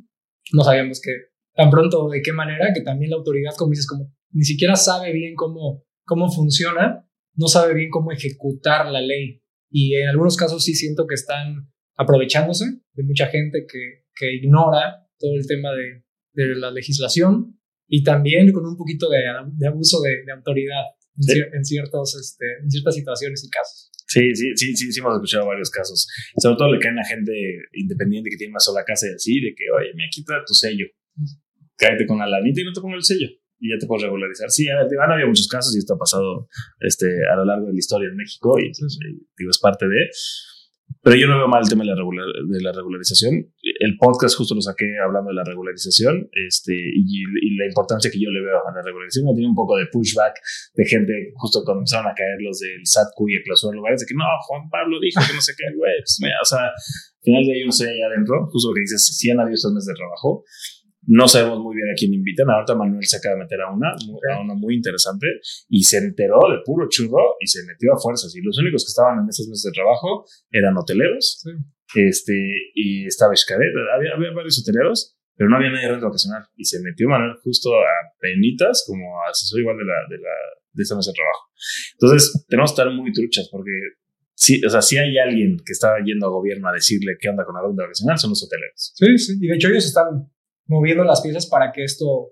no 0.53 0.63
sabíamos 0.63 1.01
que 1.01 1.11
tan 1.55 1.69
pronto 1.69 2.07
de 2.09 2.21
qué 2.21 2.31
manera, 2.31 2.71
que 2.73 2.81
también 2.81 3.09
la 3.11 3.17
autoridad, 3.17 3.51
como 3.57 3.71
dices, 3.71 3.87
como 3.87 4.13
ni 4.31 4.43
siquiera 4.45 4.75
sabe 4.75 5.11
bien 5.11 5.33
cómo, 5.35 5.83
cómo 6.05 6.31
funciona, 6.31 7.05
no 7.35 7.47
sabe 7.47 7.73
bien 7.73 7.89
cómo 7.89 8.11
ejecutar 8.11 8.89
la 8.91 9.01
ley. 9.01 9.41
Y 9.69 9.95
en 9.95 10.09
algunos 10.09 10.35
casos 10.37 10.63
sí 10.63 10.73
siento 10.75 11.07
que 11.07 11.15
están 11.15 11.71
aprovechándose 11.95 12.65
de 12.93 13.03
mucha 13.03 13.27
gente 13.27 13.65
que, 13.71 14.05
que 14.15 14.33
ignora 14.35 15.07
todo 15.19 15.35
el 15.35 15.45
tema 15.47 15.69
de, 15.73 16.03
de 16.33 16.55
la 16.55 16.71
legislación 16.71 17.57
y 17.87 18.03
también 18.03 18.51
con 18.51 18.65
un 18.65 18.75
poquito 18.77 19.09
de, 19.09 19.19
de 19.57 19.67
abuso 19.67 20.01
de, 20.01 20.23
de 20.25 20.31
autoridad 20.31 20.83
en, 21.17 21.23
Sí. 21.23 21.33
cier- 21.33 21.49
en 21.53 21.65
ciertos, 21.65 22.15
este, 22.15 22.45
en 22.63 22.71
ciertas 22.71 22.95
situaciones 22.95 23.43
y 23.45 23.49
casos. 23.49 23.91
Sí, 24.07 24.33
sí, 24.33 24.51
sí, 24.55 24.75
sí, 24.75 24.91
sí, 24.91 24.99
hemos 24.99 25.13
escuchado 25.15 25.45
varios 25.47 25.69
casos. 25.69 26.07
Sobre 26.37 26.55
todo 26.57 26.71
le 26.73 26.79
caen 26.79 26.97
a 26.99 27.05
gente 27.05 27.31
independiente 27.73 28.29
que 28.29 28.37
tiene 28.37 28.51
una 28.51 28.59
sola 28.59 28.83
casa 28.85 29.07
y 29.07 29.13
así, 29.15 29.39
de 29.41 29.53
que, 29.55 29.63
oye, 29.77 29.93
me 29.95 30.03
quita 30.09 30.41
tu 30.45 30.53
sello. 30.53 30.85
Cállate 31.77 32.05
con 32.05 32.19
la 32.19 32.27
lanita 32.27 32.61
y 32.61 32.63
no 32.63 32.73
te 32.73 32.81
pongo 32.81 32.95
el 32.95 33.03
sello. 33.03 33.27
Y 33.63 33.69
ya 33.69 33.77
te 33.79 33.85
puedes 33.85 34.01
regularizar. 34.03 34.49
Sí, 34.49 34.67
a 34.69 34.77
ver, 34.77 34.89
digo, 34.89 35.03
han 35.03 35.11
habido 35.11 35.27
muchos 35.29 35.47
casos 35.47 35.75
y 35.75 35.79
esto 35.79 35.93
ha 35.93 35.97
pasado 35.99 36.49
este, 36.79 37.05
a 37.31 37.35
lo 37.37 37.45
largo 37.45 37.67
de 37.67 37.73
la 37.73 37.77
historia 37.79 38.09
en 38.09 38.15
México 38.17 38.57
y 38.57 38.69
eh, 38.73 39.21
digo, 39.37 39.51
es 39.51 39.59
parte 39.59 39.85
de. 39.87 40.09
Pero 41.03 41.15
yo 41.15 41.25
no 41.27 41.37
veo 41.37 41.47
mal 41.47 41.61
el 41.63 41.69
tema 41.69 41.83
de 41.85 41.89
la, 41.93 41.95
regular- 41.95 42.33
de 42.49 42.61
la 42.61 42.73
regularización. 42.73 43.33
El 43.79 43.97
podcast 43.97 44.35
justo 44.35 44.53
lo 44.55 44.61
saqué 44.61 44.85
hablando 44.99 45.29
de 45.29 45.35
la 45.35 45.43
regularización 45.45 46.27
este, 46.45 46.73
y, 46.75 47.21
y 47.23 47.55
la 47.55 47.65
importancia 47.65 48.11
que 48.11 48.19
yo 48.19 48.29
le 48.29 48.41
veo 48.41 48.59
a 48.59 48.73
la 48.75 48.81
regularización. 48.83 49.29
Tiene 49.33 49.49
un 49.49 49.55
poco 49.55 49.77
de 49.77 49.85
pushback 49.91 50.35
de 50.75 50.85
gente 50.85 51.13
justo 51.35 51.61
cuando 51.63 51.81
empezaron 51.87 52.11
a 52.11 52.13
caer 52.13 52.41
los 52.41 52.59
del 52.59 52.81
SATCU 52.83 53.29
y 53.29 53.35
a 53.37 53.43
clausurar 53.45 53.75
lugares 53.77 54.01
de 54.01 54.05
que 54.05 54.15
no, 54.17 54.25
Juan 54.49 54.69
Pablo 54.69 54.99
dijo 54.99 55.21
que 55.25 55.33
no 55.33 55.41
sé 55.41 55.53
qué, 55.55 55.69
güey. 55.77 55.93
Pues, 56.01 56.19
o 56.41 56.45
sea, 56.45 56.65
al 56.65 57.23
final 57.23 57.45
de 57.45 57.53
ahí 57.53 57.63
no 57.65 57.71
sé 57.71 57.85
allá 57.89 58.07
adentro, 58.11 58.49
justo 58.51 58.69
lo 58.69 58.75
que 58.75 58.81
dices, 58.81 59.01
si 59.05 59.29
han 59.31 59.39
habido 59.39 59.55
estos 59.55 59.71
meses 59.73 59.87
de 59.87 59.95
trabajo. 59.95 60.43
No 61.07 61.27
sabemos 61.27 61.59
muy 61.59 61.75
bien 61.75 61.87
a 61.89 61.95
quién 61.97 62.13
invitan. 62.13 62.49
Ahorita 62.49 62.75
Manuel 62.75 63.03
se 63.03 63.17
acaba 63.17 63.35
de 63.35 63.41
meter 63.43 63.59
a 63.61 63.71
una, 63.73 63.89
a 63.89 64.41
una 64.41 64.53
muy 64.53 64.75
interesante 64.75 65.27
y 65.67 65.83
se 65.83 65.97
enteró 65.97 66.37
de 66.51 66.61
puro 66.63 66.87
churro 66.89 67.35
y 67.39 67.47
se 67.47 67.65
metió 67.65 67.93
a 67.93 67.97
fuerzas. 67.99 68.35
Y 68.35 68.41
los 68.41 68.57
únicos 68.59 68.85
que 68.85 68.89
estaban 68.89 69.19
en 69.23 69.29
esos 69.29 69.47
meses 69.47 69.71
de 69.71 69.71
trabajo 69.71 70.25
eran 70.51 70.77
hoteleros 70.77 71.41
Sí. 71.43 71.51
este, 72.01 72.33
y 72.75 73.05
estaba 73.07 73.35
Xcaret, 73.35 73.73
había, 73.95 74.13
había 74.15 74.31
varios 74.31 74.59
hoteleros, 74.61 75.17
pero 75.35 75.49
no 75.49 75.57
había 75.57 75.71
nadie 75.71 75.87
de 75.87 75.91
renta 75.93 76.05
vacacional. 76.05 76.43
Y 76.55 76.65
se 76.65 76.79
metió 76.81 77.09
Manuel 77.09 77.35
justo 77.43 77.69
a 77.75 77.89
penitas 78.19 78.83
como 78.87 79.03
asesor 79.29 79.59
igual 79.59 79.77
de 79.77 79.85
la, 79.85 79.95
de 80.09 80.17
la, 80.21 80.35
de 80.73 80.83
esta 80.83 80.95
mesa 80.95 81.09
de 81.11 81.15
trabajo. 81.15 81.49
Entonces, 81.99 82.45
tenemos 82.47 82.71
que 82.71 82.73
estar 82.81 82.93
muy 82.93 83.11
truchas 83.11 83.49
porque 83.51 83.71
si, 84.35 84.63
o 84.63 84.69
sea, 84.69 84.81
si 84.81 84.97
hay 84.97 85.17
alguien 85.17 85.57
que 85.65 85.73
está 85.73 85.95
yendo 86.05 86.27
a 86.27 86.29
gobierno 86.29 86.69
a 86.69 86.73
decirle 86.73 87.17
qué 87.19 87.29
onda 87.29 87.43
con 87.43 87.55
la 87.55 87.61
renta 87.67 87.83
vacacional, 87.83 88.17
son 88.17 88.29
los 88.31 88.43
hoteleros. 88.43 88.93
Sí, 88.95 89.17
sí. 89.17 89.37
Y 89.41 89.47
de 89.47 89.55
hecho 89.55 89.67
ellos 89.69 89.85
están 89.85 90.31
moviendo 90.67 91.03
las 91.03 91.21
piezas 91.21 91.47
para 91.47 91.71
que 91.71 91.83
esto 91.83 92.29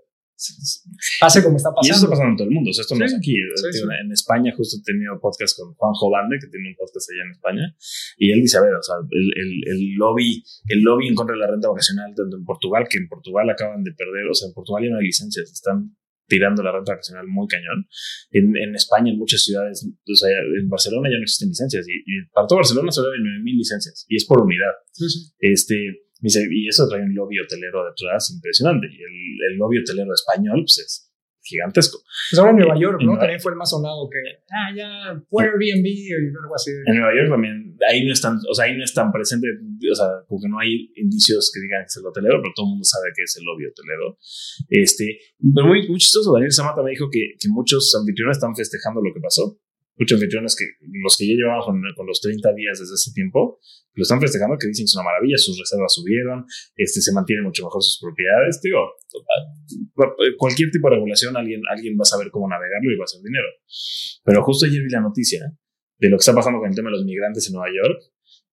pase 1.19 1.43
como 1.43 1.57
está 1.57 1.69
Y 1.83 1.89
eso 1.91 1.99
pasando. 1.99 2.05
está 2.05 2.09
pasando 2.09 2.31
en 2.31 2.37
todo 2.37 2.47
el 2.47 2.53
mundo. 2.53 2.69
O 2.69 2.73
sea, 2.73 2.83
esto 2.83 2.95
no 2.95 3.03
Sí, 3.07 3.13
es 3.13 3.19
aquí. 3.19 3.35
sí, 3.35 3.67
Digo, 3.75 3.87
sí. 3.91 3.97
En 4.05 4.11
España, 4.11 4.53
justo 4.55 4.77
he 4.79 4.83
tenido 4.83 5.19
podcast 5.19 5.57
con 5.59 5.73
Juanjo 5.75 6.09
Bande, 6.09 6.37
que 6.39 6.47
tiene 6.47 6.69
un 6.69 6.75
podcast 6.75 7.09
allá 7.11 7.23
en 7.25 7.31
España. 7.31 7.65
Y 8.17 8.31
él 8.31 8.41
dice: 8.41 8.57
A 8.57 8.61
ver, 8.61 8.73
o 8.73 8.81
sea, 8.83 8.95
el, 9.11 9.27
el, 9.35 9.51
el 9.67 9.93
lobby, 9.95 10.43
el 10.67 10.79
lobby 10.81 11.07
en 11.07 11.15
contra 11.15 11.35
de 11.35 11.41
la 11.41 11.51
renta 11.51 11.67
vacacional, 11.67 12.13
tanto 12.15 12.37
en 12.37 12.45
Portugal, 12.45 12.87
que 12.89 12.97
en 12.99 13.07
Portugal 13.09 13.49
acaban 13.49 13.83
de 13.83 13.91
perder, 13.91 14.27
o 14.29 14.33
sea, 14.33 14.47
en 14.47 14.53
Portugal 14.53 14.83
ya 14.83 14.89
no 14.91 14.97
hay 14.99 15.05
licencias, 15.07 15.51
están 15.51 15.95
tirando 16.29 16.61
la 16.63 16.71
renta 16.71 16.93
vacacional 16.93 17.27
muy 17.27 17.47
cañón. 17.47 17.87
En, 18.31 18.55
en 18.55 18.75
España, 18.75 19.11
en 19.11 19.17
muchas 19.17 19.43
ciudades, 19.43 19.83
o 19.83 20.15
sea, 20.15 20.29
en 20.29 20.69
Barcelona 20.69 21.09
ya 21.09 21.17
no 21.17 21.23
existen 21.23 21.49
licencias. 21.49 21.85
Y, 21.89 21.99
y 22.05 22.25
para 22.31 22.45
todo 22.47 22.59
Barcelona 22.59 22.91
se 22.91 23.01
de 23.01 23.07
9000 23.19 23.57
licencias. 23.57 24.05
Y 24.07 24.15
es 24.15 24.25
por 24.25 24.39
unidad. 24.41 24.71
Sí, 24.93 25.09
sí. 25.09 25.33
Este, 25.39 25.75
me 26.19 26.27
dice, 26.27 26.45
y 26.51 26.67
eso 26.67 26.87
trae 26.87 27.01
un 27.01 27.15
lobby 27.15 27.39
hotelero 27.39 27.85
detrás 27.85 28.31
impresionante. 28.31 28.87
Y 28.87 28.97
el, 29.01 29.51
el 29.51 29.57
lobby 29.57 29.79
hotelero 29.79 30.13
español 30.13 30.63
pues, 30.67 30.79
es 30.79 31.09
gigantesco. 31.41 31.99
Pues 32.29 32.39
ahora 32.39 32.51
en 32.51 32.57
Nueva 32.57 32.79
York, 32.79 32.99
¿no? 33.01 33.17
También 33.17 33.39
fue 33.39 33.51
el 33.53 33.57
más 33.57 33.69
sonado 33.69 34.09
que, 34.09 34.19
ah, 34.51 34.69
ya, 34.75 35.23
fue 35.29 35.45
Airbnb 35.45 35.87
o 35.87 36.43
algo 36.43 36.55
así. 36.55 36.71
En 36.85 36.95
Nueva 36.95 37.15
York 37.15 37.29
también, 37.29 37.77
ahí 37.89 38.05
no 38.05 38.13
están, 38.13 38.37
o 38.37 38.53
sea, 38.53 38.65
ahí 38.65 38.77
no 38.77 38.83
es 38.83 38.93
tan 38.93 39.11
presente, 39.11 39.47
o 39.47 39.95
sea, 39.95 40.07
porque 40.27 40.47
no 40.47 40.59
hay 40.59 40.91
indicios 40.95 41.51
que 41.53 41.61
digan 41.61 41.81
que 41.81 41.87
es 41.87 41.97
el 41.97 42.05
hotelero, 42.05 42.39
pero 42.41 42.53
todo 42.55 42.67
el 42.67 42.71
mundo 42.71 42.83
sabe 42.83 43.09
que 43.15 43.23
es 43.23 43.35
el 43.37 43.45
lobby 43.45 43.65
hotelero. 43.65 44.17
Este, 44.69 45.19
pero 45.55 45.67
muy, 45.67 45.87
muy 45.87 45.97
chistoso, 45.97 46.33
Daniel 46.33 46.51
Samata 46.51 46.83
me 46.83 46.91
dijo 46.91 47.09
que, 47.09 47.33
que 47.39 47.49
muchos 47.49 47.95
anfitriones 47.97 48.37
están 48.37 48.55
festejando 48.55 49.01
lo 49.01 49.13
que 49.13 49.21
pasó 49.21 49.59
muchos 49.99 50.15
anfitriones 50.15 50.55
que 50.55 50.65
los 51.03 51.15
que 51.17 51.27
ya 51.27 51.35
llevamos 51.35 51.65
con, 51.67 52.07
los 52.07 52.21
30 52.21 52.53
días 52.53 52.79
desde 52.79 52.95
ese 52.95 53.11
tiempo, 53.13 53.59
lo 53.93 54.01
están 54.01 54.21
festejando, 54.21 54.57
que 54.57 54.67
dicen 54.67 54.85
que 54.85 54.89
es 54.89 54.95
una 54.95 55.03
maravilla, 55.03 55.37
sus 55.37 55.59
reservas 55.59 55.93
subieron, 55.93 56.45
este, 56.75 57.01
se 57.01 57.11
mantienen 57.13 57.43
mucho 57.43 57.65
mejor 57.65 57.83
sus 57.83 57.99
propiedades. 57.99 58.61
Digo, 58.63 58.79
cualquier 60.37 60.71
tipo 60.71 60.89
de 60.89 60.95
regulación, 60.95 61.35
alguien, 61.35 61.61
alguien 61.69 61.97
va 61.99 62.03
a 62.03 62.05
saber 62.05 62.31
cómo 62.31 62.47
navegarlo 62.47 62.91
y 62.91 62.97
va 62.97 63.03
a 63.03 63.09
hacer 63.11 63.21
dinero. 63.21 63.47
Pero 64.23 64.43
justo 64.43 64.65
ayer 64.65 64.81
vi 64.81 64.89
la 64.89 65.01
noticia 65.01 65.51
de 65.99 66.09
lo 66.09 66.15
que 66.15 66.21
está 66.21 66.33
pasando 66.33 66.59
con 66.59 66.69
el 66.69 66.75
tema 66.75 66.89
de 66.89 66.95
los 66.95 67.05
migrantes 67.05 67.45
en 67.47 67.53
Nueva 67.53 67.67
York 67.67 67.99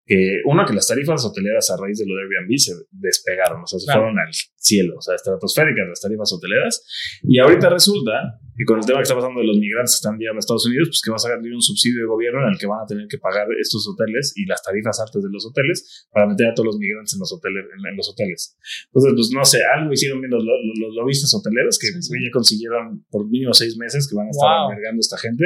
que 0.07 0.39
una 0.45 0.65
que 0.65 0.73
las 0.73 0.87
tarifas 0.87 1.25
hoteleras 1.25 1.69
a 1.71 1.77
raíz 1.77 1.99
de 1.99 2.07
lo 2.07 2.15
de 2.15 2.23
Airbnb 2.23 2.57
se 2.59 2.73
despegaron, 2.93 3.63
o 3.63 3.67
sea, 3.67 3.81
se 3.81 3.91
fueron 3.91 4.17
al 4.17 4.31
cielo, 4.55 4.95
o 4.99 5.03
sea, 5.03 5.17
estratosféricas 5.17 5.83
las 5.89 6.01
tarifas 6.01 6.33
hoteleras. 6.33 6.87
Y 7.25 7.41
ahorita 7.41 7.69
resulta 7.69 8.39
que 8.57 8.65
con 8.65 8.79
el 8.79 8.87
tema 8.87 9.01
que 9.01 9.03
está 9.03 9.17
pasando 9.17 9.41
de 9.41 9.47
los 9.51 9.59
migrantes 9.59 9.99
que 9.99 10.07
están 10.07 10.17
llegando 10.17 10.39
a 10.39 10.45
Estados 10.47 10.65
Unidos, 10.67 10.95
pues 10.95 11.03
que 11.03 11.11
va 11.11 11.17
a 11.17 11.19
salir 11.19 11.53
un 11.53 11.61
subsidio 11.61 12.03
de 12.03 12.07
gobierno 12.07 12.39
en 12.47 12.55
el 12.55 12.59
que 12.59 12.71
van 12.71 12.81
a 12.83 12.87
tener 12.87 13.11
que 13.11 13.19
pagar 13.19 13.51
estos 13.59 13.83
hoteles 13.91 14.33
y 14.39 14.47
las 14.47 14.63
tarifas 14.63 14.95
altas 15.03 15.27
de 15.27 15.29
los 15.29 15.45
hoteles 15.45 16.07
para 16.15 16.31
meter 16.31 16.47
a 16.47 16.55
todos 16.55 16.67
los 16.67 16.79
migrantes 16.79 17.15
en 17.15 17.21
los 17.21 17.33
hoteles. 17.35 17.67
En, 17.67 17.97
los 17.97 18.09
hoteles. 18.09 18.57
Entonces, 18.87 19.13
pues 19.15 19.31
no 19.35 19.45
sé, 19.45 19.59
algo 19.75 19.93
hicieron 19.93 20.21
bien 20.21 20.31
los, 20.31 20.45
los, 20.45 20.95
lobistas 20.95 21.35
hoteleros 21.35 21.79
que 21.79 21.89
ya 21.91 22.31
consiguieron 22.31 23.05
por 23.11 23.27
mínimo 23.27 23.55
seis 23.55 23.77
meses 23.77 24.07
que 24.09 24.15
van 24.15 24.27
a 24.27 24.31
estar 24.31 24.71
albergando 24.71 25.01
a 25.01 25.05
esta 25.05 25.19
gente 25.19 25.45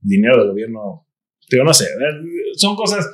dinero 0.00 0.38
del 0.38 0.48
gobierno. 0.48 1.06
Digo, 1.48 1.64
no 1.64 1.74
sé, 1.74 1.86
son 2.56 2.76
cosas 2.76 3.06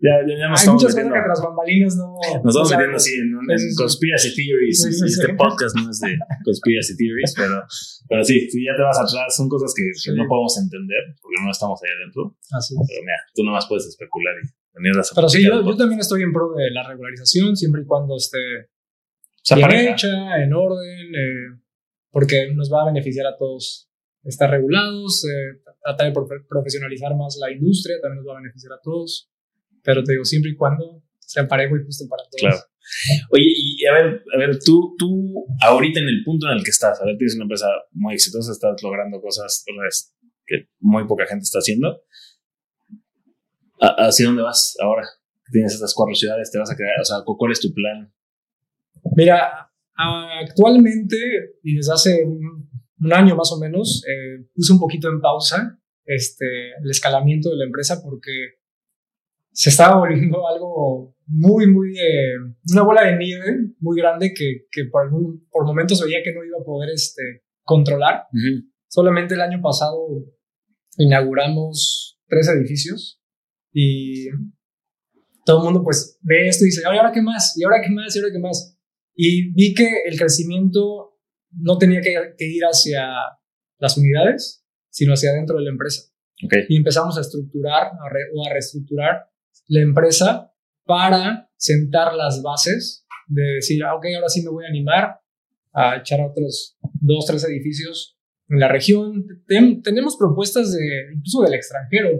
ya, 0.00 0.24
ya, 0.26 0.34
ya 0.34 0.48
nos 0.48 0.60
Hay 0.60 0.68
muchas 0.72 0.94
cosas 0.96 1.12
que 1.12 1.20
tras 1.20 1.40
bambalinas 1.44 1.96
no. 1.96 2.16
Nos 2.42 2.56
estamos 2.56 2.70
metiendo 2.72 2.96
así 2.96 3.14
en, 3.20 3.36
en 3.36 3.74
conspiracy 3.76 4.34
theories. 4.34 4.80
este 4.84 5.34
podcast 5.34 5.76
no 5.76 5.90
es 5.90 6.00
de 6.00 6.16
conspiracy 6.44 6.96
theories, 6.96 7.34
pero, 7.36 7.62
pero 8.08 8.24
sí, 8.24 8.48
si 8.48 8.64
ya 8.64 8.72
te 8.76 8.82
vas 8.82 8.98
atrás, 8.98 9.36
son 9.36 9.48
cosas 9.48 9.74
que, 9.76 9.84
no 10.12 10.24
podemos 10.26 10.56
entender 10.58 11.16
porque 11.20 11.36
no 11.44 11.50
estamos 11.50 11.80
ahí 11.82 11.90
adentro. 12.00 12.36
Así 12.50 12.74
es. 12.74 12.88
Pero 12.88 13.00
mira, 13.04 13.20
tú 13.34 13.44
nomás 13.44 13.66
puedes 13.68 13.86
especular 13.86 14.34
y 14.40 14.48
venir 14.80 14.98
a 14.98 15.02
Pero 15.14 15.28
sí, 15.28 15.44
yo, 15.44 15.62
yo, 15.62 15.76
también 15.76 16.00
estoy 16.00 16.22
en 16.22 16.32
pro 16.32 16.54
de 16.54 16.70
la 16.70 16.88
regularización, 16.88 17.56
siempre 17.56 17.82
y 17.82 17.84
cuando 17.84 18.16
esté 18.16 18.38
bien 19.54 19.92
hecha, 19.92 20.42
en 20.42 20.52
orden, 20.52 21.14
eh, 21.14 21.60
porque 22.10 22.52
nos 22.54 22.72
va 22.72 22.82
a 22.82 22.86
beneficiar 22.86 23.26
a 23.26 23.36
todos 23.36 23.90
estar 24.24 24.50
regulados, 24.50 25.24
eh, 25.24 25.60
tratar 25.82 26.12
de 26.12 26.20
profesionalizar 26.48 27.16
más 27.16 27.36
la 27.40 27.50
industria, 27.50 27.96
también 28.00 28.22
nos 28.22 28.28
va 28.28 28.38
a 28.38 28.42
beneficiar 28.42 28.72
a 28.74 28.80
todos. 28.82 29.30
Pero 29.82 30.02
te 30.04 30.12
digo, 30.12 30.24
siempre 30.24 30.50
y 30.52 30.56
cuando 30.56 31.02
sea 31.18 31.46
parejo 31.46 31.76
y 31.76 31.84
justo 31.84 32.06
para 32.08 32.22
todos. 32.24 32.40
Claro. 32.40 32.58
Oye, 33.30 33.44
y 33.46 33.86
a 33.86 33.92
ver, 33.92 34.24
a 34.34 34.38
ver, 34.38 34.58
tú, 34.64 34.96
tú 34.98 35.46
ahorita 35.62 36.00
en 36.00 36.08
el 36.08 36.24
punto 36.24 36.48
en 36.48 36.58
el 36.58 36.64
que 36.64 36.70
estás, 36.70 37.00
a 37.00 37.04
ver, 37.04 37.16
tienes 37.16 37.34
una 37.34 37.44
empresa 37.44 37.68
muy 37.92 38.14
exitosa, 38.14 38.50
estás 38.52 38.82
logrando 38.82 39.20
cosas 39.20 39.64
que 40.46 40.68
muy 40.80 41.06
poca 41.06 41.26
gente 41.26 41.44
está 41.44 41.58
haciendo. 41.58 42.02
¿Hacia 43.78 44.26
dónde 44.26 44.42
vas 44.42 44.76
ahora? 44.82 45.08
Tienes 45.52 45.74
estas 45.74 45.94
cuatro 45.94 46.14
ciudades, 46.14 46.50
te 46.50 46.58
vas 46.58 46.70
a 46.70 46.76
quedar, 46.76 47.00
o 47.00 47.04
sea, 47.04 47.18
¿cuál 47.24 47.52
es 47.52 47.60
tu 47.60 47.72
plan? 47.72 48.12
Mira, 49.16 49.70
actualmente 49.96 51.16
y 51.62 51.76
desde 51.76 51.92
hace 51.92 52.24
un, 52.24 52.68
año 53.12 53.34
más 53.34 53.50
o 53.52 53.58
menos, 53.58 54.04
eh, 54.06 54.44
puse 54.54 54.72
un 54.72 54.78
poquito 54.78 55.08
en 55.08 55.20
pausa 55.20 55.78
este, 56.04 56.72
el 56.82 56.90
escalamiento 56.90 57.48
de 57.48 57.56
la 57.56 57.64
empresa 57.64 58.02
porque 58.02 58.59
se 59.52 59.70
estaba 59.70 59.98
volviendo 59.98 60.46
algo 60.48 61.14
muy, 61.26 61.66
muy, 61.70 61.96
eh, 61.96 62.34
una 62.72 62.82
bola 62.82 63.04
de 63.04 63.16
nieve 63.16 63.74
muy 63.78 64.00
grande 64.00 64.32
que, 64.34 64.66
que 64.70 64.84
por, 64.86 65.02
algún, 65.04 65.46
por 65.50 65.64
momentos 65.64 66.02
veía 66.04 66.22
que 66.24 66.32
no 66.32 66.44
iba 66.44 66.58
a 66.60 66.64
poder 66.64 66.90
este, 66.90 67.44
controlar. 67.62 68.24
Solamente 68.88 69.34
el 69.34 69.40
año 69.40 69.60
pasado 69.62 70.08
inauguramos 70.96 72.20
tres 72.26 72.48
edificios 72.48 73.22
y 73.72 74.28
todo 75.44 75.58
el 75.58 75.64
mundo 75.64 75.84
pues 75.84 76.18
ve 76.22 76.48
esto 76.48 76.64
y 76.64 76.66
dice, 76.66 76.82
¿y 76.82 76.96
ahora 76.96 77.12
qué 77.12 77.22
más? 77.22 77.54
¿Y 77.56 77.64
ahora 77.64 77.80
qué 77.82 77.90
más? 77.90 78.14
¿Y 78.14 78.18
ahora 78.18 78.32
qué 78.32 78.38
más? 78.40 78.76
Y 79.14 79.52
vi 79.52 79.74
que 79.74 79.88
el 80.06 80.18
crecimiento 80.18 81.18
no 81.52 81.78
tenía 81.78 82.00
que, 82.00 82.14
que 82.36 82.46
ir 82.46 82.62
hacia 82.64 83.08
las 83.78 83.96
unidades, 83.96 84.64
sino 84.88 85.14
hacia 85.14 85.32
dentro 85.32 85.56
de 85.56 85.64
la 85.64 85.70
empresa. 85.70 86.10
Y 86.68 86.76
empezamos 86.76 87.18
a 87.18 87.20
estructurar 87.20 87.92
o 88.34 88.46
a 88.46 88.52
reestructurar 88.52 89.29
la 89.68 89.80
empresa 89.80 90.52
para 90.84 91.50
sentar 91.56 92.14
las 92.14 92.42
bases 92.42 93.06
de 93.28 93.42
decir, 93.42 93.82
ah, 93.84 93.94
ok, 93.94 94.06
ahora 94.16 94.28
sí 94.28 94.42
me 94.42 94.50
voy 94.50 94.64
a 94.64 94.68
animar 94.68 95.20
a 95.72 95.98
echar 95.98 96.20
otros 96.20 96.76
dos, 97.00 97.26
tres 97.26 97.44
edificios 97.44 98.18
en 98.48 98.58
la 98.58 98.68
región. 98.68 99.24
tenemos 99.46 100.16
propuestas 100.16 100.72
de, 100.72 101.12
incluso 101.14 101.42
del 101.42 101.54
extranjero. 101.54 102.10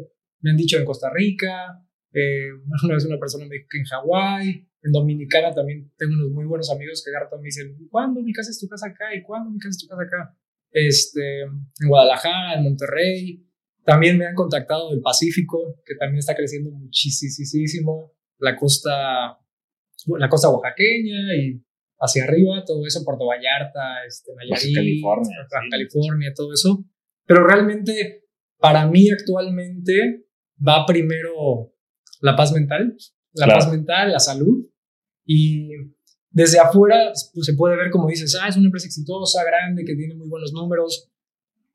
Me 0.41 0.51
han 0.51 0.57
dicho 0.57 0.79
en 0.79 0.85
Costa 0.85 1.11
Rica, 1.13 1.85
eh, 2.13 2.51
una 2.85 2.95
vez 2.95 3.05
una 3.05 3.19
persona 3.19 3.47
me 3.47 3.57
dijo 3.57 3.67
que 3.71 3.79
en 3.79 3.85
Hawái, 3.85 4.69
en 4.83 4.93
Dominicana 4.93 5.53
también 5.53 5.93
tengo 5.97 6.15
unos 6.15 6.31
muy 6.31 6.47
buenos 6.47 6.71
amigos 6.71 7.03
que 7.05 7.13
Garto 7.13 7.37
me 7.39 7.47
dicen, 7.47 7.77
¿cuándo 7.91 8.23
mi 8.23 8.33
casa 8.33 8.51
es 8.51 8.59
tu 8.59 8.69
casa 8.69 8.87
acá? 8.87 9.15
¿Y 9.15 9.23
cuándo 9.23 9.51
mi 9.51 9.59
casa 9.59 9.71
es 9.71 9.79
tu 9.79 9.87
casa 9.89 10.03
acá? 10.03 10.37
Este, 10.71 11.43
en 11.43 11.89
Guadalajara, 11.89 12.55
en 12.55 12.65
Monterrey, 12.65 13.47
también 13.91 14.17
me 14.17 14.25
han 14.25 14.37
contactado 14.37 14.91
del 14.91 15.01
Pacífico, 15.01 15.83
que 15.85 15.97
también 15.97 16.21
está 16.21 16.37
creciendo 16.37 16.71
muchísimo. 16.71 18.13
La 18.39 18.57
costa, 18.57 19.37
la 20.07 20.29
costa 20.29 20.49
oaxaqueña 20.49 21.35
y 21.37 21.61
hacia 21.99 22.23
arriba, 22.23 22.63
todo 22.65 22.87
eso, 22.87 23.05
Puerto 23.05 23.27
Vallarta, 23.27 24.05
este, 24.07 24.31
Nayarit, 24.37 24.77
California, 24.77 25.37
California, 25.73 26.33
todo 26.37 26.53
eso. 26.53 26.85
Pero 27.27 27.45
realmente, 27.45 28.29
para 28.59 28.87
mí 28.87 29.11
actualmente, 29.11 30.25
va 30.57 30.87
primero 30.87 31.75
la 32.21 32.37
paz 32.37 32.53
mental, 32.53 32.97
la 33.33 33.49
paz 33.49 33.73
mental, 33.73 34.13
la 34.13 34.21
salud. 34.21 34.71
Y 35.27 35.69
desde 36.31 36.61
afuera 36.61 37.11
pues, 37.35 37.45
se 37.45 37.55
puede 37.55 37.77
ver 37.77 37.91
como 37.91 38.07
dices, 38.07 38.39
ah, 38.41 38.47
es 38.47 38.57
una 38.57 38.67
empresa 38.67 38.87
exitosa, 38.87 39.43
grande, 39.43 39.85
que 39.85 39.97
tiene 39.97 40.15
muy 40.15 40.29
buenos 40.29 40.53
números, 40.53 41.11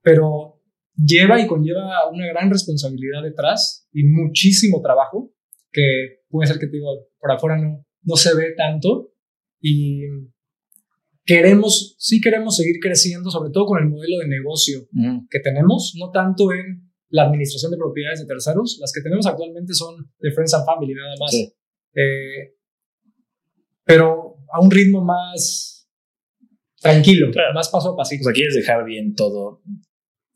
pero 0.01 0.54
lleva 0.95 1.41
y 1.41 1.47
conlleva 1.47 2.09
una 2.11 2.27
gran 2.27 2.49
responsabilidad 2.49 3.23
detrás 3.23 3.87
y 3.91 4.03
muchísimo 4.03 4.81
trabajo, 4.81 5.33
que 5.71 6.23
puede 6.29 6.47
ser 6.47 6.59
que 6.59 6.67
te 6.67 6.77
digo, 6.77 6.87
por 7.19 7.31
afuera 7.31 7.57
no, 7.57 7.85
no 8.03 8.15
se 8.15 8.35
ve 8.35 8.53
tanto. 8.55 9.11
Y 9.59 10.01
queremos, 11.25 11.95
sí 11.97 12.21
queremos 12.21 12.55
seguir 12.55 12.77
creciendo, 12.81 13.29
sobre 13.29 13.49
todo 13.51 13.65
con 13.65 13.81
el 13.81 13.89
modelo 13.89 14.19
de 14.19 14.27
negocio 14.27 14.87
que 15.29 15.39
tenemos, 15.39 15.93
no 15.97 16.11
tanto 16.11 16.53
en 16.53 16.91
la 17.09 17.23
administración 17.23 17.71
de 17.71 17.77
propiedades 17.77 18.19
de 18.19 18.25
terceros, 18.25 18.77
las 18.79 18.91
que 18.91 19.01
tenemos 19.01 19.25
actualmente 19.25 19.73
son 19.73 20.11
de 20.19 20.31
Friends 20.31 20.53
and 20.53 20.65
Family 20.65 20.93
nada 20.93 21.15
más. 21.19 21.33
Eh, 21.93 22.55
pero 23.83 24.37
a 24.51 24.59
un 24.59 24.69
ritmo 24.69 25.03
más 25.03 25.87
tranquilo, 26.81 27.31
más 27.53 27.69
paso 27.69 27.93
a 27.93 27.97
pasito. 27.97 28.21
O 28.21 28.25
sea, 28.25 28.33
quieres 28.33 28.55
dejar 28.55 28.83
bien 28.85 29.15
todo 29.15 29.61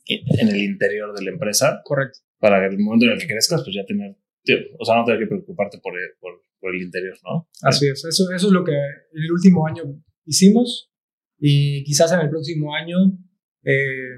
en 0.10 0.48
el 0.48 0.58
interior 0.58 1.16
de 1.16 1.24
la 1.24 1.32
empresa. 1.32 1.82
Correcto. 1.84 2.20
Para 2.40 2.66
el 2.66 2.78
momento 2.78 3.06
en 3.06 3.14
el 3.14 3.20
que 3.20 3.28
crezcas, 3.28 3.64
pues 3.64 3.76
ya 3.76 3.86
tener, 3.86 4.16
o 4.78 4.86
sea, 4.86 4.96
no 4.96 5.06
tener 5.06 5.20
que 5.20 5.28
preocuparte 5.28 5.80
por 5.80 5.94
el, 6.00 6.10
por, 6.20 6.74
el 6.74 6.82
interior, 6.82 7.18
¿no? 7.24 7.50
Así 7.62 7.88
es, 7.88 8.04
eso, 8.04 8.32
eso 8.32 8.48
es 8.48 8.54
lo 8.54 8.64
que 8.64 8.74
en 8.74 9.24
el 9.24 9.32
último 9.32 9.66
año 9.66 9.84
hicimos 10.26 10.92
y 11.38 11.84
quizás 11.84 12.12
en 12.12 12.20
el 12.20 12.30
próximo 12.30 12.76
año 12.76 12.98
eh, 13.64 14.18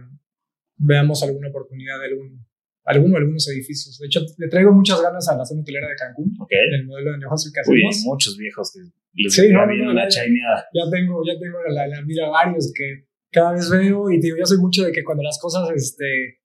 veamos 0.78 1.22
alguna 1.24 1.50
oportunidad 1.50 2.00
de 2.00 2.08
algún, 2.08 2.46
alguno 2.84 3.18
algunos 3.18 3.48
edificios. 3.50 3.98
De 4.00 4.08
hecho, 4.08 4.22
le 4.38 4.48
traigo 4.48 4.72
muchas 4.72 5.02
ganas 5.02 5.28
a 5.30 5.38
la 5.38 5.46
zona 5.46 5.62
hotelera 5.62 5.88
de 5.88 5.96
Cancún, 5.96 6.36
okay. 6.40 6.70
del 6.70 6.86
modelo 6.86 7.12
de 7.12 7.20
negocio 7.20 7.52
que 7.54 7.60
hacemos. 7.62 7.98
Uy, 7.98 8.04
muchos 8.06 8.38
viejos 8.38 8.72
que 8.74 8.80
les 9.14 9.34
sí, 9.34 9.50
no, 9.52 9.66
no, 9.66 9.94
la 9.94 10.08
chaineada. 10.08 10.66
Ya 10.74 10.90
tengo, 10.90 11.22
ya 11.26 11.38
tengo 11.40 11.58
la, 11.70 11.88
la 11.88 12.02
mira 12.02 12.30
varios 12.30 12.72
que 12.76 13.06
cada 13.32 13.54
vez 13.54 13.70
veo 13.70 14.10
y 14.10 14.20
digo, 14.20 14.38
yo 14.38 14.46
soy 14.46 14.58
mucho 14.58 14.84
de 14.84 14.92
que 14.92 15.04
cuando 15.04 15.24
las 15.24 15.40
cosas 15.40 15.70
este, 15.76 16.42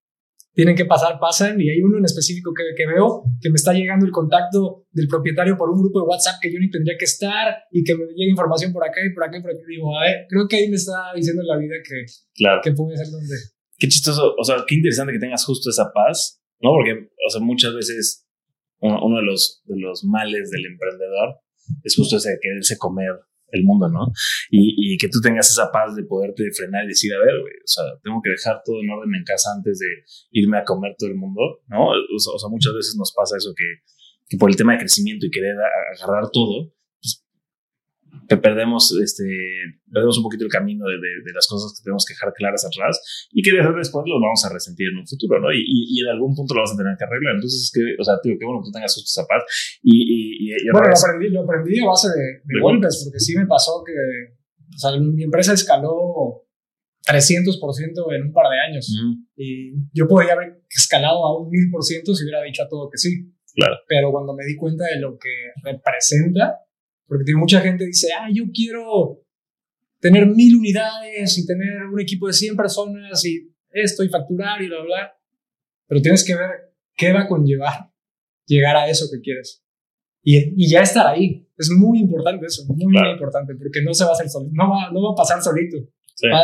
tienen 0.57 0.75
que 0.75 0.87
pasar, 0.87 1.19
pasan. 1.21 1.61
Y 1.61 1.71
hay 1.71 1.83
uno 1.83 1.99
en 1.99 2.05
específico 2.05 2.53
que, 2.57 2.63
que, 2.75 2.87
veo 2.87 3.25
que 3.41 3.51
me 3.51 3.57
está 3.57 3.73
llegando 3.73 4.07
el 4.07 4.13
contacto 4.13 4.87
del 4.91 5.07
propietario 5.07 5.57
por 5.57 5.69
un 5.69 5.79
grupo 5.79 6.01
de 6.01 6.07
WhatsApp 6.07 6.37
que 6.41 6.53
yo 6.53 6.59
ni 6.59 6.71
tendría 6.71 6.97
que 6.99 7.05
estar 7.05 7.55
y 7.71 7.85
que 7.85 7.95
me 7.95 8.07
llega 8.17 8.31
información 8.31 8.73
por 8.73 8.83
acá 8.83 9.01
y 9.05 9.13
por 9.13 9.25
acá 9.25 9.37
y 9.37 9.43
por 9.43 9.51
acá. 9.51 9.61
Digo, 9.69 9.99
a 9.99 10.03
ver, 10.03 10.27
creo 10.29 10.49
que 10.49 10.57
ahí 10.57 10.69
me 10.69 10.77
está 10.77 11.13
diciendo 11.15 11.43
la 11.45 11.59
vida 11.59 11.75
que, 11.85 12.07
claro. 12.35 12.61
que 12.65 12.73
puede 12.73 12.97
ser 12.97 13.09
donde. 13.11 13.35
Qué 13.79 13.89
chistoso, 13.89 14.35
o 14.39 14.45
sea, 14.45 14.65
qué 14.67 14.77
interesante 14.77 15.13
que 15.13 15.19
tengas 15.19 15.45
justo 15.45 15.69
esa 15.69 15.93
paz, 15.93 16.41
¿no? 16.63 16.71
Porque, 16.71 17.11
o 17.27 17.31
sea, 17.31 17.43
muchas 17.43 17.75
veces 17.75 18.27
uno, 18.81 19.17
de, 19.19 19.25
los, 19.25 19.63
de 19.67 19.79
los 19.79 20.05
males 20.05 20.51
del 20.51 20.65
emprendedor 20.65 21.41
es 21.83 21.95
justo 21.95 22.17
ese 22.17 22.31
de 22.31 22.39
quererse 22.41 22.79
comer 22.79 23.13
el 23.51 23.65
mundo, 23.65 23.89
¿no? 23.89 24.13
Y, 24.51 24.97
que 24.99 25.09
tú 25.09 25.21
tengas 25.21 25.51
esa 25.51 25.71
paz 25.71 25.95
de 25.95 26.05
poderte 26.05 26.45
frenar 26.57 26.85
y 26.85 26.89
decir, 26.89 27.13
a 27.13 27.19
ver, 27.19 27.41
güey, 27.41 27.53
o 27.53 27.69
sea, 27.69 27.85
tengo 28.03 28.21
que 28.23 28.31
dejar 28.31 28.63
todo 28.65 28.81
en 28.81 28.91
orden 28.91 29.15
en 29.15 29.25
casa 29.25 29.51
antes 29.55 29.79
de 29.79 29.87
irme 30.31 30.59
a 30.59 30.65
comer 30.65 30.95
todo 30.99 31.11
el 31.11 31.17
mundo, 31.17 31.41
¿no? 31.69 31.89
O 31.91 32.19
sea, 32.19 32.49
muchas 32.49 32.73
veces 32.75 32.97
nos 32.97 33.13
pasa 33.13 33.37
eso 33.37 33.53
que, 33.57 33.83
que 34.29 34.37
por 34.39 34.51
el 34.51 34.57
tema 34.57 34.73
de 34.73 34.79
crecimiento 34.79 35.27
y 35.27 35.31
querer 35.31 35.55
agarrar 35.95 36.31
todo, 36.33 36.73
perdemos, 38.29 38.97
este, 39.03 39.25
perdemos 39.91 40.19
un 40.19 40.25
poquito 40.25 40.45
el 40.45 40.51
camino 40.51 40.85
de, 40.87 40.97
de, 40.97 41.33
las 41.33 41.47
cosas 41.47 41.77
que 41.77 41.85
tenemos 41.85 42.05
que 42.05 42.15
dejar 42.15 42.33
claras 42.35 42.65
atrás 42.65 43.29
y 43.31 43.43
que 43.43 43.53
después 43.53 44.05
lo 44.07 44.21
vamos 44.21 44.45
a 44.45 44.53
resentir 44.53 44.89
en 44.89 44.99
un 44.99 45.07
futuro, 45.07 45.41
¿no? 45.41 45.53
Y, 45.53 45.63
y, 45.63 46.01
en 46.01 46.09
algún 46.09 46.35
punto 46.35 46.55
lo 46.55 46.63
vas 46.63 46.73
a 46.73 46.77
tener 46.77 46.97
que 46.97 47.05
arreglar. 47.05 47.35
Entonces, 47.35 47.69
es 47.69 47.71
que, 47.73 48.01
o 48.01 48.05
sea, 48.05 48.15
tío, 48.23 48.35
qué 48.39 48.45
bueno 48.45 48.61
que 48.63 48.69
tú 48.69 48.73
tengas 48.73 48.93
sus 48.93 49.07
zapatos. 49.13 49.47
Y, 49.83 50.51
y, 50.51 50.71
bueno, 50.73 50.89
lo 50.89 50.97
aprendí, 50.97 51.29
lo 51.31 51.43
aprendí 51.43 51.81
a 51.81 51.87
base 51.87 52.09
de, 52.09 52.43
de 52.45 52.61
golpes, 52.61 53.03
porque 53.05 53.21
sí 53.21 53.37
me 53.37 53.47
pasó 53.47 53.83
que, 53.85 53.95
o 53.95 54.79
sea, 54.79 54.99
mi 54.99 55.25
empresa 55.25 55.53
escaló 55.53 56.47
300% 57.07 58.15
en 58.15 58.23
un 58.23 58.33
par 58.33 58.51
de 58.51 58.59
años. 58.59 58.91
Y 59.37 59.73
yo 59.93 60.09
podría 60.09 60.35
haber 60.35 60.63
escalado 60.69 61.25
a 61.25 61.41
un 61.41 61.51
1000% 61.51 62.15
si 62.15 62.25
hubiera 62.25 62.43
dicho 62.43 62.63
a 62.63 62.69
todo 62.69 62.91
que 62.91 62.99
sí. 62.99 63.33
Claro. 63.55 63.77
Pero 63.89 64.11
cuando 64.11 64.35
me 64.35 64.45
di 64.45 64.57
cuenta 64.57 64.85
de 64.85 65.01
lo 65.01 65.17
que 65.19 65.31
representa, 65.63 66.66
porque 67.07 67.35
mucha 67.37 67.61
gente 67.61 67.87
dice, 67.87 68.09
ah, 68.19 68.29
yo 68.33 68.45
quiero 68.53 69.23
tener 70.01 70.27
mil 70.27 70.57
unidades 70.57 71.39
y 71.39 71.47
tener 71.47 71.85
un 71.85 72.01
equipo 72.01 72.27
de 72.27 72.33
100 72.33 72.57
personas 72.57 73.25
y 73.25 73.53
esto 73.71 74.05
y 74.05 74.09
facturar 74.09 74.61
y 74.63 74.69
bla, 74.69 74.83
bla. 74.83 75.13
Pero 75.89 76.03
tienes 76.03 76.25
que 76.25 76.35
ver 76.35 76.51
qué 76.97 77.13
va 77.13 77.23
a 77.23 77.29
conllevar 77.29 77.91
llegar 78.47 78.77
a 78.77 78.89
eso 78.89 79.07
que 79.13 79.21
quieres. 79.21 79.63
Y, 80.23 80.65
y 80.65 80.71
ya 80.71 80.83
estar 80.83 81.07
ahí. 81.07 81.47
Es 81.57 81.71
muy 81.71 82.01
importante 82.01 82.47
eso, 82.47 82.65
muy, 82.67 82.87
muy 82.87 83.11
importante, 83.13 83.55
porque 83.55 83.83
no 83.83 83.95
se 83.95 84.05
va 84.05 84.11
a 84.11 84.13
hacer 84.13 84.29
solito, 84.29 84.53
no 84.55 84.71
va, 84.71 84.91
no 84.93 85.03
va 85.03 85.13
a 85.13 85.17
pasar 85.17 85.43
solito. 85.43 85.79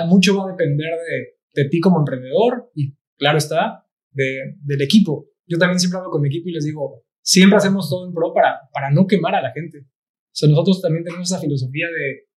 mucho 0.07 0.37
va 0.37 0.45
a 0.45 0.53
depender 0.53 0.91
de, 0.91 1.63
de, 1.63 1.69
ti 1.69 1.81
como 1.81 1.99
emprendedor 1.99 2.71
y, 2.75 2.95
claro 3.19 3.39
está, 3.39 3.87
de, 4.11 4.57
del 4.63 4.83
equipo. 4.83 5.29
Yo 5.47 5.59
también 5.59 5.79
siempre 5.79 5.99
hablo 5.99 6.11
con 6.11 6.23
mi 6.23 6.29
equipo 6.29 6.49
y 6.49 6.53
les 6.53 6.65
digo, 6.65 7.03
siempre 7.21 7.59
hacemos 7.59 7.91
todo 7.91 8.07
en 8.07 8.15
pro 8.15 8.33
para, 8.33 8.61
para 8.73 8.91
no 8.91 9.07
quemar 9.07 9.35
a 9.35 9.43
la 9.43 9.53
gente. 9.53 9.87
O 10.33 10.35
sea, 10.35 10.49
nosotros 10.49 10.81
también 10.81 11.05
tenemos 11.05 11.31
esa 11.31 11.41
filosofía 11.41 11.87
de, 11.89 12.29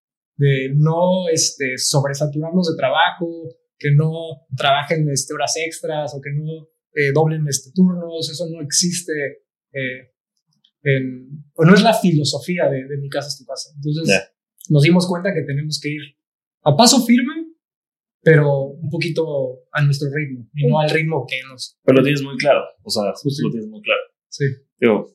de 0.46 0.74
no 0.76 1.30
este, 1.32 1.78
sobresaturarnos 1.78 2.68
de 2.68 2.78
trabajo, 2.78 3.28
que 3.78 3.92
no 3.96 4.12
trabajen 4.56 5.10
este, 5.10 5.34
horas 5.34 5.56
extras 5.58 6.14
o 6.14 6.22
que 6.22 6.32
no 6.32 6.68
eh, 6.94 7.12
doblen 7.14 7.48
este, 7.48 7.72
turnos, 7.74 8.30
eso 8.30 8.50
no 8.50 8.62
existe. 8.62 9.14
Eh, 9.72 10.12
en, 10.84 11.46
o 11.56 11.66
no 11.66 11.74
es 11.74 11.82
la 11.82 11.94
filosofía 11.94 12.70
de, 12.70 12.86
de, 12.86 12.98
mi 12.98 13.10
casa 13.10 13.30
es 13.30 13.38
tu 13.38 13.46
casa. 13.46 13.72
Entonces 13.76 14.32
nos 14.70 14.84
dimos 14.84 15.08
cuenta 15.08 15.34
que 15.34 15.42
tenemos 15.42 15.80
que 15.82 15.90
ir 15.90 16.02
a 16.64 16.76
paso 16.76 17.06
firme, 17.06 17.34
pero 18.22 18.66
un 18.66 18.90
poquito 18.90 19.68
a 19.72 19.84
nuestro 19.84 20.10
ritmo 20.14 20.50
y 20.54 20.68
no 20.68 20.80
al 20.80 20.90
ritmo 20.90 21.26
que 21.28 21.38
nos. 21.48 21.78
Pero 21.84 22.00
lo 22.00 22.04
tienes 22.04 22.24
muy 22.24 22.38
claro, 22.38 22.62
o 22.84 22.90
sea, 22.90 23.14
justo 23.14 23.48
lo 23.48 23.52
tienes 23.52 23.70
muy 23.70 23.82
claro. 23.82 24.02
Sí. 24.30 24.46
Digo, 24.80 25.15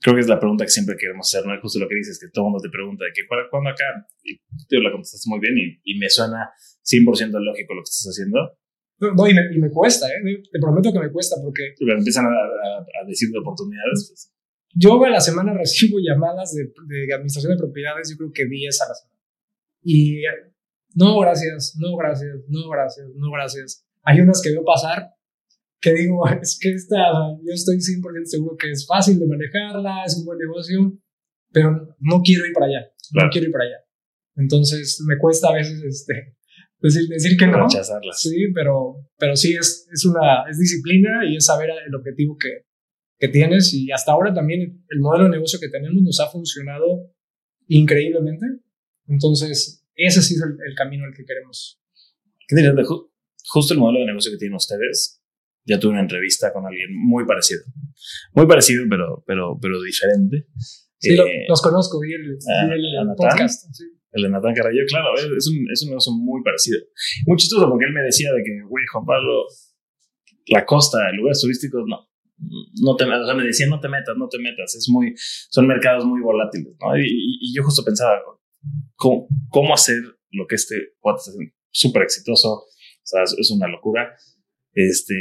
creo 0.00 0.14
que 0.14 0.20
es 0.20 0.28
la 0.28 0.40
pregunta 0.40 0.64
que 0.64 0.70
siempre 0.70 0.96
queremos 0.96 1.28
hacer, 1.28 1.46
¿no? 1.46 1.54
Es 1.54 1.60
justo 1.60 1.78
lo 1.78 1.88
que 1.88 1.96
dices, 1.96 2.18
que 2.18 2.28
todo 2.32 2.46
el 2.46 2.50
mundo 2.50 2.62
te 2.62 2.70
pregunta 2.70 3.04
de 3.04 3.12
que, 3.14 3.22
¿para 3.28 3.48
cuándo 3.50 3.70
acá? 3.70 3.84
Y 4.24 4.38
tú 4.68 4.80
la 4.80 4.90
contestaste 4.90 5.28
muy 5.28 5.38
bien 5.40 5.54
y, 5.56 5.80
y 5.84 5.98
me 5.98 6.08
suena 6.08 6.50
100% 6.84 7.04
lógico 7.38 7.74
lo 7.74 7.80
que 7.80 7.90
estás 7.90 8.08
haciendo. 8.10 8.56
No, 9.00 9.26
y 9.26 9.32
me, 9.32 9.42
y 9.54 9.58
me 9.58 9.70
cuesta, 9.70 10.06
¿eh? 10.08 10.42
Te 10.52 10.58
prometo 10.60 10.92
que 10.92 10.98
me 10.98 11.10
cuesta 11.10 11.36
porque... 11.42 11.74
Empiezan 11.78 12.26
a, 12.26 12.28
a, 12.28 13.06
decir 13.06 13.30
de 13.30 13.38
oportunidades. 13.38 14.08
Pues. 14.10 14.32
Yo 14.74 15.02
a 15.02 15.10
la 15.10 15.20
semana 15.20 15.54
recibo 15.58 15.98
llamadas 15.98 16.54
de, 16.54 16.64
de, 16.64 17.14
administración 17.14 17.52
de 17.52 17.58
propiedades, 17.58 18.10
yo 18.10 18.16
creo 18.16 18.30
que 18.32 18.46
10 18.46 18.80
a 18.82 18.88
la 18.88 18.94
semana. 18.94 19.20
Y 19.82 20.22
no, 20.94 21.18
gracias, 21.20 21.76
no, 21.78 21.96
gracias, 21.96 22.36
no, 22.48 22.68
gracias, 22.68 23.06
no, 23.14 23.30
gracias. 23.30 23.86
Hay 24.02 24.20
unas 24.20 24.42
que 24.42 24.50
veo 24.50 24.64
pasar 24.64 25.08
que 25.80 25.94
digo, 25.94 26.26
es 26.42 26.58
que 26.60 26.70
esta, 26.70 26.96
yo 27.42 27.52
estoy 27.52 27.76
100% 27.76 28.24
seguro 28.24 28.56
que 28.56 28.70
es 28.70 28.86
fácil 28.86 29.18
de 29.18 29.26
manejarla, 29.26 30.04
es 30.04 30.16
un 30.18 30.24
buen 30.24 30.38
negocio, 30.38 30.98
pero 31.52 31.96
no 32.00 32.22
quiero 32.22 32.46
ir 32.46 32.52
para 32.52 32.66
allá, 32.66 32.92
no 33.12 33.28
quiero 33.30 33.46
ir 33.46 33.52
para 33.52 33.64
allá. 33.64 33.76
Entonces 34.36 35.02
me 35.06 35.18
cuesta 35.18 35.48
a 35.48 35.54
veces 35.54 35.82
este, 35.82 36.36
decir, 36.80 37.08
decir 37.08 37.36
que 37.36 37.46
no. 37.46 37.64
Rechazarla. 37.64 38.12
Sí, 38.12 38.52
pero, 38.54 38.96
pero 39.18 39.36
sí 39.36 39.54
es, 39.54 39.88
es 39.92 40.04
una 40.04 40.44
es 40.48 40.58
disciplina 40.58 41.20
y 41.28 41.36
es 41.36 41.44
saber 41.44 41.70
el 41.86 41.94
objetivo 41.94 42.36
que, 42.36 42.66
que 43.18 43.28
tienes 43.28 43.74
y 43.74 43.92
hasta 43.92 44.12
ahora 44.12 44.32
también 44.32 44.84
el 44.88 45.00
modelo 45.00 45.24
de 45.24 45.30
negocio 45.30 45.60
que 45.60 45.68
tenemos 45.68 46.02
nos 46.02 46.20
ha 46.20 46.28
funcionado 46.28 47.12
increíblemente. 47.68 48.46
Entonces, 49.06 49.86
ese 49.94 50.22
sí 50.22 50.34
es 50.34 50.42
el, 50.42 50.74
camino 50.74 51.04
al 51.04 51.14
que 51.14 51.24
queremos. 51.24 51.80
¿Qué 52.48 52.56
dirías 52.56 52.74
de 52.74 52.84
justo 52.84 53.74
el 53.74 53.80
modelo 53.80 54.00
de 54.00 54.06
negocio 54.06 54.32
que 54.32 54.38
tienen 54.38 54.56
ustedes? 54.56 55.19
Ya 55.64 55.78
tuve 55.78 55.92
una 55.92 56.00
entrevista 56.00 56.52
con 56.52 56.66
alguien 56.66 56.88
muy 56.92 57.26
parecido. 57.26 57.62
Muy 58.34 58.46
parecido, 58.46 58.84
pero, 58.88 59.22
pero, 59.26 59.58
pero 59.60 59.80
diferente. 59.82 60.46
Sí, 60.98 61.14
eh, 61.14 61.46
los 61.48 61.62
conozco, 61.62 62.00
vi 62.00 62.12
el, 62.12 62.30
el 62.30 63.14
podcast. 63.16 63.66
El 64.12 64.24
de 64.24 64.28
Natán 64.28 64.54
Carrillo, 64.54 64.82
claro, 64.88 65.14
es 65.14 65.46
un, 65.46 65.70
es 65.72 65.82
un 65.84 65.90
negocio 65.90 66.12
muy 66.12 66.42
parecido. 66.42 66.80
Muy 67.26 67.36
chistoso 67.36 67.68
porque 67.68 67.86
él 67.86 67.92
me 67.92 68.02
decía 68.02 68.32
de 68.32 68.42
que, 68.42 68.62
güey, 68.68 68.84
Juan 68.92 69.06
Pablo, 69.06 69.44
la 70.46 70.66
costa, 70.66 70.98
lugares 71.12 71.40
turísticos, 71.40 71.84
no. 71.86 72.08
No 72.82 72.96
te, 72.96 73.04
o 73.04 73.26
sea, 73.26 73.34
me 73.34 73.44
decía, 73.44 73.66
no 73.68 73.80
te 73.80 73.88
metas, 73.88 74.16
no 74.16 74.26
te 74.28 74.38
metas. 74.38 74.74
Es 74.74 74.88
muy, 74.88 75.14
son 75.16 75.66
mercados 75.66 76.04
muy 76.06 76.22
volátiles, 76.22 76.74
¿no? 76.80 76.98
Y, 76.98 77.04
y, 77.04 77.54
yo 77.54 77.62
justo 77.62 77.84
pensaba, 77.84 78.18
¿cómo, 78.96 79.28
cómo 79.50 79.74
hacer 79.74 80.02
lo 80.30 80.46
que 80.46 80.54
este 80.56 80.74
podcast 81.00 81.28
está 81.28 81.36
haciendo? 81.36 81.54
Súper 81.70 82.02
exitoso, 82.02 82.48
o 82.54 82.66
sea, 83.04 83.22
es 83.22 83.50
una 83.52 83.68
locura 83.68 84.16
este, 84.72 85.14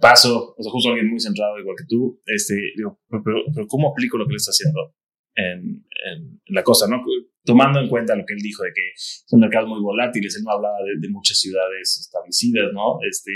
paso 0.00 0.54
o 0.56 0.62
sea, 0.62 0.72
justo 0.72 0.90
alguien 0.90 1.10
muy 1.10 1.20
centrado 1.20 1.58
igual 1.58 1.76
que 1.78 1.86
tú, 1.88 2.20
este, 2.26 2.54
digo, 2.76 3.00
pero, 3.08 3.44
pero, 3.54 3.66
¿cómo 3.66 3.90
aplico 3.90 4.16
lo 4.16 4.26
que 4.26 4.32
le 4.32 4.36
está 4.36 4.50
haciendo 4.50 4.94
en, 5.34 5.84
en, 6.12 6.40
la 6.46 6.62
cosa, 6.62 6.88
no? 6.88 7.02
Tomando 7.44 7.80
en 7.80 7.88
cuenta 7.88 8.16
lo 8.16 8.24
que 8.26 8.34
él 8.34 8.40
dijo 8.42 8.62
de 8.64 8.70
que 8.74 8.92
son 8.96 9.40
mercados 9.40 9.68
muy 9.68 9.80
volátiles, 9.80 10.36
él 10.36 10.42
no 10.44 10.52
hablaba 10.52 10.76
de, 11.00 11.08
muchas 11.08 11.38
ciudades 11.38 11.98
establecidas, 12.00 12.72
¿no? 12.72 12.98
Este, 13.08 13.32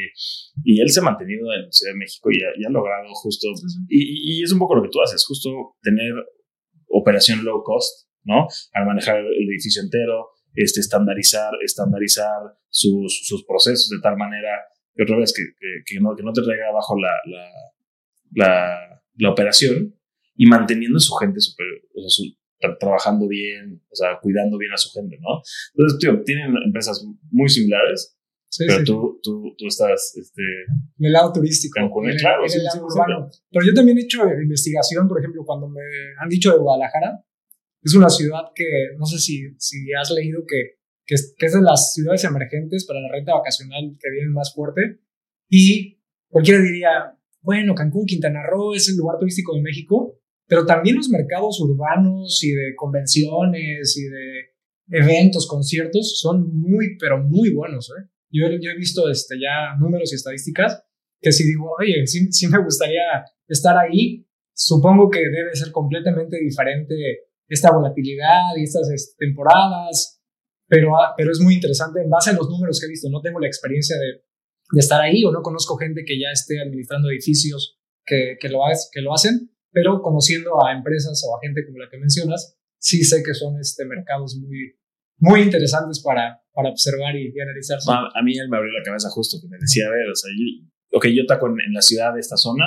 y 0.65 0.81
él 0.81 0.89
se 0.91 1.01
ha 1.01 1.03
mantenido 1.03 1.53
en 1.55 1.71
Ciudad 1.73 1.93
de 1.93 1.99
México 1.99 2.31
y 2.31 2.43
ha, 2.43 2.69
ha 2.69 2.73
logrado 2.73 3.09
justo, 3.15 3.49
y, 3.89 4.41
y, 4.41 4.43
es 4.43 4.53
un 4.53 4.59
poco 4.59 4.75
lo 4.75 4.83
que 4.83 4.91
tú 4.91 5.01
haces, 5.03 5.25
justo 5.27 5.77
tener 5.83 6.13
operación 6.89 7.45
low 7.45 7.63
cost, 7.63 8.09
¿no? 8.25 8.47
Al 8.73 8.87
manejar 8.87 9.19
el 9.19 9.49
edificio 9.51 9.83
entero, 9.83 10.29
este, 10.55 10.81
estandarizar, 10.81 11.53
estandarizar 11.63 12.41
sus, 12.69 13.27
sus 13.27 13.45
procesos 13.45 13.89
de 13.91 14.01
tal 14.01 14.17
manera 14.17 14.51
y 14.95 15.03
otra 15.03 15.19
vez 15.19 15.33
que, 15.33 15.43
que, 15.85 16.01
no, 16.01 16.15
que 16.15 16.23
no 16.23 16.33
te 16.33 16.43
traiga 16.43 16.69
abajo 16.69 16.95
la, 16.99 17.13
la, 17.27 17.51
la, 18.33 19.03
la 19.17 19.31
operación 19.31 19.95
y 20.37 20.47
manteniendo 20.47 20.99
a 20.99 21.01
su 21.01 21.15
gente 21.15 21.41
super, 21.41 21.67
o 21.95 22.09
sea, 22.09 22.27
trabajando 22.79 23.29
bien, 23.29 23.83
o 23.91 23.95
sea, 23.95 24.19
cuidando 24.21 24.59
bien 24.59 24.73
a 24.73 24.77
su 24.77 24.91
gente, 24.91 25.19
¿no? 25.21 25.43
Entonces, 25.75 25.99
tío, 25.99 26.23
tienen 26.25 26.55
empresas 26.65 27.05
muy 27.31 27.49
similares, 27.49 28.17
sí, 28.49 28.65
pero 28.67 28.85
Tú, 28.85 29.21
tú, 29.23 29.55
tú, 29.59 29.67
estás 29.67 30.15
este, 30.17 30.43
en 30.99 31.07
el 31.07 31.13
lado 31.13 31.33
turístico, 31.33 31.79
en, 31.79 32.11
el, 32.11 32.17
claro, 32.17 32.45
en 32.47 32.53
el 32.53 32.65
lado 32.65 32.87
urbano. 32.87 33.29
Pero 33.51 33.67
yo 33.67 33.75
también 33.75 33.99
he 33.99 34.03
hecho 34.03 34.23
investigación, 34.25 35.09
por 35.09 35.19
ejemplo, 35.19 35.43
cuando 35.45 35.69
me 35.69 35.83
han 36.21 36.29
dicho 36.29 36.53
de 36.53 36.59
Guadalajara, 36.59 37.25
es 37.83 37.95
una 37.95 38.09
ciudad 38.09 38.45
que, 38.55 38.65
no 38.99 39.05
sé 39.05 39.19
si, 39.19 39.43
si 39.59 39.93
has 39.93 40.11
leído 40.11 40.43
que 40.49 40.79
que 41.07 41.15
es, 41.15 41.35
que 41.37 41.47
es 41.47 41.53
de 41.53 41.63
las 41.63 41.93
ciudades 41.93 42.25
emergentes 42.25 42.87
para 42.87 43.01
la 43.01 43.11
renta 43.11 43.35
vacacional 43.35 43.97
que 44.01 44.11
viene 44.11 44.31
más 44.31 44.55
fuerte. 44.55 45.01
Y 45.49 46.01
cualquiera 46.29 46.63
diría, 46.63 47.19
bueno, 47.41 47.75
Cancún, 47.75 48.07
Quintana 48.07 48.43
Roo 48.43 48.75
es 48.75 48.89
el 48.89 48.97
lugar 48.97 49.19
turístico 49.19 49.55
de 49.55 49.63
México, 49.63 50.19
pero 50.47 50.65
también 50.65 50.97
los 50.97 51.09
mercados 51.09 51.61
urbanos 51.61 52.43
y 52.43 52.53
de 52.53 52.75
convenciones 52.77 53.97
y 53.97 54.05
de 54.05 54.99
eventos, 54.99 55.47
conciertos 55.47 56.19
son 56.21 56.59
muy, 56.59 56.97
pero 56.99 57.23
muy 57.23 57.51
buenos. 57.51 57.91
¿eh? 57.91 58.09
Yo, 58.31 58.49
yo 58.49 58.71
he 58.71 58.77
visto 58.77 59.11
este, 59.11 59.37
ya 59.41 59.77
números 59.79 60.13
y 60.13 60.17
estadísticas 60.17 60.85
que 61.21 61.33
si 61.33 61.45
digo, 61.45 61.75
oye, 61.81 62.07
sí, 62.07 62.31
sí 62.31 62.47
me 62.49 62.63
gustaría 62.63 63.25
estar 63.49 63.77
ahí, 63.77 64.27
supongo 64.55 65.11
que 65.11 65.21
debe 65.21 65.55
ser 65.55 65.73
completamente 65.73 66.39
diferente 66.39 66.95
esta 67.49 67.73
volatilidad 67.73 68.57
y 68.57 68.65
estas 68.65 68.91
este, 68.91 69.27
temporadas 69.27 70.23
pero, 70.67 70.97
ah, 70.97 71.15
pero 71.17 71.31
es 71.33 71.41
muy 71.41 71.55
interesante 71.55 72.01
en 72.03 72.11
base 72.11 72.31
a 72.31 72.35
los 72.35 72.49
números 72.49 72.81
que 72.81 72.87
he 72.87 72.89
visto. 72.89 73.09
No 73.11 73.21
tengo 73.21 73.41
la 73.41 73.47
experiencia 73.47 73.97
de, 73.97 74.25
de 74.73 74.81
estar 74.81 75.01
ahí 75.01 75.25
o 75.25 75.33
no 75.33 75.43
conozco 75.43 75.77
gente 75.77 76.05
que 76.07 76.19
ya 76.19 76.29
esté 76.33 76.61
administrando 76.61 77.11
edificios 77.11 77.79
que, 78.05 78.37
que, 78.41 78.49
lo, 78.49 78.61
que 78.93 79.01
lo 79.01 79.15
hacen, 79.15 79.51
pero 79.71 80.01
conociendo 80.03 80.65
a 80.65 80.73
empresas 80.73 81.23
o 81.27 81.37
a 81.37 81.41
gente 81.43 81.65
como 81.67 81.79
la 81.79 81.89
que 81.91 81.99
mencionas, 81.99 82.59
sí 82.79 83.05
sé 83.05 83.23
que 83.23 83.35
son 83.35 83.59
este, 83.61 83.85
mercados 83.85 84.37
muy, 84.37 84.77
muy 85.19 85.43
interesantes 85.43 86.01
para, 86.01 86.43
para 86.53 86.71
observar 86.71 87.17
y, 87.17 87.33
analizar. 87.41 87.79
a 87.89 88.23
mí 88.23 88.39
él 88.39 88.49
me 88.49 88.57
abrió 88.57 88.73
la 88.73 88.85
cabeza 88.85 89.09
justo, 89.11 89.39
que 89.41 89.49
me 89.49 89.59
decía, 89.59 89.87
a 89.87 89.91
ver, 89.91 90.09
o 90.11 90.15
sea, 90.15 90.31
yo, 90.31 90.99
ok, 90.99 91.07
yo 91.15 91.27
taco 91.27 91.49
en, 91.49 91.61
en 91.67 91.73
la 91.73 91.83
ciudad 91.83 92.15
de 92.15 92.21
esta 92.21 92.37
zona 92.37 92.67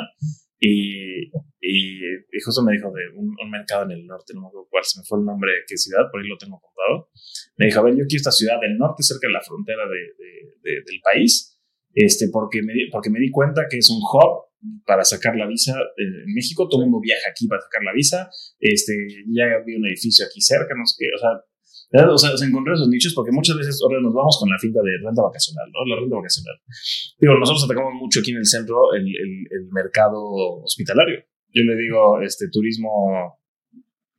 y, 0.59 1.27
y, 1.61 1.99
justo 2.43 2.63
me 2.63 2.73
dijo 2.73 2.91
de 2.91 3.09
un, 3.15 3.35
mercado 3.51 3.83
en 3.83 3.91
el 3.91 4.05
norte, 4.05 4.33
no 4.33 4.41
me 4.41 4.47
acuerdo 4.47 4.67
cuál, 4.69 4.83
se 4.83 4.99
me 4.99 5.05
fue 5.05 5.19
el 5.19 5.25
nombre 5.25 5.51
de 5.51 5.59
qué 5.67 5.77
ciudad, 5.77 6.09
por 6.11 6.21
ahí 6.21 6.27
lo 6.27 6.37
tengo 6.37 6.59
contado. 6.59 7.09
Me 7.57 7.67
dijo, 7.67 7.79
a 7.79 7.83
ver, 7.83 7.93
yo 7.93 8.05
quiero 8.07 8.17
esta 8.17 8.31
ciudad 8.31 8.59
del 8.61 8.77
norte, 8.77 9.03
cerca 9.03 9.27
de 9.27 9.33
la 9.33 9.41
frontera 9.41 9.83
de, 9.87 10.81
del 10.81 11.01
país, 11.01 11.59
este, 11.93 12.29
porque, 12.31 12.61
me, 12.61 12.73
porque 12.91 13.09
me 13.09 13.19
di 13.19 13.29
cuenta 13.31 13.67
que 13.69 13.77
es 13.77 13.89
un 13.89 14.01
hub 14.01 14.47
para 14.85 15.05
sacar 15.05 15.35
la 15.35 15.47
visa 15.47 15.73
en 15.97 16.33
México, 16.33 16.67
todo 16.67 16.81
el 16.81 16.89
mundo 16.89 17.01
viaja 17.01 17.29
aquí 17.29 17.47
para 17.47 17.61
sacar 17.61 17.83
la 17.83 17.93
visa, 17.93 18.29
este, 18.59 18.93
ya 19.27 19.45
vi 19.65 19.75
un 19.75 19.85
edificio 19.85 20.25
aquí 20.25 20.41
cerca, 20.41 20.73
no 20.75 20.85
sé 20.85 20.95
qué, 20.99 21.09
o 21.13 21.17
sea, 21.19 21.29
o 21.91 22.17
sea, 22.17 22.31
encontré 22.45 22.73
esos 22.73 22.89
nichos 22.89 23.13
porque 23.13 23.31
muchas 23.31 23.57
veces 23.57 23.79
ahora 23.81 24.01
nos 24.01 24.13
vamos 24.13 24.37
con 24.39 24.49
la 24.49 24.57
finta 24.59 24.79
de 24.81 24.91
renta 25.03 25.21
vacacional, 25.21 25.67
¿no? 25.71 25.95
La 25.95 26.01
renta 26.01 26.15
vacacional. 26.17 26.55
Digo, 27.19 27.37
nosotros 27.39 27.63
atacamos 27.63 27.93
mucho 27.95 28.19
aquí 28.19 28.31
en 28.31 28.37
el 28.37 28.45
centro 28.45 28.93
el, 28.93 29.07
el, 29.07 29.69
mercado 29.71 30.19
hospitalario. 30.63 31.23
Yo 31.53 31.63
le 31.63 31.75
digo 31.75 32.21
este 32.21 32.49
turismo 32.49 33.39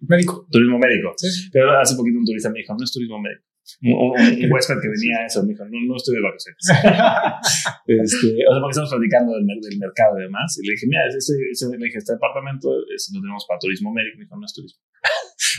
médico. 0.01 0.47
Turismo 0.51 0.78
médico. 0.78 1.15
Pero 1.53 1.78
hace 1.78 1.97
poquito 1.97 2.19
un 2.19 2.24
turista 2.24 2.51
me 2.51 2.61
dijo, 2.61 2.74
no 2.74 2.85
es 2.85 2.93
turismo 2.93 3.20
médico. 3.20 3.45
Un, 3.82 4.16
huésped 4.51 4.81
que 4.81 4.89
venía 4.89 5.20
a 5.20 5.27
eso 5.27 5.43
me 5.45 5.53
dijo, 5.53 5.65
no, 5.65 5.77
no 5.85 5.97
estoy 5.97 6.16
de 6.16 6.23
vacaciones. 6.24 6.65
este, 7.86 8.28
o 8.49 8.51
sea, 8.53 8.61
porque 8.65 8.73
estamos 8.73 8.90
platicando 8.90 9.36
del, 9.36 9.45
del, 9.45 9.78
mercado 9.78 10.19
y 10.19 10.23
demás. 10.24 10.57
Y 10.62 10.66
le 10.66 10.73
dije, 10.73 10.86
mira, 10.89 11.05
ese, 11.09 11.36
ese, 11.53 11.69
le 11.69 11.85
dije, 11.85 11.99
este 11.99 12.15
departamento 12.15 12.73
ese 12.95 13.12
lo 13.12 13.20
tenemos 13.20 13.45
para 13.47 13.61
turismo 13.61 13.93
médico. 13.93 14.16
Me 14.16 14.24
dijo, 14.24 14.36
no 14.36 14.47
es 14.47 14.55
turismo. 14.55 14.81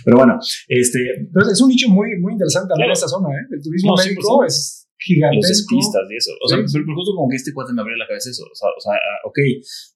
Pero 0.06 0.18
bueno, 0.18 0.40
este. 0.68 1.00
Entonces 1.20 1.54
es 1.54 1.62
un 1.62 1.70
nicho 1.70 1.90
muy, 1.90 2.18
muy 2.20 2.34
interesante 2.34 2.70
también 2.70 2.92
esta 2.92 3.08
zona, 3.08 3.30
¿eh? 3.30 3.46
El 3.52 3.62
turismo 3.62 3.96
médico 3.96 4.44
es 4.46 4.90
gigantesco. 5.00 5.76
Los 5.76 6.12
y 6.12 6.16
eso. 6.16 6.32
O 6.44 6.48
sea, 6.48 6.58
pero, 6.60 6.96
justo 6.96 7.16
como 7.16 7.30
que 7.30 7.38
este 7.38 7.54
cuate 7.54 7.74
me 7.74 7.82
abrió 7.82 7.96
la 7.96 8.08
cabeza 8.08 8.30
eso. 8.30 8.44
O 8.44 8.56
sea, 8.56 8.70
o 8.70 8.82
sea, 8.82 8.94
ah, 8.94 9.20
ok, 9.26 9.40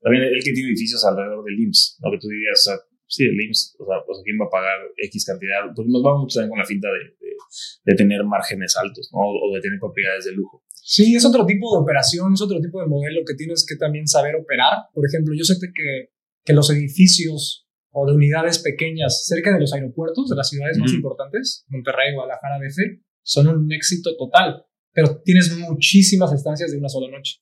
también 0.02 0.24
el 0.24 0.42
que 0.44 0.54
tiene 0.54 0.70
edificios 0.70 1.04
alrededor 1.04 1.44
del 1.44 1.60
IMSS, 1.60 2.00
lo 2.02 2.12
que 2.12 2.20
tú 2.20 2.28
dirías, 2.28 2.60
o 2.60 2.64
sea, 2.72 2.76
sí, 3.08 3.24
el 3.28 3.36
IMSS, 3.36 3.76
o 3.80 3.86
sea, 3.86 4.00
pues 4.08 4.24
¿quién 4.24 4.40
va 4.40 4.48
a 4.48 4.54
pagar 4.56 4.80
X 4.98 5.26
cantidad? 5.28 5.68
Porque 5.76 5.92
nos 5.92 6.04
vamos 6.04 6.24
mucho 6.24 6.40
también 6.40 6.56
con 6.56 6.60
la 6.60 6.66
finta 6.66 6.88
de, 6.88 7.04
de, 7.20 7.94
tener 7.96 8.24
márgenes 8.24 8.76
altos, 8.80 9.12
¿no? 9.12 9.20
O 9.20 9.54
de 9.54 9.62
tener 9.62 9.80
propiedades 9.80 10.26
de 10.26 10.32
lujo. 10.32 10.64
Sí, 10.72 11.16
es 11.16 11.24
otro 11.24 11.46
tipo 11.46 11.76
de 11.76 11.84
operación, 11.84 12.34
es 12.34 12.42
otro 12.42 12.60
tipo 12.60 12.80
de 12.80 12.88
modelo 12.88 13.22
que 13.28 13.36
tienes 13.36 13.66
que 13.68 13.76
también 13.76 14.08
saber 14.08 14.36
operar. 14.36 14.88
Por 14.94 15.06
ejemplo, 15.08 15.34
yo 15.36 15.44
sé 15.44 15.56
que, 15.60 16.12
que 16.44 16.54
los 16.54 16.70
edificios 16.72 17.63
o 17.94 18.06
de 18.08 18.14
unidades 18.14 18.60
pequeñas 18.60 19.26
cerca 19.26 19.54
de 19.54 19.62
los 19.62 19.74
aeropuertos 19.74 20.28
de 20.28 20.36
las 20.36 20.50
ciudades 20.50 20.78
más 20.80 20.92
importantes, 20.92 21.64
Monterrey, 21.70 22.14
Guadalajara, 22.16 22.60
DC, 22.60 23.02
son 23.22 23.48
un 23.48 23.72
éxito 23.72 24.18
total, 24.18 24.66
pero 24.92 25.22
tienes 25.24 25.56
muchísimas 25.58 26.34
estancias 26.34 26.72
de 26.72 26.78
una 26.78 26.90
sola 26.90 27.10
noche. 27.10 27.40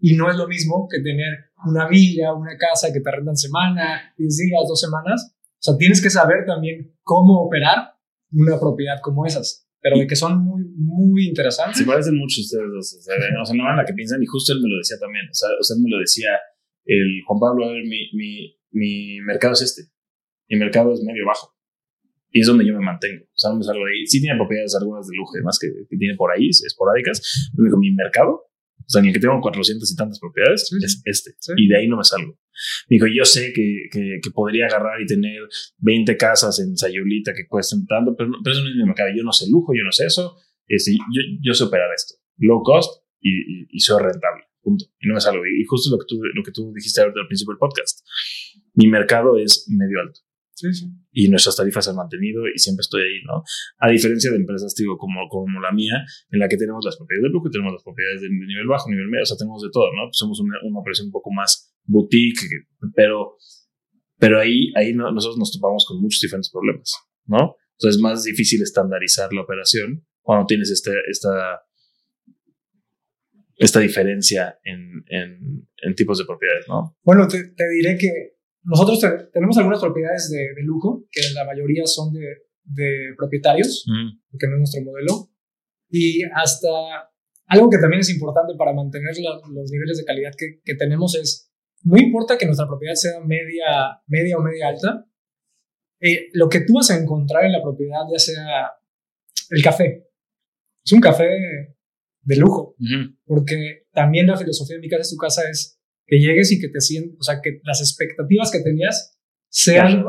Y 0.00 0.16
no 0.16 0.28
es 0.30 0.36
lo 0.36 0.48
mismo 0.48 0.88
que 0.90 1.00
tener 1.00 1.50
una 1.64 1.88
villa, 1.88 2.34
una 2.34 2.56
casa 2.58 2.92
que 2.92 3.00
te 3.00 3.10
rentan 3.10 3.36
semana, 3.36 4.12
10 4.18 4.36
días, 4.36 4.62
dos 4.68 4.80
semanas. 4.80 5.34
O 5.54 5.62
sea, 5.62 5.76
tienes 5.78 6.02
que 6.02 6.10
saber 6.10 6.44
también 6.44 6.94
cómo 7.02 7.40
operar 7.40 7.94
una 8.32 8.58
propiedad 8.58 8.96
como 9.00 9.24
esas, 9.24 9.66
pero 9.80 9.96
de 9.96 10.06
que 10.06 10.16
son 10.16 10.44
muy, 10.44 10.64
muy 10.76 11.28
interesantes. 11.28 11.78
Se 11.78 11.84
parecen 11.84 12.18
mucho 12.18 12.40
ustedes 12.40 12.66
dos. 12.70 12.98
O 12.98 13.02
sea, 13.02 13.14
no 13.32 13.46
sé, 13.46 13.56
no 13.56 13.74
la 13.74 13.84
que 13.84 13.94
piensan, 13.94 14.22
y 14.22 14.26
justo 14.26 14.52
él 14.52 14.60
me 14.60 14.68
lo 14.68 14.76
decía 14.78 14.98
también. 15.00 15.24
O 15.30 15.34
sea, 15.34 15.48
usted 15.58 15.76
me 15.76 15.88
lo 15.88 15.98
decía, 15.98 16.30
el 16.84 17.22
Juan 17.26 17.40
Pablo, 17.40 17.66
a 17.66 17.72
ver, 17.72 17.84
mi, 17.84 18.10
mi, 18.12 18.54
mi 18.74 19.20
mercado 19.20 19.54
es 19.54 19.62
este. 19.62 19.82
Mi 20.48 20.58
mercado 20.58 20.92
es 20.92 21.00
medio 21.02 21.24
bajo. 21.24 21.54
Y 22.30 22.40
es 22.40 22.46
donde 22.48 22.66
yo 22.66 22.74
me 22.74 22.84
mantengo. 22.84 23.24
O 23.24 23.38
sea, 23.38 23.50
no 23.50 23.58
me 23.58 23.64
salgo 23.64 23.84
de 23.84 23.92
ahí. 23.92 24.06
Sí 24.06 24.20
tiene 24.20 24.36
propiedades 24.36 24.74
algunas 24.74 25.06
de 25.06 25.16
lujo 25.16 25.36
y 25.36 25.38
demás 25.38 25.58
que, 25.58 25.68
tiene 25.96 26.16
por 26.16 26.32
ahí, 26.32 26.48
esporádicas. 26.50 27.50
Pero 27.54 27.66
digo, 27.66 27.78
mi 27.78 27.92
mercado, 27.92 28.30
o 28.32 28.88
sea, 28.88 29.00
ni 29.00 29.08
el 29.08 29.14
que 29.14 29.20
tengo 29.20 29.40
400 29.40 29.90
y 29.90 29.94
tantas 29.94 30.18
propiedades, 30.18 30.68
es 30.82 31.00
este. 31.04 31.30
Y 31.56 31.68
de 31.68 31.78
ahí 31.78 31.86
no 31.86 31.96
me 31.96 32.02
salgo. 32.02 32.36
Me 32.88 32.96
dijo, 32.96 33.06
yo 33.06 33.24
sé 33.24 33.52
que, 33.52 33.86
que, 33.90 34.18
que, 34.20 34.30
podría 34.32 34.66
agarrar 34.66 35.00
y 35.00 35.06
tener 35.06 35.42
20 35.78 36.16
casas 36.16 36.58
en 36.58 36.76
Sayulita 36.76 37.32
que 37.34 37.46
cuesten 37.46 37.86
tanto, 37.86 38.16
pero, 38.16 38.30
pero 38.42 38.52
eso 38.52 38.62
no 38.62 38.70
es 38.70 38.76
mi 38.76 38.84
mercado. 38.84 39.10
Yo 39.16 39.22
no 39.22 39.32
sé 39.32 39.46
lujo, 39.48 39.72
yo 39.72 39.84
no 39.84 39.92
sé 39.92 40.06
eso. 40.06 40.36
Este, 40.66 40.92
yo, 40.92 41.22
yo 41.40 41.54
sé 41.54 41.62
operar 41.62 41.88
esto. 41.94 42.16
Low 42.38 42.62
cost 42.64 43.00
y, 43.20 43.30
y, 43.30 43.66
y 43.70 43.78
soy 43.78 44.02
rentable. 44.02 44.42
Punto. 44.60 44.86
Y 44.98 45.06
no 45.06 45.14
me 45.14 45.20
salgo. 45.20 45.44
Y 45.46 45.64
justo 45.66 45.94
lo 45.94 46.00
que 46.00 46.06
tú, 46.08 46.20
lo 46.20 46.42
que 46.42 46.50
tú 46.50 46.72
dijiste 46.74 47.00
al 47.00 47.12
principio 47.28 47.52
del 47.52 47.58
podcast. 47.58 48.00
Mi 48.74 48.88
mercado 48.88 49.38
es 49.38 49.66
medio 49.68 50.00
alto. 50.00 50.20
Sí, 50.52 50.72
sí. 50.72 50.86
Y 51.10 51.28
nuestras 51.28 51.56
tarifas 51.56 51.84
se 51.84 51.90
han 51.90 51.96
mantenido 51.96 52.46
y 52.46 52.58
siempre 52.58 52.82
estoy 52.82 53.02
ahí, 53.02 53.22
¿no? 53.26 53.42
A 53.78 53.90
diferencia 53.90 54.30
de 54.30 54.36
empresas, 54.36 54.74
digo, 54.76 54.96
como, 54.98 55.28
como 55.28 55.60
la 55.60 55.72
mía, 55.72 56.04
en 56.30 56.38
la 56.38 56.48
que 56.48 56.56
tenemos 56.56 56.84
las 56.84 56.96
propiedades 56.96 57.24
de 57.24 57.30
lujo, 57.30 57.50
tenemos 57.50 57.72
las 57.72 57.82
propiedades 57.82 58.20
de 58.20 58.28
nivel 58.30 58.66
bajo, 58.68 58.88
nivel 58.88 59.08
medio, 59.08 59.22
o 59.22 59.26
sea, 59.26 59.36
tenemos 59.36 59.62
de 59.62 59.70
todo, 59.72 59.86
¿no? 59.94 60.12
somos 60.12 60.38
una, 60.40 60.56
una 60.62 60.78
operación 60.78 61.06
un 61.08 61.12
poco 61.12 61.32
más 61.32 61.74
boutique, 61.84 62.46
pero, 62.94 63.36
pero 64.18 64.40
ahí, 64.40 64.72
ahí 64.76 64.92
nosotros 64.94 65.38
nos 65.38 65.52
topamos 65.52 65.84
con 65.86 66.00
muchos 66.00 66.20
diferentes 66.20 66.50
problemas, 66.50 66.94
¿no? 67.26 67.56
Entonces 67.76 67.96
es 67.96 68.02
más 68.02 68.22
difícil 68.22 68.62
estandarizar 68.62 69.32
la 69.32 69.42
operación 69.42 70.06
cuando 70.22 70.46
tienes 70.46 70.70
este, 70.70 70.92
esta, 71.10 71.62
esta 73.56 73.80
diferencia 73.80 74.58
en, 74.64 75.04
en, 75.08 75.94
tipos 75.94 76.18
de 76.18 76.24
propiedades, 76.24 76.66
¿no? 76.68 76.96
Bueno, 77.02 77.28
te, 77.28 77.38
diré 77.76 77.98
que 77.98 78.33
nosotros 78.64 78.98
tenemos 79.32 79.56
algunas 79.58 79.80
propiedades 79.80 80.30
de, 80.30 80.62
lujo, 80.62 81.06
que 81.10 81.20
la 81.34 81.44
mayoría 81.44 81.86
son 81.86 82.12
de, 82.12 82.26
de 82.64 83.14
propietarios, 83.16 83.84
porque 84.30 84.46
no 84.46 84.54
es 84.54 84.58
nuestro 84.58 84.82
modelo, 84.82 85.30
y 85.90 86.22
hasta 86.34 86.68
algo 87.46 87.68
que 87.70 87.78
también 87.78 88.00
es 88.00 88.10
importante 88.10 88.54
para 88.56 88.72
mantener 88.72 89.12
los 89.50 89.70
niveles 89.70 89.98
de 89.98 90.04
calidad 90.04 90.32
que, 90.36 90.60
que, 90.64 90.74
tenemos 90.74 91.14
es, 91.14 91.52
no 91.82 91.98
importa 91.98 92.38
que 92.38 92.46
nuestra 92.46 92.66
propiedad 92.66 92.94
sea 92.94 93.20
media, 93.20 94.00
media 94.06 94.38
o 94.38 94.42
media 94.42 94.68
alta, 94.68 95.06
eh, 96.00 96.28
lo 96.32 96.48
que 96.48 96.60
tú 96.60 96.74
vas 96.74 96.90
a 96.90 96.98
encontrar 96.98 97.44
en 97.44 97.52
la 97.52 97.62
propiedad, 97.62 98.00
ya 98.10 98.18
sea 98.18 98.72
el 99.50 99.62
café, 99.62 100.08
es 100.84 100.92
un 100.92 101.00
café 101.00 101.28
de 102.22 102.36
lujo, 102.36 102.76
porque 103.24 103.86
también 103.92 104.26
la 104.26 104.36
filosofía 104.36 104.76
de 104.76 104.80
mi 104.80 104.88
casa 104.88 105.02
es 105.02 105.10
tu 105.10 105.16
casa 105.16 105.42
es 105.48 105.78
que 106.06 106.18
llegues 106.18 106.52
y 106.52 106.60
que 106.60 106.68
te 106.68 106.80
sientas, 106.80 107.16
o 107.18 107.22
sea, 107.22 107.40
que 107.42 107.60
las 107.64 107.80
expectativas 107.80 108.50
que 108.50 108.60
tenías 108.60 109.18
sean, 109.48 110.04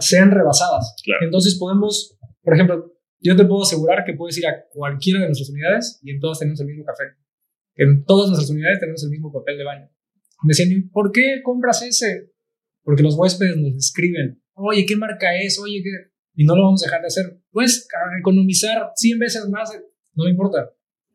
sean 0.00 0.30
rebasadas. 0.30 0.94
Entonces 1.20 1.56
podemos, 1.58 2.18
por 2.42 2.54
ejemplo, 2.54 2.94
yo 3.20 3.36
te 3.36 3.44
puedo 3.44 3.62
asegurar 3.62 4.04
que 4.04 4.14
puedes 4.14 4.38
ir 4.38 4.46
a 4.46 4.64
cualquiera 4.70 5.20
de 5.20 5.26
nuestras 5.26 5.50
unidades 5.50 6.00
y 6.02 6.12
en 6.12 6.20
todas 6.20 6.38
tenemos 6.38 6.60
el 6.60 6.66
mismo 6.66 6.84
café. 6.84 7.04
En 7.76 8.04
todas 8.04 8.28
nuestras 8.28 8.50
unidades 8.50 8.80
tenemos 8.80 9.04
el 9.04 9.10
mismo 9.10 9.32
papel 9.32 9.58
de 9.58 9.64
baño. 9.64 9.90
Me 10.42 10.48
decían, 10.48 10.90
¿por 10.90 11.12
qué 11.12 11.40
compras 11.42 11.82
ese? 11.82 12.32
Porque 12.82 13.02
los 13.02 13.14
huéspedes 13.16 13.56
nos 13.56 13.74
escriben, 13.76 14.42
oye, 14.54 14.86
¿qué 14.86 14.96
marca 14.96 15.36
es? 15.36 15.58
Oye, 15.58 15.82
¿qué? 15.82 15.90
Y 16.34 16.44
no 16.44 16.56
lo 16.56 16.64
vamos 16.64 16.82
a 16.82 16.86
dejar 16.86 17.02
de 17.02 17.08
hacer. 17.08 17.42
Pues 17.50 17.86
economizar 18.18 18.90
100 18.94 19.18
veces 19.18 19.48
más, 19.48 19.70
no 20.14 20.24
me 20.24 20.30
importa 20.30 20.70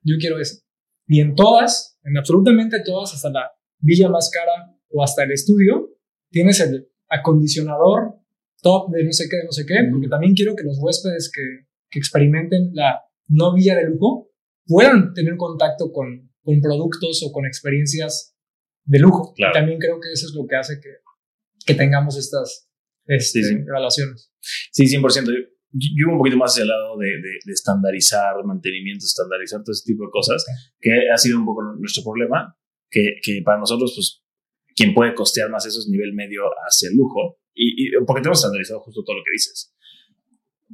yo 0.06 0.16
quiero 0.20 0.40
eso. 0.40 0.62
Y 1.08 1.20
en 1.20 1.36
todas, 1.36 2.00
en 2.04 2.18
absolutamente 2.18 2.78
todas, 2.86 3.14
hasta 3.14 3.30
la 3.30 3.52
villa 3.80 4.10
más 4.10 4.30
cara 4.32 4.78
o 4.90 5.04
hasta 5.04 5.24
el 5.24 5.32
estudio, 5.32 5.90
tienes 6.30 6.60
el 6.60 6.88
acondicionador 7.10 8.16
top 8.62 8.92
de 8.92 9.04
no 9.04 9.12
sé 9.12 9.26
qué, 9.30 9.38
de 9.38 9.46
no 9.46 9.52
sé 9.52 9.66
qué, 9.66 9.76
porque 9.92 10.08
también 10.08 10.34
quiero 10.34 10.56
que 10.56 10.64
los 10.64 10.78
huéspedes 10.82 11.32
que, 11.34 11.68
que 11.90 12.00
experimenten 12.00 12.72
la 12.74 13.02
no 13.28 13.54
villa 13.54 13.76
de 13.76 13.86
lujo 13.86 14.32
puedan 14.66 15.14
tener 15.14 15.38
contacto 15.38 15.92
con, 15.92 16.32
con 16.42 16.62
productos 16.62 17.24
o 17.28 17.32
con 17.32 17.46
experiencias 17.46 18.36
de 18.86 19.00
lujo. 19.00 19.34
Y 19.36 19.44
también 19.52 19.80
creo 19.80 20.00
que 20.00 20.12
eso 20.12 20.28
es 20.28 20.34
lo 20.36 20.48
que 20.48 20.56
hace 20.56 20.80
que, 20.80 20.90
que 21.66 21.76
tengamos 21.76 22.18
estas 22.18 22.70
este, 23.06 23.44
sí, 23.44 23.50
sí. 23.50 23.56
evaluaciones. 23.68 24.32
Sí, 24.72 24.86
100% 24.86 25.32
yo 25.78 26.08
un 26.10 26.18
poquito 26.18 26.38
más 26.38 26.54
hacia 26.54 26.64
el 26.64 26.70
lado 26.70 26.98
de, 26.98 27.08
de, 27.08 27.52
estandarizar 27.52 28.36
mantenimiento, 28.46 29.06
estandarizar 29.06 29.62
todo 29.62 29.74
ese 29.74 29.84
tipo 29.86 30.06
de 30.06 30.10
cosas, 30.10 30.46
que 30.80 30.92
ha 31.14 31.18
sido 31.18 31.38
un 31.38 31.46
poco 31.46 31.64
nuestro 31.78 32.04
problema, 32.04 32.56
que, 32.96 33.20
que 33.22 33.42
para 33.44 33.60
nosotros, 33.60 33.92
pues, 33.94 34.24
quien 34.74 34.94
puede 34.94 35.14
costear 35.14 35.50
más 35.50 35.66
eso 35.66 35.80
es 35.80 35.88
nivel 35.90 36.14
medio 36.14 36.44
hacia 36.66 36.90
el 36.90 36.96
lujo, 36.96 37.40
y, 37.54 37.92
porque 38.08 38.22
tenemos 38.22 38.40
estandarizado 38.40 38.80
justo 38.80 39.04
todo 39.04 39.18
lo 39.18 39.24
que 39.24 39.32
dices. 39.34 39.74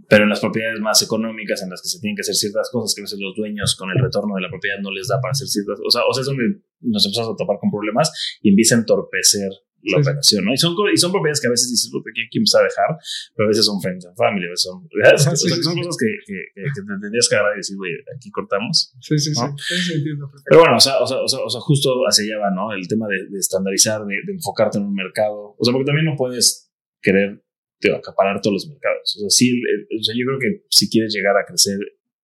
Pero 0.07 0.23
en 0.23 0.29
las 0.29 0.39
propiedades 0.39 0.79
más 0.79 1.01
económicas, 1.01 1.61
en 1.61 1.69
las 1.69 1.81
que 1.81 1.89
se 1.89 1.99
tienen 1.99 2.15
que 2.15 2.21
hacer 2.21 2.35
ciertas 2.35 2.69
cosas 2.71 2.93
que 2.95 3.01
a 3.01 3.05
veces 3.05 3.19
los 3.19 3.35
dueños 3.35 3.75
con 3.75 3.89
el 3.89 4.01
retorno 4.01 4.35
de 4.35 4.41
la 4.41 4.49
propiedad 4.49 4.77
no 4.81 4.91
les 4.91 5.07
da 5.07 5.19
para 5.19 5.31
hacer 5.31 5.47
ciertas 5.47 5.79
o 5.83 5.91
sea, 5.91 6.01
o 6.07 6.13
sea, 6.13 6.21
es 6.21 6.27
donde 6.27 6.61
nos 6.79 7.05
empezamos 7.05 7.33
a 7.33 7.37
topar 7.37 7.57
con 7.59 7.71
problemas 7.71 8.39
y 8.41 8.49
empieza 8.49 8.75
a 8.75 8.79
entorpecer 8.79 9.49
la 9.83 9.97
operación, 9.97 10.45
¿no? 10.45 10.53
Y 10.53 10.57
son, 10.57 10.75
y 10.93 10.97
son 10.97 11.11
propiedades 11.11 11.41
que 11.41 11.47
a 11.47 11.51
veces 11.51 11.69
dices, 11.69 11.91
¿quién 12.29 12.43
me 12.43 12.59
a 12.59 12.63
dejar? 12.63 12.97
Pero 13.35 13.45
a 13.45 13.49
veces 13.49 13.65
son 13.65 13.81
friends 13.81 14.05
and 14.05 14.15
family, 14.15 14.45
a 14.45 14.51
veces 14.51 14.63
son, 14.63 14.87
son 14.87 15.75
cosas 15.77 15.97
que, 15.97 16.09
que, 16.25 16.37
que, 16.53 16.69
te 16.73 16.81
tendrías 16.81 17.27
que 17.27 17.35
agarrar 17.35 17.55
y 17.55 17.59
decir, 17.59 17.77
güey, 17.77 17.91
aquí 18.15 18.29
cortamos. 18.31 18.93
Sí, 19.01 19.17
sí, 19.17 19.33
sí, 19.33 19.45
sí, 19.57 19.93
entiendo. 19.93 20.29
Pero 20.45 20.61
bueno, 20.61 20.77
o 20.77 20.79
sea, 20.79 20.99
o, 20.99 21.07
sea, 21.07 21.17
o, 21.19 21.49
sea, 21.49 21.61
justo 21.61 22.03
hacia 22.07 22.23
allá 22.25 22.45
va, 22.45 22.51
¿no? 22.51 22.73
El 22.73 22.87
tema 22.87 23.07
de, 23.07 23.27
de 23.29 23.39
estandarizar, 23.39 24.05
de, 24.05 24.15
de, 24.25 24.33
enfocarte 24.33 24.77
en 24.77 24.85
un 24.85 24.93
mercado. 24.93 25.55
O 25.57 25.63
sea, 25.63 25.71
porque 25.73 25.85
también 25.85 26.05
no 26.05 26.15
puedes 26.15 26.71
querer 27.01 27.43
te, 27.79 27.93
acaparar 27.93 28.41
todos 28.41 28.53
los 28.53 28.67
mercados. 28.67 29.15
O 29.17 29.19
sea, 29.19 29.29
sí, 29.29 29.51
o 29.51 30.03
sea, 30.03 30.15
yo 30.15 30.25
creo 30.25 30.39
que 30.39 30.65
si 30.69 30.89
quieres 30.89 31.13
llegar 31.13 31.35
a 31.35 31.45
crecer 31.45 31.79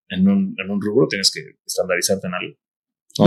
en 0.10 0.28
un, 0.28 0.56
en 0.58 0.70
un 0.70 0.82
rubro, 0.82 1.08
tienes 1.08 1.32
que 1.32 1.42
estandarizarte 1.66 2.28
en 2.28 2.34
algo. 2.34 2.56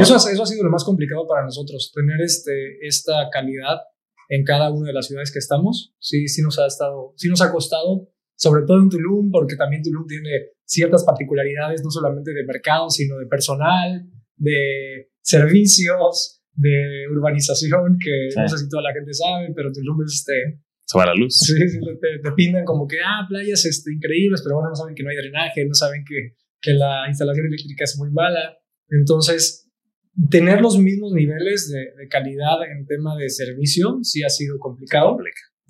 Eso, 0.01 0.15
eso 0.17 0.43
ha 0.43 0.47
sido 0.47 0.63
lo 0.63 0.71
más 0.71 0.85
complicado 0.85 1.27
para 1.27 1.45
nosotros, 1.45 1.91
tener 1.93 2.21
este, 2.21 2.87
esta 2.87 3.29
calidad 3.33 3.81
en 4.31 4.45
cada 4.45 4.71
una 4.71 4.87
de 4.87 4.95
las 4.95 5.09
ciudades 5.09 5.33
que 5.33 5.41
estamos. 5.41 5.93
Sí, 5.99 6.29
sí 6.29 6.41
nos 6.41 6.59
ha 6.59 6.67
estado, 6.67 7.13
sí 7.17 7.29
nos 7.29 7.43
ha 7.43 7.51
costado, 7.51 8.09
sobre 8.37 8.65
todo 8.65 8.79
en 8.79 8.89
Tulum, 8.89 9.31
porque 9.31 9.57
también 9.57 9.83
Tulum 9.83 10.07
tiene 10.07 10.31
ciertas 10.65 11.05
particularidades, 11.05 11.83
no 11.83 11.91
solamente 11.91 12.33
de 12.33 12.45
mercado, 12.45 12.89
sino 12.91 13.19
de 13.19 13.27
personal, 13.27 14.07
de 14.37 15.11
servicios, 15.21 16.43
de 16.55 17.09
urbanización, 17.11 17.99
que 17.99 18.29
no 18.41 18.49
sé 18.49 18.59
si 18.59 18.69
toda 18.69 18.85
la 18.85 18.93
gente 18.93 19.13
sabe, 19.13 19.53
pero 19.55 19.73
Tulum 19.73 20.03
es 20.05 20.15
este... 20.15 20.63
Se 20.87 20.99
va 20.99 21.07
la 21.07 21.15
luz. 21.15 21.37
Sí, 21.39 21.55
sí 21.69 21.79
te, 22.01 22.19
te, 22.23 22.33
pintan 22.33 22.65
como 22.65 22.87
que, 22.87 22.99
ah, 23.05 23.27
playas 23.29 23.65
este, 23.65 23.93
increíbles, 23.93 24.43
pero 24.43 24.57
bueno, 24.57 24.71
no 24.71 24.77
saben 24.77 24.95
que 24.95 25.03
no 25.03 25.11
hay 25.11 25.17
drenaje, 25.17 25.65
no 25.65 25.75
saben 25.75 26.05
que, 26.05 26.35
que 26.61 26.73
la 26.75 27.07
instalación 27.09 27.47
eléctrica 27.47 27.85
es 27.85 27.97
muy 27.99 28.11
mala. 28.11 28.59
Entonces, 28.89 29.70
tener 30.29 30.61
los 30.61 30.79
mismos 30.79 31.13
niveles 31.13 31.71
de, 31.71 31.93
de, 31.97 32.09
calidad 32.09 32.63
en 32.71 32.87
tema 32.87 33.17
de 33.17 33.29
servicio 33.29 33.99
sí 34.03 34.23
ha 34.23 34.29
sido 34.29 34.59
complicado, 34.59 35.17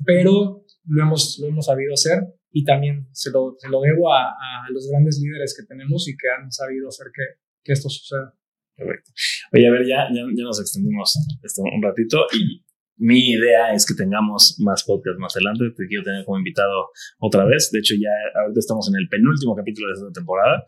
pero 0.05 0.65
lo 0.85 1.03
hemos, 1.03 1.39
lo 1.41 1.49
hemos 1.49 1.67
sabido 1.67 1.95
hacer 1.95 2.23
y 2.53 2.65
también 2.65 3.07
se 3.13 3.31
lo, 3.31 3.55
se 3.59 3.69
lo 3.69 3.81
debo 3.81 4.13
a, 4.13 4.31
a, 4.31 4.71
los 4.73 4.89
grandes 4.91 5.21
líderes 5.23 5.55
que 5.57 5.67
tenemos 5.67 6.09
y 6.09 6.17
que 6.17 6.29
han 6.29 6.51
sabido 6.51 6.89
hacer 6.89 7.09
que, 7.15 7.23
que 7.63 7.73
esto 7.73 7.89
suceda. 7.89 8.35
Perfecto. 8.77 9.11
Oye, 9.53 9.69
a 9.69 9.71
ver, 9.71 9.87
ya, 9.87 10.09
ya, 10.13 10.23
ya 10.35 10.45
nos 10.45 10.61
extendimos 10.61 11.15
esto 11.43 11.63
un 11.63 11.83
ratito 11.83 12.27
y 12.33 12.65
mi 13.01 13.31
idea 13.33 13.73
es 13.73 13.87
que 13.87 13.95
tengamos 13.95 14.57
más 14.61 14.85
podcasts 14.85 15.19
más 15.19 15.35
adelante. 15.35 15.73
Te 15.75 15.87
quiero 15.89 16.05
tener 16.05 16.23
como 16.27 16.37
invitado 16.37 16.93
otra 17.19 17.47
vez. 17.47 17.71
De 17.73 17.79
hecho, 17.79 17.95
ya 17.95 18.13
ahorita 18.43 18.61
estamos 18.61 18.89
en 18.93 19.01
el 19.01 19.09
penúltimo 19.09 19.57
capítulo 19.57 19.89
de 19.89 19.95
esta 19.95 20.13
temporada 20.13 20.63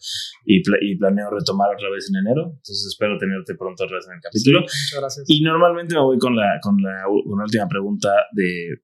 y, 0.46 0.62
y 0.80 0.96
planeo 0.96 1.28
retomar 1.28 1.68
otra 1.76 1.90
vez 1.90 2.08
en 2.08 2.24
enero. 2.24 2.56
Entonces 2.56 2.86
espero 2.88 3.18
tenerte 3.18 3.54
pronto 3.54 3.84
otra 3.84 3.96
vez 3.96 4.06
en 4.08 4.14
el 4.14 4.20
capítulo. 4.22 4.60
muchas 4.60 4.98
gracias. 4.98 5.24
Y 5.28 5.42
normalmente 5.42 5.94
me 5.94 6.00
voy 6.00 6.18
con 6.18 6.34
la, 6.34 6.58
con 6.62 6.80
la, 6.80 7.04
la 7.04 7.44
última 7.44 7.68
pregunta 7.68 8.08
de 8.32 8.80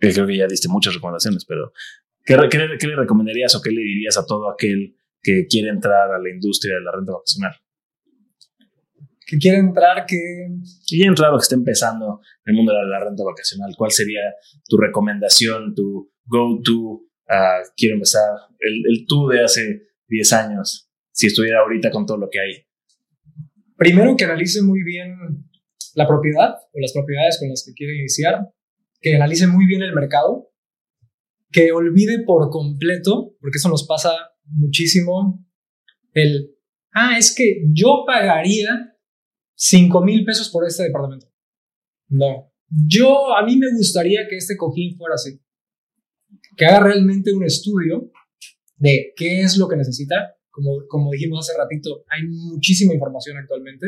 que 0.00 0.12
creo 0.12 0.26
que 0.26 0.36
ya 0.36 0.46
diste 0.46 0.68
muchas 0.68 0.94
recomendaciones, 0.94 1.44
pero 1.44 1.72
¿qué, 2.24 2.36
qué, 2.50 2.68
¿qué 2.78 2.86
le 2.86 2.96
recomendarías 2.96 3.54
o 3.54 3.60
qué 3.60 3.70
le 3.70 3.82
dirías 3.82 4.16
a 4.16 4.24
todo 4.24 4.50
aquel 4.50 4.96
que 5.22 5.46
quiere 5.46 5.68
entrar 5.68 6.10
a 6.10 6.18
la 6.18 6.30
industria 6.30 6.76
de 6.76 6.82
la 6.82 6.92
renta 6.92 7.12
vacacional? 7.12 7.52
Que 9.26 9.38
quiere 9.38 9.58
entrar, 9.58 10.06
que... 10.06 10.16
Que 10.88 10.96
quiere 10.96 11.08
entrar 11.08 11.34
o 11.34 11.36
que 11.36 11.42
esté 11.42 11.56
empezando 11.56 12.20
en 12.44 12.52
el 12.52 12.56
mundo 12.56 12.72
de 12.72 12.86
la 12.86 13.04
renta 13.04 13.24
vacacional, 13.24 13.74
¿cuál 13.76 13.90
sería 13.90 14.20
tu 14.68 14.76
recomendación, 14.76 15.74
tu 15.74 16.12
go-to? 16.24 17.02
Uh, 17.28 17.66
quiero 17.76 17.96
empezar, 17.96 18.22
el, 18.60 18.82
el 18.88 19.04
tú 19.08 19.26
de 19.26 19.42
hace 19.42 19.88
10 20.06 20.32
años, 20.32 20.88
si 21.10 21.26
estuviera 21.26 21.58
ahorita 21.58 21.90
con 21.90 22.06
todo 22.06 22.18
lo 22.18 22.28
que 22.30 22.38
hay. 22.38 22.66
Primero 23.76 24.16
que 24.16 24.24
analice 24.24 24.62
muy 24.62 24.84
bien 24.84 25.16
la 25.96 26.06
propiedad 26.06 26.54
o 26.72 26.80
las 26.80 26.92
propiedades 26.92 27.38
con 27.40 27.48
las 27.48 27.64
que 27.66 27.74
quiere 27.74 27.98
iniciar, 27.98 28.52
que 29.00 29.16
analice 29.16 29.48
muy 29.48 29.66
bien 29.66 29.82
el 29.82 29.92
mercado, 29.92 30.52
que 31.50 31.72
olvide 31.72 32.22
por 32.24 32.48
completo, 32.50 33.34
porque 33.40 33.56
eso 33.56 33.68
nos 33.68 33.86
pasa 33.88 34.10
muchísimo, 34.44 35.44
el, 36.12 36.54
ah, 36.92 37.18
es 37.18 37.34
que 37.34 37.64
yo 37.72 38.04
pagaría 38.06 38.95
5 39.56 40.02
mil 40.02 40.24
pesos 40.24 40.50
por 40.50 40.66
este 40.66 40.84
departamento. 40.84 41.26
No. 42.08 42.52
Yo, 42.68 43.34
a 43.34 43.44
mí 43.44 43.56
me 43.56 43.72
gustaría 43.72 44.26
que 44.28 44.36
este 44.36 44.56
cojín 44.56 44.96
fuera 44.96 45.14
así. 45.14 45.40
Que 46.56 46.66
haga 46.66 46.80
realmente 46.80 47.32
un 47.32 47.44
estudio 47.44 48.10
de 48.76 49.12
qué 49.16 49.40
es 49.40 49.56
lo 49.56 49.68
que 49.68 49.76
necesita. 49.76 50.36
Como, 50.50 50.86
como 50.88 51.10
dijimos 51.10 51.48
hace 51.48 51.58
ratito, 51.58 52.04
hay 52.08 52.26
muchísima 52.28 52.94
información 52.94 53.36
actualmente. 53.38 53.86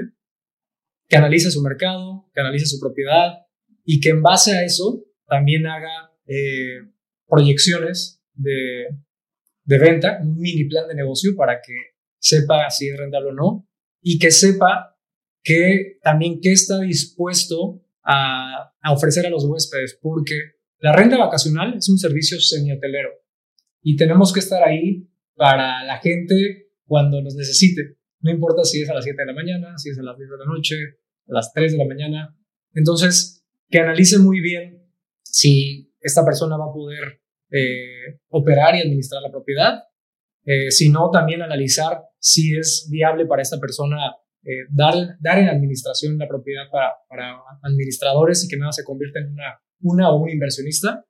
Que 1.09 1.17
analice 1.17 1.51
su 1.51 1.63
mercado, 1.63 2.29
que 2.35 2.41
analice 2.41 2.67
su 2.67 2.79
propiedad 2.79 3.47
y 3.85 4.01
que 4.01 4.11
en 4.11 4.23
base 4.23 4.53
a 4.53 4.65
eso 4.65 5.05
también 5.27 5.67
haga 5.67 6.13
eh, 6.27 6.81
proyecciones 7.27 8.23
de, 8.35 8.87
de 9.65 9.79
venta, 9.79 10.19
un 10.23 10.39
mini 10.39 10.65
plan 10.65 10.89
de 10.89 10.95
negocio 10.95 11.35
para 11.37 11.61
que 11.61 11.75
sepa 12.19 12.69
si 12.71 12.89
es 12.89 12.99
rentable 12.99 13.31
o 13.31 13.35
no 13.35 13.69
y 14.03 14.19
que 14.19 14.31
sepa 14.31 14.98
que 15.43 15.99
también 16.03 16.41
qué 16.41 16.53
está 16.53 16.81
dispuesto 16.81 17.83
a, 18.05 18.73
ofrecer 18.91 19.27
a 19.27 19.31
los 19.31 19.45
huéspedes, 19.45 19.99
porque 20.01 20.35
la 20.79 20.93
renta 20.93 21.19
vacacional 21.19 21.75
es 21.77 21.89
un 21.89 21.99
servicio 21.99 22.41
semi-hotelero 22.41 23.11
y 23.83 23.97
tenemos 23.97 24.33
que 24.33 24.41
estar 24.41 24.63
ahí 24.63 25.09
para 25.35 25.85
la 25.85 25.99
gente 25.99 26.71
cuando 26.87 27.21
nos 27.21 27.35
necesite. 27.35 27.97
No 28.21 28.31
importa 28.31 28.65
si 28.65 28.83
es 28.83 28.89
a 28.89 28.95
las 28.95 29.05
7 29.05 29.17
de 29.21 29.27
la 29.27 29.35
mañana, 29.35 29.79
si 29.79 29.91
es 29.91 29.99
a 29.99 30.03
las 30.03 30.17
10 30.17 30.31
de 30.31 30.37
la 30.39 30.45
noche, 30.47 30.77
a 31.29 31.33
las 31.33 31.53
3 31.53 31.73
de 31.73 31.79
la 31.79 31.85
mañana. 31.85 32.37
Entonces, 32.75 33.45
que 33.69 33.79
analice 33.79 34.19
muy 34.19 34.41
bien 34.41 34.91
si 35.23 35.93
esta 36.01 36.25
persona 36.25 36.57
va 36.57 36.67
a 36.67 36.73
poder 36.73 37.21
eh, 37.51 38.21
operar 38.29 38.75
y 38.75 38.81
administrar 38.81 39.23
la 39.23 39.31
propiedad, 39.31 39.85
eh, 40.45 40.71
si 40.71 40.89
no, 40.89 41.11
también 41.11 41.43
analizar 41.43 42.03
si 42.19 42.57
es 42.57 42.89
viable 42.91 43.27
para 43.27 43.43
esta 43.43 43.61
persona 43.61 43.99
eh, 44.45 44.67
dar, 44.71 44.95
dar 45.21 45.39
en 45.39 45.49
administración 45.49 46.19
la 46.19 46.29
propiedad 46.29 46.65
para, 46.71 46.91
para 47.09 47.37
administradores 47.63 48.45
y 48.45 48.49
que 48.49 48.57
nada 48.57 48.73
se 48.73 48.85
convierta 48.85 49.21
en 49.21 49.33
una, 49.33 49.61
una 49.81 50.11
o 50.11 50.23
un 50.23 50.31
inversionista, 50.31 51.05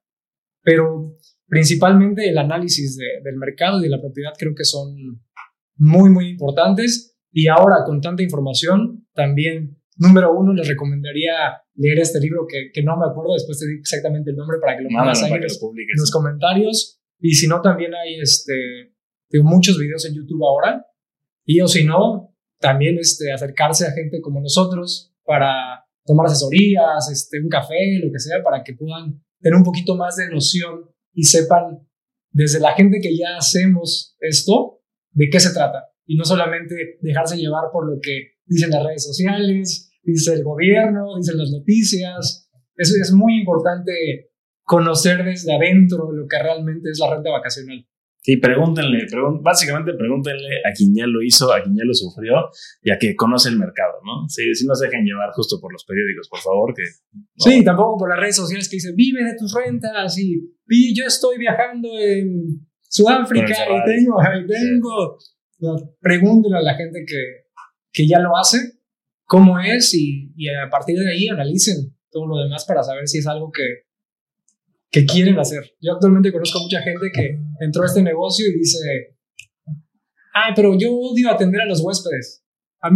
pero 0.62 1.16
principalmente 1.46 2.28
el 2.28 2.38
análisis 2.38 2.96
de, 2.96 3.22
del 3.22 3.36
mercado 3.36 3.80
y 3.80 3.84
de 3.84 3.90
la 3.90 4.00
propiedad 4.00 4.32
creo 4.38 4.54
que 4.54 4.64
son 4.64 4.94
muy, 5.76 6.10
muy 6.10 6.28
importantes. 6.28 7.16
Y 7.30 7.48
ahora, 7.48 7.84
con 7.84 8.00
tanta 8.00 8.22
información, 8.22 9.06
también, 9.14 9.78
número 9.96 10.32
uno, 10.34 10.52
les 10.52 10.66
recomendaría 10.66 11.62
leer 11.74 11.98
este 12.00 12.20
libro 12.20 12.46
que, 12.48 12.70
que 12.72 12.82
no 12.82 12.96
me 12.96 13.06
acuerdo, 13.06 13.34
después 13.34 13.58
te 13.58 13.66
digo 13.66 13.80
exactamente 13.80 14.30
el 14.30 14.36
nombre 14.36 14.58
para 14.60 14.76
que 14.76 14.82
lo 14.82 14.88
pongas 14.88 15.22
ahí 15.22 15.32
en 15.32 15.42
los, 15.42 15.62
en 15.62 16.00
los 16.00 16.10
comentarios. 16.10 17.00
Y 17.20 17.34
si 17.34 17.46
no, 17.46 17.60
también 17.60 17.94
hay 17.94 18.18
este, 18.20 18.54
tengo 19.28 19.48
muchos 19.48 19.78
videos 19.78 20.04
en 20.06 20.14
YouTube 20.14 20.44
ahora. 20.44 20.84
Y 21.44 21.60
o 21.60 21.68
si 21.68 21.84
no, 21.84 22.34
también 22.60 22.98
este, 22.98 23.32
acercarse 23.32 23.86
a 23.86 23.92
gente 23.92 24.20
como 24.20 24.40
nosotros 24.40 25.14
para 25.24 25.84
tomar 26.04 26.26
asesorías, 26.26 27.10
este, 27.12 27.40
un 27.40 27.48
café, 27.48 27.98
lo 28.02 28.10
que 28.10 28.18
sea, 28.18 28.42
para 28.42 28.62
que 28.64 28.74
puedan 28.74 29.22
tener 29.40 29.56
un 29.56 29.64
poquito 29.64 29.94
más 29.94 30.16
de 30.16 30.28
noción 30.28 30.90
y 31.12 31.24
sepan 31.24 31.86
desde 32.30 32.60
la 32.60 32.72
gente 32.74 32.98
que 33.00 33.16
ya 33.16 33.36
hacemos 33.36 34.16
esto, 34.20 34.80
de 35.12 35.28
qué 35.30 35.40
se 35.40 35.52
trata. 35.52 35.84
Y 36.06 36.16
no 36.16 36.24
solamente 36.24 36.98
dejarse 37.00 37.36
llevar 37.36 37.64
por 37.72 37.86
lo 37.86 38.00
que 38.00 38.38
dicen 38.46 38.70
las 38.70 38.84
redes 38.84 39.04
sociales, 39.04 39.90
dice 40.02 40.34
el 40.34 40.42
gobierno, 40.42 41.16
dicen 41.16 41.38
las 41.38 41.50
noticias. 41.50 42.50
Eso 42.76 42.94
es 43.00 43.12
muy 43.12 43.40
importante 43.40 44.30
conocer 44.62 45.24
desde 45.24 45.54
adentro 45.54 46.12
lo 46.12 46.26
que 46.26 46.38
realmente 46.38 46.90
es 46.90 46.98
la 46.98 47.14
renta 47.14 47.30
vacacional. 47.30 47.86
Sí, 48.28 48.36
pregúntenle, 48.36 49.06
básicamente 49.40 49.94
pregúntenle 49.94 50.60
a 50.68 50.74
quien 50.76 50.94
ya 50.94 51.06
lo 51.06 51.22
hizo, 51.22 51.50
a 51.50 51.62
quien 51.62 51.74
ya 51.74 51.84
lo 51.86 51.94
sufrió 51.94 52.50
y 52.82 52.90
a 52.90 52.98
que 52.98 53.16
conoce 53.16 53.48
el 53.48 53.56
mercado, 53.56 54.00
¿no? 54.04 54.28
Sí, 54.28 54.54
sí 54.54 54.66
no 54.66 54.74
se 54.74 54.84
dejen 54.84 55.06
llevar 55.06 55.30
justo 55.32 55.58
por 55.58 55.72
los 55.72 55.82
periódicos, 55.86 56.28
por 56.28 56.40
favor. 56.40 56.74
Que, 56.74 56.82
Sí, 57.36 57.64
tampoco 57.64 57.96
por 57.96 58.10
las 58.10 58.20
redes 58.20 58.36
sociales 58.36 58.68
que 58.68 58.76
dicen, 58.76 58.94
vive 58.94 59.24
de 59.24 59.34
tus 59.34 59.54
rentas 59.54 60.18
y, 60.18 60.34
y 60.68 60.94
yo 60.94 61.06
estoy 61.06 61.38
viajando 61.38 61.88
en 61.98 62.68
Sudáfrica 62.86 63.46
y 63.46 63.84
tengo, 63.86 64.18
y 64.38 64.46
tengo. 64.46 65.18
Pregúntenle 65.98 66.58
a 66.58 66.62
la 66.62 66.74
gente 66.74 67.06
que, 67.06 67.46
que 67.90 68.06
ya 68.06 68.18
lo 68.18 68.36
hace, 68.36 68.58
cómo 69.24 69.58
es 69.58 69.94
y, 69.94 70.34
y 70.36 70.50
a 70.50 70.68
partir 70.68 70.98
de 70.98 71.10
ahí 71.10 71.28
analicen 71.28 71.96
todo 72.10 72.26
lo 72.26 72.42
demás 72.42 72.66
para 72.66 72.82
saber 72.82 73.08
si 73.08 73.20
es 73.20 73.26
algo 73.26 73.50
que, 73.50 73.87
que 74.90 75.04
quieren 75.04 75.38
hacer. 75.38 75.62
Yo 75.80 75.92
actualmente 75.92 76.32
conozco 76.32 76.58
a 76.58 76.62
mucha 76.62 76.80
gente 76.82 77.06
que 77.12 77.38
entró 77.60 77.82
a 77.82 77.86
este 77.86 78.02
negocio 78.02 78.46
y 78.46 78.58
dice, 78.58 79.16
ay, 80.34 80.52
pero 80.56 80.76
yo 80.78 80.94
odio 80.94 81.30
atender 81.30 81.60
a 81.60 81.66
los 81.66 81.80
huéspedes. 81.80 82.44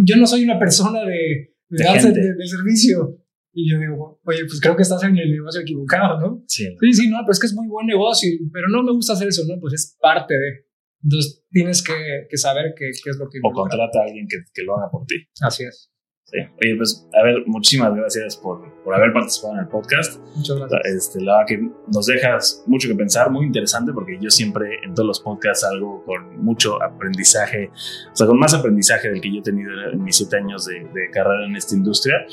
yo 0.04 0.16
no 0.16 0.26
soy 0.26 0.44
una 0.44 0.58
persona 0.58 1.00
de, 1.04 1.54
de, 1.68 1.84
de, 1.84 2.34
de, 2.34 2.46
servicio. 2.46 3.18
Y 3.54 3.70
yo 3.70 3.78
digo, 3.78 4.20
oye, 4.24 4.40
pues 4.46 4.60
creo 4.62 4.74
que 4.74 4.82
estás 4.82 5.02
en 5.04 5.16
el 5.18 5.30
negocio 5.30 5.60
equivocado, 5.60 6.18
¿no? 6.18 6.42
Sí. 6.46 6.74
Sí, 6.80 6.92
sí, 6.94 7.10
no, 7.10 7.18
pero 7.20 7.32
es 7.32 7.40
que 7.40 7.46
es 7.46 7.54
muy 7.54 7.68
buen 7.68 7.86
negocio, 7.86 8.30
pero 8.50 8.68
no 8.68 8.82
me 8.82 8.92
gusta 8.92 9.12
hacer 9.12 9.28
eso, 9.28 9.42
¿no? 9.46 9.60
Pues 9.60 9.74
es 9.74 9.96
parte 10.00 10.34
de. 10.34 10.66
Entonces 11.02 11.44
tienes 11.50 11.82
que, 11.82 12.26
que 12.30 12.36
saber 12.38 12.72
qué, 12.76 12.90
qué, 13.02 13.10
es 13.10 13.16
lo 13.18 13.28
que... 13.28 13.40
O 13.42 13.50
contrata 13.52 13.98
a 13.98 14.04
alguien 14.04 14.26
que, 14.28 14.36
que 14.54 14.62
lo 14.62 14.78
haga 14.78 14.88
por 14.88 15.04
ti. 15.04 15.16
Así 15.40 15.64
es. 15.64 15.91
Sí. 16.32 16.38
Oye, 16.62 16.76
pues, 16.76 17.06
a 17.12 17.22
ver, 17.24 17.42
muchísimas 17.46 17.94
gracias 17.94 18.38
por, 18.38 18.62
por 18.84 18.94
haber 18.94 19.12
participado 19.12 19.54
en 19.54 19.60
el 19.60 19.68
podcast. 19.68 20.18
Muchas 20.34 20.56
gracias. 20.56 20.80
Este, 20.84 21.20
la 21.20 21.38
verdad 21.38 21.46
que 21.46 21.70
nos 21.92 22.06
dejas 22.06 22.64
mucho 22.66 22.88
que 22.88 22.94
pensar, 22.94 23.30
muy 23.30 23.44
interesante, 23.44 23.92
porque 23.92 24.18
yo 24.18 24.30
siempre 24.30 24.78
en 24.82 24.94
todos 24.94 25.06
los 25.06 25.20
podcasts 25.20 25.60
salgo 25.60 26.02
con 26.06 26.42
mucho 26.42 26.82
aprendizaje, 26.82 27.70
o 28.12 28.16
sea, 28.16 28.26
con 28.26 28.38
más 28.38 28.54
aprendizaje 28.54 29.10
del 29.10 29.20
que 29.20 29.30
yo 29.30 29.40
he 29.40 29.42
tenido 29.42 29.70
en 29.92 30.02
mis 30.02 30.16
siete 30.16 30.38
años 30.38 30.64
de, 30.64 30.80
de 30.94 31.10
carrera 31.12 31.44
en 31.46 31.54
esta 31.54 31.74
industria. 31.74 32.24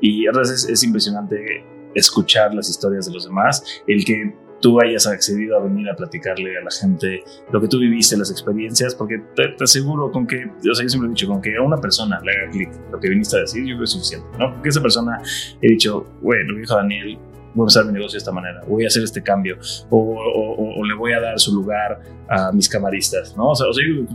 Y 0.00 0.26
a 0.26 0.32
veces 0.32 0.66
es 0.68 0.82
impresionante 0.82 1.62
escuchar 1.94 2.54
las 2.54 2.70
historias 2.70 3.06
de 3.06 3.12
los 3.12 3.24
demás, 3.24 3.82
el 3.86 4.02
que 4.04 4.34
tú 4.62 4.80
hayas 4.80 5.06
accedido 5.06 5.58
a 5.58 5.62
venir 5.62 5.90
a 5.90 5.94
platicarle 5.94 6.56
a 6.56 6.62
la 6.62 6.70
gente 6.70 7.22
lo 7.52 7.60
que 7.60 7.68
tú 7.68 7.78
viviste, 7.78 8.16
las 8.16 8.30
experiencias, 8.30 8.94
porque 8.94 9.22
te, 9.36 9.54
aseguro 9.62 10.10
con 10.10 10.26
que, 10.26 10.46
o 10.46 10.74
sea, 10.74 10.84
yo 10.84 10.88
siempre 10.88 11.08
he 11.08 11.10
dicho, 11.10 11.26
con 11.26 11.42
que 11.42 11.56
a 11.56 11.62
una 11.62 11.76
persona 11.76 12.20
le 12.24 12.32
haga 12.32 12.50
clic 12.50 12.70
lo 12.90 12.98
que 12.98 13.10
viniste 13.10 13.36
a 13.36 13.40
decir, 13.40 13.62
yo 13.62 13.74
creo 13.74 13.78
que 13.78 13.84
es 13.84 13.90
suficiente, 13.90 14.26
¿no? 14.38 14.52
Porque 14.54 14.68
esa 14.70 14.80
persona 14.80 15.20
he 15.60 15.68
dicho, 15.68 16.06
bueno, 16.22 16.52
lo 16.52 16.58
dijo 16.60 16.76
Daniel, 16.76 17.18
voy 17.54 17.62
a 17.62 17.64
empezar 17.64 17.84
mi 17.84 17.92
negocio 17.92 18.16
de 18.16 18.18
esta 18.18 18.32
manera, 18.32 18.62
voy 18.66 18.84
a 18.84 18.88
hacer 18.88 19.02
este 19.02 19.22
cambio, 19.22 19.58
o, 19.90 20.84
le 20.84 20.94
voy 20.94 21.12
a 21.12 21.20
dar 21.20 21.38
su 21.38 21.54
lugar 21.54 22.00
a 22.28 22.50
mis 22.52 22.68
camaristas, 22.68 23.36
¿no? 23.36 23.50
O 23.50 23.54
sea, 23.54 23.66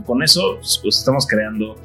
con 0.04 0.22
eso 0.22 0.56
pues, 0.56 0.80
pues, 0.82 0.98
estamos 0.98 1.26
creando 1.26 1.76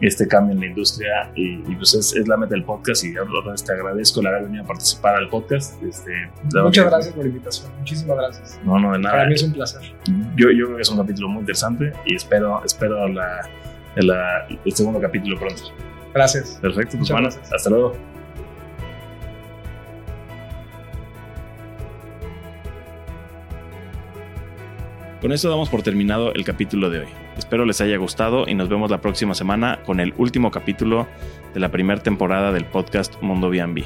este 0.00 0.26
cambio 0.26 0.54
en 0.54 0.60
la 0.60 0.66
industria 0.66 1.30
y, 1.34 1.58
pues 1.76 1.94
es, 1.94 2.26
la 2.26 2.36
meta 2.36 2.54
del 2.54 2.64
podcast 2.64 3.04
y 3.04 3.12
te 3.12 3.72
agradezco 3.72 4.20
el 4.20 4.26
haber 4.26 4.44
venido 4.44 4.64
a 4.64 4.66
participar 4.66 5.16
al 5.16 5.28
podcast. 5.28 5.82
Este, 5.82 6.30
Muchas 6.54 6.86
gracias 6.86 7.14
por 7.14 7.24
la 7.24 7.30
invitación, 7.30 7.70
muchísimas 7.78 8.16
gracias. 8.16 8.60
No, 8.64 8.78
no, 8.78 8.92
de 8.92 8.98
nada. 9.00 9.16
Para 9.16 9.28
mí 9.28 9.34
es 9.34 9.42
un 9.42 9.52
placer. 9.52 9.82
Yo, 10.36 10.50
yo 10.50 10.66
creo 10.66 10.76
que 10.76 10.82
es 10.82 10.90
un 10.90 10.98
capítulo 10.98 11.28
muy 11.28 11.40
interesante 11.40 11.92
y 12.06 12.16
espero, 12.16 12.62
espero 12.64 13.08
la, 13.08 13.48
el 13.96 14.72
segundo 14.72 15.00
capítulo 15.00 15.38
pronto. 15.38 15.62
Gracias. 16.14 16.58
Perfecto, 16.60 16.98
pues 16.98 17.10
bueno, 17.10 17.28
hasta 17.28 17.70
luego. 17.70 18.11
Con 25.22 25.30
esto 25.30 25.48
damos 25.48 25.68
por 25.68 25.82
terminado 25.82 26.34
el 26.34 26.44
capítulo 26.44 26.90
de 26.90 26.98
hoy. 26.98 27.06
Espero 27.38 27.64
les 27.64 27.80
haya 27.80 27.96
gustado 27.96 28.48
y 28.48 28.56
nos 28.56 28.68
vemos 28.68 28.90
la 28.90 29.00
próxima 29.00 29.36
semana 29.36 29.78
con 29.86 30.00
el 30.00 30.12
último 30.16 30.50
capítulo 30.50 31.06
de 31.54 31.60
la 31.60 31.70
primera 31.70 32.02
temporada 32.02 32.50
del 32.50 32.64
podcast 32.64 33.22
Mundo 33.22 33.48
B&B. 33.48 33.84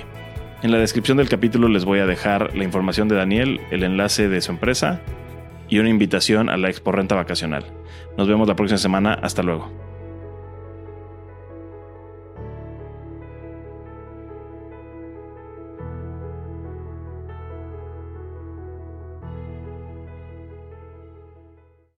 En 0.63 0.73
la 0.73 0.79
descripción 0.79 1.19
del 1.19 1.29
capítulo 1.29 1.69
les 1.69 1.85
voy 1.85 1.99
a 1.99 2.07
dejar 2.07 2.57
la 2.57 2.65
información 2.65 3.09
de 3.09 3.17
Daniel, 3.17 3.61
el 3.71 3.83
enlace 3.83 4.31
de 4.31 4.41
su 4.41 4.51
empresa 4.51 5.03
y 5.69 5.79
una 5.79 5.91
invitación 5.91 6.49
a 6.49 6.57
la 6.57 6.71
Expo 6.71 6.91
Renta 6.91 7.17
Vacacional. 7.17 7.67
Nos 8.17 8.29
vemos 8.29 8.49
la 8.49 8.57
próxima 8.57 8.79
semana. 8.79 9.13
Hasta 9.13 9.43
luego. 9.43 9.86